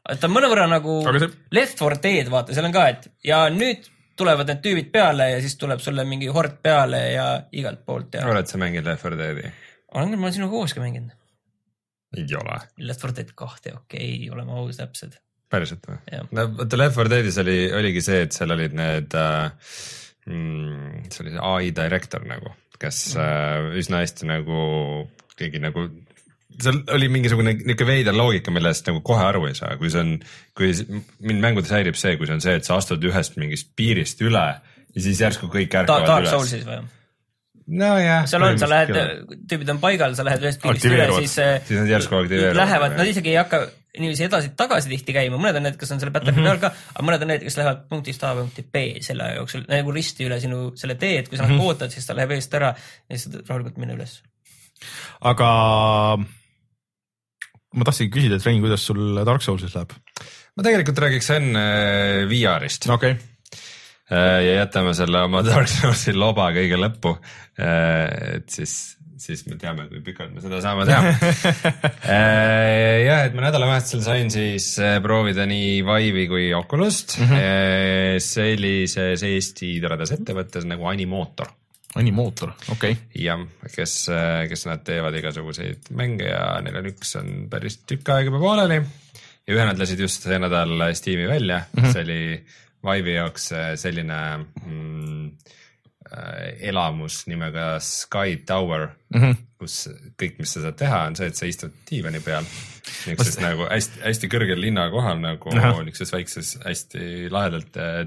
et 0.09 0.19
ta 0.19 0.29
on 0.29 0.35
mõnevõrra 0.37 0.69
nagu 0.69 1.01
see- 1.03 1.33
Left 1.51 1.81
4 1.81 2.01
Dead, 2.03 2.31
vaata, 2.31 2.53
seal 2.53 2.69
on 2.69 2.75
ka, 2.75 2.87
et 2.93 3.11
ja 3.23 3.45
nüüd 3.49 3.89
tulevad 4.15 4.47
need 4.47 4.63
tüübid 4.63 4.91
peale 4.93 5.31
ja 5.33 5.41
siis 5.43 5.57
tuleb 5.59 5.81
sulle 5.83 6.05
mingi 6.07 6.27
hord 6.31 6.61
peale 6.63 7.01
ja 7.11 7.27
igalt 7.51 7.83
poolt 7.85 8.15
ja. 8.15 8.27
oled 8.31 8.47
sa 8.47 8.61
mänginud 8.61 8.87
Left 8.87 9.03
4 9.03 9.19
Deadi? 9.19 9.51
olen 9.95 10.11
küll, 10.11 10.19
ma 10.19 10.27
olen 10.29 10.37
sinuga 10.37 10.57
koos 10.57 10.75
ka 10.75 10.83
mänginud. 10.83 11.13
Ei 12.21 12.39
ole. 12.39 12.57
Left 12.87 13.05
4 13.05 13.17
Dead 13.19 13.35
kahte, 13.37 13.75
okei 13.75 14.09
okay,, 14.15 14.31
oleme 14.33 14.55
ausad, 14.55 14.85
täpsed. 14.85 15.19
päriselt 15.51 15.85
või 15.87 15.99
no 16.35 16.47
vaata 16.57 16.79
Left 16.81 16.99
4 17.01 17.13
Deadis 17.15 17.39
oli, 17.43 17.59
oligi 17.81 18.03
see, 18.05 18.25
et 18.27 18.35
seal 18.37 18.55
olid 18.55 18.75
need 18.77 19.15
äh,, 19.19 19.75
mm, 20.29 21.05
see 21.11 21.25
oli 21.25 21.35
see 21.35 21.45
ai 21.51 21.71
direktor 21.75 22.25
nagu, 22.27 22.55
kes 22.81 23.05
äh, 23.21 23.71
üsna 23.81 24.03
hästi 24.03 24.29
nagu 24.29 24.59
keegi 25.35 25.61
nagu 25.63 25.87
seal 26.61 26.77
oli 26.95 27.09
mingisugune 27.11 27.55
niisugune 27.57 27.89
veider 27.89 28.15
loogika, 28.15 28.53
millest 28.53 28.87
nagu 28.89 29.01
kohe 29.05 29.23
aru 29.27 29.45
ei 29.49 29.57
saa, 29.57 29.75
kui 29.79 29.91
see 29.91 30.03
on, 30.03 30.13
kui 30.57 30.71
mind 31.25 31.43
mängudes 31.43 31.73
häirib 31.75 31.97
see, 31.99 32.15
kui 32.19 32.29
see 32.29 32.37
on 32.37 32.43
see, 32.43 32.55
et 32.59 32.67
sa 32.67 32.79
astud 32.79 33.03
ühest 33.09 33.35
mingist 33.41 33.73
piirist 33.75 34.21
üle 34.25 34.45
ja 34.95 35.03
siis 35.03 35.21
järsku 35.21 35.49
kõik 35.51 35.73
Ta-, 35.73 35.83
ärkavad 35.83 36.07
Dark 36.07 36.25
üles. 36.25 36.35
Soulsis 36.35 36.67
või? 36.67 36.79
nojah. 37.67 38.27
seal 38.29 38.45
on, 38.45 38.59
sa 38.61 38.69
lähed, 38.69 38.93
tüübid 39.49 39.71
on 39.73 39.79
paigal, 39.81 40.13
sa 40.17 40.25
lähed 40.27 40.43
ühest 40.45 40.61
piirist 40.61 40.85
üle, 40.89 41.07
siis 41.21 41.33
äh, 41.41 41.57
siis 41.65 41.81
nad 41.81 41.89
järsku 41.89 42.19
aktiveeruvad. 42.19 42.59
lähevad, 42.59 42.95
nad 42.99 43.09
isegi 43.09 43.33
ei 43.33 43.39
hakka 43.39 43.65
niiviisi 43.95 44.25
edasi-tagasi 44.27 44.91
tihti 44.91 45.15
käima, 45.15 45.39
mõned 45.41 45.59
on 45.59 45.67
need, 45.69 45.77
kes 45.79 45.93
on 45.95 46.01
selle 46.01 46.13
Battlefieldi 46.15 46.45
Mhm. 46.45 46.51
all 46.51 46.61
ka, 46.61 46.71
aga 46.93 47.07
mõned 47.07 47.25
on 47.25 47.31
need, 47.31 47.43
kes 47.47 47.57
lähevad 47.59 47.83
punktist 47.89 48.23
A 48.27 48.33
punkti 48.37 48.65
B 48.67 48.85
selle 49.05 49.27
aja 49.27 49.39
jooksul 49.39 49.65
nagu 49.71 49.93
risti 49.95 50.27
üle 50.27 50.39
sinu 50.43 50.61
selle 50.79 50.97
tee, 51.01 51.19
et 51.19 51.29
kui 51.29 51.37
sa 51.37 51.45
mm. 51.45 51.55
-hmm. 51.55 51.67
ootad, 51.67 51.93
siis 51.93 52.05
ta 52.05 52.15
läheb 52.17 52.35
eest 52.35 52.53
ära 52.53 52.73
ja 52.75 53.17
siis 53.17 53.29
saad 53.29 53.47
rahulikult 53.47 53.77
minna 53.77 53.95
üles. 53.95 54.21
aga 55.21 55.49
ma 57.75 57.83
tahtsingi 57.83 58.11
küsida, 58.11 58.35
et 58.35 58.45
Rein, 58.45 58.61
kuidas 58.61 58.85
sul 58.85 59.23
Dark 59.25 59.41
Soulsis 59.41 59.75
läheb? 59.75 59.95
ma 60.55 60.63
tegelikult 60.63 60.99
räägiks 60.99 61.29
enne 61.29 61.63
VR-ist 62.29 62.89
okei 62.89 63.11
okay., 63.11 63.15
Äh, 63.15 63.34
ja 64.09 64.59
jätame 64.61 64.93
selle 64.97 65.23
oma 65.25 65.41
Dark 65.45 65.69
Soulsi 65.71 66.13
loba 66.13 66.51
kõige 66.53 66.77
lõppu. 66.77 67.15
et 67.57 68.45
siis, 68.53 68.75
siis 69.17 69.45
me 69.47 69.57
teame, 69.57 69.87
kui 69.89 70.03
pikalt 70.05 70.33
me 70.35 70.43
seda 70.43 70.59
saame 70.61 70.85
teha. 70.85 71.13
jah, 73.07 73.25
et 73.25 73.33
ma 73.33 73.47
nädalavahetusel 73.47 74.03
sain 74.05 74.29
siis 74.33 74.75
äh, 74.83 74.99
proovida 75.01 75.47
nii 75.49 75.79
Vive'i 75.87 76.27
kui 76.29 76.49
Oculus't 76.53 77.17
mm 77.19 77.31
-hmm. 77.31 78.19
sellises 78.21 79.23
Eesti 79.23 79.77
toredas 79.81 80.13
ettevõttes 80.13 80.67
nagu 80.69 80.85
Animotor 80.91 81.49
animootor, 81.95 82.51
okei 82.71 82.91
okay., 82.91 83.23
jah, 83.23 83.39
kes, 83.71 83.93
kes 84.49 84.65
nad 84.67 84.83
teevad 84.83 85.15
igasuguseid 85.15 85.91
mänge 85.95 86.27
ja 86.27 86.59
neil 86.63 86.81
on 86.81 86.89
üks 86.91 87.15
on 87.19 87.29
päris 87.51 87.79
tükk 87.87 88.11
aega 88.11 88.27
juba 88.29 88.41
pooleli 88.43 88.81
ja 89.45 89.55
ühe 89.55 89.65
nad 89.67 89.79
lasid 89.79 90.01
just 90.03 90.25
see 90.25 90.39
nädal 90.41 90.73
Steam'i 90.97 91.27
välja 91.29 91.61
mm, 91.63 91.83
-hmm. 91.83 91.93
see 91.93 92.03
oli 92.03 92.19
Vive'i 92.85 93.17
jaoks 93.17 93.49
selline 93.81 94.19
mm, 94.65 95.27
äh, 96.11 96.69
elamus 96.69 97.23
nimega 97.31 97.75
Sky 97.83 98.41
Tower 98.47 98.89
mm. 99.13 99.21
-hmm. 99.21 99.37
kus 99.59 99.77
kõik, 100.21 100.39
mis 100.39 100.55
sa 100.55 100.65
saad 100.67 100.79
teha, 100.79 101.03
on 101.09 101.15
see, 101.19 101.27
et 101.31 101.39
sa 101.39 101.49
istud 101.49 101.75
diivani 101.89 102.21
peal 102.25 102.45
niisuguses 103.05 103.39
nagu 103.41 103.65
hästi-hästi 103.69 104.29
kõrgel 104.29 104.61
linnakohal 104.61 105.19
nagu 105.21 105.55
niisuguses 105.55 106.13
väikses 106.13 106.57
hästi 106.65 107.31
lahedalt 107.33 107.77
äh, 107.81 108.05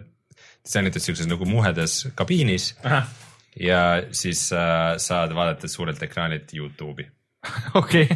disainitud 0.65 1.03
siukses 1.03 1.27
nagu 1.31 1.47
muhedas 1.49 2.07
kabiinis 2.15 2.75
ja 3.61 4.03
siis 4.13 4.53
äh, 4.53 4.97
saad 4.97 5.35
vaadata 5.35 5.69
suurelt 5.69 6.03
ekraanilt 6.03 6.53
Youtube'i, 6.55 7.09
okei, 7.81 8.09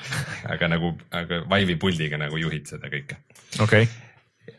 aga 0.52 0.68
nagu, 0.72 0.94
aga 1.10 1.42
Vive'i 1.50 1.76
puldiga 1.80 2.20
nagu 2.20 2.38
juhid 2.40 2.68
seda 2.70 2.90
kõike. 2.92 3.18
okei, 3.64 3.88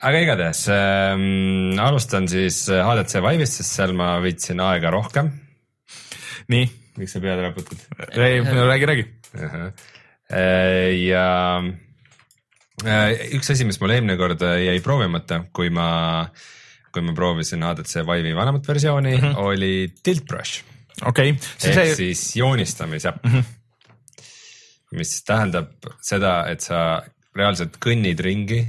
aga 0.03 0.21
igatahes 0.23 0.63
ähm, 0.73 1.77
alustan 1.81 2.27
siis 2.31 2.65
HTC 2.69 3.21
Vive'ist, 3.23 3.59
sest 3.61 3.79
seal 3.79 3.95
ma 3.97 4.15
võtsin 4.23 4.61
aega 4.63 4.91
rohkem. 4.93 5.31
nii, 6.51 6.69
miks 6.99 7.15
sa 7.15 7.23
pead 7.23 7.43
raputad? 7.43 7.83
räägi, 8.15 8.89
räägi. 8.91 9.07
ja 11.07 11.25
äh, 12.85 13.27
üks 13.37 13.51
asi, 13.53 13.67
mis 13.67 13.79
mul 13.81 13.95
eelmine 13.95 14.17
kord 14.19 14.43
jäi 14.43 14.79
proovimata, 14.85 15.43
kui 15.55 15.71
ma, 15.73 15.89
kui 16.91 17.05
ma 17.05 17.15
proovisin 17.17 17.63
HTC 17.67 18.03
Vive'i 18.07 18.35
vanemat 18.37 18.67
versiooni 18.67 19.15
mm, 19.15 19.23
-hmm. 19.23 19.45
oli 19.45 19.93
Tilt 20.03 20.27
Brush 20.27 20.65
okei, 21.05 21.35
ehk 21.35 21.77
see, 21.77 21.95
siis 21.95 22.35
joonistamisäpp 22.35 23.23
mm. 23.23 23.31
-hmm. 23.31 23.43
mis 24.97 25.23
tähendab 25.23 25.71
seda, 26.01 26.45
et 26.49 26.61
sa 26.61 27.01
reaalselt 27.35 27.77
kõnnid 27.83 28.19
ringi 28.23 28.61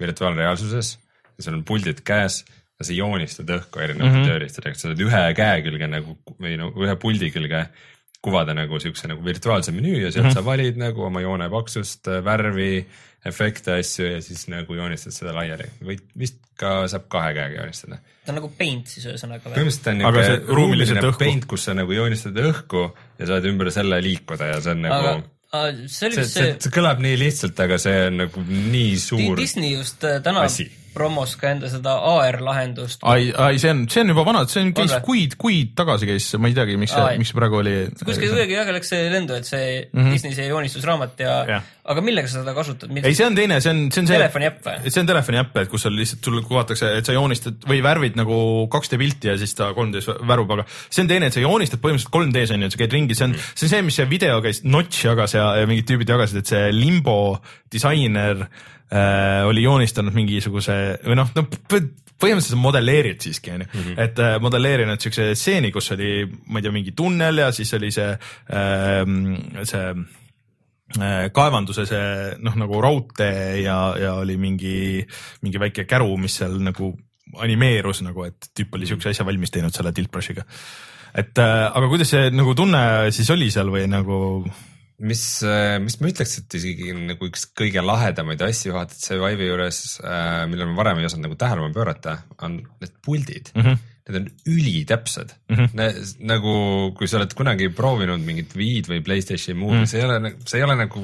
virtuaalreaalsuses 0.00 0.92
ja 1.36 1.44
sul 1.44 1.58
on 1.58 1.64
puldid 1.64 2.02
käes 2.06 2.44
ja 2.76 2.86
sa 2.86 2.96
joonistad 2.96 3.50
õhku 3.56 3.82
erinevate 3.82 4.10
mm. 4.10 4.22
-hmm. 4.22 4.30
tööriistadega, 4.30 4.78
sa 4.78 4.90
saad 4.90 5.04
ühe 5.04 5.22
käe 5.36 5.60
külge 5.64 5.88
nagu 5.90 6.16
või 6.36 6.56
no 6.60 6.72
ühe 6.76 6.96
puldi 7.00 7.30
külge 7.34 7.66
kuvada 8.26 8.56
nagu 8.56 8.80
siukse 8.82 9.08
nagu 9.08 9.22
virtuaalse 9.24 9.72
menüü 9.72 10.00
ja 10.00 10.10
sealt 10.10 10.26
mm 10.26 10.30
-hmm. 10.30 10.40
sa 10.40 10.44
valid 10.44 10.80
nagu 10.80 11.04
oma 11.06 11.20
joone 11.22 11.48
paksust, 11.52 12.08
värvi, 12.24 12.86
efekte, 13.24 13.78
asju 13.80 14.06
ja 14.06 14.22
siis 14.22 14.48
nagu 14.52 14.74
joonistad 14.74 15.14
seda 15.14 15.34
laiali 15.36 15.68
või 15.84 15.98
vist 16.18 16.42
ka 16.58 16.88
saab 16.88 17.08
kahe 17.12 17.32
käega 17.36 17.60
joonistada 17.60 17.98
ta 18.24 18.32
on 18.32 18.40
nagu 18.40 18.50
paint 18.58 18.88
siis 18.88 19.06
ühesõnaga 19.06 19.44
põhimõtteliselt 19.46 19.88
on 19.92 20.04
Aga 20.10 20.26
see 20.26 20.36
niuke 20.36 20.58
ruumiline 20.58 21.12
paint, 21.18 21.48
kus 21.50 21.64
sa 21.68 21.74
nagu 21.76 21.92
joonistad 21.92 22.36
õhku 22.42 22.84
ja 23.18 23.30
saad 23.32 23.48
ümber 23.52 23.70
selle 23.74 24.00
liikuda 24.02 24.52
ja 24.54 24.60
see 24.60 24.76
on 24.76 24.84
nagu 24.88 25.10
aga, 25.12 25.35
see 25.90 26.10
see, 26.16 26.26
see, 26.56 26.72
kõlab 26.74 27.00
nii 27.04 27.18
lihtsalt, 27.20 27.60
aga 27.66 27.78
see 27.82 27.94
on 28.08 28.20
nagu 28.24 28.44
nii 28.48 28.98
suur. 29.02 29.36
Disney 29.38 29.74
just 29.76 30.04
äh, 30.06 30.20
täna 30.24 30.46
asi. 30.48 30.68
Promos 30.96 31.34
ka 31.40 31.52
enda 31.52 31.68
seda 31.70 31.96
AR 32.08 32.38
lahendust. 32.44 33.04
ai, 33.06 33.28
ai, 33.32 33.60
see 33.60 33.72
on, 33.72 33.84
see 33.92 34.02
on 34.04 34.12
juba 34.14 34.24
vana, 34.26 34.44
see 34.50 34.64
on, 34.64 34.72
või? 34.76 35.00
kuid, 35.04 35.36
kuid 35.40 35.72
tagasi 35.78 36.08
käis, 36.08 36.28
ma 36.40 36.50
ei 36.50 36.56
teagi, 36.56 36.78
miks 36.80 36.94
see, 36.96 37.18
miks 37.20 37.32
see 37.32 37.38
praegu 37.38 37.60
oli. 37.60 37.74
kuskil 38.00 38.32
kuidagi 38.32 38.56
jah 38.56 38.72
läks 38.76 38.92
see 38.92 39.08
lendu, 39.12 39.36
et 39.36 39.48
see 39.48 39.66
mm 39.84 40.00
-hmm. 40.00 40.16
Disney 40.16 40.36
see 40.36 40.48
joonistusraamat 40.48 41.20
ja, 41.20 41.34
Jah. 41.50 41.66
aga 41.92 42.04
millega 42.04 42.30
sa 42.30 42.40
seda 42.40 42.54
kasutad? 42.56 42.92
ei, 42.96 43.14
see 43.14 43.26
on 43.26 43.36
teine, 43.36 43.60
see 43.60 43.74
on, 43.74 43.82
see 43.92 44.04
on 44.04 44.10
see. 44.10 44.18
telefoni 44.18 44.48
äpp 44.50 44.68
või? 44.68 44.90
see 44.90 45.02
on 45.02 45.10
telefoni 45.12 45.42
äpp, 45.42 45.56
et 45.62 45.72
kus 45.72 45.86
sul 45.86 45.98
lihtsalt 45.98 46.30
sul 46.30 46.40
kuvatakse, 46.46 46.92
et 47.00 47.08
sa 47.08 47.16
joonistad 47.16 47.66
või 47.68 47.82
värvid 47.84 48.16
nagu 48.16 48.38
2D 48.72 49.00
pilti 49.02 49.32
ja 49.32 49.36
siis 49.40 49.54
ta 49.58 49.72
3D-s 49.76 50.08
värvub, 50.28 50.56
aga 50.56 50.64
see 50.88 51.04
on 51.04 51.12
teine, 51.12 51.28
et 51.28 51.36
sa 51.36 51.44
joonistad 51.44 51.82
põhimõtteliselt 51.82 52.16
3D-s 52.16 52.56
on 52.56 52.64
ju, 52.64 52.70
et 52.70 52.78
sa 52.78 52.82
käid 52.84 52.96
ringi, 52.96 53.18
see 53.18 53.28
on, 53.28 53.36
see 53.52 53.68
on 53.68 53.74
see, 53.74 53.82
mis 53.90 54.00
see 54.00 54.08
video 54.08 54.40
käis, 54.44 54.62
Notch 54.64 55.04
jagas 55.04 55.36
ja, 55.36 55.50
ja 55.60 55.68
mingid 55.68 55.88
tüübid 55.90 56.08
jagasid, 56.08 56.40
et 56.40 56.54
see 56.54 56.72
Limbo 56.72 57.18
disainer 57.72 58.46
äh, 58.46 58.64
oli 58.86 59.64
joonistanud 59.64 60.14
mingisuguse 60.14 60.74
või 61.02 61.16
noh, 61.18 61.30
no 61.34 61.42
põhimõtteliselt 62.20 62.60
modelleerid 62.60 63.24
siiski 63.24 63.52
onju 63.52 63.66
mm, 63.66 63.80
-hmm. 63.80 64.04
et 64.04 64.20
äh, 64.22 64.36
modelleerinud 64.40 65.02
siukse 65.02 65.30
stseeni, 65.36 65.70
kus 65.72 65.90
oli, 65.92 66.24
ma 66.48 66.60
ei 66.60 66.64
tea, 66.64 66.72
mingi 66.72 66.94
tunnel 66.96 67.42
ja 67.44 67.50
siis 67.52 67.72
oli 67.76 67.90
see 67.92 68.08
äh,, 68.08 69.02
see 69.68 69.86
äh, 70.96 71.26
kaevanduse 71.36 71.86
see 71.88 72.06
noh, 72.44 72.56
nagu 72.56 72.80
raudtee 72.80 73.60
ja, 73.62 73.78
ja 74.00 74.14
oli 74.22 74.38
mingi, 74.40 74.78
mingi 75.42 75.60
väike 75.60 75.84
käru, 75.84 76.16
mis 76.20 76.38
seal 76.40 76.56
nagu 76.64 76.94
animeerus 77.42 78.00
nagu, 78.06 78.24
et 78.24 78.48
tüüp 78.56 78.78
oli 78.78 78.88
siukse 78.88 79.10
asja 79.10 79.26
valmis 79.26 79.52
teinud 79.52 79.74
selle 79.74 79.92
Tilt 79.92 80.10
Brushiga. 80.10 80.46
et 81.12 81.36
äh, 81.38 81.66
aga 81.68 81.88
kuidas 81.88 82.14
see 82.14 82.30
nagu 82.30 82.54
tunne 82.54 83.10
siis 83.10 83.30
oli 83.30 83.50
seal 83.50 83.68
või 83.72 83.84
nagu? 83.90 84.46
mis, 84.98 85.22
mis 85.82 85.98
ma 86.00 86.08
ütleks, 86.10 86.38
et 86.40 86.56
isegi 86.58 86.94
nagu 86.96 87.28
üks 87.28 87.48
kõige 87.56 87.82
lahedamaid 87.84 88.40
asju 88.46 88.76
vaata, 88.76 88.96
et 88.96 89.08
see 89.08 89.18
Vive'i 89.20 89.50
juures, 89.50 89.82
millele 90.48 90.70
ma 90.70 90.78
varem 90.80 91.02
ei 91.02 91.08
osanud 91.08 91.28
nagu 91.28 91.36
tähelepanu 91.40 91.76
pöörata, 91.76 92.16
on 92.46 92.62
need 92.80 92.96
puldid 93.04 93.52
mm. 93.54 93.66
-hmm. 93.66 93.84
Need 94.06 94.20
on 94.20 94.26
ülitäpsed 94.46 95.32
mm. 95.50 95.56
-hmm. 95.56 96.00
nagu, 96.30 96.52
kui 96.94 97.08
sa 97.08 97.16
oled 97.18 97.32
kunagi 97.34 97.68
proovinud 97.74 98.22
mingit 98.22 98.54
Wii'd 98.54 98.86
või 98.86 99.02
Playstationi 99.02 99.58
muud 99.58 99.74
mm, 99.74 99.82
-hmm. 99.82 99.90
see 99.90 100.00
ei 100.00 100.06
ole, 100.06 100.34
see 100.46 100.58
ei 100.60 100.64
ole 100.64 100.76
nagu, 100.78 101.02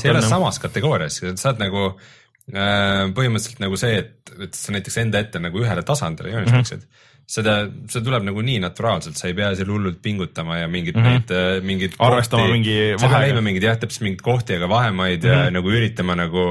see 0.00 0.08
ei 0.08 0.14
ole 0.16 0.22
samas 0.22 0.58
kategoorias, 0.58 1.20
sa 1.20 1.50
oled 1.50 1.60
nagu 1.60 1.82
äh, 1.90 3.12
põhimõtteliselt 3.14 3.60
nagu 3.60 3.76
see, 3.76 3.98
et, 3.98 4.32
et 4.40 4.54
sa 4.56 4.72
näiteks 4.72 4.96
enda 5.04 5.20
ette 5.20 5.38
nagu 5.38 5.60
ühele 5.60 5.84
tasandile 5.84 6.32
joonistaksid 6.32 6.80
mm. 6.80 6.88
-hmm 6.88 7.13
seda, 7.24 7.54
see 7.88 8.02
tuleb 8.04 8.24
nagu 8.26 8.42
nii 8.44 8.58
naturaalselt, 8.62 9.16
sa 9.16 9.28
ei 9.30 9.36
pea 9.36 9.50
seal 9.56 9.70
hullult 9.72 10.00
pingutama 10.04 10.58
ja 10.58 10.68
mingit 10.68 10.96
mm, 10.96 11.04
-hmm. 11.04 11.30
neid, 11.32 11.64
mingit 11.64 11.94
Arvestama 11.98 12.48
mingi 12.52 12.74
sa 12.74 12.80
ei 12.82 12.96
pea 12.96 13.08
vahega. 13.08 13.20
leidma 13.24 13.44
mingeid 13.46 13.66
jah, 13.68 13.78
täpselt 13.80 14.04
mingeid 14.04 14.24
kohti 14.24 14.56
ega 14.58 14.68
vahemaid 14.68 15.24
mm 15.24 15.30
-hmm. 15.30 15.44
ja 15.44 15.54
nagu 15.54 15.72
üritama 15.72 16.16
nagu 16.20 16.44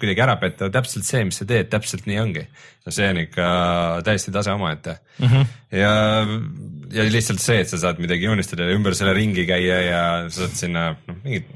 kuidagi 0.00 0.24
ära 0.26 0.36
petta, 0.42 0.70
täpselt 0.70 1.06
see, 1.06 1.24
mis 1.24 1.38
sa 1.38 1.46
teed, 1.46 1.70
täpselt 1.70 2.06
nii 2.10 2.18
ongi. 2.20 2.46
ja 2.86 2.92
see 2.92 3.10
on 3.10 3.18
ikka 3.18 3.46
täiesti 4.04 4.32
tase 4.32 4.50
omaette 4.50 4.98
mm. 5.18 5.26
-hmm. 5.26 5.46
ja, 5.78 5.94
ja 6.92 7.10
lihtsalt 7.10 7.40
see, 7.40 7.60
et 7.60 7.68
sa 7.68 7.78
saad 7.78 7.98
midagi 8.02 8.24
joonistada 8.24 8.62
ja 8.62 8.74
ümber 8.74 8.94
selle 8.94 9.14
ringi 9.14 9.46
käia 9.46 9.80
ja 9.82 10.02
sa 10.28 10.40
saad 10.40 10.58
sinna 10.58 10.96
noh, 11.06 11.16
mingit, 11.24 11.46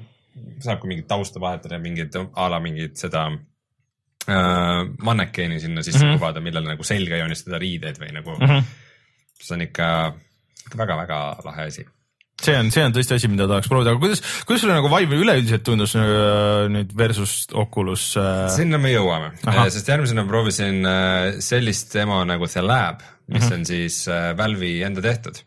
saab 0.61 0.81
ka 0.81 0.87
mingit 0.87 1.09
tausta 1.09 1.41
vahetada, 1.41 1.79
mingit 1.79 2.14
a 2.35 2.49
la 2.51 2.61
mingit 2.61 2.97
seda 2.97 3.31
äh, 4.29 4.83
mannekeeni 5.07 5.61
sinna 5.61 5.83
sisse 5.83 6.05
mm 6.05 6.11
-hmm. 6.11 6.18
kuvada, 6.18 6.41
millele 6.41 6.75
nagu 6.75 6.85
selga 6.85 7.16
joonistada 7.23 7.59
riideid 7.59 8.01
või 8.03 8.12
nagu 8.12 8.37
mm, 8.37 8.47
-hmm. 8.47 8.68
see 9.41 9.55
on 9.55 9.66
ikka 9.68 9.89
väga-väga 10.77 11.21
lahe 11.45 11.66
asi 11.66 11.87
see 12.41 12.57
on, 12.57 12.71
see 12.73 12.85
on 12.85 12.95
tõesti 12.95 13.16
asi, 13.16 13.29
mida 13.31 13.47
tahaks 13.51 13.68
proovida, 13.71 13.93
aga 13.95 14.03
kuidas, 14.03 14.23
kuidas 14.49 14.64
sulle 14.64 14.77
nagu 14.77 14.91
Vive 14.93 15.18
üleüldiselt 15.21 15.64
tundus 15.66 15.95
äh, 15.99 16.66
nüüd 16.73 16.95
versus 16.97 17.35
Oculus 17.59 18.11
äh,? 18.21 18.49
sinna 18.55 18.81
me 18.81 18.95
jõuame 18.95 19.33
Ahah., 19.51 19.68
sest 19.73 19.91
järgmisena 19.93 20.25
proovisin 20.29 20.81
äh, 20.89 21.39
sellist 21.45 21.95
demo 21.97 22.23
nagu 22.29 22.49
The 22.51 22.64
Lab, 22.64 23.05
mis 23.31 23.45
Mhm. 23.45 23.55
on 23.59 23.68
siis 23.68 24.03
äh, 24.09 24.33
Valve'i 24.39 24.83
enda 24.87 25.05
tehtud. 25.05 25.45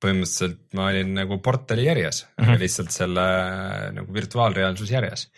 põhimõtteliselt 0.00 0.72
ma 0.72 0.86
olin 0.88 1.10
nagu 1.12 1.36
portali 1.44 1.82
järjes 1.84 2.22
mm, 2.24 2.44
-hmm. 2.46 2.60
lihtsalt 2.62 2.90
selle 2.90 3.20
äh, 3.20 3.90
nagu 3.92 4.14
virtuaalreaalsuse 4.14 4.94
järjes. 4.94 5.28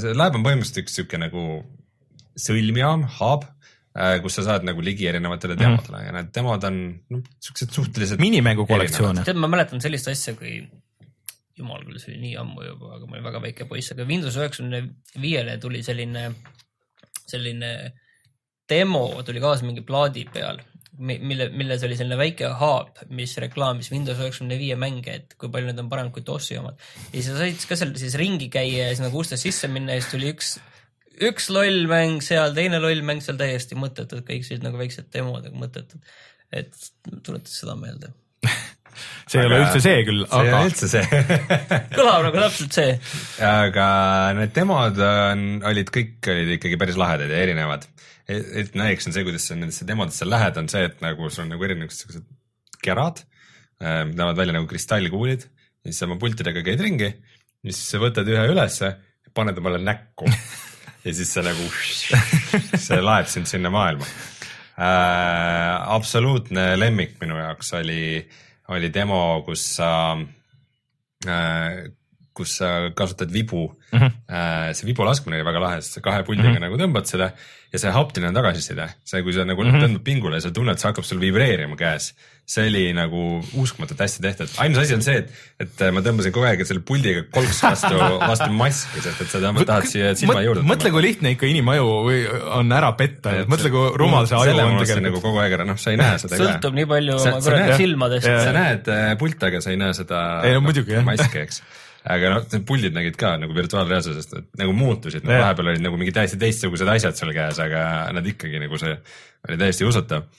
see 0.00 0.14
Lab 0.14 0.36
on 0.38 0.44
põhimõtteliselt 0.46 0.84
üks 0.84 0.94
sihuke 0.94 1.18
nagu 1.18 1.42
sõlmjaam, 2.42 3.06
hub, 3.20 3.44
kus 4.22 4.36
sa 4.38 4.44
saad 4.46 4.64
nagu 4.68 4.80
ligi 4.84 5.08
erinevatele 5.10 5.56
Mhm. 5.56 5.62
demodele 5.64 6.04
ja 6.06 6.12
need 6.16 6.28
demod 6.36 6.64
on 6.68 6.76
noh, 7.10 7.22
siuksed 7.42 7.72
suhteliselt 7.74 8.20
minimängu 8.22 8.66
kollektsioone. 8.68 9.24
tead, 9.26 9.36
ma 9.36 9.48
mäletan 9.50 9.82
sellist 9.82 10.08
asja, 10.08 10.34
kui 10.38 10.60
jumal 11.60 11.82
küll, 11.84 11.98
see 12.00 12.14
oli 12.14 12.20
nii 12.22 12.36
ammu 12.40 12.62
juba, 12.64 12.94
aga 12.96 13.06
ma 13.06 13.16
olin 13.18 13.26
väga 13.26 13.40
väike 13.44 13.66
poiss, 13.68 13.92
aga 13.92 14.06
Windows 14.08 14.36
üheksakümne 14.38 14.78
viiele 15.20 15.58
tuli 15.60 15.82
selline, 15.84 16.30
selline 17.28 17.72
demo 18.70 19.04
tuli 19.26 19.42
kaasa 19.42 19.66
mingi 19.66 19.82
plaadi 19.86 20.24
peal, 20.32 20.60
mille, 21.00 21.48
milles 21.56 21.82
oli 21.86 21.96
selline 21.98 22.16
väike 22.20 22.48
hub, 22.60 22.94
mis 23.16 23.34
reklaamis 23.42 23.90
Windows 23.92 24.18
üheksakümne 24.22 24.58
viie 24.60 24.76
mänge, 24.78 25.18
et 25.22 25.36
kui 25.40 25.50
palju 25.52 25.70
need 25.70 25.82
on 25.82 25.90
paremad 25.92 26.14
kui 26.14 26.22
DOS-i 26.26 26.58
omad. 26.60 26.78
ja 27.12 27.22
sa 27.26 27.36
said 27.42 27.66
ka 27.68 27.76
seal 27.78 27.94
siis 27.98 28.16
ringi 28.20 28.48
käia 28.52 28.88
ja 28.90 28.96
sinna 28.96 29.10
ustest 29.12 29.42
sisse 29.46 29.68
minna 29.68 29.96
ja 29.98 30.00
siis 30.04 30.12
tuli 30.14 30.32
üks, 30.32 30.58
üks 31.28 31.50
loll 31.52 31.86
mäng 31.90 32.24
seal, 32.24 32.54
teine 32.56 32.80
loll 32.82 33.02
mäng 33.06 33.22
seal 33.24 33.38
täiesti 33.40 33.78
mõttetud, 33.78 34.24
kõik 34.26 34.46
sellised 34.46 34.66
nagu 34.66 34.80
väiksed 34.80 35.10
demod, 35.14 35.46
aga 35.46 35.60
mõttetud. 35.60 36.02
et 36.50 36.74
tuletas 37.22 37.60
seda 37.60 37.76
meelde 37.78 38.10
see 39.30 39.38
ei 39.38 39.46
ole 39.46 39.60
Aga- 39.60 39.66
üldse 39.66 39.82
see 39.84 40.02
küll, 40.08 40.24
see 40.26 40.40
ei 40.40 40.48
aga 40.48 40.60
ole 40.60 40.70
üldse 40.70 40.88
see 40.90 41.22
kõlab 41.98 42.26
nagu 42.26 42.42
täpselt 42.44 42.78
see. 42.80 42.98
aga 43.46 43.86
need 44.40 44.54
demod 44.56 45.00
on, 45.06 45.46
olid 45.70 45.92
kõik 45.94 46.30
olid 46.34 46.54
ikkagi 46.56 46.80
päris 46.80 46.98
lahedad 47.00 47.30
ja 47.30 47.42
erinevad. 47.44 47.86
et 48.30 48.74
näiteks 48.78 49.10
on 49.10 49.16
see, 49.16 49.26
kuidas 49.26 49.46
sa 49.48 49.58
nendesse 49.58 49.86
demodesse 49.88 50.28
lähed, 50.28 50.58
on 50.60 50.70
see, 50.72 50.86
et 50.90 51.02
nagu 51.04 51.30
sul 51.30 51.46
on 51.46 51.54
nagu 51.54 51.68
erinevad 51.68 51.94
siuksed 51.94 52.26
kerad, 52.80 53.22
mis 53.80 54.16
näevad 54.16 54.38
välja 54.38 54.56
nagu 54.56 54.68
kristallkuulid 54.70 55.44
ja 55.44 55.88
siis 55.88 56.00
sa 56.00 56.08
oma 56.08 56.18
pultidega 56.20 56.64
käid 56.64 56.80
ringi 56.84 57.10
siis 57.64 57.80
sa 57.92 58.00
võtad 58.00 58.28
ühe 58.30 58.42
ülesse, 58.52 58.94
paned 59.36 59.58
omale 59.60 59.80
näkku 59.84 60.28
ja 61.04 61.14
siis 61.14 61.32
see 61.34 61.44
nagu, 61.46 61.68
see 62.86 63.00
laeb 63.00 63.30
sind 63.30 63.48
sinna 63.50 63.72
maailma 63.72 64.06
äh,. 64.80 65.94
absoluutne 65.96 66.74
lemmik 66.78 67.16
minu 67.20 67.38
jaoks 67.40 67.72
oli, 67.80 68.02
oli 68.74 68.92
demo, 68.94 69.42
kus 69.46 69.64
sa 69.76 69.90
äh, 71.26 71.88
kus 72.40 72.56
sa 72.60 72.90
kasutad 72.96 73.32
vibu 73.32 73.66
mm. 73.92 73.98
-hmm. 73.98 74.72
see 74.72 74.86
vibu 74.86 75.04
laskmine 75.04 75.40
oli 75.40 75.44
väga 75.44 75.60
lahe, 75.60 75.80
sest 75.82 75.98
sa 75.98 76.00
kahe 76.00 76.22
puldiga 76.22 76.48
mm 76.48 76.56
-hmm. 76.56 76.60
nagu 76.60 76.76
tõmbad 76.76 77.10
seda 77.10 77.32
ja 77.70 77.78
see 77.78 77.92
haptiline 77.94 78.32
tagasiside, 78.34 78.88
see, 79.06 79.22
kui 79.22 79.34
sa 79.36 79.46
nagu 79.46 79.62
mm 79.62 79.70
-hmm. 79.70 79.86
tõmbad 79.86 80.04
pingule 80.06 80.38
ja 80.40 80.46
sa 80.46 80.50
tunned, 80.54 80.78
see 80.78 80.90
hakkab 80.90 81.06
sul 81.06 81.20
vibreerima 81.22 81.76
käes. 81.78 82.12
see 82.50 82.66
oli 82.66 82.92
nagu 82.92 83.44
uskumatult 83.62 84.00
hästi 84.02 84.22
tehtud, 84.22 84.48
ainus 84.58 84.78
asi 84.82 84.94
on 84.94 85.02
see, 85.06 85.18
et, 85.22 85.28
et 85.60 85.82
ma 85.94 86.00
tõmbasin 86.02 86.32
kogu 86.34 86.48
aeg 86.48 86.64
selle 86.66 86.80
puldiga 86.82 87.22
kolks 87.30 87.60
vastu, 87.62 87.94
vastu 88.32 88.48
maski, 88.50 89.02
sest 89.04 89.20
et 89.22 89.30
sa 89.30 89.38
tõmbad, 89.44 89.68
tahad 89.68 89.86
siia 89.86 90.08
silma 90.18 90.42
juurde. 90.42 90.64
mõtle, 90.66 90.90
kui 90.90 91.02
lihtne 91.04 91.30
ikka 91.36 91.46
inimaju 91.46 91.84
või 92.08 92.24
on 92.58 92.72
ära 92.74 92.90
petta, 92.98 93.36
mõtle, 93.46 93.70
kui 93.70 93.92
rumal 94.02 94.26
see 94.26 94.34
aju 94.40 94.56
on 94.56 94.72
unustasin 94.72 95.06
nagu 95.06 95.20
tegelikult. 95.20 95.22
kogu 95.28 95.44
aeg 95.44 95.54
ära, 95.60 95.68
noh, 95.68 95.78
sa 95.78 95.94
ei 95.94 96.00
näe 96.00 96.18
seda 96.18 96.40
sõltub 96.42 96.74
nii 96.74 96.88
palju 96.90 97.20
oma 97.20 97.38
kuradi 97.38 97.68
näed- 97.68 97.84
silmadest 97.84 98.26
sa 98.26 98.56
näed 98.58 98.90
äh, 98.96 99.14
pilte, 99.22 99.46
aga 99.46 99.60
sa 99.62 99.70
ei 99.70 99.78
näe 99.84 99.94
seda 99.94 100.24
Ei, 100.42 100.50
no 100.50 100.58
noh, 100.58 100.66
muidugi, 100.66 100.96
jah. 100.98 101.06
maski, 101.06 101.46
eks. 101.46 101.62
Aga 102.08 102.34
noh, 102.34 102.60
puldid 102.66 102.94
nägid 102.96 103.16
ka 103.20 103.34
nagu 103.40 103.56
virtuaalreaalsusest, 103.56 104.36
et 104.38 104.62
nagu 104.62 104.76
muutusid, 104.76 105.24
Jah. 105.24 105.44
vahepeal 105.44 105.74
olid 105.74 105.84
nagu 105.84 105.98
mingid 106.00 106.16
täiesti 106.16 106.40
teistsugused 106.40 106.88
asjad 106.88 107.18
sul 107.18 107.34
käes, 107.36 107.60
aga 107.60 107.82
nad 108.16 108.26
ikkagi 108.26 108.62
nagu 108.62 108.80
see 108.80 108.94
oli 109.48 109.60
täiesti 109.60 109.88
usutav. 109.88 110.30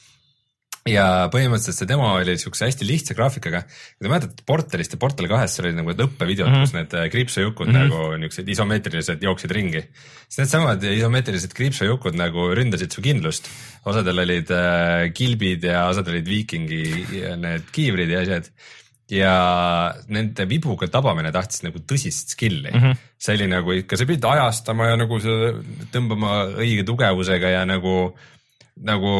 ja 0.90 1.28
põhimõtteliselt 1.30 1.78
see 1.78 1.86
demo 1.92 2.08
oli 2.16 2.34
siukse 2.42 2.66
hästi 2.66 2.88
lihtsa 2.90 3.14
graafikaga. 3.14 3.60
kui 3.70 4.02
te 4.02 4.10
mäletate 4.10 4.46
Portalist 4.48 4.96
ja 4.96 4.98
Portal 4.98 5.28
kahest, 5.30 5.54
seal 5.54 5.68
olid 5.68 5.78
nagu 5.78 5.94
õppevideod 5.94 6.50
mm, 6.50 6.56
-hmm. 6.56 6.66
kus 6.66 6.74
need 6.74 6.96
äh, 6.98 7.06
kriipsujukud 7.14 7.70
mm 7.70 7.76
-hmm. 7.76 7.92
nagu 7.94 8.18
niuksed 8.24 8.50
isomeetrilised 8.50 9.22
jooksid 9.22 9.52
ringi. 9.52 9.84
siis 10.26 10.42
needsamad 10.42 10.84
isomeetrilised 10.84 11.54
kriipsujukud 11.54 12.18
nagu 12.18 12.50
ründasid 12.58 12.90
su 12.90 13.02
kindlust. 13.02 13.50
osadel 13.86 14.26
olid 14.26 14.50
äh, 14.50 15.14
kilbid 15.14 15.64
ja 15.64 15.86
osad 15.94 16.08
olid 16.08 16.26
viikingi 16.26 17.06
ja 17.22 17.36
need 17.36 17.70
kiivrid 17.72 18.10
ja 18.10 18.26
asjad 18.26 18.50
ja 19.12 19.92
nende 20.12 20.46
vibuga 20.48 20.88
tabamine 20.92 21.32
tahtis 21.36 21.66
nagu 21.66 21.82
tõsist 21.88 22.36
skill'i 22.36 22.72
mm. 22.72 22.84
-hmm. 22.84 23.00
see 23.20 23.38
oli 23.38 23.48
nagu 23.52 23.74
ikka, 23.82 24.00
sa 24.00 24.08
pidid 24.08 24.28
ajastama 24.28 24.92
ja 24.92 25.00
nagu 25.00 25.20
tõmbama 25.92 26.36
õige 26.64 26.86
tugevusega 26.88 27.52
ja 27.58 27.66
nagu, 27.68 28.14
nagu 28.88 29.12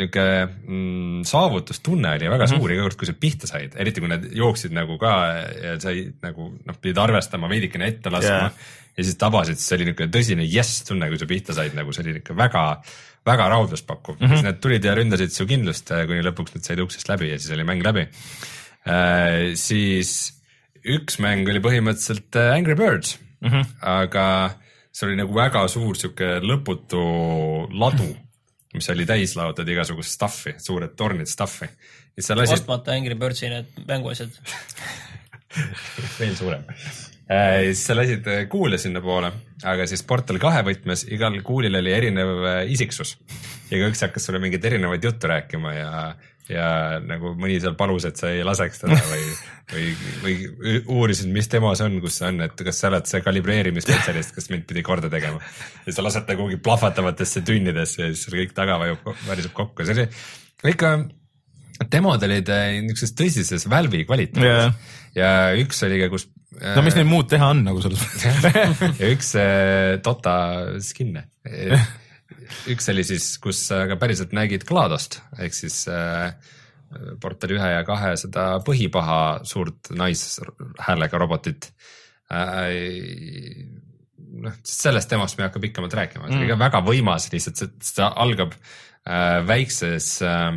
niuke 0.00 0.26
mm, 0.44 1.22
saavutustunne 1.28 2.12
oli 2.18 2.32
väga 2.34 2.50
suur 2.50 2.74
iga 2.74 2.84
kord, 2.84 2.98
kui 3.00 3.08
sa 3.08 3.16
pihta 3.16 3.48
said, 3.50 3.78
eriti 3.80 4.04
kui 4.04 4.12
need 4.12 4.28
jooksid 4.36 4.76
nagu 4.76 4.98
ka 5.00 5.14
ja 5.62 5.78
sai 5.80 6.10
nagu 6.24 6.50
noh, 6.58 6.76
pidid 6.76 7.00
arvestama 7.06 7.48
veidikene 7.48 7.88
ette 7.88 8.12
laskma 8.12 8.50
yeah. 8.50 8.68
ja 9.00 9.08
siis 9.08 9.16
tabasid, 9.16 9.56
siis 9.56 9.72
see 9.72 9.80
oli 9.80 9.88
niuke 9.88 10.10
tõsine 10.12 10.44
jess 10.44 10.84
tunne, 10.84 11.08
kui 11.08 11.20
sa 11.20 11.30
pihta 11.30 11.56
said, 11.56 11.72
nagu 11.78 11.96
see 11.96 12.04
oli 12.04 12.18
ikka 12.20 12.36
väga, 12.36 12.66
väga 13.24 13.48
raudlust 13.56 13.88
pakkuv 13.88 14.20
mm. 14.20 14.26
-hmm. 14.26 14.36
siis 14.36 14.44
need 14.50 14.60
tulid 14.60 14.84
ja 14.84 14.94
ründasid 15.00 15.32
su 15.32 15.48
kindlust, 15.48 15.88
kuni 15.88 16.20
lõpuks 16.28 16.58
nad 16.58 16.68
said 16.68 16.84
uksest 16.84 17.08
läbi 17.08 17.32
ja 17.32 17.40
siis 17.40 17.56
oli 17.56 17.64
mäng 17.64 17.80
läbi. 17.80 18.10
Siis 19.58 20.38
üks 20.86 21.18
mäng 21.22 21.48
oli 21.50 21.62
põhimõtteliselt 21.64 22.38
äh, 22.38 22.54
Angry 22.54 22.76
Birds 22.78 23.16
mm, 23.40 23.50
-hmm. 23.50 23.66
aga 23.80 24.24
see 24.92 25.08
oli 25.08 25.18
nagu 25.20 25.34
väga 25.34 25.64
suur 25.70 25.98
sihuke 25.98 26.38
lõputu 26.42 27.02
ladu, 27.78 28.08
mis 28.74 28.88
oli 28.94 29.06
täis 29.06 29.36
laotud 29.38 29.68
igasugust 29.68 30.14
stuff'i, 30.16 30.56
suured 30.62 30.96
tornid 30.96 31.30
stuff'i. 31.30 31.68
lasid 32.16 32.58
ostmata 32.58 32.92
Angry 32.92 33.14
Birdsi 33.14 33.50
need 33.52 33.84
mänguasjad. 33.86 34.32
veel 36.18 36.34
suurem. 36.36 36.64
siis 37.68 37.84
sa 37.84 37.96
lasid 37.96 38.26
äh, 38.26 38.46
kuule 38.48 38.78
sinnapoole, 38.78 39.32
aga 39.64 39.86
siis 39.86 40.02
Portal 40.02 40.38
kahe 40.38 40.64
võtmes 40.64 41.06
igal 41.12 41.36
kuulil 41.42 41.76
oli 41.82 41.92
erinev 41.92 42.34
äh, 42.44 42.64
isiksus 42.72 43.16
ja 43.70 43.76
igaüks 43.76 44.02
hakkas 44.06 44.28
sulle 44.28 44.40
mingeid 44.40 44.64
erinevaid 44.64 45.04
juttu 45.04 45.28
rääkima 45.28 45.74
ja, 45.74 45.92
ja 46.48 46.98
nagu 47.04 47.34
mõni 47.38 47.58
seal 47.60 47.76
palus, 47.78 48.06
et 48.08 48.20
sa 48.20 48.30
ei 48.32 48.44
laseks 48.46 48.82
teda 48.82 48.96
või, 49.10 49.26
või, 49.72 49.86
või 50.22 50.78
uurisid, 50.96 51.28
mis 51.34 51.50
tema 51.52 51.74
see 51.78 51.88
on, 51.88 51.98
kus 52.04 52.18
see 52.20 52.30
on, 52.30 52.40
et 52.46 52.64
kas 52.68 52.80
sa 52.80 52.88
oled 52.90 53.10
see 53.10 53.20
kalibreerimisspetsialist, 53.24 54.34
kes 54.36 54.48
mind 54.52 54.64
pidi 54.70 54.84
korda 54.86 55.10
tegema. 55.12 55.42
ja 55.86 55.94
sa 55.94 56.04
lased 56.06 56.26
ta 56.28 56.38
kuhugi 56.38 56.60
plahvatavatesse 56.64 57.44
tünnidesse 57.48 58.06
ja 58.06 58.10
siis 58.14 58.32
kõik 58.32 58.56
taga 58.56 58.78
vajub, 58.80 59.12
variseb 59.28 59.54
kokku, 59.56 59.84
see 59.84 60.08
oli 60.08 60.74
ikka, 60.74 60.94
demod 61.92 62.24
olid 62.26 62.50
äh, 62.54 62.80
niisuguses 62.82 63.14
tõsises 63.18 63.68
Valve'i 63.70 64.08
kvaliteedis 64.08 64.48
Jaa. 64.48 64.72
ja 65.18 65.30
üks 65.60 65.84
oli 65.86 66.00
ka, 66.00 66.10
kus 66.12 66.26
no 66.58 66.82
mis 66.82 66.96
neil 66.96 67.08
muud 67.08 67.28
teha 67.30 67.52
on 67.52 67.62
nagu 67.66 67.82
selles 67.84 68.02
mõttes. 68.02 68.60
ja 69.02 69.12
üks 69.12 69.34
äh, 69.38 69.96
Dota 70.04 70.36
skin'e. 70.82 71.28
üks 72.72 72.88
oli 72.92 73.04
siis, 73.06 73.30
kus 73.42 73.64
sa 73.70 73.84
ka 73.90 73.98
päriselt 74.00 74.34
nägid 74.36 74.66
GLaDOst 74.68 75.20
ehk 75.38 75.56
siis 75.56 75.82
äh, 75.92 76.32
portali 77.20 77.58
ühe 77.58 77.72
ja 77.74 77.82
kahe 77.86 78.14
seda 78.20 78.50
põhipaha 78.64 79.20
suurt 79.48 79.92
naishäälega 79.96 81.20
robotit 81.20 81.70
äh, 82.32 82.72
noh, 84.42 84.56
sellest 84.66 85.10
teemast 85.10 85.38
me 85.38 85.44
ei 85.44 85.48
hakka 85.48 85.62
pikemalt 85.62 85.96
rääkima, 85.98 86.30
see 86.30 86.42
oli 86.42 86.50
ka 86.50 86.58
väga 86.60 86.82
võimas 86.86 87.28
lihtsalt, 87.32 87.78
see 87.84 88.08
algab 88.08 88.54
äh, 88.54 89.38
väikses 89.48 90.16
äh,, 90.26 90.50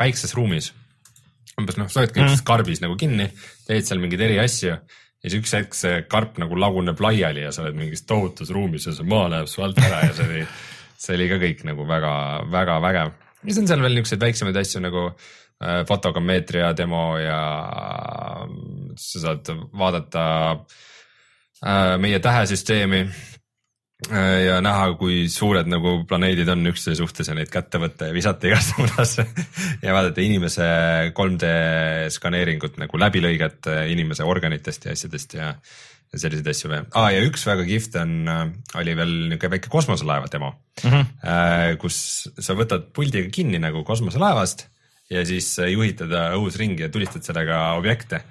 väikses 0.00 0.36
ruumis. 0.36 0.72
umbes 1.56 1.78
noh, 1.80 1.88
sa 1.88 2.02
oledki 2.02 2.20
mm. 2.20 2.44
karbis 2.46 2.82
nagu 2.84 2.98
kinni, 3.00 3.30
teed 3.66 3.86
seal 3.86 4.00
mingeid 4.02 4.24
eri 4.26 4.40
asju 4.42 4.74
ja 5.26 5.30
siis 5.32 5.40
üks 5.40 5.54
hetk 5.56 5.76
see 5.76 6.00
karp 6.10 6.36
nagu 6.42 6.58
laguneb 6.58 7.00
laiali 7.02 7.46
ja 7.46 7.52
sa 7.54 7.64
oled 7.64 7.78
mingis 7.78 8.04
tohutus 8.08 8.52
ruumis 8.54 8.86
ja 8.86 8.94
see 8.96 9.06
maa 9.08 9.30
läheb 9.32 9.48
su 9.50 9.64
alt 9.64 9.80
ära 9.82 10.04
ja 10.04 10.12
see 10.16 10.28
oli, 10.28 10.42
see 11.00 11.16
oli 11.18 11.28
ka 11.30 11.40
kõik 11.42 11.64
nagu 11.68 11.86
väga-väga 11.88 12.80
vägev. 12.84 13.14
ja 13.42 13.48
siis 13.48 13.62
on 13.62 13.70
seal 13.70 13.84
veel 13.84 13.96
niisuguseid 13.98 14.26
väiksemaid 14.26 14.60
asju 14.62 14.82
nagu 14.84 15.06
äh, 15.10 15.80
fotogammeetria 15.88 16.72
demo 16.76 17.06
ja 17.20 17.40
sa 18.96 19.24
saad 19.24 19.54
vaadata 19.76 20.26
äh, 20.52 21.96
meie 22.02 22.20
tähesüsteemi 22.24 23.02
äh, 23.04 24.44
ja 24.46 24.60
näha, 24.64 24.92
kui 25.00 25.26
suured 25.32 25.68
nagu 25.70 25.98
planeedid 26.08 26.48
on 26.52 26.72
üksteise 26.72 27.00
suhtes 27.02 27.28
ja 27.30 27.36
neid 27.38 27.52
kätte 27.52 27.80
võtta 27.82 28.10
ja 28.10 28.16
visata 28.16 28.48
igast 28.48 28.72
suunas 28.74 29.18
ja 29.82 29.96
vaadata 29.96 30.24
inimese 30.24 30.70
3D 31.16 31.52
skaneeringut 32.16 32.80
nagu 32.82 33.04
läbilõiget 33.04 33.70
äh, 33.72 33.84
inimese 33.92 34.24
organitest 34.24 34.88
ja 34.88 34.96
asjadest 34.96 35.38
ja 35.38 35.52
ja 35.52 35.56
selliseid 36.20 36.48
asju 36.52 36.70
veel 36.72 36.86
ah,. 36.92 37.10
ja 37.14 37.24
üks 37.26 37.46
väga 37.48 37.66
kihvt 37.68 37.98
on, 38.02 38.14
oli 38.80 38.96
veel 38.98 39.12
niisugune 39.30 39.56
väike 39.56 39.72
kosmoselaeva 39.72 40.30
demo 40.32 40.54
mm, 40.84 40.90
-hmm. 40.90 41.76
kus 41.82 41.98
sa 42.38 42.56
võtad 42.58 42.90
puldiga 42.96 43.30
kinni 43.32 43.60
nagu 43.62 43.84
kosmoselaevast 43.86 44.68
ja 45.12 45.22
siis 45.26 45.54
juhid 45.70 46.02
teda 46.02 46.28
õhus 46.36 46.58
ringi 46.60 46.86
ja 46.86 46.90
tulistad 46.92 47.24
sellega 47.26 47.70
objekte, 47.78 48.22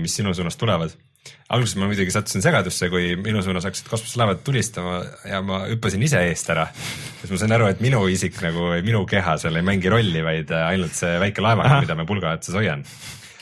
mis 0.00 0.16
sinu 0.18 0.34
suunas 0.36 0.58
tulevad. 0.60 0.94
alguses 1.48 1.74
ma 1.76 1.88
muidugi 1.88 2.12
sattusin 2.14 2.42
segadusse, 2.42 2.88
kui 2.90 3.16
minu 3.18 3.40
suunas 3.42 3.64
hakkasid 3.66 3.88
kosmoselaevad 3.90 4.42
tulistama 4.46 5.00
ja 5.26 5.40
ma 5.42 5.64
hüppasin 5.66 6.02
ise 6.02 6.20
eest 6.28 6.50
ära. 6.52 6.66
siis 7.20 7.32
ma 7.32 7.40
sain 7.42 7.56
aru, 7.56 7.68
et 7.72 7.80
minu 7.80 8.04
isik 8.12 8.40
nagu, 8.44 8.70
minu 8.84 9.04
keha 9.08 9.36
seal 9.42 9.56
ei 9.56 9.66
mängi 9.66 9.92
rolli, 9.92 10.22
vaid 10.22 10.52
ainult 10.52 10.94
see 10.94 11.16
väike 11.22 11.44
laevaga, 11.44 11.80
mida 11.86 11.96
ma 11.98 12.08
pulga 12.08 12.36
otsas 12.36 12.58
hoian. 12.58 12.84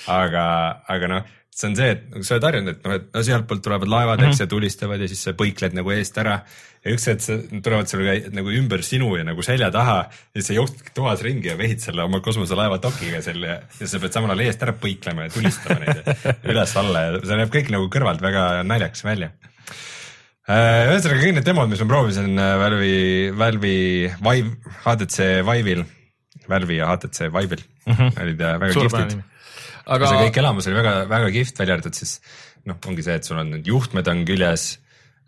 aga, 0.07 0.45
aga 0.89 1.11
noh, 1.11 1.35
see 1.55 1.71
on 1.71 1.77
see, 1.79 1.91
et 1.95 2.07
nagu 2.11 2.27
sa 2.27 2.35
oled 2.35 2.47
harjunud, 2.49 2.75
et 2.75 2.87
noh, 2.87 2.95
et 2.99 3.05
no 3.15 3.23
sealtpoolt 3.29 3.63
tulevad 3.63 3.91
laevad 3.91 4.19
mm, 4.19 4.25
-hmm. 4.25 4.35
eks 4.35 4.43
ja 4.43 4.47
tulistavad 4.51 5.03
ja 5.03 5.09
siis 5.11 5.23
sa 5.23 5.35
põikled 5.39 5.77
nagu 5.79 5.93
eest 5.95 6.19
ära. 6.19 6.41
ja 6.85 6.93
üks 6.93 7.07
hetk 7.09 7.63
tulevad 7.65 7.89
sulle 7.89 8.17
nagu 8.35 8.51
ümber 8.53 8.83
sinu 8.85 9.15
ja 9.17 9.25
nagu 9.25 9.43
selja 9.43 9.71
taha 9.73 10.11
ja 10.35 10.43
sa 10.43 10.53
jooksed 10.53 10.91
toas 10.95 11.23
ringi 11.23 11.49
ja 11.49 11.57
vehid 11.59 11.81
selle 11.81 12.03
oma 12.03 12.21
kosmoselaeva 12.21 12.79
dokiga 12.83 13.23
seal 13.23 13.41
ja, 13.43 13.61
ja 13.81 13.87
sa 13.89 14.01
pead 14.03 14.13
samal 14.13 14.35
ajal 14.35 14.45
eest 14.45 14.67
ära 14.67 14.75
põiklema 14.83 15.29
ja 15.29 15.33
tulistama 15.33 15.81
neid 15.81 16.11
üles-alla 16.51 17.05
ja 17.07 17.21
see 17.23 17.39
näeb 17.41 17.55
kõik 17.55 17.71
nagu 17.73 17.89
kõrvalt 17.89 18.21
väga 18.21 18.63
naljakas 18.67 19.05
välja. 19.05 19.31
ühesõnaga 20.51 21.21
kõik 21.23 21.37
need 21.39 21.47
demod, 21.47 21.71
mis 21.71 21.81
ma 21.81 21.91
proovisin 21.95 22.35
äh, 22.35 22.57
Valve'i, 22.61 23.31
Valve'i 23.45 24.11
Vive, 24.27 24.57
HTC 24.85 25.31
Vive'il, 25.47 25.87
Valve'i 26.51 26.83
ja 26.83 26.91
HTC 26.91 27.31
Vive'il 27.31 27.63
mm 27.87 27.95
-hmm. 27.95 28.21
olid 28.23 28.41
äh, 28.41 28.59
väga 28.61 28.75
kihvtid. 28.81 29.23
Aga 29.87 30.09
see 30.09 30.23
kõik 30.27 30.41
elamus 30.43 30.71
oli 30.71 30.79
väga, 30.79 30.95
väga 31.11 31.35
kihvt, 31.35 31.61
välja 31.61 31.77
arvatud 31.79 31.99
siis 31.99 32.17
noh, 32.69 32.81
ongi 32.89 33.05
see, 33.05 33.19
et 33.21 33.29
sul 33.29 33.41
on 33.41 33.53
need 33.57 33.69
juhtmed 33.69 34.09
on 34.11 34.23
küljes 34.29 34.67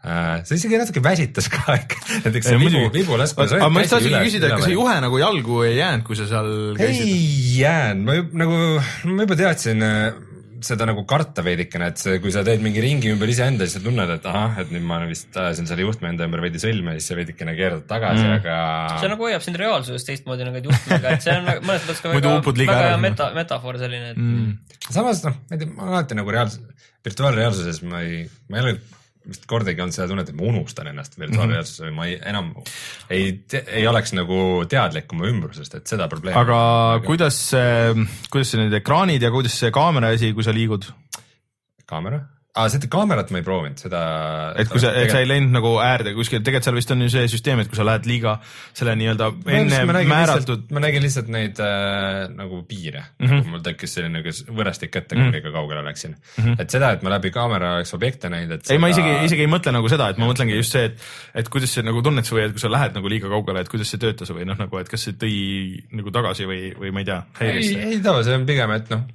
äh,. 0.07 0.45
see 0.49 0.61
isegi 0.61 0.81
natuke 0.81 1.03
väsitas 1.05 1.51
ka 1.53 1.77
ikka, 1.81 2.01
näiteks 2.25 2.51
see 2.53 2.61
vibu, 2.63 2.85
vibu 2.95 3.19
laskumine. 3.21 3.61
aga 3.61 3.73
ma 3.73 3.85
just 3.85 3.97
tahtsingi 3.97 4.23
küsida, 4.29 4.51
et 4.51 4.57
kas 4.61 4.69
see 4.71 4.77
juhe 4.79 4.97
nagu 5.05 5.21
jalgu 5.21 5.61
ei 5.67 5.77
jäänud, 5.81 6.07
kui 6.09 6.19
sa 6.19 6.29
seal 6.31 6.51
käisid? 6.79 7.11
ei 7.11 7.59
jäänud, 7.61 8.07
ma 8.09 8.19
ju- 8.21 8.31
nagu, 8.45 8.63
ma 9.13 9.29
juba 9.29 9.41
teadsin 9.43 9.85
äh, 9.85 10.09
seda 10.65 10.87
nagu 10.89 11.03
karta 11.09 11.43
veidikene, 11.45 11.91
et 11.93 12.01
see, 12.01 12.17
kui 12.23 12.33
sa 12.35 12.43
teed 12.47 12.63
mingi 12.65 12.83
ringi 12.83 13.11
ümber 13.13 13.31
iseenda, 13.33 13.67
siis 13.67 13.79
sa 13.79 13.85
tunned, 13.85 14.13
et 14.15 14.29
ahah, 14.31 14.61
et 14.63 14.73
nüüd 14.75 14.85
ma 14.87 15.01
vist 15.09 15.37
ajasin 15.37 15.69
selle 15.69 15.85
juhtme 15.85 16.11
enda 16.13 16.29
ümber 16.29 16.45
veidi 16.45 16.61
sõlme 16.63 16.97
siis 16.97 17.11
sa 17.11 17.19
veidikene 17.19 17.57
keerad 17.59 17.87
tagasi 17.91 18.25
mm., 18.25 18.35
aga. 18.39 18.59
see 19.03 19.13
nagu 19.13 19.29
hoiab 19.29 19.45
sind 19.45 19.61
reaalsuses 19.61 20.07
teistmoodi 20.09 20.49
nagu 20.49 20.63
juhtmega, 20.65 21.17
et 21.17 21.27
see 21.27 21.37
on 21.37 21.47
mõnes 21.47 21.87
mõttes 21.87 22.03
ka 22.03 22.13
väga, 22.15 22.37
väga 22.63 22.81
hea 22.83 23.01
meta, 23.03 23.31
metafoor 23.37 23.81
selline, 23.83 24.13
et 24.15 24.21
mm. 24.21 24.85
samas 24.89 25.25
noh, 25.27 25.39
ma 25.47 25.59
ei 25.59 25.65
tea, 25.65 25.73
ma 25.77 25.91
alati 25.93 26.19
nagu 26.19 26.37
reaalsus, 26.37 26.93
virtuaalreaalsuses 27.07 27.83
ma 27.87 28.05
ei, 28.07 28.25
ma 28.51 28.61
ei 28.61 28.67
ole 28.67 28.79
vist 29.27 29.47
kordagi 29.51 29.83
olnud 29.83 29.97
seda 29.97 30.09
tunnet, 30.11 30.31
et 30.31 30.39
ma 30.39 30.49
unustan 30.51 30.91
ennast 30.93 31.19
virtuaalreaalsuses 31.21 31.87
või 31.89 31.97
ma 31.97 32.07
ei, 32.11 32.19
enam 32.33 32.53
ei, 33.13 33.33
ei 33.65 33.87
oleks 33.91 34.15
nagu 34.17 34.39
teadlik 34.71 35.13
oma 35.17 35.29
ümbrusest, 35.31 35.81
et 35.81 35.91
seda 35.91 36.09
probleemi. 36.13 36.39
aga 36.39 36.61
kuidas 37.07 37.41
see, 37.51 38.07
kuidas 38.31 38.55
see 38.55 38.63
need 38.63 38.79
ekraanid 38.81 39.27
ja 39.27 39.33
kuidas 39.35 39.59
see 39.59 39.75
kaamera 39.75 40.15
asi, 40.15 40.33
kui 40.37 40.47
sa 40.47 40.55
liigud? 40.57 40.89
kaamera 41.87 42.25
ah,, 42.57 42.69
seda 42.73 42.91
kaamerat 42.93 43.33
ma 43.33 43.41
ei 43.41 43.47
proovinud, 43.47 43.81
seda. 43.81 44.03
et 44.61 44.71
kui 44.73 44.83
sa, 44.83 44.93
et 44.97 45.13
sa 45.13 45.23
ei 45.23 45.31
läinud 45.31 45.55
nagu 45.57 45.77
äärde 45.83 46.15
kuskil, 46.17 46.43
tegelikult 46.45 46.69
seal 46.69 46.79
vist 46.79 46.95
on 46.95 47.07
ju 47.07 47.11
see 47.17 47.33
süsteem, 47.33 47.63
et 47.63 47.73
kui 47.73 47.79
sa 47.79 47.87
lähed 47.87 48.09
liiga 48.11 48.39
selle 48.77 48.97
nii-öelda 49.01 49.33
enne 49.59 50.05
määratud, 50.11 50.69
ma 50.77 50.85
nägin 50.85 51.05
lihtsalt 51.05 51.33
neid 51.33 51.61
äh, 51.65 52.27
nagu 52.37 52.63
piire 52.69 53.05
mm. 53.19 53.27
-hmm. 53.27 53.51
mul 53.55 53.65
tekkis 53.67 53.99
selline 53.99 54.21
nagu 54.21 54.37
võrestik 54.61 55.01
ette, 55.01 55.17
kui 55.17 55.33
liiga 55.35 55.55
kaugele 55.55 55.85
läksin 55.87 56.15
mm. 56.17 56.45
-hmm. 56.45 56.61
et 56.63 56.71
seda, 56.71 56.93
et 56.97 57.03
ma 57.07 57.17
läbi 57.17 57.33
kaamera 57.35 57.77
oleks 57.81 57.95
objekte 57.97 58.31
näinud, 58.33 58.59
et 58.59 58.67
Mhm. 58.67 58.75
ei, 58.75 58.79
ma 58.79 58.91
seda... 58.93 59.07
isegi, 59.07 59.27
isegi 59.31 59.45
ei 59.47 59.51
mõtle 59.51 59.73
nagu 59.75 59.91
seda, 59.91 60.09
et 60.11 60.21
ma 60.21 60.29
mõtlengi 60.31 60.57
just 60.59 60.75
see, 60.75 60.91
et, 60.91 61.05
et 61.43 61.51
kuidas 61.53 61.73
see 61.77 61.85
nagu 61.87 62.03
tunned 62.05 62.27
sa 62.27 62.37
või 62.37 62.47
et 62.47 62.55
kui 62.57 62.63
sa 62.63 62.71
lähed 62.73 62.97
nagu 62.97 63.11
liiga 63.13 63.31
kaugele, 63.33 63.63
et 63.63 63.71
kuidas 63.73 63.93
see 63.93 64.03
töötas 64.03 64.33
või 64.35 64.47
noh, 64.49 64.59
nagu, 64.59 64.81
et 64.81 64.91
kas 64.91 65.07
see 65.07 65.17
tõi 65.21 65.37
nagu 65.97 66.13
tagasi 66.15 66.49
või, 66.49 66.61
või 66.79 66.93
ma 66.95 67.03
ei 67.03 67.09
tea, 67.09 67.21
ei, 67.47 67.71
ei 67.93 68.01
too, 68.05 68.23
see 68.27 68.37
on 68.39 68.49
pigem, 68.49 68.75
et 68.77 68.91
noh, 68.93 69.07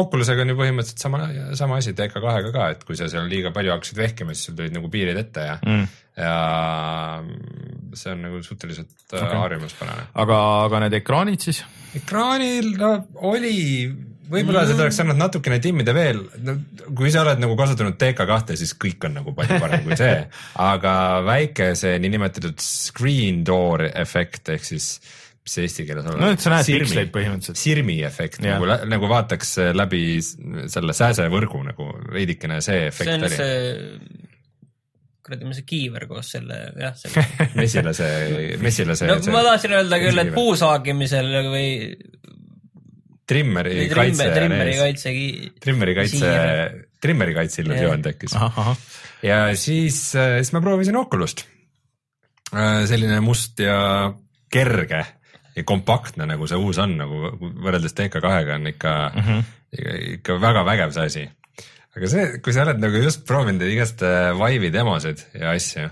Oculusega 0.00 0.46
on 0.46 0.48
ju 0.48 0.56
põhimõtteliselt 0.56 1.02
sama, 1.02 1.18
sama 1.58 1.76
asi 1.76 1.92
TK2-ga 1.96 2.52
ka, 2.54 2.68
et 2.72 2.84
kui 2.88 2.96
sa 2.96 3.08
seal 3.12 3.28
liiga 3.28 3.52
palju 3.54 3.74
hakkasid 3.74 4.00
vehkima, 4.00 4.34
siis 4.34 4.48
sul 4.48 4.56
tulid 4.58 4.72
nagu 4.72 4.88
piirid 4.92 5.20
ette 5.20 5.44
ja 5.44 5.56
mm., 5.60 5.88
ja 6.18 6.34
see 7.94 8.12
on 8.12 8.22
nagu 8.26 8.40
suhteliselt 8.42 8.90
okay. 9.06 9.22
Okay. 9.22 9.38
harjumuspärane. 9.38 10.08
aga, 10.18 10.38
aga 10.66 10.80
need 10.84 10.96
ekraanid 10.98 11.44
siis? 11.44 11.62
ekraanil 11.98 12.72
no, 12.80 12.90
oli, 13.30 13.54
võib-olla 14.30 14.64
seda 14.68 14.84
oleks 14.86 14.98
saanud 14.98 15.18
natukene 15.20 15.60
timmida 15.62 15.94
veel 15.96 16.20
no,, 16.46 16.56
kui 16.98 17.12
sa 17.14 17.22
oled 17.24 17.40
nagu 17.42 17.54
kasutanud 17.58 17.98
TK2, 18.00 18.58
siis 18.60 18.74
kõik 18.80 19.08
on 19.08 19.18
nagu 19.20 19.34
palju 19.36 19.60
parem 19.62 19.86
kui 19.86 19.98
see, 20.00 20.18
aga 20.72 20.94
väike 21.28 21.70
see 21.78 21.94
niinimetatud 22.02 22.58
screen 22.62 23.44
door 23.46 23.86
efekt 23.88 24.52
ehk 24.56 24.66
siis, 24.66 24.96
mis 25.48 25.56
see 25.56 25.64
eesti 25.64 25.88
keeles 25.88 26.04
on? 26.12 26.20
no 26.20 26.28
et 26.36 26.44
sa 26.44 26.52
näed 26.52 26.68
piksleid 26.68 27.10
põhimõtteliselt. 27.16 27.58
sirmi 27.64 27.98
efekt 28.04 28.44
Jah. 28.44 28.60
nagu, 28.60 28.88
nagu 28.92 29.08
vaataks 29.16 29.54
läbi 29.72 30.02
s- 30.20 30.34
selle 30.76 30.92
sääsevõrgu 30.96 31.64
nagu 31.72 31.88
veidikene 32.12 32.60
see 32.60 32.82
see 32.84 32.90
efekt 32.92 33.14
on 33.16 33.24
oli. 33.24 33.38
see, 33.40 34.28
kuradi, 35.24 35.48
mis 35.48 35.58
see 35.62 35.66
kiiver 35.72 36.06
koos 36.10 36.30
selle, 36.36 36.60
jah, 36.80 36.94
selle. 37.00 37.24
mesilase, 37.62 38.06
mesilase 38.62 39.08
no 39.08 39.16
ma 39.34 39.42
tahtsin 39.50 39.74
öelda 39.80 39.98
küll, 40.04 40.20
et 40.22 40.30
puu 40.36 40.52
saagimisel 40.60 41.32
või 41.48 41.68
trimmeri 43.28 43.74
või 43.82 43.88
kaitse 43.92 44.28
trimmeri, 44.32 44.72
trimmeri 44.72 44.76
kaitse. 44.80 45.10
trimmeri 45.64 45.94
kaitse 45.98 46.30
trimmeri 46.98 47.34
kaitse 47.36 47.62
illusioon 47.62 48.02
tekkis. 48.06 48.32
ja 49.22 49.36
siis, 49.58 49.98
siis 50.16 50.52
ma 50.56 50.62
proovisin 50.64 50.96
Oculus't. 50.98 51.44
selline 52.88 53.20
must 53.20 53.60
ja 53.60 53.76
kerge 54.50 55.02
ja 55.58 55.66
kompaktne, 55.66 56.26
nagu 56.30 56.46
see 56.50 56.58
uus 56.60 56.78
on, 56.82 56.96
nagu 57.00 57.32
võrreldes 57.40 57.96
TK2-ga 57.98 58.58
on 58.58 58.70
ikka 58.70 58.94
mm, 59.08 59.26
-hmm. 59.26 59.48
ikka, 60.18 60.38
väga 60.42 60.64
vägev 60.66 60.94
see 60.96 61.10
asi. 61.12 61.24
aga 61.96 62.12
see, 62.12 62.26
kui 62.44 62.54
sa 62.54 62.66
oled 62.66 62.82
nagu 62.82 63.02
just 63.02 63.26
proovinud 63.26 63.66
igast 63.68 64.02
äh, 64.06 64.30
Vive'i 64.38 64.72
demosid 64.72 65.24
ja 65.34 65.54
asju 65.56 65.88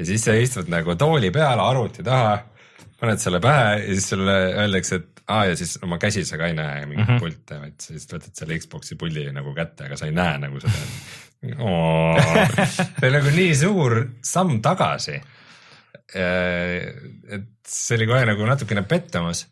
ja 0.00 0.06
siis 0.08 0.24
sa 0.24 0.34
istud 0.38 0.70
nagu 0.72 0.96
tooli 0.96 1.30
peal 1.34 1.60
arvuti 1.60 2.04
taha, 2.06 2.38
paned 3.00 3.20
selle 3.22 3.40
pähe 3.40 3.72
ja 3.80 3.94
siis 3.94 4.08
sulle 4.14 4.36
öeldakse, 4.62 5.00
et 5.00 5.24
aa 5.30 5.44
ja 5.50 5.56
siis 5.56 5.78
oma 5.84 5.98
käsi 6.00 6.24
sa 6.26 6.38
ka 6.40 6.48
ei 6.50 6.56
näe 6.56 6.86
mingit 6.86 7.08
mm 7.08 7.16
-hmm. 7.16 7.20
pilte, 7.24 7.60
vaid 7.60 7.76
sa 7.80 7.94
lihtsalt 7.94 8.16
võtad 8.16 8.40
selle 8.42 8.58
Xbox'i 8.58 8.96
puldi 8.98 9.26
nagu 9.32 9.54
kätte, 9.54 9.84
aga 9.86 9.96
sa 9.96 10.08
ei 10.08 10.14
näe 10.16 10.38
nagu 10.38 10.60
seda. 10.60 10.80
see 13.00 13.08
on 13.08 13.14
nagu 13.16 13.30
nii 13.36 13.52
suur 13.56 13.96
samm 14.22 14.60
tagasi. 14.62 15.20
Et 16.14 17.48
see 17.70 17.96
oli 17.98 18.06
kohe 18.10 18.26
nagu 18.28 18.46
natukene 18.48 18.82
pettumus, 18.88 19.44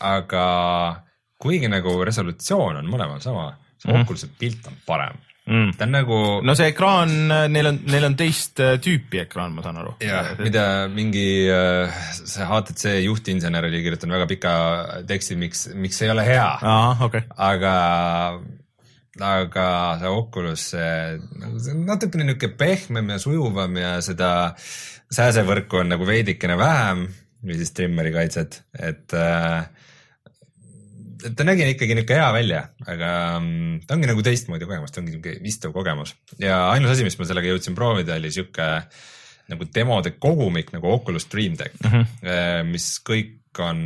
aga 0.00 0.46
kuigi 1.42 1.68
nagu 1.72 1.96
resolutsioon 2.06 2.78
on 2.82 2.88
mõlemal 2.90 3.20
sama, 3.24 3.50
see 3.82 3.90
Mhm. 3.92 4.04
Oculus'i 4.04 4.28
pilt 4.38 4.66
on 4.70 4.76
parem. 4.86 5.16
Mm. 5.42 5.72
ta 5.74 5.84
on 5.88 5.90
nagu 5.90 6.16
no 6.46 6.54
see 6.54 6.68
ekraan, 6.70 7.10
neil 7.50 7.66
on, 7.66 7.78
neil 7.90 8.04
on 8.06 8.14
teist 8.14 8.60
äh, 8.62 8.76
tüüpi 8.78 9.24
ekraan, 9.24 9.50
ma 9.56 9.64
saan 9.64 9.80
aru. 9.80 9.96
jah, 9.98 10.36
mida 10.38 10.86
mingi 10.86 11.48
äh, 11.50 11.90
see 12.14 12.46
HTC 12.46 12.92
juhtinsener 13.08 13.66
oli 13.66 13.80
kirjutanud 13.82 14.14
väga 14.20 14.28
pika 14.30 14.52
teksti, 15.08 15.34
miks, 15.40 15.64
miks 15.74 15.98
see 15.98 16.06
ei 16.06 16.12
ole 16.14 16.22
hea, 16.28 16.46
okei. 17.08 17.24
aga, 17.48 17.72
aga 19.32 19.66
see 20.04 20.14
Oculus, 20.14 20.68
see 20.76 21.18
nagu 21.42 21.58
see 21.58 21.74
on 21.74 21.82
natukene 21.90 22.28
niisugune 22.30 22.56
pehmem 22.62 23.10
ja 23.10 23.18
sujuvam 23.26 23.76
ja 23.82 23.96
seda 24.00 24.30
sääsevõrku 25.12 25.82
on 25.82 25.92
nagu 25.92 26.06
veidikene 26.08 26.56
vähem 26.60 27.06
või 27.42 27.58
siis 27.58 27.74
trimmeri 27.74 28.12
kaitset, 28.14 28.60
et 28.78 29.14
äh, 29.18 29.66
ta 31.36 31.46
nägi 31.46 31.66
ikkagi 31.74 31.96
niuke 31.98 32.16
hea 32.18 32.28
välja, 32.34 32.62
aga 32.86 33.10
mm, 33.40 33.82
ta 33.86 33.96
ongi 33.96 34.10
nagu 34.10 34.22
teistmoodi 34.26 34.68
kogemus, 34.68 34.94
ta 34.94 35.02
ongi 35.02 35.16
niuke 35.16 35.34
istuv 35.50 35.74
kogemus 35.74 36.14
ja 36.42 36.64
ainus 36.70 36.94
asi, 36.94 37.06
mis 37.06 37.18
ma 37.18 37.28
sellega 37.28 37.52
jõudsin 37.52 37.76
proovida, 37.78 38.18
oli 38.18 38.32
sihuke 38.34 38.68
nagu 39.52 39.68
demode 39.74 40.14
kogumik 40.22 40.70
nagu 40.74 40.90
Oculus 40.94 41.26
Dream 41.30 41.58
Deck 41.58 41.76
mm, 41.82 41.92
-hmm. 41.92 42.72
mis 42.72 42.88
kõik 43.04 43.62
on 43.62 43.80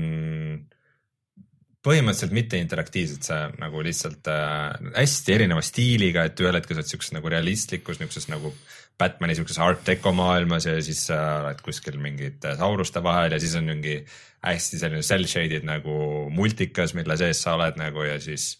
põhimõtteliselt 1.86 2.34
mitte 2.34 2.58
interaktiivsed, 2.58 3.22
sa 3.22 3.36
nagu 3.60 3.82
lihtsalt 3.84 4.26
äh, 4.30 4.74
hästi 4.96 5.36
erineva 5.36 5.62
stiiliga, 5.62 6.26
et 6.26 6.40
ühel 6.42 6.58
hetkel 6.58 6.76
sa 6.76 6.82
oled 6.82 6.90
siukses 6.90 7.14
nagu 7.14 7.30
realistlikus 7.30 8.00
niisuguses 8.00 8.28
nagu 8.32 8.50
Batman'i 8.97 9.36
siukses 9.36 9.59
art 9.61 9.82
deco 9.84 10.12
maailmas 10.16 10.66
ja 10.68 10.76
siis 10.84 11.03
sa 11.11 11.18
oled 11.42 11.61
kuskil 11.64 11.99
mingite 12.01 12.55
sauruste 12.57 13.03
vahel 13.05 13.34
ja 13.36 13.40
siis 13.42 13.57
on 13.59 13.68
mingi 13.68 13.99
hästi 14.47 14.80
selline 14.80 15.05
cell 15.05 15.28
shaded 15.28 15.66
nagu 15.68 15.99
multikas, 16.32 16.94
mille 16.97 17.18
sees 17.20 17.42
sa 17.44 17.57
oled 17.59 17.76
nagu 17.80 18.07
ja 18.07 18.16
siis, 18.22 18.55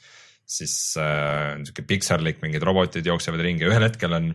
siis 0.45 0.77
äh, 1.01 1.57
sihuke 1.63 1.87
Pixarlik, 1.89 2.43
mingid 2.45 2.67
robotid 2.67 3.07
jooksevad 3.09 3.41
ringi 3.47 3.65
ja 3.65 3.73
ühel 3.73 3.87
hetkel 3.89 4.17
on, 4.19 4.29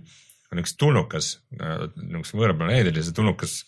on 0.51 0.63
üks 0.63 0.73
tulnukas 0.79 1.35
äh,, 1.59 1.85
niisugune 2.01 2.47
võõraplaneedil 2.47 2.97
ja 2.97 3.05
see 3.05 3.17
tulnukas 3.17 3.61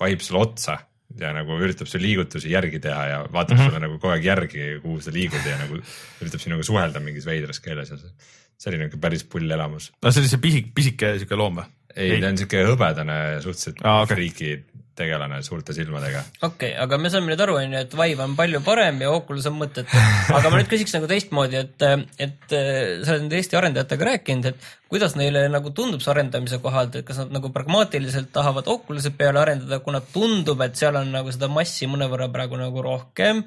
vahib 0.00 0.24
sulle 0.24 0.44
otsa 0.44 0.76
ja 1.18 1.32
nagu 1.34 1.56
üritab 1.58 1.88
su 1.90 1.98
liigutusi 1.98 2.52
järgi 2.52 2.78
teha 2.82 3.06
ja 3.08 3.22
vaatab 3.24 3.56
mm 3.56 3.62
-hmm. 3.62 3.70
sulle 3.70 3.80
nagu 3.86 3.98
kogu 3.98 4.12
aeg 4.14 4.28
järgi, 4.28 4.68
kuhu 4.82 5.00
sa 5.00 5.12
liigud 5.14 5.46
ja 5.46 5.56
nagu 5.58 5.80
üritab 6.20 6.44
sinuga 6.44 6.66
suhelda 6.66 7.00
mingis 7.00 7.26
veidras 7.26 7.60
keeles 7.64 7.90
ja 7.90 7.98
see 7.98 8.12
see 8.60 8.72
oli 8.72 8.82
niuke 8.82 9.00
päris 9.00 9.24
pull 9.24 9.50
elamus. 9.50 9.90
no 10.02 10.12
see 10.12 10.24
oli 10.24 10.32
see 10.32 10.42
pisik, 10.42 10.74
pisike 10.76 11.14
siuke 11.22 11.38
loom 11.38 11.62
või? 11.62 11.68
ei, 11.96 12.18
ta 12.20 12.30
on 12.30 12.40
siuke 12.40 12.66
hõbedane, 12.68 13.20
suhteliselt 13.44 13.80
ah, 13.84 14.02
okay. 14.04 14.16
friiki 14.16 14.52
tegelane 15.00 15.38
suurte 15.42 15.72
silmadega. 15.72 16.20
okei 16.42 16.72
okay,, 16.72 16.74
aga 16.82 16.98
me 17.00 17.10
saame 17.12 17.30
nüüd 17.30 17.40
aru, 17.40 17.56
onju, 17.62 17.78
et 17.80 17.94
Vive 17.96 18.24
on 18.26 18.34
palju 18.36 18.60
parem 18.66 19.00
ja 19.00 19.12
Oculus 19.14 19.48
on 19.48 19.56
mõttetu. 19.60 20.02
aga 20.36 20.52
ma 20.52 20.60
nüüd 20.60 20.68
küsiks 20.72 20.92
nagu 20.96 21.08
teistmoodi, 21.10 21.62
et, 21.62 21.86
et 22.20 22.52
sa 22.52 23.14
oled 23.14 23.24
nüüd 23.26 23.38
Eesti 23.38 23.58
arendajatega 23.60 24.08
rääkinud, 24.10 24.50
et 24.50 24.68
kuidas 24.92 25.16
neile 25.16 25.46
nagu 25.52 25.72
tundub 25.76 26.04
see 26.04 26.12
arendamise 26.12 26.60
kohalt, 26.62 27.00
et 27.00 27.08
kas 27.08 27.22
nad 27.22 27.32
nagu 27.38 27.52
pragmaatiliselt 27.54 28.32
tahavad 28.34 28.68
Oculus'e 28.70 29.14
peale 29.16 29.40
arendada, 29.42 29.80
kuna 29.84 30.02
tundub, 30.04 30.60
et 30.66 30.76
seal 30.80 31.00
on 31.00 31.12
nagu 31.16 31.32
seda 31.32 31.48
massi 31.52 31.88
mõnevõrra 31.90 32.28
praegu 32.34 32.60
nagu 32.60 32.84
rohkem 32.84 33.44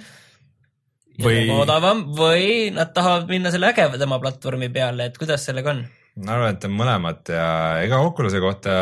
või 1.21 1.45
odavam 1.53 2.05
või 2.17 2.71
nad 2.73 2.93
tahavad 2.95 3.29
minna 3.29 3.51
selle 3.53 3.69
ägedama 3.73 4.19
platvormi 4.23 4.69
peale, 4.73 5.09
et 5.09 5.17
kuidas 5.19 5.45
sellega 5.49 5.75
on? 5.75 5.83
ma 6.23 6.37
arvan, 6.37 6.55
et 6.55 6.69
on 6.69 6.77
mõlemad 6.77 7.33
ja 7.33 7.49
ega 7.85 8.01
Oculus'e 8.05 8.41
kohta 8.41 8.77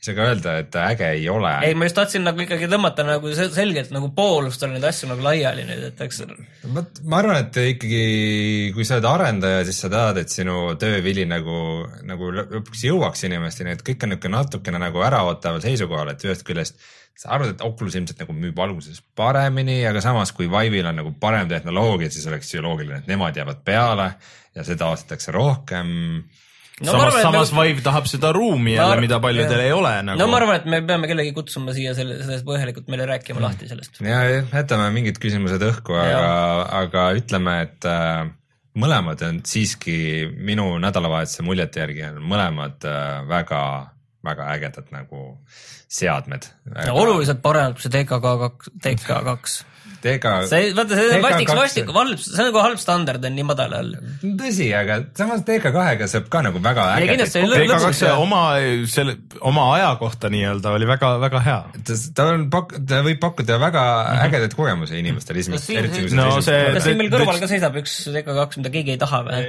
ei 0.00 0.06
saa 0.06 0.16
ka 0.16 0.26
öelda, 0.30 0.52
et 0.62 0.76
äge 0.80 1.08
ei 1.12 1.26
ole. 1.28 1.50
ei, 1.66 1.74
ma 1.76 1.84
just 1.84 1.98
tahtsin 1.98 2.22
nagu 2.24 2.40
ikkagi 2.40 2.70
tõmmata 2.72 3.04
nagu 3.04 3.32
selgelt 3.36 3.90
nagu 3.92 4.08
poolustada 4.16 4.72
neid 4.72 4.86
asju 4.88 5.10
nagu 5.10 5.24
laiali 5.26 5.66
nüüd, 5.68 5.82
et 5.90 6.00
eks. 6.06 6.22
vot 6.72 7.02
ma 7.04 7.18
arvan, 7.20 7.42
et 7.42 7.58
ikkagi, 7.74 8.04
kui 8.72 8.86
sa 8.88 8.96
oled 8.96 9.10
arendaja, 9.10 9.66
siis 9.68 9.82
sa 9.84 9.90
tahad, 9.92 10.22
et 10.22 10.32
sinu 10.32 10.72
töövili 10.80 11.26
nagu, 11.28 11.58
nagu 12.08 12.32
lõpuks 12.38 12.86
jõuaks 12.88 13.26
inimesteni, 13.28 13.76
et 13.76 13.84
kõik 13.84 14.06
on 14.06 14.14
niisugune 14.14 14.38
natukene 14.38 14.80
nagu 14.80 15.04
äraootaval 15.04 15.60
seisukohal, 15.66 16.14
et 16.14 16.24
ühest 16.24 16.48
küljest 16.48 16.80
sa 17.20 17.34
arvad, 17.36 17.52
et 17.52 17.64
Oculus 17.64 17.96
ilmselt 17.98 18.22
nagu 18.22 18.34
müüb 18.36 18.60
alguses 18.64 19.02
paremini, 19.18 19.82
aga 19.88 20.00
samas 20.04 20.32
kui 20.36 20.48
Vive'il 20.48 20.88
on 20.88 21.00
nagu 21.02 21.12
parem 21.20 21.50
tehnoloogia, 21.50 22.08
siis 22.12 22.24
oleks 22.30 22.54
ju 22.54 22.62
loogiline, 22.64 23.02
et 23.02 23.10
nemad 23.10 23.36
jäävad 23.36 23.60
peale 23.66 24.14
ja 24.56 24.64
seda 24.66 24.88
ostetakse 24.94 25.34
rohkem 25.34 25.90
no, 26.80 26.94
samas, 26.94 27.18
samas 27.20 27.52
me... 27.54 27.66
Vive 27.68 27.84
tahab 27.84 28.08
seda 28.10 28.32
ruumi 28.36 28.74
jälle 28.74 28.96
ma..., 28.96 29.04
mida 29.04 29.20
paljudel 29.22 29.62
ei 29.66 29.72
ole 29.76 29.92
nagu. 30.06 30.20
no 30.20 30.28
ma 30.32 30.40
arvan, 30.40 30.60
et 30.62 30.68
me 30.70 30.80
peame 30.88 31.10
kellegi 31.10 31.34
kutsuma 31.36 31.74
siia 31.76 31.92
selle, 31.98 32.18
sellest 32.24 32.46
põhjalikult 32.48 32.88
meile 32.92 33.08
rääkima 33.12 33.38
mm. 33.38 33.46
lahti 33.46 33.70
sellest. 33.70 34.00
ja, 34.06 34.20
jätame 34.40 34.90
mingid 34.96 35.20
küsimused 35.22 35.62
õhku, 35.70 35.96
aga, 36.00 36.34
aga 36.80 37.06
ütleme, 37.20 37.56
et 37.68 37.88
äh, 37.90 38.24
mõlemad 38.80 39.26
on 39.28 39.42
siiski 39.46 39.98
minu 40.36 40.72
nädalavahetuse 40.82 41.44
muljete 41.46 41.84
järgi 41.84 42.06
on 42.08 42.22
mõlemad 42.32 42.88
äh, 42.88 43.20
väga, 43.28 43.62
väga 44.26 44.48
ägedad 44.56 44.88
nagu 44.94 45.34
seadmed. 45.90 46.46
oluliselt 46.94 47.42
paremad 47.42 47.74
kui 47.76 47.86
see 47.86 47.92
DK2, 47.94 48.50
DK2 50.00 50.14
ega. 50.14 50.32
see, 50.48 50.70
vaata 50.76 50.96
see 50.96 51.16
on 51.16 51.24
vastik, 51.24 51.50
vastik, 51.56 51.90
halb, 51.94 52.20
see 52.22 52.40
on 52.40 52.48
nagu 52.48 52.62
halb 52.64 52.80
standard 52.80 53.24
on 53.26 53.34
nii 53.36 53.46
madalal. 53.46 53.90
tõsi, 54.22 54.68
aga 54.76 55.00
samas 55.16 55.42
DK2-ga 55.48 56.08
saab 56.10 56.30
ka 56.32 56.42
nagu 56.46 56.62
väga 56.64 56.86
äge. 56.96 57.16
DK2 57.20 58.12
oma, 58.16 58.42
selle, 58.90 59.16
oma 59.46 59.66
aja 59.76 59.90
kohta 60.00 60.30
nii-öelda 60.32 60.72
oli 60.76 60.88
väga-väga 60.88 61.42
hea. 61.44 61.58
ta 62.16 62.28
on 62.32 62.46
pak-, 62.52 62.76
ta 62.88 63.02
võib 63.06 63.20
pakkuda 63.22 63.58
väga 63.60 63.84
mm 63.84 64.08
-hmm. 64.08 64.24
ägedaid 64.28 64.56
kogemusi 64.56 64.98
inimestele 65.00 65.44
esimest, 65.44 65.70
eriti 65.70 66.06
kui 66.06 66.16
no, 66.16 66.30
see. 66.44 66.62
kas 66.74 66.88
siin 66.88 67.00
meil 67.00 67.12
kõrval 67.12 67.40
ka 67.42 67.50
seisab 67.50 67.76
üks 67.82 67.96
DK2, 68.14 68.62
mida 68.62 68.74
keegi 68.76 68.96
ei 68.96 69.00
taha 69.04 69.22
või? 69.28 69.42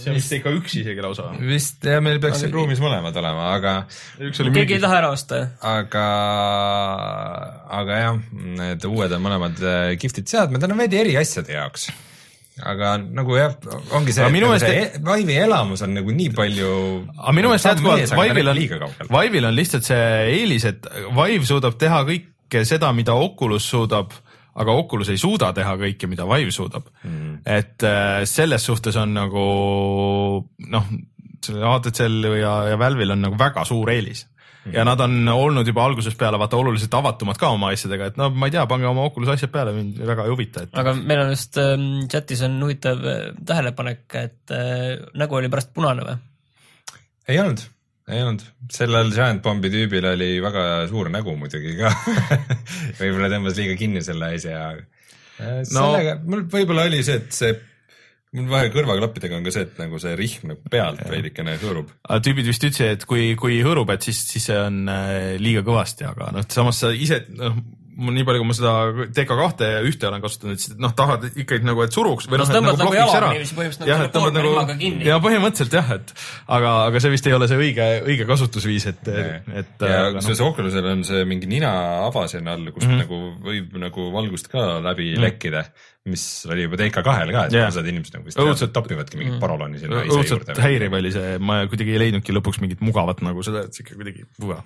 see 0.00 0.12
on 0.12 0.20
vist 0.20 0.36
DK1 0.36 0.78
isegi 0.84 1.06
lausa. 1.06 1.30
vist 1.40 1.88
jah, 1.88 2.02
meil 2.04 2.20
peaks 2.20 2.44
siin 2.44 2.52
ruumis 2.52 2.82
mõlemad 2.84 3.16
olema, 3.22 3.48
aga. 3.56 3.74
keegi 4.20 4.78
ei 4.78 4.84
taha 4.84 5.00
ära 5.00 5.12
osta. 5.16 5.42
aga, 5.74 6.06
aga 7.80 8.00
jah, 8.04 8.22
need 8.60 8.84
uued 8.90 9.16
on 9.16 9.24
mõlemad 9.24 9.64
kihvtid 10.00 10.30
seadmed, 10.30 10.62
nad 10.62 10.74
on 10.74 10.82
veidi 10.84 11.00
eri 11.00 11.14
asjade 11.20 11.54
jaoks. 11.56 11.88
Aga 12.62 12.92
nagu 13.02 13.34
jah, 13.34 13.56
ongi 13.98 14.12
see, 14.14 14.22
et 14.22 14.30
nagu 14.30 14.58
see 14.62 14.82
et... 14.84 14.98
Vive'i 15.02 15.40
elamus 15.42 15.80
on 15.82 15.96
nagu 15.96 16.12
nii 16.14 16.30
palju. 16.36 16.74
aga 17.16 17.32
minu 17.34 17.50
meelest 17.50 17.66
jätkuvalt 17.66 18.12
Vive'il 18.14 18.50
on, 18.52 18.60
Vive'il 19.10 19.48
on 19.48 19.56
lihtsalt 19.56 19.88
see 19.88 20.04
eelis, 20.36 20.68
et 20.70 20.86
Vive 21.16 21.48
suudab 21.48 21.74
teha 21.80 22.04
kõike 22.06 22.62
seda, 22.68 22.92
mida 22.94 23.16
Oculus 23.18 23.66
suudab, 23.72 24.14
aga 24.54 24.76
Oculus 24.84 25.10
ei 25.10 25.18
suuda 25.18 25.50
teha 25.56 25.74
kõike, 25.80 26.06
mida 26.10 26.28
Vive 26.30 26.54
suudab. 26.54 26.86
Mm.. 27.02 27.40
et 27.42 27.88
äh, 27.90 28.22
selles 28.30 28.70
suhtes 28.70 29.02
on 29.02 29.16
nagu 29.18 29.48
noh, 30.70 30.94
sellel 31.42 31.66
HTC-l 31.72 32.30
ja, 32.38 32.54
ja 32.70 32.78
Valve'il 32.78 33.16
on 33.16 33.26
nagu 33.26 33.40
väga 33.40 33.66
suur 33.66 33.90
eelis 33.90 34.28
ja 34.72 34.84
nad 34.86 35.00
on 35.04 35.28
olnud 35.28 35.68
juba 35.68 35.84
algusest 35.84 36.18
peale 36.18 36.38
vaata 36.40 36.56
oluliselt 36.56 36.94
avatumad 36.96 37.38
ka 37.40 37.50
oma 37.54 37.70
asjadega, 37.74 38.10
et 38.12 38.20
no 38.20 38.30
ma 38.32 38.48
ei 38.48 38.54
tea, 38.54 38.64
pange 38.70 38.88
oma 38.88 39.04
Oculus 39.08 39.34
asjad 39.34 39.52
peale, 39.52 39.74
mind 39.76 40.00
väga 40.08 40.24
ei 40.24 40.32
huvita, 40.32 40.64
et. 40.64 40.72
aga 40.80 40.94
meil 40.96 41.24
on 41.26 41.34
just 41.34 41.60
ähm, 41.60 41.84
chatis 42.10 42.44
on 42.46 42.56
huvitav 42.62 43.04
äh, 43.10 43.20
tähelepanek, 43.46 44.04
et 44.20 44.54
äh, 44.54 44.96
nägu 45.20 45.40
oli 45.40 45.52
pärast 45.52 45.74
punane 45.76 46.06
või? 46.06 46.16
ei 47.28 47.40
olnud, 47.42 47.66
ei 48.14 48.24
olnud, 48.24 48.46
sellel 48.72 49.12
Giant 49.14 49.44
Bombi 49.44 49.72
tüübil 49.72 50.08
oli 50.14 50.32
väga 50.44 50.64
suur 50.90 51.12
nägu 51.12 51.36
muidugi 51.40 51.76
ka 51.80 51.92
võib-olla 53.00 53.30
tõmbas 53.32 53.60
liiga 53.60 53.76
kinni 53.80 54.04
selle 54.06 54.34
asja. 54.38 54.66
sellega 55.36 56.18
no, 56.18 56.26
mul 56.30 56.48
võib-olla 56.52 56.88
oli 56.88 57.04
see, 57.04 57.20
et 57.20 57.32
see 57.36 57.54
mul 58.34 58.50
vahe 58.50 58.72
kõrvaklappidega 58.74 59.38
on 59.38 59.46
ka 59.46 59.54
see, 59.54 59.68
et 59.68 59.78
nagu 59.82 60.00
see 60.02 60.16
rihm 60.18 60.50
nagu 60.52 60.72
pealt 60.72 61.04
veidikene 61.10 61.56
hõõrub. 61.62 61.94
tüübid 62.26 62.50
vist 62.50 62.66
ütlesid, 62.66 62.98
et 62.98 63.06
kui, 63.08 63.30
kui 63.38 63.60
hõõrub, 63.64 63.94
et 63.94 64.04
siis, 64.06 64.24
siis 64.32 64.50
see 64.50 64.58
on 64.58 64.84
äh, 64.90 65.34
liiga 65.42 65.64
kõvasti, 65.66 66.06
aga 66.08 66.32
noh, 66.34 66.46
samas 66.50 66.82
sa 66.82 66.90
ise, 66.94 67.22
noh, 67.38 67.56
mul 67.94 68.14
nii 68.16 68.24
palju, 68.26 68.42
kui 68.42 68.48
ma 68.48 68.56
seda 68.56 68.72
TK2 69.14 69.68
ja 69.70 69.82
ühte 69.86 70.08
olen 70.08 70.22
kasutanud, 70.24 70.58
et 70.58 70.82
noh, 70.82 70.94
tahad 70.98 71.26
ikkagi 71.30 71.66
nagu, 71.66 71.82
et 71.84 71.94
suruks 71.94 72.26
või 72.30 72.40
noh, 72.40 72.50
et 72.50 72.58
nagu 72.66 72.78
blokiks 72.80 73.14
ära. 73.20 73.30
jah, 73.86 74.04
et 74.08 74.14
tõmbad 74.14 74.38
nagu, 74.38 74.90
ja 75.06 75.18
põhimõtteliselt 75.22 75.78
jah, 75.78 75.94
et 75.98 76.12
aga, 76.58 76.74
aga 76.88 77.02
see 77.04 77.14
vist 77.14 77.30
ei 77.30 77.36
ole 77.36 77.48
see 77.50 77.60
õige, 77.60 77.88
õige 78.02 78.28
kasutusviis, 78.28 78.88
et, 78.90 79.10
et. 79.14 79.74
ja 79.78 80.10
kusjuures 80.16 80.42
no. 80.42 80.50
Oculusel 80.50 80.90
on 80.90 81.06
see 81.06 81.24
mingi 81.28 81.50
nina 81.50 81.72
ava 82.08 82.26
sinna 82.30 82.56
all, 82.58 82.72
kust 82.74 82.88
mm 82.88 82.98
-hmm. 82.98 83.04
nagu 83.04 83.50
võib 83.50 83.82
nagu 83.86 84.10
valgust 84.14 84.50
ka 84.50 84.80
läbi 84.80 85.12
mm 85.12 85.14
-hmm. 85.14 85.28
lekkida 85.28 85.66
mis 86.04 86.24
oli 86.52 86.66
juba 86.66 86.76
TK2-l 86.76 87.30
ka, 87.32 87.44
et 87.48 87.54
yeah. 87.56 87.70
osad 87.72 87.86
inimesed 87.88 88.18
nagu 88.18 88.26
vist 88.28 88.40
õudselt 88.40 88.74
topivadki 88.76 89.16
mingit 89.16 89.36
mm. 89.36 89.40
paroloni 89.40 89.80
sinna 89.80 90.02
ise 90.04 90.34
juurde. 90.34 90.56
häiriv 90.60 90.96
oli 90.98 91.12
see, 91.14 91.38
ma 91.40 91.62
kuidagi 91.70 91.94
ei 91.94 92.02
leidnudki 92.02 92.34
lõpuks 92.36 92.60
mingit 92.60 92.82
mugavat 92.84 93.22
nagu 93.24 93.44
seda, 93.46 93.64
et 93.64 93.78
siuke 93.78 93.96
kuidagi 93.96 94.26
puga. 94.36 94.60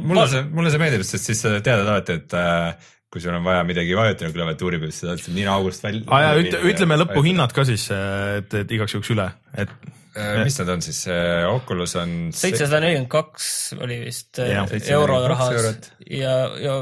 mulle 0.00 0.24
see, 0.32 0.46
mulle 0.48 0.72
see 0.72 0.80
meeldib, 0.80 1.04
sest 1.04 1.28
siis 1.28 1.44
sa 1.44 1.52
tead 1.60 1.84
alati, 1.84 2.16
et 2.22 2.38
äh, 2.40 2.90
kui 3.12 3.20
sul 3.20 3.36
on 3.36 3.44
vaja 3.44 3.66
midagi 3.68 3.92
vajutada 3.98 4.32
klaviatuuri 4.32 4.80
peal, 4.80 4.96
siis 4.96 5.04
sa 5.04 5.12
saad 5.12 5.36
nina 5.36 5.58
august 5.58 5.84
välja. 5.84 6.56
ütleme 6.72 7.00
lõpuhinnad 7.04 7.52
ka 7.52 7.68
siis, 7.68 7.90
et, 7.92 8.60
et 8.64 8.76
igaks 8.78 8.96
juhuks 8.96 9.12
üle, 9.12 9.28
et 9.60 9.76
Äh, 10.09 10.09
mis 10.16 10.58
nad 10.58 10.68
on 10.74 10.82
siis, 10.82 11.04
äh, 11.06 11.46
Oculus 11.46 11.94
on? 12.00 12.14
seitsesada 12.34 12.80
nelikümmend 12.82 13.10
kaks 13.12 13.46
oli 13.78 14.00
vist 14.02 14.40
ja, 14.42 14.64
äh, 14.66 14.88
euro 14.96 15.20
rahas 15.30 15.90
ja, 16.10 16.34
ja 16.58 16.80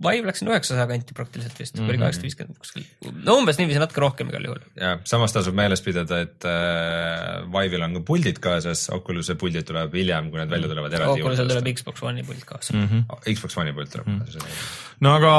Vive 0.00 0.28
läks 0.28 0.42
sinna 0.42 0.52
üheksasaja 0.52 0.86
kanti 0.90 1.16
praktiliselt 1.16 1.56
vist 1.60 1.76
mm, 1.76 1.80
-hmm. 1.80 1.90
oli 1.90 2.00
kaheksasada 2.02 2.26
viiskümmend 2.26 2.58
kuskil, 2.60 2.84
no 3.24 3.36
umbes 3.40 3.60
niiviisi, 3.60 3.80
natuke 3.80 4.02
rohkem 4.04 4.28
igal 4.32 4.44
juhul. 4.48 4.60
ja 4.76 4.92
samas 5.08 5.32
tasub 5.32 5.56
meeles 5.56 5.80
pidada, 5.84 6.20
et 6.26 6.44
äh, 6.48 7.48
Vive'il 7.54 7.86
on 7.86 7.96
ka 7.98 8.04
puldid 8.12 8.42
kaasas, 8.44 8.86
Oculus'e 8.92 9.38
puldid 9.40 9.64
tuleb 9.68 9.96
hiljem, 9.96 10.30
kui 10.30 10.42
need 10.42 10.52
välja 10.52 10.68
tulevad 10.68 10.98
eraldi. 10.98 11.24
Oculus'el 11.24 11.48
tuleb 11.52 11.72
Xbox 11.80 12.04
One'i 12.12 12.26
pult 12.28 12.44
kaasa 12.44 12.76
mm. 12.76 12.86
-hmm. 12.86 13.34
Xbox 13.34 13.56
One'i 13.56 13.74
pult 13.76 13.92
tuleb 13.96 14.06
mm. 14.06 14.20
-hmm. 14.20 14.60
no 15.00 15.14
aga 15.16 15.32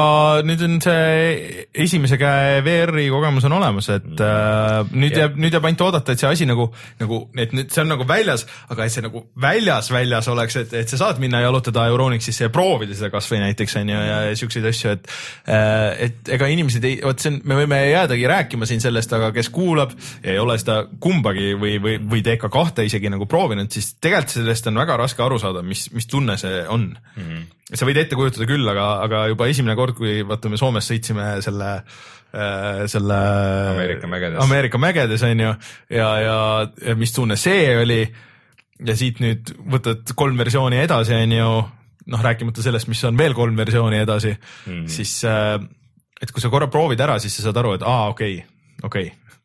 nüüd 0.47 0.65
on 0.65 0.81
see 0.81 1.67
esimese 1.85 2.17
käe 2.17 2.61
VR-i 2.65 3.09
kogemus 3.13 3.45
on 3.45 3.57
olemas, 3.59 3.89
et 3.89 4.03
-hmm. 4.03 4.25
äh, 4.25 4.91
nüüd 4.91 5.13
yeah. 5.13 5.27
jääb, 5.27 5.37
nüüd 5.37 5.53
jääb 5.53 5.69
ainult 5.69 5.87
oodata, 5.89 6.11
et 6.11 6.19
see 6.19 6.29
asi 6.29 6.49
nagu, 6.49 6.71
nagu 6.99 7.20
et 7.37 7.53
nüüd 7.55 7.71
see 7.73 7.83
on 7.83 7.91
nagu 7.93 8.07
väljas, 8.07 8.45
aga 8.71 8.85
et 8.85 8.93
see 8.93 9.03
nagu 9.05 9.23
väljas, 9.41 9.91
väljas 9.93 10.29
oleks, 10.31 10.57
et, 10.63 10.73
et 10.81 10.91
sa 10.91 10.99
saad 11.03 11.21
minna 11.23 11.41
jalutada 11.43 11.85
Euronixisse 11.91 12.47
ja 12.47 12.53
proovida 12.53 12.95
seda 12.97 13.11
kasvõi 13.13 13.41
näiteks 13.43 13.77
on 13.81 13.93
ju 13.93 14.01
ja, 14.01 14.17
ja 14.29 14.39
siukseid 14.39 14.67
asju, 14.71 14.95
et. 14.97 15.11
et 16.07 16.33
ega 16.37 16.49
inimesed 16.51 16.85
ei, 16.87 16.99
vot 17.03 17.21
see 17.21 17.33
on, 17.33 17.39
me 17.47 17.57
võime 17.61 17.79
jäädagi 17.85 18.27
rääkima 18.31 18.69
siin 18.69 18.83
sellest, 18.83 19.13
aga 19.17 19.31
kes 19.35 19.51
kuulab 19.53 19.95
ja 20.23 20.35
ei 20.35 20.41
ole 20.41 20.57
seda 20.61 20.83
kumbagi 21.01 21.53
või, 21.59 21.77
või, 21.83 21.97
või 22.01 22.23
TK2 22.25 22.87
isegi 22.89 23.11
nagu 23.11 23.27
proovinud, 23.29 23.71
siis 23.73 23.93
tegelikult 24.01 24.35
sellest 24.35 24.69
on 24.71 24.79
väga 24.81 24.99
raske 25.01 25.23
aru 25.25 25.39
saada, 25.41 25.63
mis, 25.65 25.87
mis 25.95 26.07
tunne 26.09 26.37
see 26.41 26.61
on 26.67 26.91
mm. 26.91 27.25
-hmm. 27.25 27.49
Sa 27.73 27.85
võid 27.87 28.01
ette 28.01 28.15
kujutada 28.15 28.47
küll, 28.49 28.67
aga, 28.67 28.87
aga 29.05 29.27
juba 29.31 29.47
esimene 29.47 29.75
kord, 29.75 29.95
kui 29.95 30.21
vaata 30.27 30.49
me 30.49 30.57
Soomes 30.59 30.89
sõitsime 30.89 31.37
selle 31.45 31.77
Äh, 32.31 32.85
selle 32.87 33.15
Ameerika 33.73 34.07
mägedes, 34.07 34.39
Ameerika 34.39 34.79
mägedes 34.79 35.23
on 35.27 35.39
ju 35.39 35.49
ja, 35.89 36.07
ja, 36.23 36.35
ja 36.87 36.93
mis 36.95 37.11
tunne 37.11 37.35
see 37.35 37.73
oli. 37.75 38.05
ja 38.87 38.95
siit 38.95 39.19
nüüd 39.19 39.51
võtad 39.73 40.13
kolm 40.15 40.39
versiooni 40.39 40.79
edasi, 40.79 41.11
on 41.11 41.33
ju, 41.35 41.49
noh, 42.13 42.23
rääkimata 42.23 42.63
sellest, 42.63 42.87
mis 42.87 43.03
on 43.03 43.19
veel 43.19 43.35
kolm 43.35 43.59
versiooni 43.59 43.99
edasi 43.99 44.31
mm, 44.31 44.71
-hmm. 44.71 44.87
siis 44.87 45.25
äh, 45.27 45.59
et 46.21 46.31
kui 46.31 46.39
sa 46.41 46.49
korra 46.49 46.69
proovid 46.71 47.03
ära, 47.03 47.19
siis 47.19 47.35
sa 47.35 47.49
saad 47.49 47.59
aru, 47.59 47.75
et 47.75 47.83
aa, 47.83 48.07
okei 48.15 48.37
okay,, 48.37 48.47
okei 48.83 49.11
okay 49.11 49.40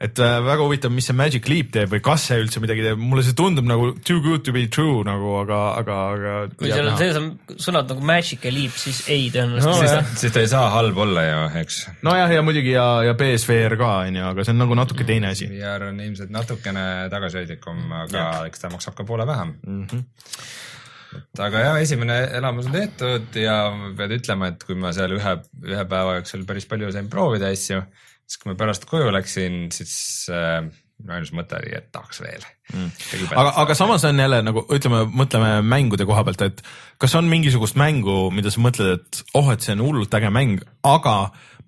et 0.00 0.20
äh, 0.22 0.36
väga 0.44 0.64
huvitav, 0.64 0.92
mis 0.94 1.04
see 1.10 1.16
Magic 1.16 1.48
Leap 1.50 1.72
teeb 1.74 1.90
või 1.92 2.00
kas 2.04 2.24
see 2.30 2.38
üldse 2.40 2.62
midagi 2.62 2.84
teeb, 2.86 3.00
mulle 3.02 3.24
see 3.26 3.36
tundub 3.36 3.66
nagu 3.68 3.90
too 4.06 4.22
good 4.24 4.44
to 4.46 4.54
be 4.56 4.62
true 4.72 5.02
nagu, 5.06 5.34
aga, 5.42 5.58
aga, 5.80 5.98
aga. 6.14 6.36
kui 6.56 6.70
seal 6.72 6.88
on 6.88 6.96
sees 7.00 7.18
on 7.20 7.28
sõnad 7.60 7.90
nagu 7.92 8.06
Magic 8.08 8.46
ja 8.46 8.54
Leap, 8.54 8.78
siis 8.80 9.02
ei 9.12 9.28
tõenäoliselt 9.34 9.68
no,. 9.68 9.82
siis, 9.82 10.16
siis 10.24 10.36
ta 10.36 10.44
ei 10.44 10.48
saa 10.52 10.70
halb 10.76 11.02
olla 11.04 11.26
ju, 11.26 11.42
eks. 11.60 11.82
nojah, 12.06 12.32
ja 12.32 12.46
muidugi 12.46 12.72
ja, 12.72 12.86
ja 13.10 13.16
BSVR 13.18 13.76
ka 13.80 13.92
on 14.06 14.20
ju, 14.22 14.24
aga 14.32 14.46
see 14.46 14.56
on 14.56 14.64
nagu 14.64 14.80
natuke 14.80 15.08
teine 15.08 15.34
asi. 15.34 15.50
VR 15.52 15.90
on 15.90 16.00
ilmselt 16.06 16.32
natukene 16.32 16.86
tagasihoidlikum, 17.12 17.84
aga 18.06 18.24
ja. 18.24 18.32
eks 18.48 18.64
ta 18.64 18.72
maksab 18.72 18.96
ka 18.96 19.08
poole 19.08 19.28
vähem 19.28 19.56
mm. 19.60 19.86
-hmm 19.90 20.68
et 21.10 21.40
aga 21.42 21.62
jah, 21.64 21.76
esimene 21.82 22.16
elamus 22.38 22.68
on 22.70 22.76
tehtud 22.76 23.38
ja 23.38 23.56
pead 23.98 24.14
ütlema, 24.14 24.52
et 24.52 24.62
kui 24.66 24.76
ma 24.78 24.92
seal 24.94 25.16
ühe, 25.16 25.32
ühe 25.66 25.84
päeva 25.90 26.16
jooksul 26.20 26.44
päris 26.46 26.68
palju 26.70 26.92
sain 26.94 27.08
proovida 27.10 27.50
asju, 27.50 27.80
siis 28.30 28.38
kui 28.38 28.52
ma 28.52 28.58
pärast 28.58 28.86
koju 28.86 29.10
läksin, 29.10 29.64
siis 29.74 29.94
äh, 30.30 30.62
ainus 31.08 31.32
mõte 31.34 31.58
oli, 31.58 31.72
et 31.76 31.88
tahaks 31.94 32.20
veel 32.22 32.44
mm.. 32.74 32.90
aga, 33.32 33.54
aga 33.64 33.76
samas 33.78 34.04
on 34.06 34.20
jälle 34.22 34.40
nagu 34.46 34.62
ütleme, 34.76 35.02
mõtleme 35.22 35.50
mängude 35.66 36.06
koha 36.08 36.22
pealt, 36.28 36.44
et 36.46 36.62
kas 37.02 37.16
on 37.18 37.30
mingisugust 37.30 37.78
mängu, 37.80 38.28
mida 38.34 38.52
sa 38.52 38.62
mõtled, 38.62 39.00
et 39.00 39.22
oh, 39.38 39.50
et 39.54 39.64
see 39.64 39.74
on 39.74 39.84
hullult 39.86 40.14
äge 40.20 40.30
mäng, 40.34 40.62
aga 40.86 41.16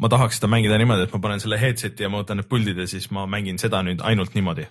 ma 0.02 0.10
tahaks 0.12 0.39
seda 0.39 0.51
mängida 0.52 0.78
niimoodi, 0.80 1.09
et 1.09 1.16
ma 1.16 1.22
panen 1.24 1.43
selle 1.43 1.59
headset'i 1.60 2.06
ja 2.06 2.12
ma 2.12 2.22
võtan 2.22 2.43
need 2.43 2.51
puldid 2.51 2.78
ja 2.78 2.89
siis 2.90 3.10
ma 3.14 3.26
mängin 3.30 3.60
seda 3.62 3.82
nüüd 3.86 4.05
ainult 4.06 4.36
niimoodi 4.39 4.66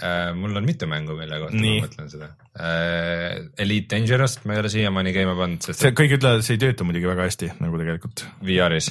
äh,. 0.00 0.30
mul 0.36 0.56
on 0.56 0.64
mitu 0.64 0.88
mängu, 0.88 1.18
mille 1.18 1.42
kohta 1.42 1.58
Nii. 1.58 1.80
ma 1.82 1.88
mõtlen 1.88 2.14
seda 2.14 2.30
äh,. 2.54 3.50
Elite 3.60 3.96
Dangerous't 3.96 4.46
ma 4.46 4.56
ei 4.56 4.62
ole 4.64 4.72
siiamaani 4.72 5.12
käima 5.16 5.36
pannud, 5.36 5.66
sest. 5.66 5.82
see 5.84 5.92
kõik 5.96 6.16
ütlevad, 6.20 6.46
see 6.46 6.56
ei 6.56 6.64
tööta 6.64 6.88
muidugi 6.88 7.10
väga 7.10 7.28
hästi 7.28 7.52
nagu 7.60 7.82
tegelikult. 7.82 8.24
VR-is 8.46 8.90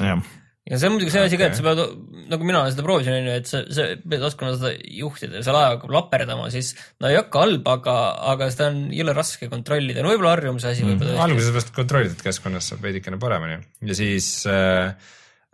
ja 0.70 0.80
see 0.80 0.90
on 0.90 0.96
muidugi 0.96 1.14
see 1.14 1.26
asi 1.26 1.40
ka, 1.40 1.50
et 1.50 1.58
sa 1.58 1.66
pead, 1.66 1.82
nagu 2.30 2.48
mina 2.48 2.64
seda 2.70 2.86
proovisin, 2.86 3.16
on 3.18 3.30
ju, 3.30 3.38
et 3.42 3.50
sa, 3.50 3.62
sa 3.74 3.88
pead 4.14 4.26
oskama 4.30 4.56
seda 4.56 4.74
juhtida 5.00 5.40
ja 5.40 5.46
seal 5.46 5.60
ajaga 5.60 5.78
hakkab 5.78 5.96
laperdama, 5.98 6.50
siis 6.54 6.74
no 7.02 7.10
ei 7.10 7.18
hakka 7.20 7.46
halb, 7.46 7.72
aga, 7.74 7.96
aga 8.34 8.50
seda 8.54 8.70
on 8.74 8.84
jõle 8.96 9.16
raske 9.18 9.50
kontrollida, 9.52 10.04
no 10.06 10.14
võib-olla 10.14 10.36
harjumuse 10.38 10.74
asi 10.74 10.86
mm.. 10.86 11.16
alguses 11.26 11.56
vast 11.56 11.74
kontrollitud 11.76 12.22
keskkonnas 12.26 12.74
saab 12.74 12.86
veidikene 12.86 13.22
paremini 13.22 13.58
ja 13.90 13.98
siis 13.98 14.30
äh, 14.50 14.94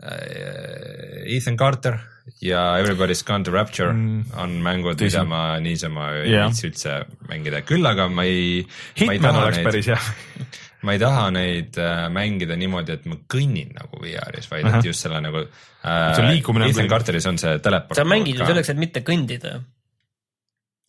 äh, 0.03 1.23
Ethan 1.37 1.59
Carter 1.59 2.01
ja 2.41 2.75
Everybody's 2.81 3.23
Gone 3.25 3.43
to 3.43 3.51
Rapture 3.55 3.93
mm. 3.93 4.35
on 4.41 4.59
mängud, 4.65 4.99
mida 5.01 5.23
ma 5.27 5.59
niisama 5.63 6.11
ei 6.19 6.33
yeah. 6.33 6.49
viitsi 6.49 6.69
üldse 6.71 6.99
mängida, 7.29 7.61
küll 7.67 7.85
aga 7.85 8.09
ma 8.09 8.25
ei. 8.27 8.63
Hitman 8.97 9.43
oleks 9.43 9.61
neid... 9.61 9.67
päris 9.69 9.91
hea 9.93 9.99
ma 10.81 10.95
ei 10.95 10.99
taha 10.99 11.29
neid 11.33 11.77
äh, 11.81 12.07
mängida 12.13 12.57
niimoodi, 12.59 12.97
et 12.97 13.05
ma 13.09 13.17
kõnnin 13.31 13.71
nagu 13.75 14.01
VR-is, 14.01 14.49
vaid 14.51 14.65
-huh. 14.65 14.79
et 14.79 14.85
just 14.91 15.05
selle 15.05 15.21
nagu 15.21 15.45
äh,. 15.45 16.15
see 16.15 16.27
liikumine. 16.27 16.69
Ethan 16.69 16.89
Carteris 16.91 17.25
on 17.25 17.37
see 17.37 17.59
teleport. 17.59 17.95
sa 17.95 18.03
mängid 18.03 18.39
ju 18.39 18.45
selleks, 18.45 18.69
et 18.69 18.77
mitte 18.77 19.05
kõndida 19.05 19.59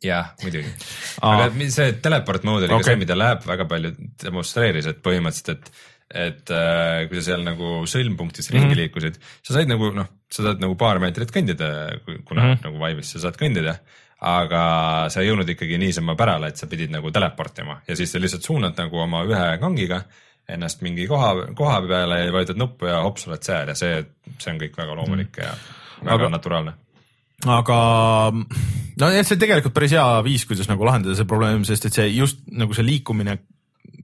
jah, 0.04 0.32
muidugi. 0.42 0.70
aga 1.26 1.50
see 1.72 1.92
teleport 2.04 2.46
mode 2.48 2.66
oli 2.66 2.74
okay. 2.74 2.84
ka 2.84 2.92
see, 2.92 3.02
mida 3.02 3.18
Lab 3.18 3.44
väga 3.48 3.68
palju 3.70 3.92
demonstreeris, 4.22 4.88
et 4.90 5.02
põhimõtteliselt, 5.04 5.70
et, 5.70 5.84
et 6.26 6.54
äh, 6.54 7.06
kui 7.08 7.20
sa 7.20 7.30
seal 7.30 7.46
nagu 7.46 7.82
sõlmpunktis 7.90 8.50
ringi 8.52 8.66
mm 8.66 8.72
-hmm. 8.72 8.82
liikusid, 8.82 9.20
sa 9.42 9.56
said 9.56 9.70
nagu 9.70 9.92
noh, 9.96 10.10
sa 10.30 10.48
saad 10.48 10.60
nagu 10.62 10.76
paar 10.78 11.00
meetrit 11.02 11.32
kõndida, 11.32 11.70
kuna 12.04 12.42
mm 12.42 12.52
-hmm. 12.52 12.64
nagu 12.68 12.82
Vive'is 12.82 13.14
sa 13.16 13.24
saad 13.26 13.40
kõndida 13.40 13.78
aga 14.20 14.62
sa 15.12 15.20
ei 15.20 15.28
jõudnud 15.28 15.50
ikkagi 15.52 15.78
niisama 15.80 16.14
pärale, 16.16 16.48
et 16.48 16.60
sa 16.60 16.68
pidid 16.70 16.92
nagu 16.94 17.10
teleportima 17.12 17.80
ja 17.88 17.96
siis 17.96 18.12
sa 18.12 18.20
lihtsalt 18.22 18.46
suunad 18.46 18.78
nagu 18.78 19.02
oma 19.02 19.22
ühe 19.28 19.48
kangiga 19.60 20.00
ennast 20.48 20.82
mingi 20.86 21.06
koha, 21.10 21.32
koha 21.58 21.80
peale 21.84 22.22
ja 22.22 22.32
vajutad 22.32 22.60
nuppu 22.60 22.88
ja 22.88 23.02
hops, 23.04 23.26
oled 23.28 23.42
seal 23.44 23.72
ja 23.72 23.74
see, 23.76 23.98
see 24.38 24.52
on 24.52 24.60
kõik 24.62 24.78
väga 24.78 24.96
loomulik 24.96 25.40
ja 25.42 25.50
väga 26.00 26.14
aga, 26.14 26.30
naturaalne. 26.32 26.72
aga 27.58 27.78
no 28.32 29.10
jah, 29.12 29.26
see 29.26 29.42
tegelikult 29.42 29.76
päris 29.76 29.96
hea 29.98 30.06
viis, 30.24 30.46
kuidas 30.48 30.70
nagu 30.70 30.86
lahendada 30.86 31.18
see 31.18 31.28
probleem, 31.28 31.66
sest 31.68 31.90
et 31.90 31.98
see 31.98 32.08
just 32.14 32.40
nagu 32.48 32.76
see 32.76 32.86
liikumine 32.86 33.40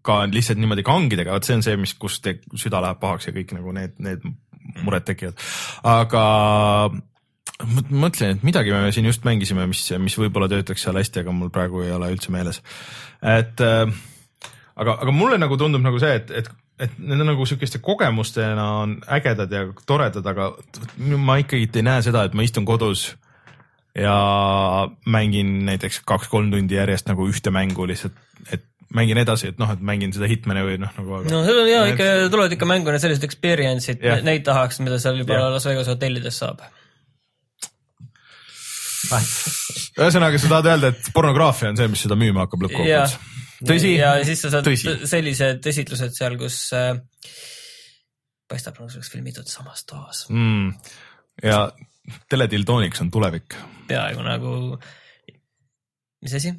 ka 0.03 0.25
lihtsalt 0.27 0.59
niimoodi 0.59 0.85
kangidega, 0.85 1.33
vot 1.37 1.47
see 1.47 1.57
on 1.57 1.65
see, 1.65 1.79
mis, 1.79 1.95
kus 1.95 2.19
te, 2.21 2.41
süda 2.59 2.83
läheb 2.83 2.99
pahaks 3.01 3.29
ja 3.29 3.35
kõik 3.37 3.55
nagu 3.55 3.73
need, 3.77 3.95
need 4.03 4.27
mured 4.83 5.07
tekivad. 5.07 5.39
aga 5.87 6.25
mõtlen, 7.91 8.37
et 8.37 8.47
midagi 8.47 8.73
me 8.75 8.91
siin 8.95 9.07
just 9.09 9.27
mängisime, 9.27 9.67
mis, 9.71 9.85
mis 10.03 10.17
võib-olla 10.19 10.49
töötaks 10.51 10.87
seal 10.87 10.99
hästi, 10.99 11.23
aga 11.23 11.35
mul 11.37 11.53
praegu 11.55 11.85
ei 11.85 11.93
ole 11.95 12.11
üldse 12.15 12.35
meeles. 12.35 12.63
et 13.23 13.63
äh, 13.63 13.87
aga, 14.77 14.99
aga 14.99 15.15
mulle 15.15 15.39
nagu 15.41 15.59
tundub 15.61 15.85
nagu 15.85 16.01
see, 16.03 16.15
et, 16.21 16.33
et, 16.43 16.51
et 16.87 16.99
need 16.99 17.21
on 17.21 17.33
nagu 17.33 17.47
sihukeste 17.49 17.83
kogemustena 17.85 18.67
on 18.83 18.97
ägedad 19.19 19.53
ja 19.53 19.67
toredad, 19.87 20.27
aga 20.27 20.53
ma 21.19 21.39
ikkagi 21.43 21.71
ei 21.81 21.87
näe 21.87 22.03
seda, 22.05 22.27
et 22.27 22.37
ma 22.39 22.47
istun 22.47 22.69
kodus 22.69 23.13
ja 23.99 24.17
mängin 25.05 25.63
näiteks 25.69 26.03
kaks-kolm 26.09 26.53
tundi 26.53 26.79
järjest 26.79 27.11
nagu 27.11 27.27
ühte 27.29 27.53
mängu 27.53 27.87
lihtsalt, 27.89 28.17
et 28.51 28.65
mängin 28.93 29.21
edasi, 29.21 29.53
et 29.53 29.59
noh, 29.61 29.71
et 29.73 29.81
mängin 29.85 30.13
seda 30.13 30.29
Hitmani 30.29 30.65
või 30.67 30.79
noh, 30.81 30.93
nagu 30.99 31.19
aga.... 31.19 31.33
no 31.33 31.43
seal 31.47 31.63
on 31.63 31.69
ja 31.71 31.83
ikka 31.93 32.09
tulevad 32.33 32.57
ikka 32.57 32.69
mängu 32.69 32.93
need 32.93 33.05
sellised 33.05 33.25
experience'id, 33.29 34.05
neid 34.25 34.45
tahaks, 34.49 34.81
mida 34.85 35.01
seal 35.03 35.21
juba 35.21 35.37
ja. 35.39 35.51
Las 35.53 35.69
Vegas 35.69 35.91
hotellides 35.93 36.41
saab 36.41 36.65
ühesõnaga, 39.11 40.39
sa 40.39 40.51
tahad 40.51 40.69
öelda, 40.73 40.93
et 40.93 41.13
pornograafia 41.15 41.73
on 41.73 41.79
see, 41.81 41.89
mis 41.93 42.05
seda 42.07 42.19
müüma 42.19 42.47
hakkab 42.47 42.67
lõppkokkuvõttes? 42.67 43.17
tõsi? 43.67 43.95
ja 43.99 44.15
siis 44.27 44.45
sa 44.45 44.53
saad 44.55 44.69
tõsi. 44.69 44.95
sellised 45.11 45.71
esitlused 45.73 46.15
seal, 46.17 46.37
kus 46.41 46.59
äh, 46.77 46.93
paistab 48.51 48.79
nagu 48.79 48.91
oleks 48.91 49.13
filmitud 49.13 49.49
samas 49.51 49.85
toas 49.89 50.27
mm.. 50.31 50.73
ja 51.43 51.65
teledildooniks 52.31 53.03
on 53.05 53.11
tulevik. 53.15 53.59
peaaegu 53.91 54.27
nagu, 54.27 54.55
mis 56.23 56.39
asi 56.39 56.55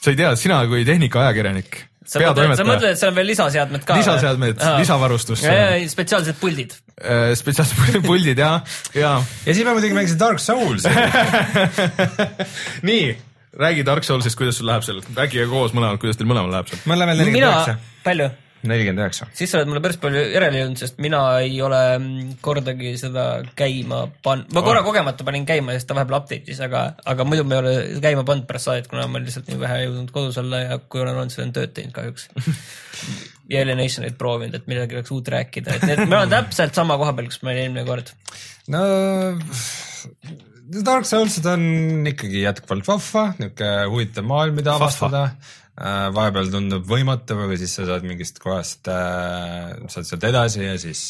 sa 0.00 0.12
ei 0.12 0.16
tea, 0.16 0.34
sina 0.40 0.62
kui 0.70 0.84
tehnikaajakirjanik 0.88 1.82
sa 2.10 2.22
mõtled, 2.22 2.56
sa 2.58 2.66
mõtled, 2.66 2.90
et 2.90 3.00
seal 3.00 3.12
on 3.12 3.18
veel 3.20 3.28
lisaseadmed 3.30 3.86
ka? 3.86 3.96
lisaseadmed, 4.00 4.62
lisavarustus. 4.80 5.44
spetsiaalsed 5.92 6.38
puldid. 6.40 6.74
Äh, 6.98 7.30
spetsiaalsed 7.38 8.02
puldid 8.06 8.42
ja, 8.42 8.52
ja. 8.96 9.14
ja 9.46 9.54
siis 9.54 9.64
ma 9.66 9.76
muidugi 9.76 9.96
mängisin 9.96 10.18
Dark 10.20 10.42
Soulsi 10.42 10.90
nii, 12.90 13.08
räägi 13.62 13.86
Dark 13.86 14.06
Soulsist, 14.06 14.38
kuidas 14.40 14.58
sul 14.58 14.68
läheb 14.70 14.86
seal, 14.86 15.02
rääkige 15.16 15.46
koos 15.50 15.74
mõlemad, 15.76 16.02
kuidas 16.02 16.18
teil 16.18 16.30
mõlemal 16.30 16.52
läheb 16.58 16.72
seal. 16.72 16.82
ma 16.84 16.96
olen 16.96 17.04
level 17.06 17.22
nelikümmend 17.22 17.52
üheksa. 17.52 18.00
palju? 18.06 18.30
Nelikümmend 18.66 19.00
üheksa. 19.00 19.26
siis 19.36 19.52
sa 19.52 19.58
oled 19.58 19.70
mulle 19.70 19.82
päris 19.84 19.98
palju 20.00 20.22
järele 20.34 20.60
jõudnud, 20.60 20.80
sest 20.80 20.98
mina 21.02 21.20
ei 21.40 21.56
ole 21.64 21.80
mm, 21.96 22.36
kordagi 22.44 22.92
seda 23.00 23.26
käima 23.56 24.02
pannud, 24.24 24.50
ma 24.56 24.62
korra 24.66 24.82
kogemata 24.86 25.26
panin 25.26 25.46
käima, 25.48 25.74
sest 25.76 25.88
ta 25.88 25.96
vahepeal 25.96 26.20
update'is, 26.20 26.60
aga, 26.66 26.84
aga 27.08 27.26
muidu 27.28 27.46
ma 27.48 27.56
ei 27.56 27.62
ole 27.62 27.74
käima 28.04 28.24
pannud 28.28 28.48
pärast 28.48 28.68
saadet, 28.68 28.90
kuna 28.90 29.06
ma 29.10 29.22
lihtsalt 29.22 29.48
nii 29.50 29.60
vähe 29.62 29.82
jõudnud 29.86 30.12
kodus 30.14 30.40
olla 30.42 30.64
ja 30.64 30.80
kui 30.82 31.02
olen 31.02 31.16
olnud, 31.16 31.32
siis 31.32 31.42
olen 31.44 31.54
tööd 31.56 31.74
teinud 31.76 31.96
kahjuks 31.96 32.28
ja 33.52 33.64
Alienationit 33.64 34.18
proovinud, 34.20 34.58
et 34.60 34.68
midagi 34.70 34.98
oleks 34.98 35.14
uut 35.16 35.32
rääkida, 35.36 35.78
et 35.78 35.88
need, 35.88 36.04
ma 36.10 36.22
olen 36.22 36.34
täpselt 36.36 36.76
sama 36.76 36.98
koha 37.00 37.16
peal, 37.16 37.30
kus 37.32 37.40
ma 37.44 37.54
olin 37.54 37.64
eelmine 37.64 37.86
kord. 37.88 38.12
no 38.72 38.82
Dark 40.70 41.08
Soulsid 41.08 41.48
on 41.50 41.64
ikkagi 42.06 42.44
jätkuvalt 42.44 42.86
vahva, 42.86 43.24
niisugune 43.40 43.88
huvitav 43.90 44.28
maailm, 44.28 44.60
mida 44.60 44.76
avastada 44.76 45.24
Äh, 45.30 45.59
vahepeal 45.80 46.50
tundub 46.52 46.84
võimatu, 46.88 47.38
aga 47.40 47.56
siis 47.60 47.74
sa 47.78 47.86
saad 47.88 48.04
mingist 48.04 48.40
kohast 48.42 48.88
äh,, 48.92 49.76
saad 49.92 50.08
sealt 50.08 50.26
edasi 50.28 50.64
ja 50.64 50.74
siis 50.80 51.04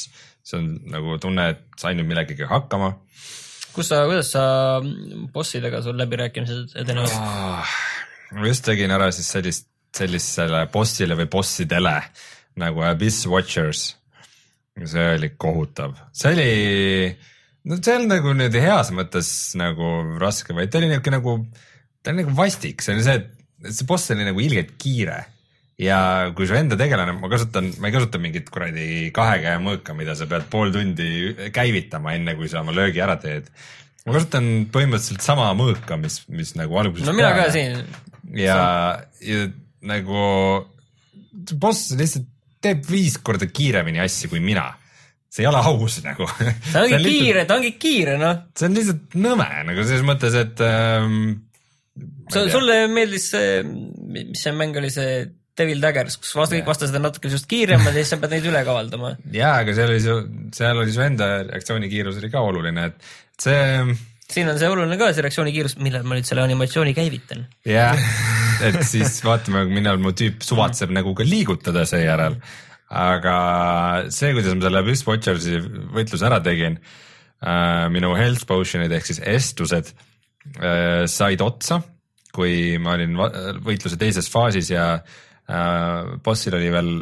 see 0.47 0.60
on 0.60 0.68
nagu 0.92 1.16
tunne, 1.22 1.51
et 1.55 1.80
sain 1.80 1.98
nüüd 1.98 2.09
millegagi 2.10 2.47
hakkama. 2.48 2.92
kus 3.74 3.90
sa, 3.90 4.05
kuidas 4.09 4.30
sa 4.34 4.44
bossidega 5.34 5.82
sul 5.84 5.98
läbirääkimised 6.01 6.76
edenevad 6.82 7.16
ah,? 7.18 7.74
ma 8.36 8.47
just 8.47 8.64
tegin 8.66 8.94
ära 8.94 9.10
siis 9.14 9.30
sellist, 9.34 9.66
sellisele 9.97 10.66
bossile 10.72 11.18
või 11.18 11.26
bossidele 11.30 11.97
nagu 12.60 12.86
Abyss 12.86 13.26
Watchers. 13.30 13.97
see 14.84 15.09
oli 15.16 15.32
kohutav, 15.36 15.98
see 16.14 16.32
oli 16.36 16.51
no 17.66 17.80
see 17.82 17.98
on 17.98 18.06
nagu 18.09 18.32
niimoodi 18.32 18.62
heas 18.62 18.94
mõttes 18.94 19.32
nagu 19.59 19.90
raske, 20.22 20.55
vaid 20.56 20.70
ta 20.70 20.78
oli 20.78 20.94
niuke 20.94 21.12
nagu, 21.12 21.36
ta 22.01 22.14
oli 22.14 22.22
nagu 22.22 22.38
vastik, 22.38 22.86
see 22.86 22.94
oli 22.97 23.05
see, 23.05 23.18
et 23.18 23.39
see 23.69 23.87
boss 23.89 24.12
oli 24.15 24.27
nagu 24.27 24.41
ilgelt 24.41 24.74
kiire 24.81 25.20
ja 25.81 25.99
kui 26.37 26.49
su 26.49 26.57
enda 26.57 26.77
tegelane, 26.81 27.15
ma 27.16 27.31
kasutan, 27.32 27.70
ma 27.81 27.89
ei 27.89 27.95
kasuta 27.95 28.20
mingit 28.20 28.51
kuradi 28.53 29.11
kahe 29.16 29.39
käe 29.45 29.61
mõõka, 29.62 29.95
mida 29.97 30.16
sa 30.19 30.28
pead 30.31 30.49
pool 30.53 30.73
tundi 30.74 31.51
käivitama, 31.55 32.15
enne 32.19 32.37
kui 32.39 32.51
sa 32.53 32.61
oma 32.65 32.74
löögi 32.77 33.01
ära 33.05 33.16
teed. 33.20 33.49
ma 34.07 34.16
kasutan 34.16 34.51
põhimõtteliselt 34.73 35.24
sama 35.24 35.51
mõõka, 35.57 35.97
mis, 36.01 36.20
mis 36.28 36.53
nagu 36.59 36.77
algusest 36.82 37.09
no 37.09 37.16
mina 37.16 37.32
ka. 37.37 37.49
siin, 37.55 37.81
ja, 38.37 38.59
ja 39.24 39.47
nagu 39.89 40.27
boss 41.57 41.95
lihtsalt 41.97 42.28
teeb 42.61 42.85
viis 42.85 43.16
korda 43.24 43.49
kiiremini 43.49 44.03
asju 44.05 44.35
kui 44.35 44.43
mina. 44.45 44.69
see 45.31 45.45
ei 45.47 45.49
ole 45.49 45.62
aus 45.65 46.01
nagu. 46.05 46.27
ta 46.73 46.82
ongi 46.85 47.05
kiire, 47.07 47.47
ta 47.49 47.57
ongi 47.57 47.77
kiire, 47.81 48.19
noh. 48.20 48.51
see 48.53 48.69
on 48.69 48.77
lihtsalt 48.77 49.16
nõme 49.16 49.49
nagu 49.70 49.87
selles 49.87 50.05
mõttes, 50.05 50.37
et 50.37 50.61
ähm,. 50.66 51.47
Sulle 52.31 52.81
meeldis 52.93 53.31
see, 53.35 53.60
mis 53.64 54.43
see 54.43 54.55
mäng 54.56 54.77
oli, 54.81 54.90
see 54.94 55.24
Devil 55.60 55.82
Daggers, 55.82 56.16
kus 56.20 56.31
vast- 56.39 56.55
kõik 56.55 56.68
vastased 56.68 56.97
on 56.97 57.05
natuke 57.05 57.31
sinust 57.31 57.48
kiiremad 57.51 57.90
ja 57.90 57.98
siis 58.01 58.14
sa 58.14 58.20
pead 58.20 58.36
neid 58.36 58.47
üle 58.48 58.62
kavaldama. 58.66 59.16
jaa, 59.35 59.59
aga 59.64 59.74
seal 59.77 59.93
oli 59.93 60.05
su, 60.05 60.14
seal 60.56 60.81
oli 60.81 60.94
su 60.94 61.02
enda 61.05 61.28
reaktsioonikiirus 61.48 62.20
oli 62.22 62.31
ka 62.32 62.44
oluline, 62.47 62.86
et 62.90 63.12
see 63.43 63.60
siin 64.31 64.48
on 64.48 64.59
see 64.60 64.70
oluline 64.70 64.98
ka, 65.01 65.10
see 65.12 65.27
reaktsioonikiirus, 65.27 65.77
millal 65.82 66.06
ma 66.06 66.16
nüüd 66.16 66.28
selle 66.28 66.44
animatsiooni 66.47 66.94
käivitan. 66.97 67.44
jah, 67.68 67.98
et 68.66 68.81
siis 68.86 69.20
vaatame, 69.27 69.66
millal 69.72 70.01
mu 70.02 70.14
tüüp 70.16 70.44
suvatseb 70.47 70.94
nagu 70.97 71.14
ka 71.18 71.27
liigutada 71.27 71.85
seejärel. 71.89 72.39
aga 72.90 73.36
see, 74.10 74.32
kuidas 74.35 74.55
ma 74.56 74.66
selle 74.66 74.85
Abyss 74.85 75.06
Watchersi 75.06 75.60
võitluse 75.94 76.27
ära 76.31 76.40
tegin, 76.47 76.78
minu 77.94 78.14
health 78.18 78.47
potion'id 78.48 78.93
ehk 78.93 79.06
siis 79.09 79.20
estused 79.24 79.93
äh, 79.93 80.06
said 81.10 81.42
otsa, 81.44 81.80
kui 82.32 82.78
ma 82.80 82.94
olin 82.96 83.16
võitluse 83.64 83.98
teises 84.00 84.30
faasis 84.32 84.70
ja 84.72 84.84
äh, 84.96 86.16
bossil 86.24 86.56
oli 86.56 86.70
veel, 86.72 86.92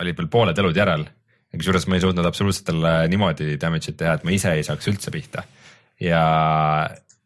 oli 0.00 0.14
veel 0.16 0.30
pooled 0.30 0.58
elud 0.60 0.76
järel. 0.76 1.06
kusjuures 1.54 1.86
ma 1.88 1.98
ei 1.98 2.02
suutnud 2.02 2.26
absoluutselt 2.26 2.68
talle 2.70 2.92
niimoodi 3.10 3.56
damage'it 3.60 3.98
teha, 3.98 4.16
et 4.18 4.24
ma 4.26 4.34
ise 4.34 4.52
ei 4.54 4.66
saaks 4.66 4.90
üldse 4.90 5.12
pihta. 5.14 5.44
ja, 6.00 6.24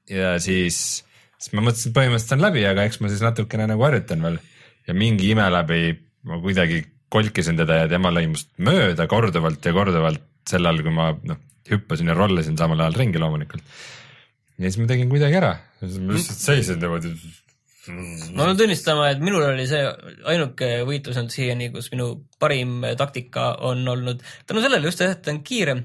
ja 0.08 0.36
siis, 0.40 1.04
siis 1.38 1.54
ma 1.54 1.64
mõtlesin, 1.64 1.90
et 1.90 1.98
põhimõtteliselt 1.98 2.38
on 2.38 2.46
läbi, 2.46 2.64
aga 2.68 2.86
eks 2.88 3.00
ma 3.00 3.12
siis 3.12 3.24
natukene 3.24 3.68
nagu 3.70 3.84
harjutan 3.84 4.24
veel 4.24 4.38
ja 4.88 4.96
mingi 4.96 5.32
ime 5.34 5.48
läbi 5.52 5.82
ma 6.28 6.40
kuidagi 6.42 6.82
kolkisin 7.12 7.56
teda 7.56 7.82
ja 7.82 7.90
tema 7.90 8.12
lõi 8.12 8.26
must 8.30 8.50
mööda 8.60 9.06
korduvalt 9.08 9.64
ja 9.64 9.72
korduvalt 9.76 10.24
sel 10.48 10.64
ajal, 10.64 10.82
kui 10.84 10.94
ma 10.94 11.10
noh, 11.28 11.40
hüppasin 11.68 12.08
ja 12.08 12.16
rollasin 12.16 12.56
samal 12.60 12.80
ajal 12.80 12.96
ringi 12.96 13.20
loomulikult. 13.20 13.64
Ja 14.58 14.66
siis 14.66 14.80
ma 14.82 14.88
tegin 14.90 15.10
kuidagi 15.12 15.38
ära, 15.38 15.52
ma 15.82 16.16
lihtsalt 16.16 16.42
seisin 16.42 16.82
niimoodi. 16.82 17.14
ma 18.34 18.44
pean 18.44 18.58
tunnistama, 18.58 19.08
et 19.14 19.22
minul 19.24 19.46
oli 19.46 19.64
see 19.70 19.80
ainuke 20.28 20.70
võitlus 20.88 21.18
olnud 21.20 21.32
siiani, 21.32 21.70
kus 21.74 21.90
minu 21.94 22.10
parim 22.42 22.82
taktika 22.98 23.52
on 23.70 23.86
olnud, 23.88 24.22
tänu 24.46 24.64
sellele 24.64 24.90
just 24.90 25.02
et 25.04 25.22
ta 25.24 25.32
on 25.32 25.42
kiire, 25.46 25.78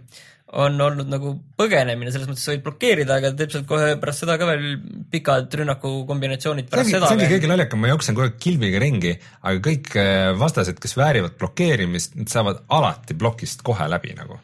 on 0.54 0.82
olnud 0.86 1.10
nagu 1.10 1.32
põgenemine, 1.58 2.12
selles 2.14 2.30
mõttes 2.30 2.44
sa 2.45 2.54
võid 2.54 2.66
blokeerida, 2.66 3.18
aga 3.22 3.32
teeb 3.38 3.54
sealt 3.54 3.70
kohe 3.70 3.94
pärast 4.02 4.24
seda 4.24 4.36
ka 4.41 4.50
veel 4.50 4.66
pikad 5.14 5.54
rünnakukombinatsioonid 5.62 6.68
see 6.68 6.74
pärast 6.74 6.90
ongi, 6.90 6.98
seda 6.98 7.10
see 7.10 7.18
ongi 7.18 7.30
kõige 7.32 7.50
naljakam, 7.50 7.82
ma 7.82 7.94
jooksen 7.94 8.18
kogu 8.18 8.28
aeg 8.28 8.40
kilbiga 8.41 8.82
ringi, 8.84 9.14
aga 9.41 9.64
kõik 9.70 9.94
äh, 10.02 10.28
vastased, 10.38 10.82
kes 10.82 10.98
väärivad 11.00 11.38
blokeerimist, 11.41 12.18
nad 12.20 12.34
saavad 12.34 12.66
alati 12.74 13.18
plokist 13.18 13.66
kohe 13.66 13.88
läbi 13.90 14.14
nagu. 14.18 14.41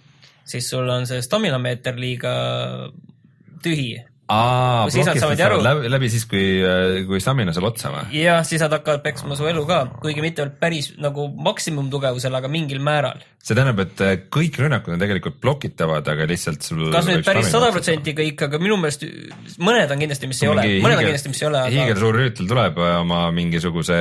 siis 0.50 0.70
sul 0.70 0.90
on 0.90 1.06
see 1.10 1.22
stamina 1.22 1.60
meeter 1.62 1.98
liiga 2.00 2.34
tühi 3.64 4.00
aa, 4.30 4.86
siis 4.94 5.08
nad 5.10 5.18
saavad 5.20 5.40
aru- 5.48 5.64
läbi, 5.66 5.90
läbi 5.90 6.10
siis, 6.14 6.26
kui, 6.30 6.44
kui 7.10 7.20
stamina 7.24 7.54
saab 7.56 7.70
otsa 7.72 7.90
või? 7.96 8.06
ja 8.22 8.40
siis 8.48 8.62
nad 8.62 8.76
hakkavad 8.78 9.02
peksma 9.06 9.36
su 9.40 9.48
elu 9.50 9.66
ka, 9.70 9.80
kuigi 10.04 10.22
mitte 10.26 10.46
päris 10.62 10.92
nagu 11.02 11.28
maksimumtugevusel, 11.50 12.36
aga 12.38 12.48
mingil 12.52 12.80
määral. 12.86 13.20
see 13.44 13.56
tähendab, 13.58 13.80
et 13.86 14.02
äh, 14.04 14.16
kõik 14.36 14.58
rünnakud 14.62 14.94
on 14.94 15.00
tegelikult 15.02 15.40
blokitavad, 15.42 16.08
aga 16.14 16.26
lihtsalt 16.30 16.62
sul 16.68 16.90
kas 16.94 17.08
nüüd 17.10 17.24
päris 17.26 17.50
sada 17.50 17.72
protsenti 17.74 18.14
kõik, 18.18 18.46
aga 18.50 18.60
minu 18.62 18.78
meelest 18.78 19.06
mõned 19.64 19.90
on 19.96 20.02
kindlasti, 20.04 20.28
mis 20.30 20.44
ei 20.44 20.50
ole, 20.52 20.66
mõned 20.84 21.00
on 21.00 21.06
kindlasti, 21.08 21.32
mis 21.34 21.42
ei 21.44 21.48
ole, 21.50 21.62
aga 21.66 21.74
hiigelsuur 21.78 22.18
rüütel 22.20 22.50
tuleb 22.52 22.78
äh, 22.84 22.96
oma 23.02 23.22
mingisuguse 23.36 24.00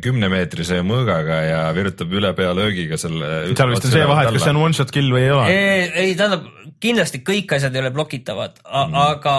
kümnemeetrise 0.00 0.78
mõõgaga 0.86 1.38
ja 1.44 1.58
virutab 1.76 2.12
üle 2.16 2.30
pea 2.36 2.54
löögiga 2.56 2.96
selle. 3.00 3.30
seal 3.52 3.72
vist 3.74 3.84
on 3.90 3.92
see 3.92 4.06
vahe, 4.08 4.22
et 4.24 4.32
kas 4.38 4.46
see 4.46 4.54
on 4.54 4.60
one 4.62 4.76
shot 4.76 4.92
kill 4.94 5.10
või 5.12 5.26
ei 5.26 5.32
ole. 5.34 5.48
ei, 5.52 5.82
ei 6.06 6.14
tähendab, 6.16 6.46
kindlasti 6.80 7.20
kõik 7.26 7.52
asjad 7.58 7.74
ei 7.76 7.82
ole 7.84 7.92
blokitavad, 7.94 8.56
Mm. 8.64 8.94
aga 8.98 9.33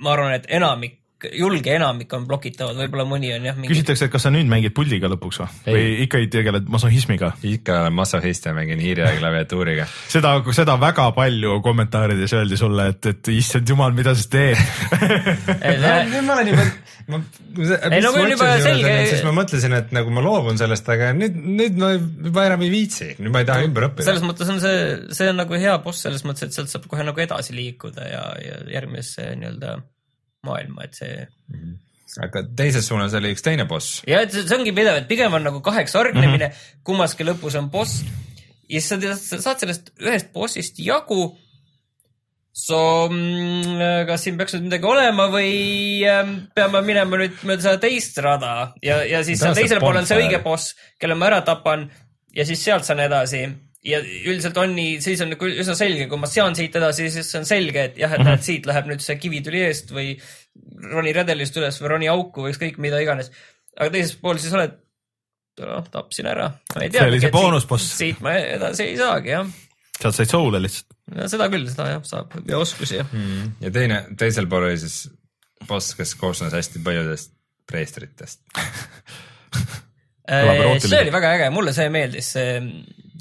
ma 0.00 0.12
arvan, 0.12 0.34
et 0.34 0.46
enamik, 0.48 0.99
julge 1.36 1.74
enamik 1.74 2.12
on 2.16 2.26
blokitavad, 2.28 2.78
võib-olla 2.78 3.06
mõni 3.08 3.30
on 3.34 3.46
jah 3.48 3.56
mingi 3.58 3.72
küsitakse, 3.72 4.08
et 4.08 4.12
kas 4.12 4.24
sa 4.26 4.32
nüüd 4.32 4.48
mängid 4.50 4.74
puldiga 4.76 5.10
lõpuks 5.12 5.40
või, 5.42 5.48
või 5.66 5.84
ikka 6.06 6.20
ei 6.22 6.28
tegeled 6.32 6.70
masohhismiga? 6.72 7.32
ikka 7.50 7.80
olen 7.84 7.96
masohhist 7.98 8.46
ja 8.48 8.54
mängin 8.56 8.80
hiire 8.82 9.06
ja 9.06 9.18
klaviatuuriga. 9.18 9.86
seda, 10.14 10.36
seda 10.56 10.76
väga 10.80 11.10
palju 11.16 11.58
kommentaarides 11.64 12.34
öeldi 12.38 12.58
sulle, 12.60 12.88
et, 12.94 13.10
et 13.12 13.32
issand 13.34 13.68
jumal, 13.68 13.94
mida 13.96 14.14
sa 14.16 14.26
teed. 14.32 14.58
nüüd 16.10 16.26
ma 16.26 16.38
olen 16.38 16.52
juba, 16.52 16.66
ma, 17.10 17.22
Ei, 17.90 18.00
no 18.04 18.12
on 18.14 18.30
juba 18.30 18.50
selge- 18.62 18.96
siis 19.10 19.24
ma 19.26 19.34
mõtlesin, 19.40 19.76
et 19.76 19.94
nagu 19.96 20.12
ma 20.14 20.24
loobun 20.24 20.58
sellest, 20.60 20.88
aga 20.92 21.12
nüüd, 21.16 21.38
nüüd 21.60 21.78
ma 21.80 21.92
juba 21.98 22.48
enam 22.50 22.66
ei 22.66 22.72
viitsi, 22.72 23.12
nüüd 23.18 23.34
ma 23.34 23.44
ei 23.44 23.48
taha 23.48 23.66
ümber 23.66 23.90
õppida 23.90 24.08
selles. 24.08 24.26
mõttes 24.26 24.50
on 24.52 24.60
see, 24.62 24.82
see 25.16 25.30
on 25.32 25.40
nagu 25.42 25.60
hea 25.60 25.76
boss 25.84 26.06
selles 26.06 26.24
mõttes, 26.26 26.48
et 26.48 26.56
sealt 26.56 26.72
saab 26.72 26.86
kohe 26.90 27.06
nagu 27.06 27.22
edasi 27.22 27.56
liikuda 27.56 28.06
ja, 28.08 28.26
ja 28.44 28.60
järgmisesse 28.78 29.32
nii-öelda 29.40 29.78
maailma, 30.46 30.88
et 30.88 30.98
see 30.98 31.26
aga 32.24 32.42
teises 32.58 32.88
suunas 32.90 33.14
oli 33.14 33.30
üks 33.34 33.44
teine 33.46 33.66
boss. 33.70 34.00
ja 34.08 34.22
et 34.24 34.34
see 34.34 34.56
ongi 34.56 34.74
pidev, 34.74 34.98
et 35.02 35.06
pigem 35.10 35.34
on 35.36 35.46
nagu 35.46 35.60
kaheks 35.62 35.94
hargnemine 35.98 36.48
mm. 36.48 36.50
-hmm. 36.50 36.82
kummaski 36.86 37.26
lõpus 37.28 37.58
on 37.60 37.70
boss 37.70 38.02
ja 38.70 38.80
siis 38.80 39.22
sa 39.28 39.38
saad 39.38 39.62
sellest 39.62 39.94
ühest 40.00 40.32
bossist 40.34 40.78
jagu. 40.82 41.36
So 42.60 43.06
mm, 43.06 44.06
kas 44.08 44.24
siin 44.26 44.36
peaks 44.38 44.56
nüüd 44.56 44.66
midagi 44.66 44.88
olema 44.90 45.28
või 45.30 46.02
ähm, 46.10 46.32
peame 46.54 46.80
minema 46.82 47.20
nüüd 47.20 47.38
mööda 47.46 47.62
seda 47.62 47.78
teist 47.80 48.18
rada 48.18 48.72
ja, 48.82 48.98
ja 49.06 49.22
siis 49.24 49.38
seal 49.38 49.54
teisel 49.54 49.78
pool 49.80 50.00
on 50.00 50.08
see 50.08 50.18
õige 50.18 50.42
boss, 50.42 50.74
kelle 50.98 51.14
ma 51.14 51.28
ära 51.30 51.40
tapan 51.46 51.86
ja 52.34 52.44
siis 52.44 52.64
sealt 52.66 52.84
saan 52.84 53.04
edasi 53.06 53.44
ja 53.86 54.00
üldiselt 54.02 54.58
on 54.60 54.74
nii, 54.76 54.98
siis 55.04 55.22
on 55.24 55.32
nagu 55.32 55.48
üsna 55.48 55.74
selge, 55.78 56.06
kui 56.10 56.20
ma 56.20 56.28
sean 56.28 56.56
siit 56.56 56.74
edasi, 56.76 57.08
siis 57.12 57.30
on 57.38 57.46
selge, 57.48 57.86
et 57.88 57.98
jah, 58.00 58.12
et 58.16 58.24
näed, 58.26 58.42
siit 58.44 58.68
läheb 58.68 58.90
nüüd 58.90 59.04
see 59.04 59.16
kivi 59.20 59.40
tuli 59.46 59.62
eest 59.64 59.94
või 59.96 60.12
roni 60.90 61.14
redelist 61.16 61.56
üles 61.56 61.80
või 61.80 61.94
roni 61.94 62.10
auku 62.12 62.44
või 62.44 62.54
ükskõik 62.54 62.80
mida 62.82 63.00
iganes. 63.00 63.32
aga 63.78 63.88
teisel 63.94 64.20
pool 64.20 64.40
siis 64.42 64.54
oled, 64.56 64.76
noh, 65.64 65.88
tapsin 65.92 66.28
ära. 66.28 66.50
See 66.76 67.06
oli 67.06 67.22
see 67.22 67.32
boonusboss. 67.32 67.88
siit 68.02 68.20
ma 68.24 68.36
edasi 68.36 68.90
ei 68.90 69.00
saagi 69.00 69.32
jah, 69.32 69.56
sealt 69.96 70.18
said 70.18 70.32
soule 70.32 70.60
lihtsalt. 70.60 70.92
seda 71.32 71.48
küll, 71.52 71.68
seda 71.72 71.88
jah 71.94 72.04
saab 72.06 72.36
ja 72.48 72.60
oskusi 72.60 73.00
ja 73.00 73.08
ja 73.64 73.72
teine, 73.72 74.04
teisel 74.20 74.48
pool 74.50 74.68
oli 74.68 74.80
siis 74.80 75.06
boss, 75.68 75.94
kes 75.96 76.14
koosnes 76.20 76.52
hästi 76.56 76.84
paljudest 76.84 77.32
preestritest. 77.70 78.42
Äh, 80.28 80.78
see 80.82 81.00
oli 81.00 81.12
väga 81.14 81.34
äge, 81.38 81.50
mulle 81.54 81.72
see 81.76 81.88
meeldis, 81.92 82.34
see 82.36 82.60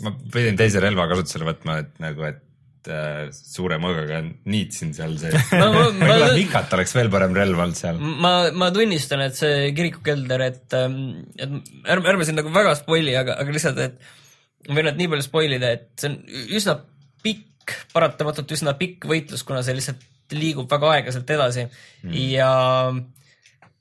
ma 0.04 0.14
pidin 0.34 0.60
teise 0.60 0.82
relva 0.84 1.08
kasutusele 1.10 1.48
võtma, 1.48 1.80
et 1.84 1.96
nagu, 2.04 2.26
et 2.28 2.92
äh, 2.92 3.32
suure 3.36 3.80
mõõgaga 3.82 4.22
niitsin 4.50 4.94
seal 4.98 5.16
sees. 5.22 5.36
võib-olla 5.54 6.32
vikat 6.36 6.76
oleks 6.78 6.96
veel 6.96 7.12
parem 7.14 7.36
relv 7.38 7.60
olnud 7.64 7.80
seal. 7.80 8.00
ma, 8.00 8.34
ma 8.56 8.70
tunnistan, 8.76 9.24
et 9.26 9.40
see 9.40 9.72
kirikukelder, 9.78 10.46
et, 10.50 10.64
et 10.76 11.44
ärme, 11.48 12.14
ärme 12.14 12.28
siin 12.28 12.40
nagu 12.40 12.54
väga 12.56 12.76
spoil'i, 12.80 13.16
aga, 13.20 13.40
aga 13.44 13.56
lihtsalt, 13.56 13.84
et 13.90 14.70
ma 14.70 14.80
võin 14.80 14.90
nüüd 14.92 15.04
nii 15.04 15.12
palju 15.16 15.28
spoil 15.28 15.58
ida, 15.58 15.74
et 15.80 15.90
see 16.00 16.12
on 16.12 16.20
üsna 16.60 16.80
pikk, 17.26 17.76
paratamatult 17.94 18.56
üsna 18.56 18.76
pikk 18.80 19.08
võitlus, 19.10 19.46
kuna 19.48 19.64
see 19.66 19.78
lihtsalt 19.78 20.06
liigub 20.36 20.70
väga 20.70 20.92
aeglaselt 20.94 21.32
edasi 21.34 21.64
mm. 21.66 22.12
ja 22.36 22.50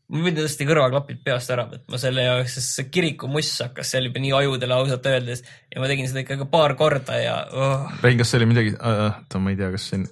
ma 0.08 0.22
võin 0.24 0.36
tõesti 0.38 0.64
kõrvaklapid 0.68 1.18
peast 1.24 1.50
ära 1.52 1.66
võtma 1.68 1.98
selle 2.00 2.24
jaoks, 2.24 2.54
sest 2.56 2.78
see 2.78 2.86
kirikumuss 2.92 3.58
hakkas 3.66 3.90
seal 3.92 4.06
juba 4.08 4.22
nii 4.24 4.34
ajudele 4.38 4.76
ausalt 4.78 5.08
öeldes 5.10 5.42
ja 5.44 5.82
ma 5.82 5.88
tegin 5.90 6.08
seda 6.08 6.22
ikka 6.24 6.46
paar 6.52 6.74
korda 6.80 7.18
ja 7.20 7.34
oh. 7.52 7.90
Rein, 8.04 8.20
kas 8.20 8.32
see 8.32 8.40
oli 8.40 8.48
midagi, 8.52 8.76
oota, 8.78 9.42
ma 9.42 9.52
ei 9.52 9.58
tea, 9.60 9.68
kas 9.74 9.88
siin, 9.92 10.06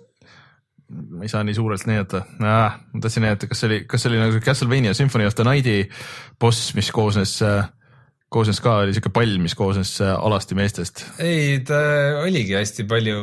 ma 1.16 1.24
ei 1.24 1.32
saa 1.32 1.46
nii 1.48 1.56
suurelt 1.56 1.86
näidata 1.88 2.26
ah,, 2.44 2.76
ma 2.92 3.00
tahtsin 3.04 3.24
näidata, 3.24 3.48
kas 3.48 3.62
see 3.62 3.70
oli, 3.70 3.78
kas 3.88 4.04
see 4.04 4.12
oli 4.12 4.20
nagu 4.20 4.42
Castlevania 4.44 4.92
Symphony 4.98 5.28
of 5.30 5.38
the 5.38 5.46
Night'i 5.48 5.78
boss, 6.40 6.74
mis 6.76 6.90
koosnes, 6.94 7.38
koosnes 8.28 8.60
ka, 8.60 8.74
oli 8.84 8.92
siuke 8.96 9.14
pall, 9.16 9.38
mis 9.40 9.56
koosnes 9.56 9.94
äh, 10.04 10.12
alasti 10.12 10.58
meestest. 10.58 11.06
ei, 11.24 11.62
ta 11.64 11.80
oligi 12.20 12.52
hästi 12.58 12.84
palju 12.90 13.16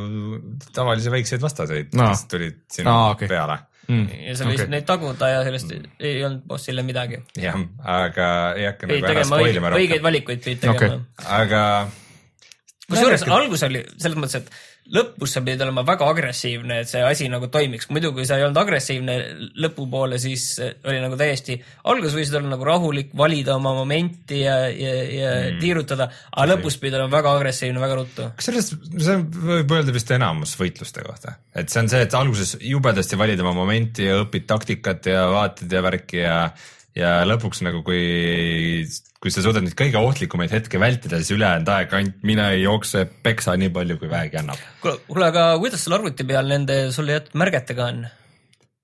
tavalisi 0.73 1.13
väikseid 1.13 1.45
vastaseid 1.45 1.93
No. 1.99 2.09
kes 2.09 2.25
tulid 2.33 2.57
sinna 2.73 2.89
no, 2.89 3.13
okay. 3.13 3.29
peale. 3.29 3.59
Mm. 3.83 4.05
ja 4.29 4.33
sa 4.39 4.45
võisid 4.47 4.63
okay. 4.63 4.71
neid 4.71 4.85
taguda 4.87 5.27
ja 5.27 5.39
sellest 5.43 5.73
ei 5.99 6.21
olnud 6.23 6.45
bossile 6.47 6.85
midagi. 6.87 7.19
jah, 7.35 7.57
aga 7.83 8.27
ei 8.55 8.69
hakka 8.69 8.87
nagu 8.87 8.99
ära 8.99 9.09
tegema 9.09 9.39
õige, 9.39 9.49
spoilima 9.51 9.71
õigeid 9.73 9.97
rohkem. 9.97 10.05
valikuid 10.07 10.43
pidid 10.45 10.61
tegema 10.63 10.99
okay.. 11.01 11.25
aga 11.39 11.63
kusjuures 12.87 13.25
algus 13.39 13.65
oli 13.67 13.81
selles 13.97 14.19
mõttes, 14.19 14.39
et 14.39 14.72
lõpus 14.91 15.31
sa 15.35 15.41
pidid 15.43 15.61
olema 15.63 15.83
väga 15.87 16.07
agressiivne, 16.11 16.81
et 16.83 16.89
see 16.89 17.03
asi 17.05 17.29
nagu 17.31 17.47
toimiks. 17.51 17.87
muidu, 17.93 18.11
kui 18.15 18.25
sa 18.27 18.37
ei 18.37 18.43
olnud 18.43 18.59
agressiivne 18.59 19.15
lõpupoole, 19.63 20.19
siis 20.19 20.57
oli 20.59 20.99
nagu 21.03 21.17
täiesti, 21.19 21.55
alguses 21.89 22.17
võisid 22.17 22.35
olla 22.39 22.51
nagu 22.51 22.67
rahulik, 22.67 23.13
valida 23.17 23.55
oma 23.55 23.73
momenti 23.77 24.41
ja, 24.41 24.57
ja, 24.67 24.93
ja 25.03 25.31
mm. 25.37 25.61
tiirutada, 25.63 26.09
aga 26.33 26.49
lõpus 26.51 26.77
pidid 26.81 26.99
olema 26.99 27.15
väga 27.15 27.35
agressiivne 27.39 27.83
väga 27.83 27.97
ruttu. 28.01 28.27
kusjuures 28.39 28.73
see 29.07 29.17
võib 29.47 29.75
öelda 29.77 29.95
vist 29.95 30.11
enamus 30.15 30.57
võitluste 30.59 31.05
kohta, 31.07 31.37
et 31.55 31.71
see 31.71 31.83
on 31.85 31.91
see, 31.93 32.03
et 32.03 32.19
alguses 32.19 32.57
jubedasti 32.59 33.19
valid 33.19 33.43
oma 33.45 33.55
momenti 33.63 34.09
ja 34.09 34.19
õpid 34.25 34.47
taktikat 34.49 35.11
ja 35.13 35.27
vaatad 35.31 35.71
ja 35.71 35.83
värki 35.85 36.23
ja 36.25 36.37
ja 36.97 37.13
lõpuks 37.27 37.63
nagu 37.65 37.83
kui, 37.85 38.85
kui 39.21 39.33
sa 39.33 39.43
suudad 39.45 39.65
neid 39.65 39.77
kõige 39.77 40.01
ohtlikumaid 40.01 40.53
hetke 40.53 40.81
vältida, 40.81 41.21
siis 41.21 41.35
ülejäänud 41.37 41.71
aeg 41.75 41.95
ainult 41.99 42.25
mine 42.25 42.49
jookse, 42.61 43.05
peksa 43.25 43.57
nii 43.59 43.71
palju, 43.73 43.99
kui 44.01 44.11
vähegi 44.11 44.41
annab. 44.43 44.65
kuule, 44.83 45.29
aga 45.29 45.53
kuidas 45.61 45.85
sul 45.85 45.97
arvuti 45.97 46.27
peal 46.27 46.51
nende 46.51 46.85
sulle 46.95 47.17
jäetud 47.17 47.39
märgetega 47.41 47.89
on? 47.89 48.03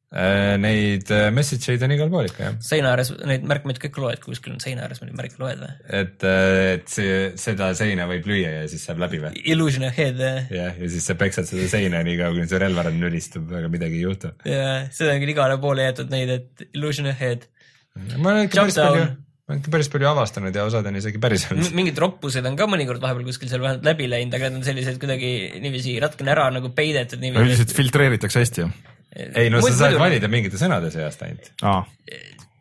Äh, 0.10 0.56
neid 0.58 1.12
äh, 1.14 1.28
message 1.30 1.70
eid 1.70 1.84
on 1.86 1.92
igal 1.94 2.08
pool 2.10 2.26
ikka 2.26 2.48
jah. 2.48 2.54
seina 2.66 2.96
ääres 2.96 3.12
neid 3.30 3.44
märkmeid 3.46 3.78
kõik 3.78 4.00
loed, 4.02 4.22
kuskil 4.24 4.56
on 4.56 4.64
seina 4.64 4.88
ääres 4.88 5.04
mõni 5.04 5.14
märk, 5.14 5.36
loed 5.38 5.60
või? 5.62 5.70
et, 6.00 6.26
äh, 6.26 6.62
et 6.80 6.90
see, 6.90 7.20
seda 7.38 7.68
seina 7.78 8.08
võib 8.10 8.26
lüüa 8.26 8.56
ja 8.56 8.64
siis 8.72 8.88
saab 8.90 9.04
läbi 9.04 9.20
või? 9.22 9.36
Illusion 9.54 9.86
ahead. 9.86 10.18
jah, 10.50 10.74
ja 10.74 10.90
siis 10.90 11.06
sa 11.06 11.14
peksad 11.14 11.46
seda 11.46 11.68
seina 11.70 12.02
nii 12.08 12.18
kaua, 12.24 12.34
kuni 12.40 12.50
see 12.50 12.64
relvarand 12.66 12.98
nülistub, 12.98 13.54
aga 13.54 13.70
midagi 13.70 14.00
ei 14.00 14.08
juhtu. 14.08 14.34
jah, 14.50 14.90
seda 14.98 15.14
on 15.14 15.22
küll 15.22 15.36
igale 15.36 15.62
poole 15.62 15.86
jäetud 15.86 16.10
neid, 16.16 16.34
et 16.40 16.66
illusion 16.72 17.14
ahead 17.14 17.46
ma 17.98 18.34
olen 18.34 18.48
ikka 18.48 18.64
päris 18.64 18.78
palju, 18.80 19.06
ma 19.10 19.54
olen 19.54 19.62
ikka 19.62 19.74
päris 19.74 19.92
palju 19.94 20.10
avastanud 20.12 20.56
ja 20.60 20.66
osad 20.68 20.90
on 20.90 21.00
isegi 21.00 21.22
päris 21.22 21.48
olnud. 21.50 21.72
mingid 21.78 22.02
roppused 22.02 22.46
on 22.46 22.58
ka 22.60 22.68
mõnikord 22.70 23.04
vahepeal 23.04 23.28
kuskil 23.28 23.52
seal 23.52 23.64
vähemalt 23.64 23.88
läbi 23.88 24.10
läinud, 24.12 24.36
aga 24.38 24.50
need 24.50 24.62
on 24.62 24.68
sellised 24.68 25.00
kuidagi 25.02 25.32
niiviisi 25.64 25.98
natukene 26.04 26.34
ära 26.36 26.50
nagu 26.56 26.72
peidetud. 26.76 27.24
üldiselt 27.32 27.74
filtreeritakse 27.76 28.44
hästi 28.46 28.66
ju. 28.66 28.72
ei 29.16 29.50
no 29.54 29.64
sa 29.66 29.74
saad 29.74 29.96
muidu... 29.96 30.04
valida 30.06 30.32
mingite 30.32 30.62
sõnade 30.62 30.94
seast 30.94 31.26
ainult. 31.28 31.52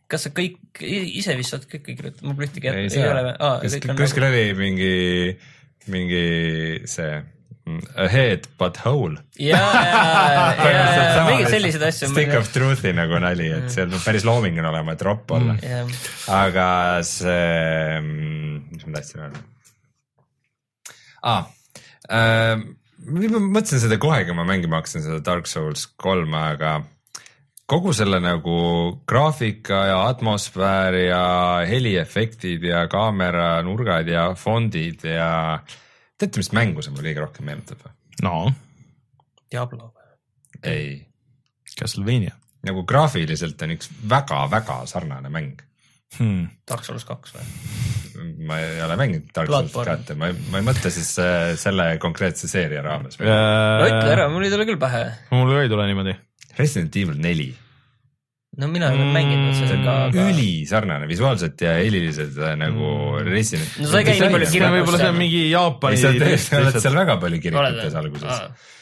kas 0.09 0.29
sa 0.29 0.35
kõik, 0.35 0.61
ise 0.83 1.37
vist 1.39 1.55
saad 1.55 1.69
kõike 1.69 1.95
kirjutada, 1.95 2.27
mul 2.27 2.39
pole 2.39 2.51
ühtegi, 2.51 2.73
ei, 2.73 2.93
ei 2.93 3.09
ole 3.09 3.27
või? 3.31 3.73
kuskil 4.03 4.25
nagu... 4.25 4.31
oli 4.33 4.47
mingi, 4.63 4.95
mingi 5.93 6.23
see 6.89 7.19
Ahead 7.99 8.49
but 8.59 8.79
whole. 8.85 9.17
ja, 9.39 9.59
ja, 9.59 10.73
ja 11.17 11.25
mingeid 11.27 11.53
selliseid 11.53 11.85
asju. 11.89 12.11
Stick 12.13 12.35
of 12.39 12.51
truth'i 12.55 12.93
nagu 12.97 13.21
nali, 13.23 13.51
et 13.55 13.71
see 13.73 13.87
peab 13.89 14.05
päris 14.05 14.27
loominguline 14.29 14.71
olema, 14.71 14.97
et 14.97 15.05
ropp 15.07 15.37
olla 15.37 15.55
mm,. 15.57 15.63
Yeah. 15.69 15.93
aga 16.35 16.67
see, 17.07 18.01
mm, 18.01 18.61
mis 18.75 18.87
ma 18.87 18.99
tahtsin 18.99 19.25
öelda 19.27 19.47
ah,? 21.29 21.49
Äh, 22.09 22.55
ma 23.05 23.41
mõtlesin 23.43 23.83
seda 23.83 23.99
kohe, 24.01 24.23
kui 24.25 24.37
ma 24.37 24.47
mängima 24.49 24.79
hakkasin 24.81 25.05
seda 25.05 25.19
Dark 25.25 25.51
Souls 25.51 25.85
kolme, 26.01 26.39
aga 26.55 26.79
kogu 27.69 27.93
selle 27.93 28.17
nagu 28.25 28.61
graafika 29.09 29.83
ja 29.91 29.99
atmosfäär 30.07 30.97
ja 31.03 31.27
heliefektid 31.69 32.65
ja 32.65 32.87
kaamera 32.89 33.59
nurgad 33.67 34.09
ja 34.09 34.31
fondid 34.41 35.05
ja 35.05 35.29
äh, 35.59 35.77
teate, 36.19 36.41
mis 36.41 36.51
mängu 36.57 36.85
see 36.85 36.95
mulle 36.95 37.11
kõige 37.11 37.25
rohkem 37.25 37.49
meenutab 37.49 37.85
või? 37.85 37.95
no. 38.27 38.35
Diablo 39.53 39.93
või? 39.93 40.11
ei. 40.67 40.91
Castlevania. 41.79 42.35
nagu 42.67 42.83
graafiliselt 42.89 43.63
on 43.63 43.77
üks 43.77 43.91
väga-väga 44.11 44.81
sarnane 44.91 45.31
mäng 45.33 45.63
hmm.. 46.19 46.49
Dark 46.69 46.87
Souls 46.87 47.07
kaks 47.09 47.37
või? 47.37 47.47
ma 48.49 48.59
ei 48.63 48.83
ole 48.83 48.99
mänginud 48.99 49.31
Dark 49.35 49.53
Souls 49.53 49.77
kahte, 49.77 50.19
ma 50.19 50.33
ei, 50.33 50.41
ma 50.51 50.63
ei 50.63 50.67
mõtle 50.67 50.91
siis 50.95 51.13
äh, 51.23 51.53
selle 51.61 51.93
konkreetse 52.03 52.51
seeria 52.51 52.83
raames 52.87 53.21
äh,. 53.21 53.29
no 53.29 53.87
ütle 53.87 54.17
ära, 54.17 54.29
mul 54.33 54.49
ei 54.49 54.53
tule 54.55 54.67
küll 54.69 54.81
pähe. 54.81 55.07
mul 55.35 55.55
ka 55.55 55.65
ei 55.65 55.73
tule 55.73 55.89
niimoodi. 55.91 56.19
Resident 56.59 56.97
Evil 56.99 57.19
neli 57.23 57.53
no 58.59 58.69
mina 58.71 58.91
olen 58.91 59.07
mm, 59.07 59.15
mänginud 59.15 59.59
seda 59.59 59.77
ka 59.85 59.97
aga.... 60.09 60.29
ülisarnane 60.33 61.09
visuaalselt 61.11 61.61
ja 61.63 61.77
heliliselt 61.79 62.39
äh, 62.43 62.55
nagu 62.59 62.89
mm. 62.89 63.29
Resident. 63.31 63.77
no 63.83 63.91
sa 63.91 64.01
ei 64.01 64.09
käi 64.09 64.17
nii 64.19 64.33
palju 64.35 64.49
kirjutamas. 64.51 64.79
võib-olla 64.79 65.03
see 65.03 65.11
on 65.13 65.21
mingi 65.21 65.43
Jaapani. 65.53 66.01
sa 66.01 66.15
oled 66.63 66.81
seal 66.83 66.99
väga 66.99 67.19
palju 67.23 67.43
kirjutamas 67.45 67.99
alguses. 68.03 68.73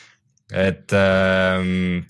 et 0.67 0.97
ähm, 0.97 2.07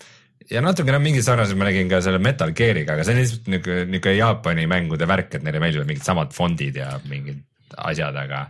ja 0.51 0.63
natukene 0.63 1.01
mingi 1.03 1.25
sarnaselt 1.27 1.59
ma 1.59 1.69
nägin 1.71 1.91
ka 1.91 2.01
selle 2.05 2.23
Metal 2.23 2.55
Gear'iga, 2.57 2.95
aga 2.95 3.07
see 3.07 3.17
on 3.17 3.23
lihtsalt 3.23 3.51
niuke, 3.51 3.81
niuke 3.91 4.15
Jaapani 4.15 4.69
mängude 4.71 5.09
värk, 5.11 5.35
et 5.39 5.47
neile 5.47 5.63
meeldivad 5.63 5.91
mingid 5.91 6.07
samad 6.07 6.35
fondid 6.37 6.79
ja 6.79 6.93
mingid 7.11 7.43
asjad, 7.83 8.15
aga 8.23 8.47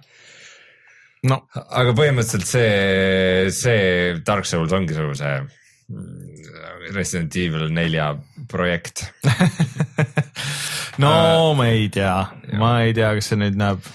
no. 1.31 1.41
aga 1.57 1.95
põhimõtteliselt 1.97 2.51
see, 2.51 3.55
see 3.55 4.19
Dark 4.27 4.49
Souls 4.49 4.77
ongi 4.77 4.97
sul 4.97 5.15
see 5.17 5.39
Resident 5.87 7.37
Evil 7.39 7.69
nelja 7.71 8.09
projekt 8.51 9.05
no 11.03 11.13
uh, 11.13 11.53
ma 11.55 11.69
ei 11.71 11.87
tea, 11.95 12.17
ma 12.59 12.81
ei 12.83 12.97
tea, 12.97 13.13
kas 13.15 13.31
see 13.31 13.39
nüüd 13.39 13.59
näeb. 13.61 13.87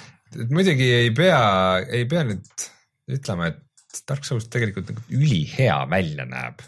muidugi 0.54 0.88
ei 1.02 1.10
pea, 1.16 1.42
ei 1.92 2.08
pea 2.08 2.24
nüüd 2.30 2.64
ütlema, 3.12 3.52
et 3.52 3.60
Dark 4.08 4.24
Souls 4.24 4.48
tegelikult 4.48 4.88
nagu 4.88 5.04
ülihea 5.18 5.82
välja 5.92 6.24
näeb. 6.30 6.64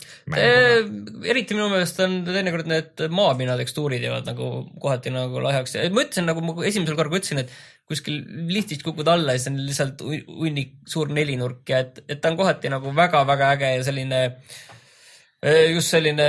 eriti 1.23 1.55
minu 1.55 1.69
meelest 1.71 2.01
on 2.03 2.19
teinekord 2.27 2.67
need 2.67 3.05
maapinna 3.15 3.55
tekstuurid 3.61 4.03
jäävad 4.03 4.27
nagu 4.27 4.49
kohati 4.83 5.13
nagu 5.15 5.39
lahjaks. 5.45 5.77
ma 5.87 6.03
ütlesin 6.03 6.27
nagu 6.27 6.43
ma 6.43 6.57
esimesel 6.67 6.99
korral 6.99 7.15
ütlesin, 7.15 7.45
et 7.45 7.55
kuskil 7.87 8.19
liftist 8.51 8.83
kukud 8.83 9.07
alla 9.07 9.35
ja 9.35 9.39
siis 9.39 9.53
on 9.53 9.63
lihtsalt 9.69 10.03
hunnik 10.03 10.75
suur 10.87 11.15
nelinurk 11.15 11.71
ja 11.71 11.79
et, 11.87 12.03
et 12.09 12.19
ta 12.19 12.31
on 12.31 12.39
kohati 12.43 12.71
nagu 12.71 12.91
väga-väga 12.95 13.55
äge 13.55 13.73
ja 13.77 13.87
selline 13.87 14.21
äh, 14.27 14.37
Äh, 14.37 14.72
just 15.43 15.93
selline 15.93 16.25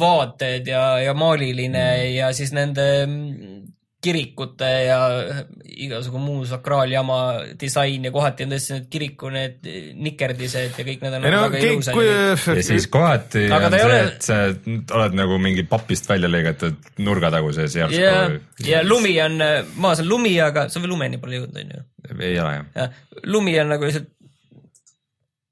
vaated 0.00 0.68
ja, 0.72 0.84
ja 1.04 1.14
maaliline 1.14 1.84
mm. 1.84 2.14
ja 2.16 2.32
siis 2.36 2.52
nende 2.56 2.86
mm, 3.06 3.54
kirikute 4.04 4.68
ja 4.84 4.98
igasugu 5.64 6.20
muu 6.20 6.44
sakraaljama 6.46 7.18
disain 7.60 8.04
ja 8.04 8.12
kohati 8.12 8.44
on 8.44 8.52
tõesti 8.54 8.76
need 8.76 8.88
kiriku 8.92 9.30
need 9.32 9.68
nikerdised 10.06 10.78
ja 10.78 10.86
kõik 10.86 11.04
need 11.04 11.16
on 11.18 11.24
no, 11.24 11.42
väga 11.46 11.62
ilusad. 11.68 12.00
ja 12.58 12.64
siis 12.66 12.88
kohati 12.92 13.46
Aga 13.48 13.70
on 13.70 13.76
see 13.76 13.86
ole..., 13.88 14.00
et 14.08 14.28
sa 14.28 14.40
oled 14.98 15.16
nagu 15.18 15.38
mingi 15.42 15.64
papist 15.68 16.08
välja 16.10 16.30
lõigatud 16.30 16.92
nurgataguses 17.04 17.78
järsku. 17.80 18.00
ja, 18.00 18.28
ja 18.68 18.84
lumi 18.84 19.16
on, 19.24 19.40
maas 19.80 20.04
on 20.04 20.10
lumi, 20.10 20.34
aga 20.40 20.68
sa 20.72 20.84
veel 20.84 20.92
lumeni 20.94 21.20
pole 21.22 21.40
jõudnud, 21.40 21.62
on 21.64 21.78
ju? 21.78 21.86
ei 22.18 22.36
ole 22.38 22.58
jah 22.58 22.66
ja,. 22.76 22.90
lumi 23.24 23.56
on 23.62 23.72
nagu 23.72 23.88
lihtsalt 23.88 24.12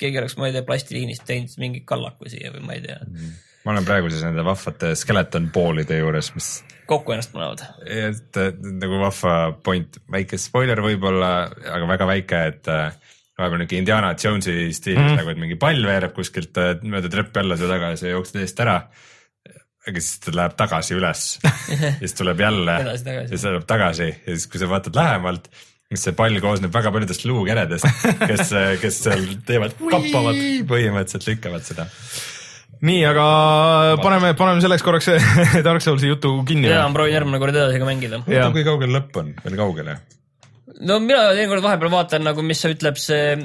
keegi 0.03 0.21
oleks, 0.21 0.37
ma 0.41 0.51
ei 0.51 0.57
tea, 0.57 0.67
plastiliinist 0.67 1.25
teinud 1.29 1.57
mingi 1.63 1.83
kallaku 1.89 2.31
siia 2.33 2.53
või 2.55 2.67
ma 2.67 2.77
ei 2.77 2.85
tea. 2.85 2.99
Mm.. 3.07 3.41
ma 3.65 3.75
olen 3.77 3.89
praegu 3.89 4.11
siis 4.13 4.27
nende 4.27 4.45
vahvate 4.47 4.95
skeleton 4.99 5.49
poolide 5.55 6.03
juures, 6.03 6.33
mis 6.37 6.53
kokku 6.91 7.15
ennast 7.15 7.33
panevad. 7.33 7.63
et 7.87 8.43
nagu 8.67 9.01
vahva 9.01 9.37
point, 9.65 9.99
väike 10.13 10.39
spoiler 10.41 10.83
võib-olla, 10.85 11.33
aga 11.77 11.89
väga 11.95 12.09
väike, 12.11 12.43
et 12.53 12.71
äh, 12.73 13.17
vahepeal 13.39 13.63
niuke 13.63 13.79
Indiana 13.79 14.13
Jonesi 14.19 14.69
stiilis 14.75 15.07
mm. 15.07 15.19
nagu, 15.21 15.33
et 15.33 15.41
mingi 15.41 15.59
pall 15.61 15.83
veereb 15.87 16.15
kuskilt 16.17 16.59
äh, 16.61 16.75
mööda 16.83 17.11
treppi 17.13 17.43
alla 17.43 17.59
su 17.59 17.71
taga 17.71 17.93
ja 17.95 18.01
sa 18.01 18.13
jooksed 18.13 18.41
eest 18.43 18.63
ära. 18.65 18.79
aga 19.83 19.99
siis 19.99 20.21
ta 20.23 20.35
läheb 20.37 20.57
tagasi 20.59 20.99
üles. 20.99 21.27
Ja 21.73 21.93
siis 21.99 22.15
tuleb 22.19 22.41
jälle. 22.43 22.79
Ja 22.85 22.97
siis 23.31 23.45
läheb 23.49 23.67
tagasi. 23.67 24.09
Ja 24.13 24.35
siis, 24.35 24.47
kui 24.51 24.61
sa 24.61 24.69
vaatad 24.71 24.99
lähemalt 24.99 25.49
see 26.01 26.15
pall 26.17 26.39
koosneb 26.43 26.73
väga 26.75 26.93
paljudest 26.95 27.27
luukeredest, 27.29 27.89
kes, 28.23 28.53
kes 28.83 29.01
seal 29.07 29.27
teevad, 29.49 29.75
kappavad, 29.81 30.39
põhimõtteliselt 30.69 31.29
lükkavad 31.29 31.67
seda 31.67 31.89
nii, 32.83 33.03
aga 33.07 33.27
paneme, 34.03 34.33
paneme 34.39 34.63
selleks 34.65 34.83
korraks 34.87 35.11
Dark 35.67 35.85
Soulsi 35.85 36.11
jutu 36.11 36.35
kinni. 36.49 36.71
ja, 36.71 36.83
ma 36.89 36.97
proovin 36.97 37.15
järgmine 37.15 37.43
kord 37.43 37.55
edasi 37.55 37.83
ka 37.83 37.89
mängida. 37.89 38.23
kui 38.27 38.67
kaugel 38.67 38.95
lõpp 38.97 39.23
on, 39.23 39.35
veel 39.45 39.59
kaugel 39.61 39.93
jah? 39.93 40.03
no 40.83 40.99
mina 41.03 41.29
teinekord 41.37 41.65
vahepeal 41.65 41.93
vaatan 41.93 42.27
nagu, 42.27 42.43
mis 42.47 42.63
ütleb 42.67 42.99
see 43.01 43.37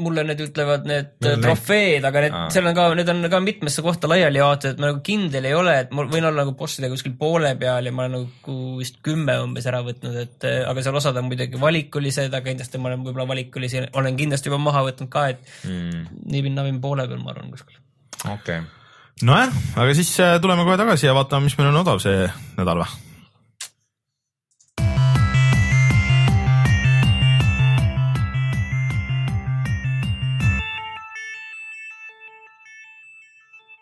mulle 0.00 0.24
need 0.26 0.40
ütlevad 0.44 0.86
need 0.88 1.26
trofeed, 1.42 2.04
aga 2.06 2.22
need, 2.24 2.36
seal 2.54 2.68
on 2.68 2.76
ka, 2.76 2.86
need 2.98 3.10
on 3.12 3.28
ka 3.32 3.40
mitmesse 3.44 3.84
kohta 3.84 4.10
laiali 4.10 4.40
jaotatud, 4.40 4.74
et 4.74 4.82
ma 4.82 4.90
nagu 4.90 5.02
kindel 5.06 5.48
ei 5.48 5.56
ole, 5.56 5.76
et 5.84 5.94
ma 5.94 6.06
võin 6.10 6.28
olla 6.28 6.42
nagu 6.42 6.54
bossidega 6.58 6.94
kuskil 6.96 7.16
poole 7.20 7.54
peal 7.60 7.88
ja 7.88 7.94
ma 7.94 8.06
olen 8.06 8.24
nagu 8.24 8.56
vist 8.80 9.00
kümme 9.06 9.36
umbes 9.44 9.68
ära 9.70 9.82
võtnud, 9.86 10.18
et 10.24 10.48
aga 10.64 10.84
seal 10.84 11.00
osad 11.00 11.18
on 11.20 11.28
muidugi 11.30 11.60
valikulised, 11.60 12.30
aga 12.30 12.44
kindlasti 12.48 12.82
ma 12.82 12.92
olen 12.92 13.06
võib-olla 13.06 13.28
valikulisi, 13.34 13.86
olen 13.94 14.20
kindlasti 14.20 14.50
juba 14.50 14.60
maha 14.66 14.84
võtnud 14.90 15.12
ka, 15.12 15.28
et 15.34 15.56
mm. 15.68 16.20
nii-nabin 16.34 16.82
poole 16.84 17.08
peal, 17.10 17.22
ma 17.22 17.34
arvan 17.34 17.54
kuskil. 17.54 17.80
okei 18.24 18.36
okay.. 18.36 18.60
nojah, 19.22 19.58
aga 19.78 19.96
siis 19.96 20.14
äh, 20.22 20.36
tuleme 20.42 20.66
kohe 20.68 20.78
tagasi 20.80 21.10
ja 21.10 21.16
vaatame, 21.16 21.48
mis 21.48 21.58
meil 21.60 21.72
on 21.72 21.82
odav 21.84 22.02
see 22.04 22.28
nädal 22.58 22.84
või 22.84 23.13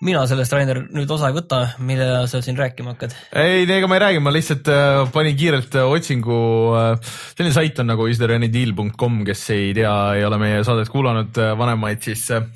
mina 0.02 0.24
sellest, 0.30 0.54
Rainer, 0.56 0.82
nüüd 0.94 1.10
osa 1.14 1.30
ei 1.30 1.36
võta, 1.36 1.60
mida 1.84 2.24
sa 2.30 2.42
siin 2.44 2.58
rääkima 2.58 2.96
hakkad? 2.96 3.14
ei, 3.38 3.62
ega 3.66 3.90
ma 3.90 3.98
ei 3.98 4.04
räägi, 4.06 4.24
ma 4.24 4.34
lihtsalt 4.34 4.72
äh, 4.72 5.04
panin 5.14 5.38
kiirelt 5.38 5.78
äh, 5.78 5.94
otsingu 5.98 6.40
äh,, 6.78 7.14
selline 7.36 7.54
sait 7.54 7.78
on 7.82 7.92
nagu 7.92 8.08
istheranydeal.com, 8.10 9.22
kes 9.28 9.46
ei 9.54 9.72
tea, 9.78 9.94
ei 10.18 10.26
ole 10.28 10.40
meie 10.42 10.60
saadet 10.66 10.90
kuulanud 10.92 11.38
äh,, 11.38 11.54
vanemaid, 11.58 12.02
siis 12.04 12.28
äh, 12.34 12.46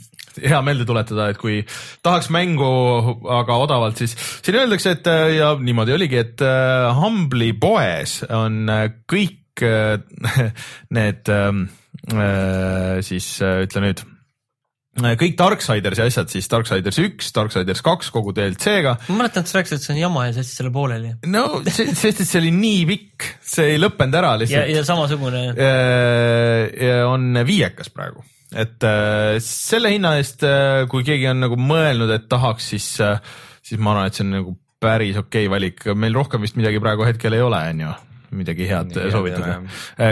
hea 0.43 0.59
meelde 0.65 0.87
tuletada, 0.89 1.31
et 1.31 1.41
kui 1.41 1.61
tahaks 2.05 2.29
mängu, 2.35 2.69
aga 3.39 3.59
odavalt, 3.63 4.01
siis 4.01 4.17
siin 4.17 4.59
öeldakse, 4.61 4.97
et 4.99 5.11
äh, 5.11 5.25
ja 5.39 5.55
niimoodi 5.61 5.97
oligi, 5.97 6.21
et 6.23 6.45
äh, 6.45 6.91
Humble'i 6.99 7.55
poes 7.61 8.21
on 8.29 8.65
äh, 8.73 8.89
kõik 9.11 9.43
need 10.93 11.31
ähm, 11.33 11.63
siis 13.01 13.31
ütle 13.41 13.81
nüüd 13.87 14.03
kõik 14.97 15.35
Darksidersi 15.39 16.07
asjad 16.07 16.31
siis 16.33 16.49
Darksiders 16.53 17.01
üks, 17.03 17.33
Darksiders 17.37 17.83
kaks 17.85 18.13
kogu 18.15 18.33
DLC-ga. 18.37 18.97
ma 19.09 19.19
mäletan, 19.23 19.45
et 19.45 19.53
sa 19.53 19.59
rääkisid, 19.59 19.81
et 19.81 19.89
see 19.89 19.97
on 19.97 20.01
jama 20.01 20.29
ja 20.29 20.37
sa 20.37 20.45
jätsid 20.45 20.63
selle 20.63 20.73
pooleli. 20.75 21.13
no 21.33 21.45
sest, 21.67 22.07
et 22.13 22.25
see 22.25 22.41
oli 22.41 22.55
nii 22.57 22.87
pikk, 22.93 23.29
see 23.55 23.75
ei 23.75 23.83
lõppenud 23.83 24.21
ära 24.23 24.37
lihtsalt. 24.41 24.73
ja, 24.73 24.87
samasugune. 24.87 25.45
on 27.11 27.45
viiekas 27.47 27.93
praegu 27.93 28.25
et 28.55 28.87
äh, 28.87 29.37
selle 29.43 29.91
hinna 29.93 30.17
eest, 30.21 30.45
äh, 30.47 30.85
kui 30.91 31.05
keegi 31.07 31.29
on 31.33 31.43
nagu 31.43 31.59
mõelnud, 31.61 32.13
et 32.15 32.29
tahaks, 32.31 32.71
siis, 32.75 32.89
äh, 33.05 33.19
siis 33.65 33.81
ma 33.83 33.95
arvan, 33.95 34.11
et 34.11 34.19
see 34.19 34.27
on 34.27 34.35
nagu 34.39 34.57
päris 34.83 35.19
okei 35.19 35.47
okay 35.47 35.53
valik, 35.53 35.87
meil 35.99 36.17
rohkem 36.17 36.45
vist 36.45 36.59
midagi 36.59 36.81
praegu 36.83 37.07
hetkel 37.09 37.37
ei 37.37 37.45
ole, 37.45 37.63
on 37.73 37.87
ju 37.87 37.95
midagi 38.37 38.69
head 38.69 38.93
Nii, 38.95 39.11
soovitada. 39.15 39.57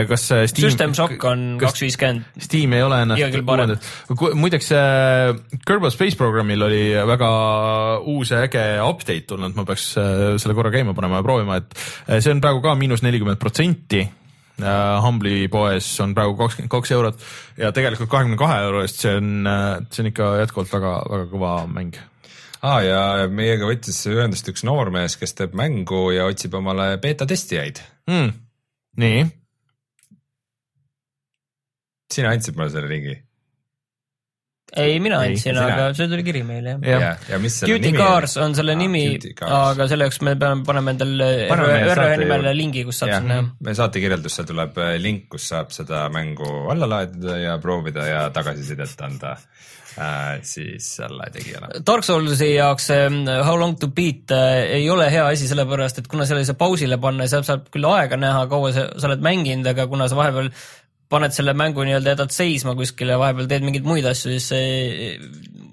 kas 0.09 0.25
Steam. 0.25 0.65
System 0.65 0.95
Shock 0.97 1.23
on 1.27 1.45
kaks 1.61 1.85
viiskümmend. 1.85 2.25
Steam 2.47 2.73
ei 2.77 2.83
ole 2.85 3.01
ennast 3.05 3.39
uuendanud. 3.41 3.89
muideks 4.39 4.71
Kerbal 5.67 5.93
Space 5.93 6.19
Programmil 6.19 6.67
oli 6.67 6.83
väga 7.07 7.31
uus 8.01 8.31
ja 8.31 8.43
äge 8.45 8.65
update 8.83 9.27
tulnud, 9.29 9.55
ma 9.55 9.65
peaks 9.67 9.93
selle 9.95 10.57
korra 10.57 10.73
käima 10.73 10.95
panema 10.97 11.21
ja 11.21 11.27
proovima, 11.27 11.61
et 11.61 12.21
see 12.21 12.33
on 12.33 12.43
praegu 12.43 12.63
ka 12.65 12.75
miinus 12.79 13.03
nelikümmend 13.05 13.41
protsenti 13.41 14.05
Äh, 14.55 15.01
Humble'i 15.03 15.49
poes 15.51 15.87
on 15.99 16.13
praegu 16.15 16.37
kakskümmend 16.39 16.71
kaks 16.71 16.93
eurot 16.95 17.23
ja 17.59 17.73
tegelikult 17.75 18.07
kahekümne 18.11 18.37
kahe 18.39 18.61
euro 18.63 18.85
eest, 18.85 19.01
see 19.03 19.17
on, 19.19 19.31
äh, 19.51 19.81
see 19.91 20.05
on 20.05 20.11
ikka 20.13 20.29
jätkuvalt 20.45 20.71
väga-väga 20.71 21.25
kõva 21.33 21.49
mäng 21.67 21.97
ah,. 22.65 22.79
ja 22.85 23.01
meiega 23.31 23.69
võttis 23.69 24.01
ühendust 24.11 24.49
üks 24.51 24.65
noormees, 24.67 25.17
kes 25.21 25.37
teeb 25.37 25.55
mängu 25.57 26.07
ja 26.15 26.27
otsib 26.29 26.57
omale 26.59 26.95
beeta 27.03 27.27
testijaid 27.29 27.81
mm.. 28.09 28.33
nii. 29.03 29.23
sina 32.15 32.35
andsid 32.35 32.57
mulle 32.57 32.73
selle 32.73 32.91
ringi 32.91 33.15
ei, 34.75 34.97
mina 34.99 35.19
andsin, 35.23 35.57
aga 35.61 35.89
see 35.95 36.07
tuli 36.11 36.23
kiri 36.25 36.41
meile 36.47 36.75
jah. 36.83 37.03
ja, 37.03 37.11
ja 37.29 37.39
mis 37.41 37.59
selle 37.61 37.77
Duty 37.77 37.91
nimi 37.91 38.01
Cars 38.01 38.35
on 38.43 38.55
selle 38.57 38.73
ah, 38.75 38.79
nimi, 38.79 39.03
aga 39.45 39.87
selle 39.91 40.07
jaoks 40.07 40.19
me 40.25 40.33
peame 40.41 40.65
panema 40.67 40.95
endale 40.95 41.29
ÜRÜ 41.53 42.07
nimele 42.23 42.55
lingi, 42.57 42.83
kus 42.87 43.03
saab 43.03 43.13
sinna. 43.19 43.39
meie 43.63 43.77
saate 43.77 44.01
kirjeldusse 44.03 44.47
tuleb 44.49 44.79
äh, 44.81 44.95
link, 45.01 45.29
kus 45.31 45.47
saab 45.53 45.71
seda 45.75 46.05
mängu 46.13 46.49
alla 46.73 46.89
laadida 46.95 47.37
ja 47.43 47.55
proovida 47.61 48.09
ja 48.09 48.25
tagasisidet 48.35 49.05
anda 49.05 49.35
siis 50.43 50.87
selle 50.97 51.27
tegijale. 51.31 51.69
Dark 51.87 52.03
Soulsi 52.03 52.49
jaoks 52.53 52.89
How 53.47 53.55
long 53.59 53.77
to 53.79 53.87
beat 53.95 54.31
äh, 54.35 54.63
ei 54.79 54.89
ole 54.91 55.07
hea 55.11 55.25
asi, 55.27 55.47
sellepärast 55.47 56.01
et 56.01 56.09
kuna 56.11 56.27
selle 56.27 56.43
ei 56.43 56.49
saa 56.49 56.57
pausile 56.59 56.97
panna, 57.01 57.27
seal 57.31 57.45
saab 57.47 57.69
küll 57.73 57.87
aega 57.89 58.19
näha, 58.19 58.45
kaua 58.51 58.73
sa, 58.75 58.89
sa 58.99 59.09
oled 59.09 59.23
mänginud, 59.25 59.67
aga 59.71 59.87
kuna 59.91 60.09
sa 60.11 60.17
vahepeal 60.19 60.51
paned 61.11 61.35
selle 61.35 61.53
mängu 61.57 61.85
nii-öelda, 61.85 62.15
jätad 62.15 62.33
seisma 62.33 62.73
kuskile, 62.77 63.17
vahepeal 63.21 63.47
teed 63.49 63.65
mingeid 63.67 63.87
muid 63.87 64.07
asju, 64.09 64.33
siis 64.35 64.49
see, 64.51 65.13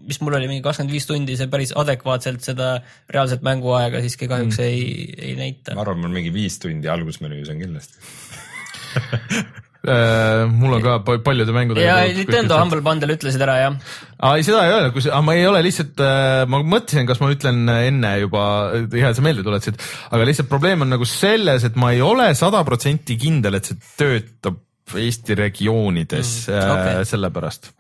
mis 0.07 0.21
mul 0.23 0.37
oli 0.39 0.51
mingi 0.51 0.65
kakskümmend 0.65 0.93
viis 0.93 1.09
tundi, 1.09 1.39
see 1.41 1.51
päris 1.53 1.73
adekvaatselt 1.79 2.45
seda 2.45 2.75
reaalset 3.11 3.43
mänguaega 3.47 4.03
siiski 4.05 4.29
kahjuks 4.31 4.61
mm. 4.61 4.69
ei, 4.69 5.09
ei 5.31 5.35
näita. 5.41 5.75
ma 5.79 5.87
arvan, 5.87 6.05
mul 6.05 6.15
mingi 6.21 6.35
viis 6.35 6.61
tundi 6.63 6.91
algusmenüüs 6.93 7.51
on 7.55 7.63
kindlasti 7.65 7.99
äh, 9.01 9.45
mul 9.83 10.77
on 10.77 10.83
ka 10.85 10.99
paljude 11.25 11.55
mängudega. 11.55 11.87
ja 11.87 12.15
Nintendo 12.15 12.59
Humble 12.61 12.83
Bundle 12.87 13.17
ütlesid 13.17 13.43
ära, 13.43 13.57
jah. 13.59 13.79
aa, 14.19 14.37
ei 14.39 14.47
seda 14.47 14.63
ei 14.67 14.75
öelnud, 14.77 14.95
kus, 14.95 15.09
ma 15.27 15.35
ei 15.35 15.47
ole 15.49 15.63
lihtsalt, 15.67 15.99
äh, 15.99 16.43
ma 16.51 16.63
mõtlesin, 16.63 17.09
kas 17.09 17.23
ma 17.23 17.33
ütlen 17.35 17.65
enne 17.75 18.13
juba, 18.23 18.45
hea, 18.93 19.11
et 19.11 19.19
sa 19.19 19.25
meelde 19.27 19.43
tuletasid, 19.47 19.83
aga 20.15 20.29
lihtsalt 20.29 20.51
probleem 20.53 20.87
on 20.87 20.95
nagu 20.95 21.09
selles, 21.09 21.67
et 21.67 21.81
ma 21.81 21.91
ei 21.97 22.05
ole 22.05 22.31
sada 22.39 22.63
protsenti 22.69 23.19
kindel, 23.21 23.59
et 23.59 23.73
see 23.73 23.81
töötab 23.99 24.61
Eesti 24.93 25.37
regioonides 25.39 26.31
mm, 26.51 26.71
okay. 26.75 26.97
äh, 27.01 27.05
sellepärast, 27.09 27.71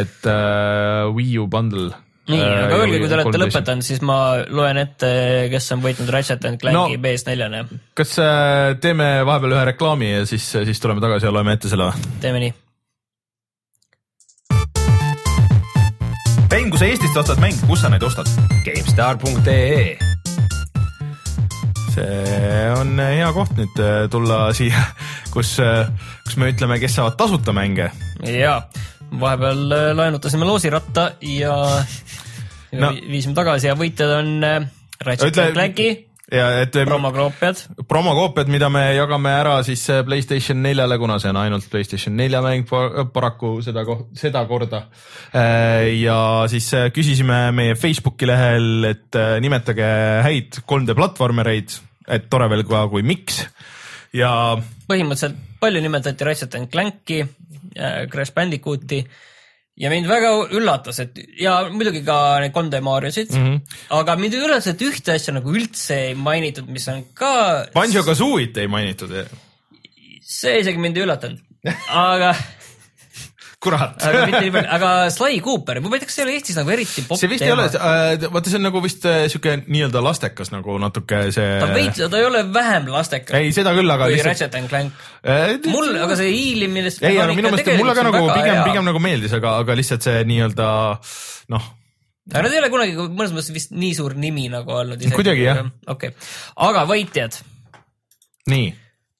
et 0.00 0.28
äh, 0.28 1.08
Wii 1.14 1.36
U 1.40 1.48
bundle 1.52 1.92
nii 2.28 2.40
äh,, 2.40 2.64
aga 2.66 2.80
öelge, 2.82 3.00
kui 3.00 3.10
te 3.10 3.16
olete 3.18 3.42
lõpetanud, 3.42 3.86
siis 3.86 4.02
ma 4.06 4.18
loen 4.48 4.80
ette, 4.82 5.10
kes 5.52 5.70
on 5.76 5.84
võitnud 5.84 6.10
Ratchet 6.12 6.44
and 6.48 6.60
Clanki 6.62 6.98
no, 6.98 7.04
PS4-le. 7.04 7.62
kas 7.98 8.16
äh, 8.22 8.74
teeme 8.82 9.12
vahepeal 9.28 9.56
ühe 9.56 9.64
reklaami 9.72 10.12
ja 10.12 10.26
siis, 10.28 10.50
siis 10.52 10.82
tuleme 10.82 11.02
tagasi 11.04 11.30
ja 11.30 11.34
loeme 11.34 11.56
ette 11.58 11.72
selle 11.72 11.90
või? 11.90 12.10
teeme 12.24 12.44
nii. 12.46 12.56
Rein, 16.50 16.66
kui 16.68 16.80
sa 16.80 16.86
Eestist 16.90 17.16
ostad 17.16 17.38
mänge, 17.42 17.62
kus 17.70 17.84
sa 17.84 17.92
neid 17.92 18.04
ostad? 18.04 18.28
GameStar.ee 18.66 20.10
see 21.90 22.70
on 22.78 22.98
hea 23.02 23.30
koht 23.34 23.56
nüüd 23.58 23.80
äh, 23.82 24.04
tulla 24.12 24.50
siia, 24.56 24.82
kus, 25.34 25.56
äh, 25.62 25.88
kus 26.26 26.38
me 26.40 26.50
ütleme, 26.52 26.78
kes 26.82 26.96
saavad 26.98 27.18
tasuta 27.20 27.54
mänge. 27.56 27.90
ja, 28.26 28.60
vahepeal 29.20 29.64
äh, 29.76 29.88
laenutasime 29.96 30.46
loosiratta 30.48 31.10
ja 31.26 31.56
no. 32.72 32.92
viisime 32.94 33.34
tagasi 33.36 33.70
ja 33.70 33.74
võitjad 33.78 34.14
on 34.20 34.30
Ratchet 35.00 35.32
Ütle... 35.32 35.50
Clanki 35.56 35.88
ja 36.30 36.46
et 36.62 36.76
promokoopiad. 36.86 37.64
promokoopiad, 37.90 38.50
mida 38.52 38.68
me 38.70 38.84
jagame 38.94 39.32
ära 39.34 39.56
siis 39.66 39.82
Playstation 40.06 40.62
neljale, 40.62 40.98
kuna 41.02 41.18
see 41.18 41.32
on 41.32 41.40
ainult 41.42 41.66
Playstation 41.72 42.14
nelja 42.14 42.38
mäng 42.44 42.70
paraku 43.12 43.56
seda, 43.66 43.82
sedakorda. 44.14 44.84
ja 45.98 46.20
siis 46.52 46.70
küsisime 46.94 47.48
meie 47.56 47.74
Facebooki 47.74 48.30
lehel, 48.30 48.92
et 48.92 49.18
nimetage 49.42 49.92
häid 50.28 50.62
3D 50.62 50.94
platvormereid 50.94 51.80
et 52.10 52.30
tore 52.30 52.48
veel 52.50 52.64
ka, 52.68 52.84
kui 52.92 53.04
miks 53.06 53.42
ja. 54.16 54.30
põhimõtteliselt 54.90 55.38
palju 55.60 55.82
nimetati 55.84 56.26
Ratchet 56.26 56.56
and 56.58 56.70
Clanki 56.72 57.22
äh,, 57.24 57.30
Crash 58.10 58.34
Bandicooti 58.34 59.00
ja 59.80 59.90
mind 59.92 60.08
väga 60.10 60.32
üllatas, 60.56 61.00
et 61.02 61.18
ja 61.40 61.56
muidugi 61.72 62.02
ka 62.06 62.16
neid 62.42 62.54
3D 62.56 62.80
Mariosid 62.84 63.30
mm, 63.32 63.44
-hmm. 63.46 63.76
aga 63.98 64.16
mind 64.20 64.36
üllatas, 64.38 64.70
et 64.72 64.82
ühte 64.84 65.14
asja 65.16 65.34
nagu 65.36 65.52
üldse 65.54 66.00
ei 66.10 66.14
mainitud, 66.14 66.68
mis 66.68 66.88
on 66.92 67.04
ka. 67.14 67.66
Banjo 67.74 68.04
Kazooit 68.04 68.56
ei 68.58 68.68
mainitud. 68.68 69.14
see 70.20 70.60
isegi 70.60 70.78
mind 70.78 70.96
ei 70.96 71.06
üllatanud, 71.06 71.40
aga 71.88 72.34
kurat 73.60 74.04
aga 74.08 74.20
mitte 74.24 74.40
nii 74.46 74.52
palju, 74.54 74.68
aga 74.76 74.90
Sly 75.12 75.40
Cooper, 75.44 75.80
ma 75.84 75.90
ei 75.92 76.00
tea, 76.00 76.08
kas 76.08 76.16
see 76.16 76.22
ei 76.22 76.26
ole 76.26 76.36
Eestis 76.38 76.56
nagu 76.56 76.72
eriti 76.72 77.02
popp 77.04 77.20
see 77.20 77.28
vist 77.28 77.44
teema. 77.44 77.66
ei 77.66 77.76
ole 77.76 77.90
äh,, 78.24 78.30
vaata, 78.32 78.52
see 78.52 78.56
on 78.56 78.64
nagu 78.64 78.80
vist 78.84 79.04
äh, 79.08 79.18
sihuke 79.32 79.56
nii-öelda 79.66 80.00
lastekas 80.04 80.52
nagu 80.54 80.78
natuke 80.80 81.26
see. 81.36 81.50
ta 81.60 81.68
veits, 81.74 82.00
ta 82.00 82.20
ei 82.22 82.28
ole 82.30 82.40
vähem 82.54 82.88
lastekas. 82.92 83.36
ei, 83.36 83.52
seda 83.56 83.74
küll, 83.76 83.92
aga. 83.92 84.08
kui 84.08 84.16
lihtsalt... 84.16 84.32
Ratchet 84.32 84.56
and 84.60 84.72
Clank 84.72 85.04
äh,. 85.20 85.52
mul, 85.68 85.92
aga 86.06 86.16
see 86.22 86.32
hiilimine. 86.32 86.94
ei, 87.02 87.20
aga 87.20 87.36
minu 87.36 87.52
meelest 87.52 87.70
mulle 87.82 87.98
ka 87.98 88.06
nagu 88.08 88.24
pigem, 88.32 88.62
pigem 88.70 88.88
nagu 88.88 89.04
meeldis, 89.10 89.36
aga, 89.36 89.58
aga 89.60 89.76
lihtsalt 89.82 90.08
see 90.08 90.24
nii-öelda 90.32 90.72
noh 91.52 91.70
aga 92.32 92.46
nad 92.46 92.52
ei 92.56 92.64
ole 92.64 92.72
kunagi 92.72 92.98
mõnes 93.12 93.36
mõttes 93.36 93.52
vist 93.52 93.76
nii 93.76 93.92
suur 94.00 94.16
nimi 94.16 94.48
nagu 94.52 94.72
olnud. 94.80 95.04
kuidagi 95.12 95.44
jah. 95.50 95.66
okei 95.84 96.14
okay., 96.14 96.28
aga 96.70 96.88
võitjad. 96.88 97.42
nii. 98.48 98.70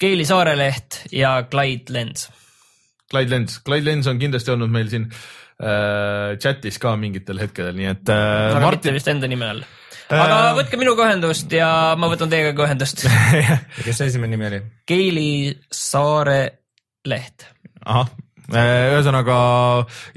Keili 0.01 0.25
Saareleht 0.25 1.03
ja 1.13 1.43
Clyde 1.45 1.93
Lenz 1.93 2.31
Clyde 3.11 3.35
Lenz, 3.35 3.59
Clyde 3.67 3.89
Lenz 3.89 4.09
on 4.11 4.21
kindlasti 4.21 4.55
olnud 4.55 4.73
meil 4.73 4.89
siin 4.93 5.09
äh, 5.11 6.39
chatis 6.41 6.79
ka 6.83 6.95
mingitel 7.01 7.43
hetkedel, 7.43 7.77
nii 7.79 7.91
et 7.93 8.15
äh,. 8.15 8.23
aga 8.55 8.65
Martin... 8.65 8.79
mitte 8.79 8.97
vist 8.99 9.13
enda 9.13 9.31
nime 9.31 9.51
all. 9.51 9.63
aga 10.09 10.39
äh... 10.39 10.55
võtke 10.61 10.81
minuga 10.81 11.11
ühendust 11.11 11.53
ja 11.55 11.71
ma 11.99 12.11
võtan 12.13 12.33
teiega 12.33 12.55
ka 12.57 12.69
ühendust 12.69 13.05
kes 13.85 13.93
see 13.93 14.11
esimene 14.13 14.37
nimi 14.37 14.51
oli? 14.51 14.65
Keili 14.89 15.31
Saare 15.75 16.41
Leht. 17.11 17.49
ahah 17.85 18.11
äh, 18.55 18.91
ühesõnaga 18.97 19.39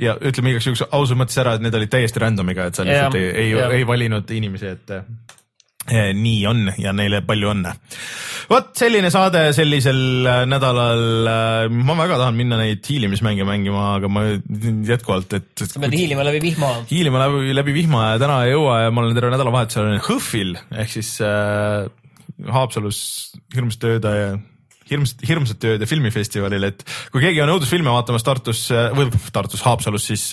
ja 0.01 0.17
ütleme 0.21 0.53
igaks 0.53 0.69
juhuks 0.69 0.85
ausalt 0.89 1.21
mõttes 1.23 1.39
ära, 1.41 1.57
et 1.57 1.65
need 1.65 1.79
olid 1.79 1.93
täiesti 1.93 2.21
random'iga, 2.21 2.69
et 2.69 2.77
sa 2.77 2.85
lihtsalt 2.85 3.17
ja, 3.17 3.31
ei, 3.33 3.53
ei, 3.53 3.79
ei 3.79 3.87
valinud 3.89 4.37
inimesi, 4.37 4.75
et 4.77 4.99
Eh, 4.99 5.42
nii 5.91 6.45
on 6.47 6.67
ja 6.79 6.93
neile 6.95 7.19
palju 7.27 7.49
õnne. 7.51 7.73
vot 8.49 8.69
selline 8.77 9.09
saade 9.11 9.41
sellisel 9.55 10.27
äh, 10.29 10.43
nädalal. 10.47 11.03
Äh, 11.27 11.73
ma 11.73 11.97
väga 11.99 12.19
tahan 12.21 12.37
minna 12.37 12.59
neid 12.59 12.85
hiilimismänge 12.87 13.47
mängima, 13.47 13.89
aga 13.97 14.11
ma 14.11 14.25
jätkuvalt, 14.87 15.35
et. 15.39 15.65
sa 15.65 15.81
pead 15.83 15.97
hiilima 15.97 16.23
läbi 16.27 16.39
vihma. 16.43 16.71
hiilima 16.91 17.25
läbi, 17.25 17.57
läbi 17.57 17.75
vihma 17.75 18.13
ja 18.13 18.23
täna 18.23 18.39
ei 18.45 18.55
jõua 18.55 18.79
ja 18.85 18.93
ma 18.93 19.03
olen 19.03 19.17
terve 19.17 19.33
nädalavahetusel 19.35 19.99
HÖFFil 20.07 20.55
ehk 20.71 20.95
siis 20.95 21.17
äh, 21.25 21.83
Haapsalus 22.53 22.99
hirmsat 23.53 23.87
ööda 23.91 24.15
ja 24.15 24.31
hirmsat, 24.89 25.21
hirmsat 25.27 25.67
ööd 25.67 25.83
ja 25.83 25.89
filmifestivalil, 25.89 26.69
et 26.71 26.83
kui 27.11 27.23
keegi 27.23 27.43
on 27.43 27.53
õudusfilme 27.57 27.91
vaatamas 27.91 28.25
Tartus 28.25 28.65
äh, 28.71 28.89
või 28.95 29.11
Tartus, 29.35 29.63
Haapsalus, 29.67 30.07
siis 30.11 30.29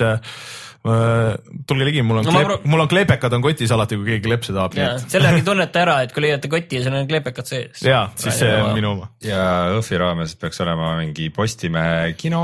tulge 0.81 1.85
ligi, 1.85 2.01
mul 2.07 2.21
on 2.23 2.25
No 2.25 2.33
kleep, 2.33 2.47
pro- 2.49 2.61
mul 2.73 2.81
on 2.81 2.89
kleepekad 2.89 3.35
on 3.37 3.43
kotis 3.45 3.73
alati, 3.75 3.99
kui 4.01 4.07
keegi 4.15 4.23
klepse 4.25 4.55
tahab, 4.57 4.73
nii 4.77 4.81
ja 4.85 4.93
et 4.97 5.13
selle 5.13 5.29
järgi 5.29 5.43
tunnete 5.45 5.83
ära, 5.83 5.97
et 6.07 6.13
kui 6.17 6.23
leiate 6.25 6.49
koti 6.53 6.79
ja 6.79 6.85
seal 6.87 6.97
on 7.03 7.09
kleepekad 7.11 7.49
sees. 7.51 7.83
ja 7.85 7.99
siis 8.17 8.39
see 8.41 8.53
on 8.63 8.73
minu 8.79 8.93
oma. 8.95 9.11
ja 9.25 9.43
Õhvi 9.77 9.99
raames 10.01 10.33
peaks 10.41 10.61
olema 10.65 10.95
mingi 11.03 11.29
Postimehe 11.37 12.15
kino 12.21 12.41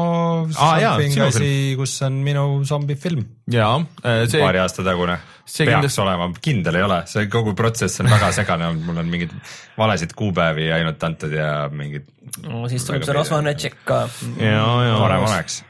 jaa, 0.52 0.98
sinu 1.00 1.24
asi, 1.30 1.48
kus 1.80 1.94
on 2.06 2.18
minu 2.26 2.44
zombifilm, 2.68 3.24
ja 3.52 3.70
see, 4.26 4.40
paari 4.42 4.60
aasta 4.60 4.84
tagune. 4.84 5.16
see 5.46 5.64
peaks 5.64 5.78
kindlasti- 5.78 6.02
olema, 6.04 6.28
kindel 6.44 6.76
ei 6.80 6.84
ole, 6.90 7.00
see 7.08 7.26
kogu 7.32 7.54
protsess 7.56 8.00
on 8.04 8.10
väga 8.12 8.32
segane 8.36 8.66
olnud, 8.68 8.84
mul 8.90 9.00
on 9.00 9.08
mingeid 9.14 9.32
valesid 9.78 10.12
kuupäevi 10.18 10.68
ainult 10.76 11.02
antud 11.08 11.32
ja 11.32 11.70
mingid 11.72 12.04
no 12.44 12.66
siis 12.68 12.84
tuleb 12.84 13.04
see 13.06 13.16
rasvane 13.16 13.54
tšekk 13.56 13.80
ka. 13.88 14.02
ja, 14.42 14.60
ja 14.90 15.00
varem 15.00 15.24
oleks. 15.24 15.62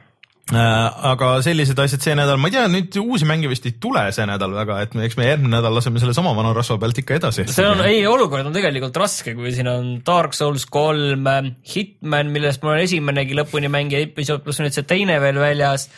Äh, 0.47 1.07
aga 1.11 1.33
sellised 1.43 1.81
asjad 1.83 2.05
see 2.05 2.13
nädal, 2.15 2.39
ma 2.39 2.47
ei 2.47 2.55
tea, 2.55 2.69
nüüd 2.71 2.95
uusi 3.01 3.27
mänge 3.27 3.49
vist 3.51 3.65
ei 3.67 3.73
tule 3.83 4.05
see 4.15 4.23
nädal 4.31 4.53
väga, 4.55 4.77
et 4.85 4.93
me- 4.95 5.03
eks 5.09 5.17
me 5.19 5.27
järgmine 5.27 5.57
nädal 5.57 5.75
laseme 5.75 5.99
selle 5.99 6.15
sama 6.15 6.37
vana 6.39 6.53
rasva 6.55 6.77
pealt 6.79 7.01
ikka 7.03 7.17
edasi. 7.19 7.49
see 7.51 7.67
on, 7.67 7.83
ei, 7.83 8.05
olukord 8.07 8.47
on 8.47 8.55
tegelikult 8.55 8.95
raske, 9.03 9.35
kui 9.35 9.51
siin 9.51 9.67
on 9.67 9.89
Dark 10.07 10.39
Souls 10.39 10.69
kolm, 10.71 11.27
Hitman, 11.67 12.31
millest 12.31 12.63
mul 12.63 12.77
on 12.77 12.85
esimenegi 12.85 13.35
lõpuni 13.35 13.67
mängija 13.67 14.07
episood, 14.07 14.45
pluss 14.47 14.63
nüüd 14.63 14.77
see 14.77 14.87
teine 14.87 15.19
veel 15.19 15.43
väljas, 15.43 15.89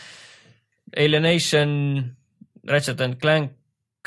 Alienation, 0.97 1.71
Ratchet 2.73 3.05
and 3.05 3.21
Clank 3.21 3.53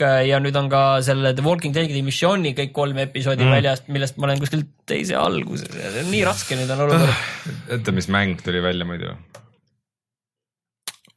äh, 0.01 0.25
ja 0.25 0.41
nüüd 0.41 0.57
on 0.57 0.73
ka 0.73 1.03
selle 1.05 1.35
The 1.37 1.45
Walking 1.45 1.77
Deadi 1.77 2.01
missiooni 2.01 2.55
kõik 2.57 2.73
kolm 2.73 2.97
episoodi 2.97 3.45
mm. 3.45 3.59
väljas, 3.59 3.85
millest 3.93 4.17
ma 4.17 4.31
olen 4.31 4.41
kuskil 4.41 4.65
teise 4.89 5.21
alguses, 5.21 5.69
nii 6.09 6.25
raske 6.25 6.57
nüüd 6.57 6.73
on 6.73 6.87
olukord. 6.87 7.27
oota, 7.77 7.93
mis 7.93 8.09
mäng 8.09 8.41
tuli 8.41 8.65
välja 8.65 8.89
muidu? 8.89 9.13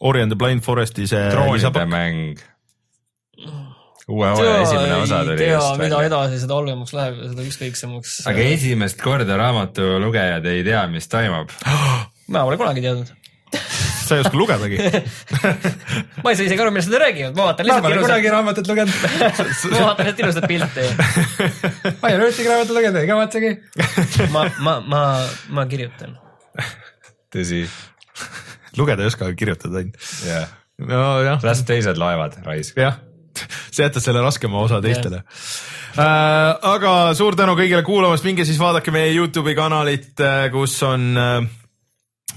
Ori 0.04 0.20
and 0.20 0.30
the 0.30 0.36
Blind 0.36 0.60
Foresti 0.60 1.06
see 1.08 1.30
droonide 1.32 1.86
mäng. 1.88 2.40
uue 4.08 4.28
hooaja 4.28 4.56
esimene 4.60 4.96
osa 5.00 5.22
tuli 5.24 5.36
tea, 5.40 5.54
just 5.54 5.78
mida 5.80 5.96
välja. 5.96 6.08
edasi, 6.10 6.40
seda 6.42 6.58
halvemaks 6.58 6.92
läheb 6.92 7.20
ja 7.22 7.28
seda 7.30 7.44
ükskõiksemaks. 7.48 8.16
aga 8.28 8.48
esimest 8.52 9.00
korda 9.00 9.38
raamatu 9.40 9.86
lugejad 10.02 10.44
ei 10.50 10.64
tea, 10.66 10.82
mis 10.92 11.08
toimub. 11.08 11.54
ma 12.32 12.42
pole 12.44 12.58
kunagi 12.60 12.84
teadnud. 12.84 13.14
sa 14.04 14.18
ei 14.18 14.26
oska 14.26 14.36
lugedagi. 14.36 14.76
ma 16.22 16.34
ei 16.34 16.36
saa 16.36 16.50
isegi 16.50 16.60
aru, 16.60 16.74
millest 16.74 16.92
nad 16.92 17.00
räägivad, 17.06 17.40
ma 17.40 17.48
vaatan 17.48 17.70
lihtsalt 17.70 17.96
ilusat, 17.96 18.28
raamatut 18.36 18.70
lugenud. 18.74 19.08
ma 19.72 19.86
vaatan 19.88 20.10
lihtsalt 20.10 20.22
ilusat 20.26 20.48
pilti. 20.52 20.86
ma 22.02 22.12
ei 22.12 22.18
ole 22.18 22.28
ühtegi 22.28 22.52
raamatut 22.52 22.76
lugenud, 22.76 23.00
ei 23.00 23.08
kavatsegi. 23.08 23.56
ma, 24.36 24.44
ma, 24.60 24.78
ma, 24.84 25.04
ma 25.48 25.64
kirjutan. 25.72 26.18
tõsi, 27.32 27.64
lugeda 28.78 29.04
ei 29.04 29.10
oska, 29.12 29.32
kirjutada 29.38 29.82
ainult. 29.82 29.98
jah. 30.26 30.54
nojah, 30.78 31.42
las 31.44 31.64
teised 31.68 32.00
loevad, 32.00 32.38
raisk. 32.46 32.78
jah, 32.80 33.00
sa 33.70 33.86
jätad 33.86 34.04
selle 34.04 34.22
raskema 34.24 34.62
osa 34.62 34.80
teistele. 34.84 35.24
aga 35.96 36.94
suur 37.14 37.36
tänu 37.38 37.56
kõigile 37.58 37.84
kuulamast, 37.86 38.26
minge 38.26 38.46
siis 38.46 38.60
vaadake 38.60 38.94
meie 38.94 39.12
Youtube'i 39.14 39.56
kanalit, 39.58 40.12
kus 40.52 40.80
on 40.86 41.12
äh, 41.18 41.52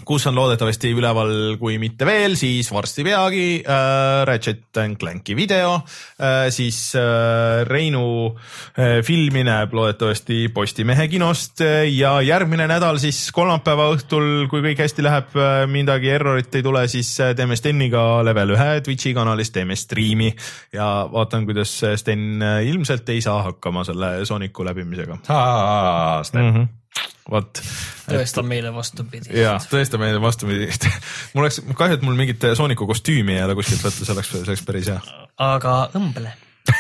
kus 0.08 0.26
on 0.30 0.38
loodetavasti 0.38 0.92
üleval, 0.96 1.32
kui 1.60 1.76
mitte 1.82 2.08
veel, 2.08 2.38
siis 2.40 2.70
varsti 2.72 3.04
peagi 3.08 3.46
äh, 3.60 4.24
Ratchet 4.28 4.80
and 4.80 4.98
Clanki 5.02 5.36
video 5.36 5.76
äh,, 5.76 6.48
siis 6.54 6.96
äh, 6.96 7.66
Reinu 7.68 8.04
äh, 8.32 9.02
filmi 9.06 9.44
näeb 9.48 9.76
loodetavasti 9.76 10.48
Postimehe 10.56 11.08
kinost 11.12 11.62
äh, 11.66 11.84
ja 11.92 12.18
järgmine 12.24 12.70
nädal 12.72 13.02
siis 13.04 13.26
kolmapäeva 13.36 13.90
õhtul, 13.96 14.48
kui 14.52 14.64
kõik 14.66 14.86
hästi 14.86 15.06
läheb 15.06 15.36
äh,, 15.36 15.66
midagi 15.72 16.12
errorit 16.16 16.56
ei 16.56 16.66
tule, 16.66 16.86
siis 16.92 17.12
äh, 17.24 17.36
teeme 17.38 17.60
Steniga 17.60 18.24
level 18.26 18.56
ühe 18.56 18.70
Twitch'i 18.86 19.14
kanalis, 19.18 19.52
teeme 19.56 19.76
striimi 19.76 20.32
ja 20.76 20.90
vaatan, 21.12 21.46
kuidas 21.50 21.76
Sten 22.00 22.42
ilmselt 22.64 23.10
ei 23.12 23.22
saa 23.24 23.42
hakkama 23.50 23.84
selle 23.88 24.16
Sooniku 24.26 24.66
läbimisega 24.66 25.20
Sten, 26.24 26.44
mm. 26.44 26.56
-hmm. 26.56 26.77
Vot 27.32 27.62
tõestab 28.08 28.48
meile 28.48 28.72
vastupidi. 28.76 29.32
ja 29.36 29.58
tõesta 29.72 30.00
meile 30.02 30.22
vastupidi, 30.24 30.70
mul 31.36 31.46
oleks 31.46 31.62
kahju, 31.78 32.00
et 32.00 32.06
mul 32.06 32.18
mingit 32.20 32.46
Sooniku 32.58 32.88
kostüümi 32.90 33.36
ei 33.38 33.44
ole 33.46 33.56
kuskilt 33.60 33.84
võtta, 33.84 34.06
see 34.06 34.16
oleks, 34.16 34.30
see 34.34 34.46
oleks 34.48 34.64
päris 34.68 34.88
hea. 34.94 35.00
aga 35.44 35.74
õmble. 35.98 36.32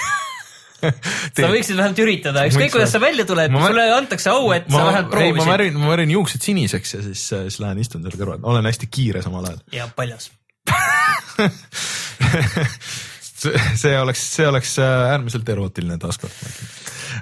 sa 0.77 1.49
võiksid 1.49 1.77
vähemalt 1.79 1.99
üritada, 2.03 2.45
ükskõik 2.47 2.71
kuidas 2.75 2.91
see 2.93 3.01
välja 3.01 3.25
tuleb, 3.27 3.51
Ma- 3.55 3.65
sulle 3.67 3.85
antakse 3.95 4.29
au, 4.31 4.51
et 4.55 4.67
ma 4.69 4.79
sa 4.79 4.85
vähemalt, 4.91 5.07
ei, 5.07 5.09
ma 5.09 5.13
proovisid. 5.17 5.51
värin, 5.51 5.79
ma 5.81 5.87
värin 5.95 6.11
juuksed 6.15 6.41
siniseks 6.47 6.89
ja 6.97 7.03
siis, 7.09 7.21
siis 7.33 7.59
lähen 7.63 7.79
istun 7.83 8.05
seal 8.05 8.17
kõrval, 8.19 8.39
olen 8.47 8.65
hästi 8.69 8.85
kiire 8.91 9.23
samal 9.25 9.43
ajal. 9.49 9.59
ja 9.75 9.89
paljas. 9.97 10.31
see 13.37 13.95
oleks, 13.99 14.23
see 14.35 14.47
oleks 14.49 14.77
äh, 14.81 15.11
äärmiselt 15.13 15.49
erootiline 15.49 15.97
taaskord, 16.01 16.33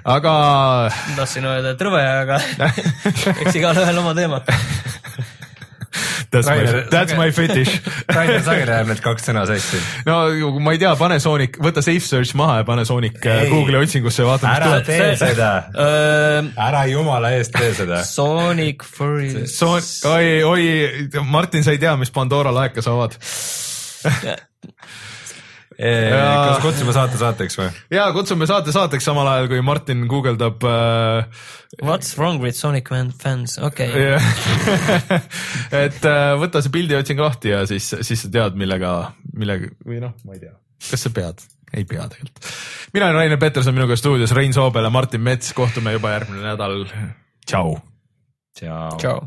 aga 0.04 0.34
tahtsin 1.16 1.44
öelda, 1.48 1.74
et 1.76 1.86
rõve, 1.86 2.02
aga 2.24 2.40
eks 3.44 3.58
igalühel 3.60 4.02
oma 4.02 4.14
teema. 4.16 4.42
that's 6.32 6.48
my 6.48 6.56
Rainer-, 6.56 6.88
that's 6.90 7.16
my 7.16 7.30
fetish. 7.32 7.76
Rainer 8.12 8.42
Sager 8.44 8.72
jääb 8.72 8.90
need 8.90 9.00
kaks 9.04 9.28
sõna 9.28 9.44
sassi. 9.48 9.80
no 10.08 10.16
ma 10.64 10.74
ei 10.74 10.80
tea, 10.82 10.92
pane 10.98 11.18
Sonic, 11.22 11.60
võta 11.62 11.84
safe 11.84 12.04
search 12.04 12.36
maha 12.38 12.60
ja 12.62 12.66
pane 12.68 12.84
Sonic 12.88 13.20
äh, 13.24 13.44
Ei. 13.44 13.52
Google'i 13.52 13.84
otsingusse 13.84 14.24
ja 14.24 14.28
vaata, 14.30 14.48
mis 14.48 14.56
ära 14.56 14.72
tuleb. 14.72 14.88
tee 14.90 15.14
seda, 15.20 15.52
Äh, 15.86 16.50
ära 16.68 16.84
jumala 16.90 17.32
eest 17.36 17.54
tee 17.56 17.72
seda. 17.76 18.02
Sonic 18.08 18.84
Furry. 18.88 19.46
Son-, 19.52 19.84
oi, 20.12 20.42
oi, 20.48 20.66
Martin, 21.28 21.64
sa 21.66 21.76
ei 21.76 21.80
tea, 21.82 21.96
mis 22.00 22.12
Pandora 22.14 22.52
laeka 22.54 22.84
sa 22.84 22.96
avad. 22.96 23.16
Kas 25.76 26.62
kutsume 26.64 26.94
saate 26.96 27.18
saateks 27.20 27.58
või? 27.60 27.66
ja 27.92 28.06
kutsume 28.16 28.48
saate 28.48 28.72
saateks 28.72 29.04
samal 29.04 29.28
ajal, 29.28 29.50
kui 29.50 29.60
Martin 29.64 30.06
guugeldab 30.08 30.64
äh, 30.64 31.44
What's 31.84 32.14
wrong 32.16 32.40
with 32.40 32.56
Sonic 32.56 32.88
fan- 32.88 33.12
fans, 33.12 33.58
okei 33.60 33.90
okay. 33.90 35.20
Et 35.84 36.08
äh, 36.08 36.30
võta 36.40 36.64
see 36.64 36.72
pildiotsing 36.72 37.20
lahti 37.20 37.52
ja 37.52 37.66
siis, 37.68 37.90
siis 38.00 38.24
sa 38.24 38.32
tead, 38.32 38.56
millega, 38.56 38.96
millega 39.36 39.70
või 39.84 40.00
noh, 40.04 40.16
ma 40.24 40.38
ei 40.38 40.46
tea, 40.46 40.56
kas 40.88 41.06
sa 41.08 41.12
pead, 41.12 41.44
ei 41.76 41.84
pea 41.84 42.08
tegelikult. 42.08 42.52
mina 42.96 43.10
olen 43.10 43.20
Rainer 43.20 43.42
Peterson, 43.44 43.76
minuga 43.76 44.00
stuudios 44.00 44.32
Rein 44.36 44.56
Soobel 44.56 44.88
ja 44.88 44.94
Martin 44.94 45.24
Mets, 45.28 45.52
kohtume 45.56 45.92
juba 45.98 46.16
järgmine 46.16 46.44
nädal. 46.46 46.84
tšau. 47.44 47.80
tšau. 48.56 48.92
tšau. 48.96 49.24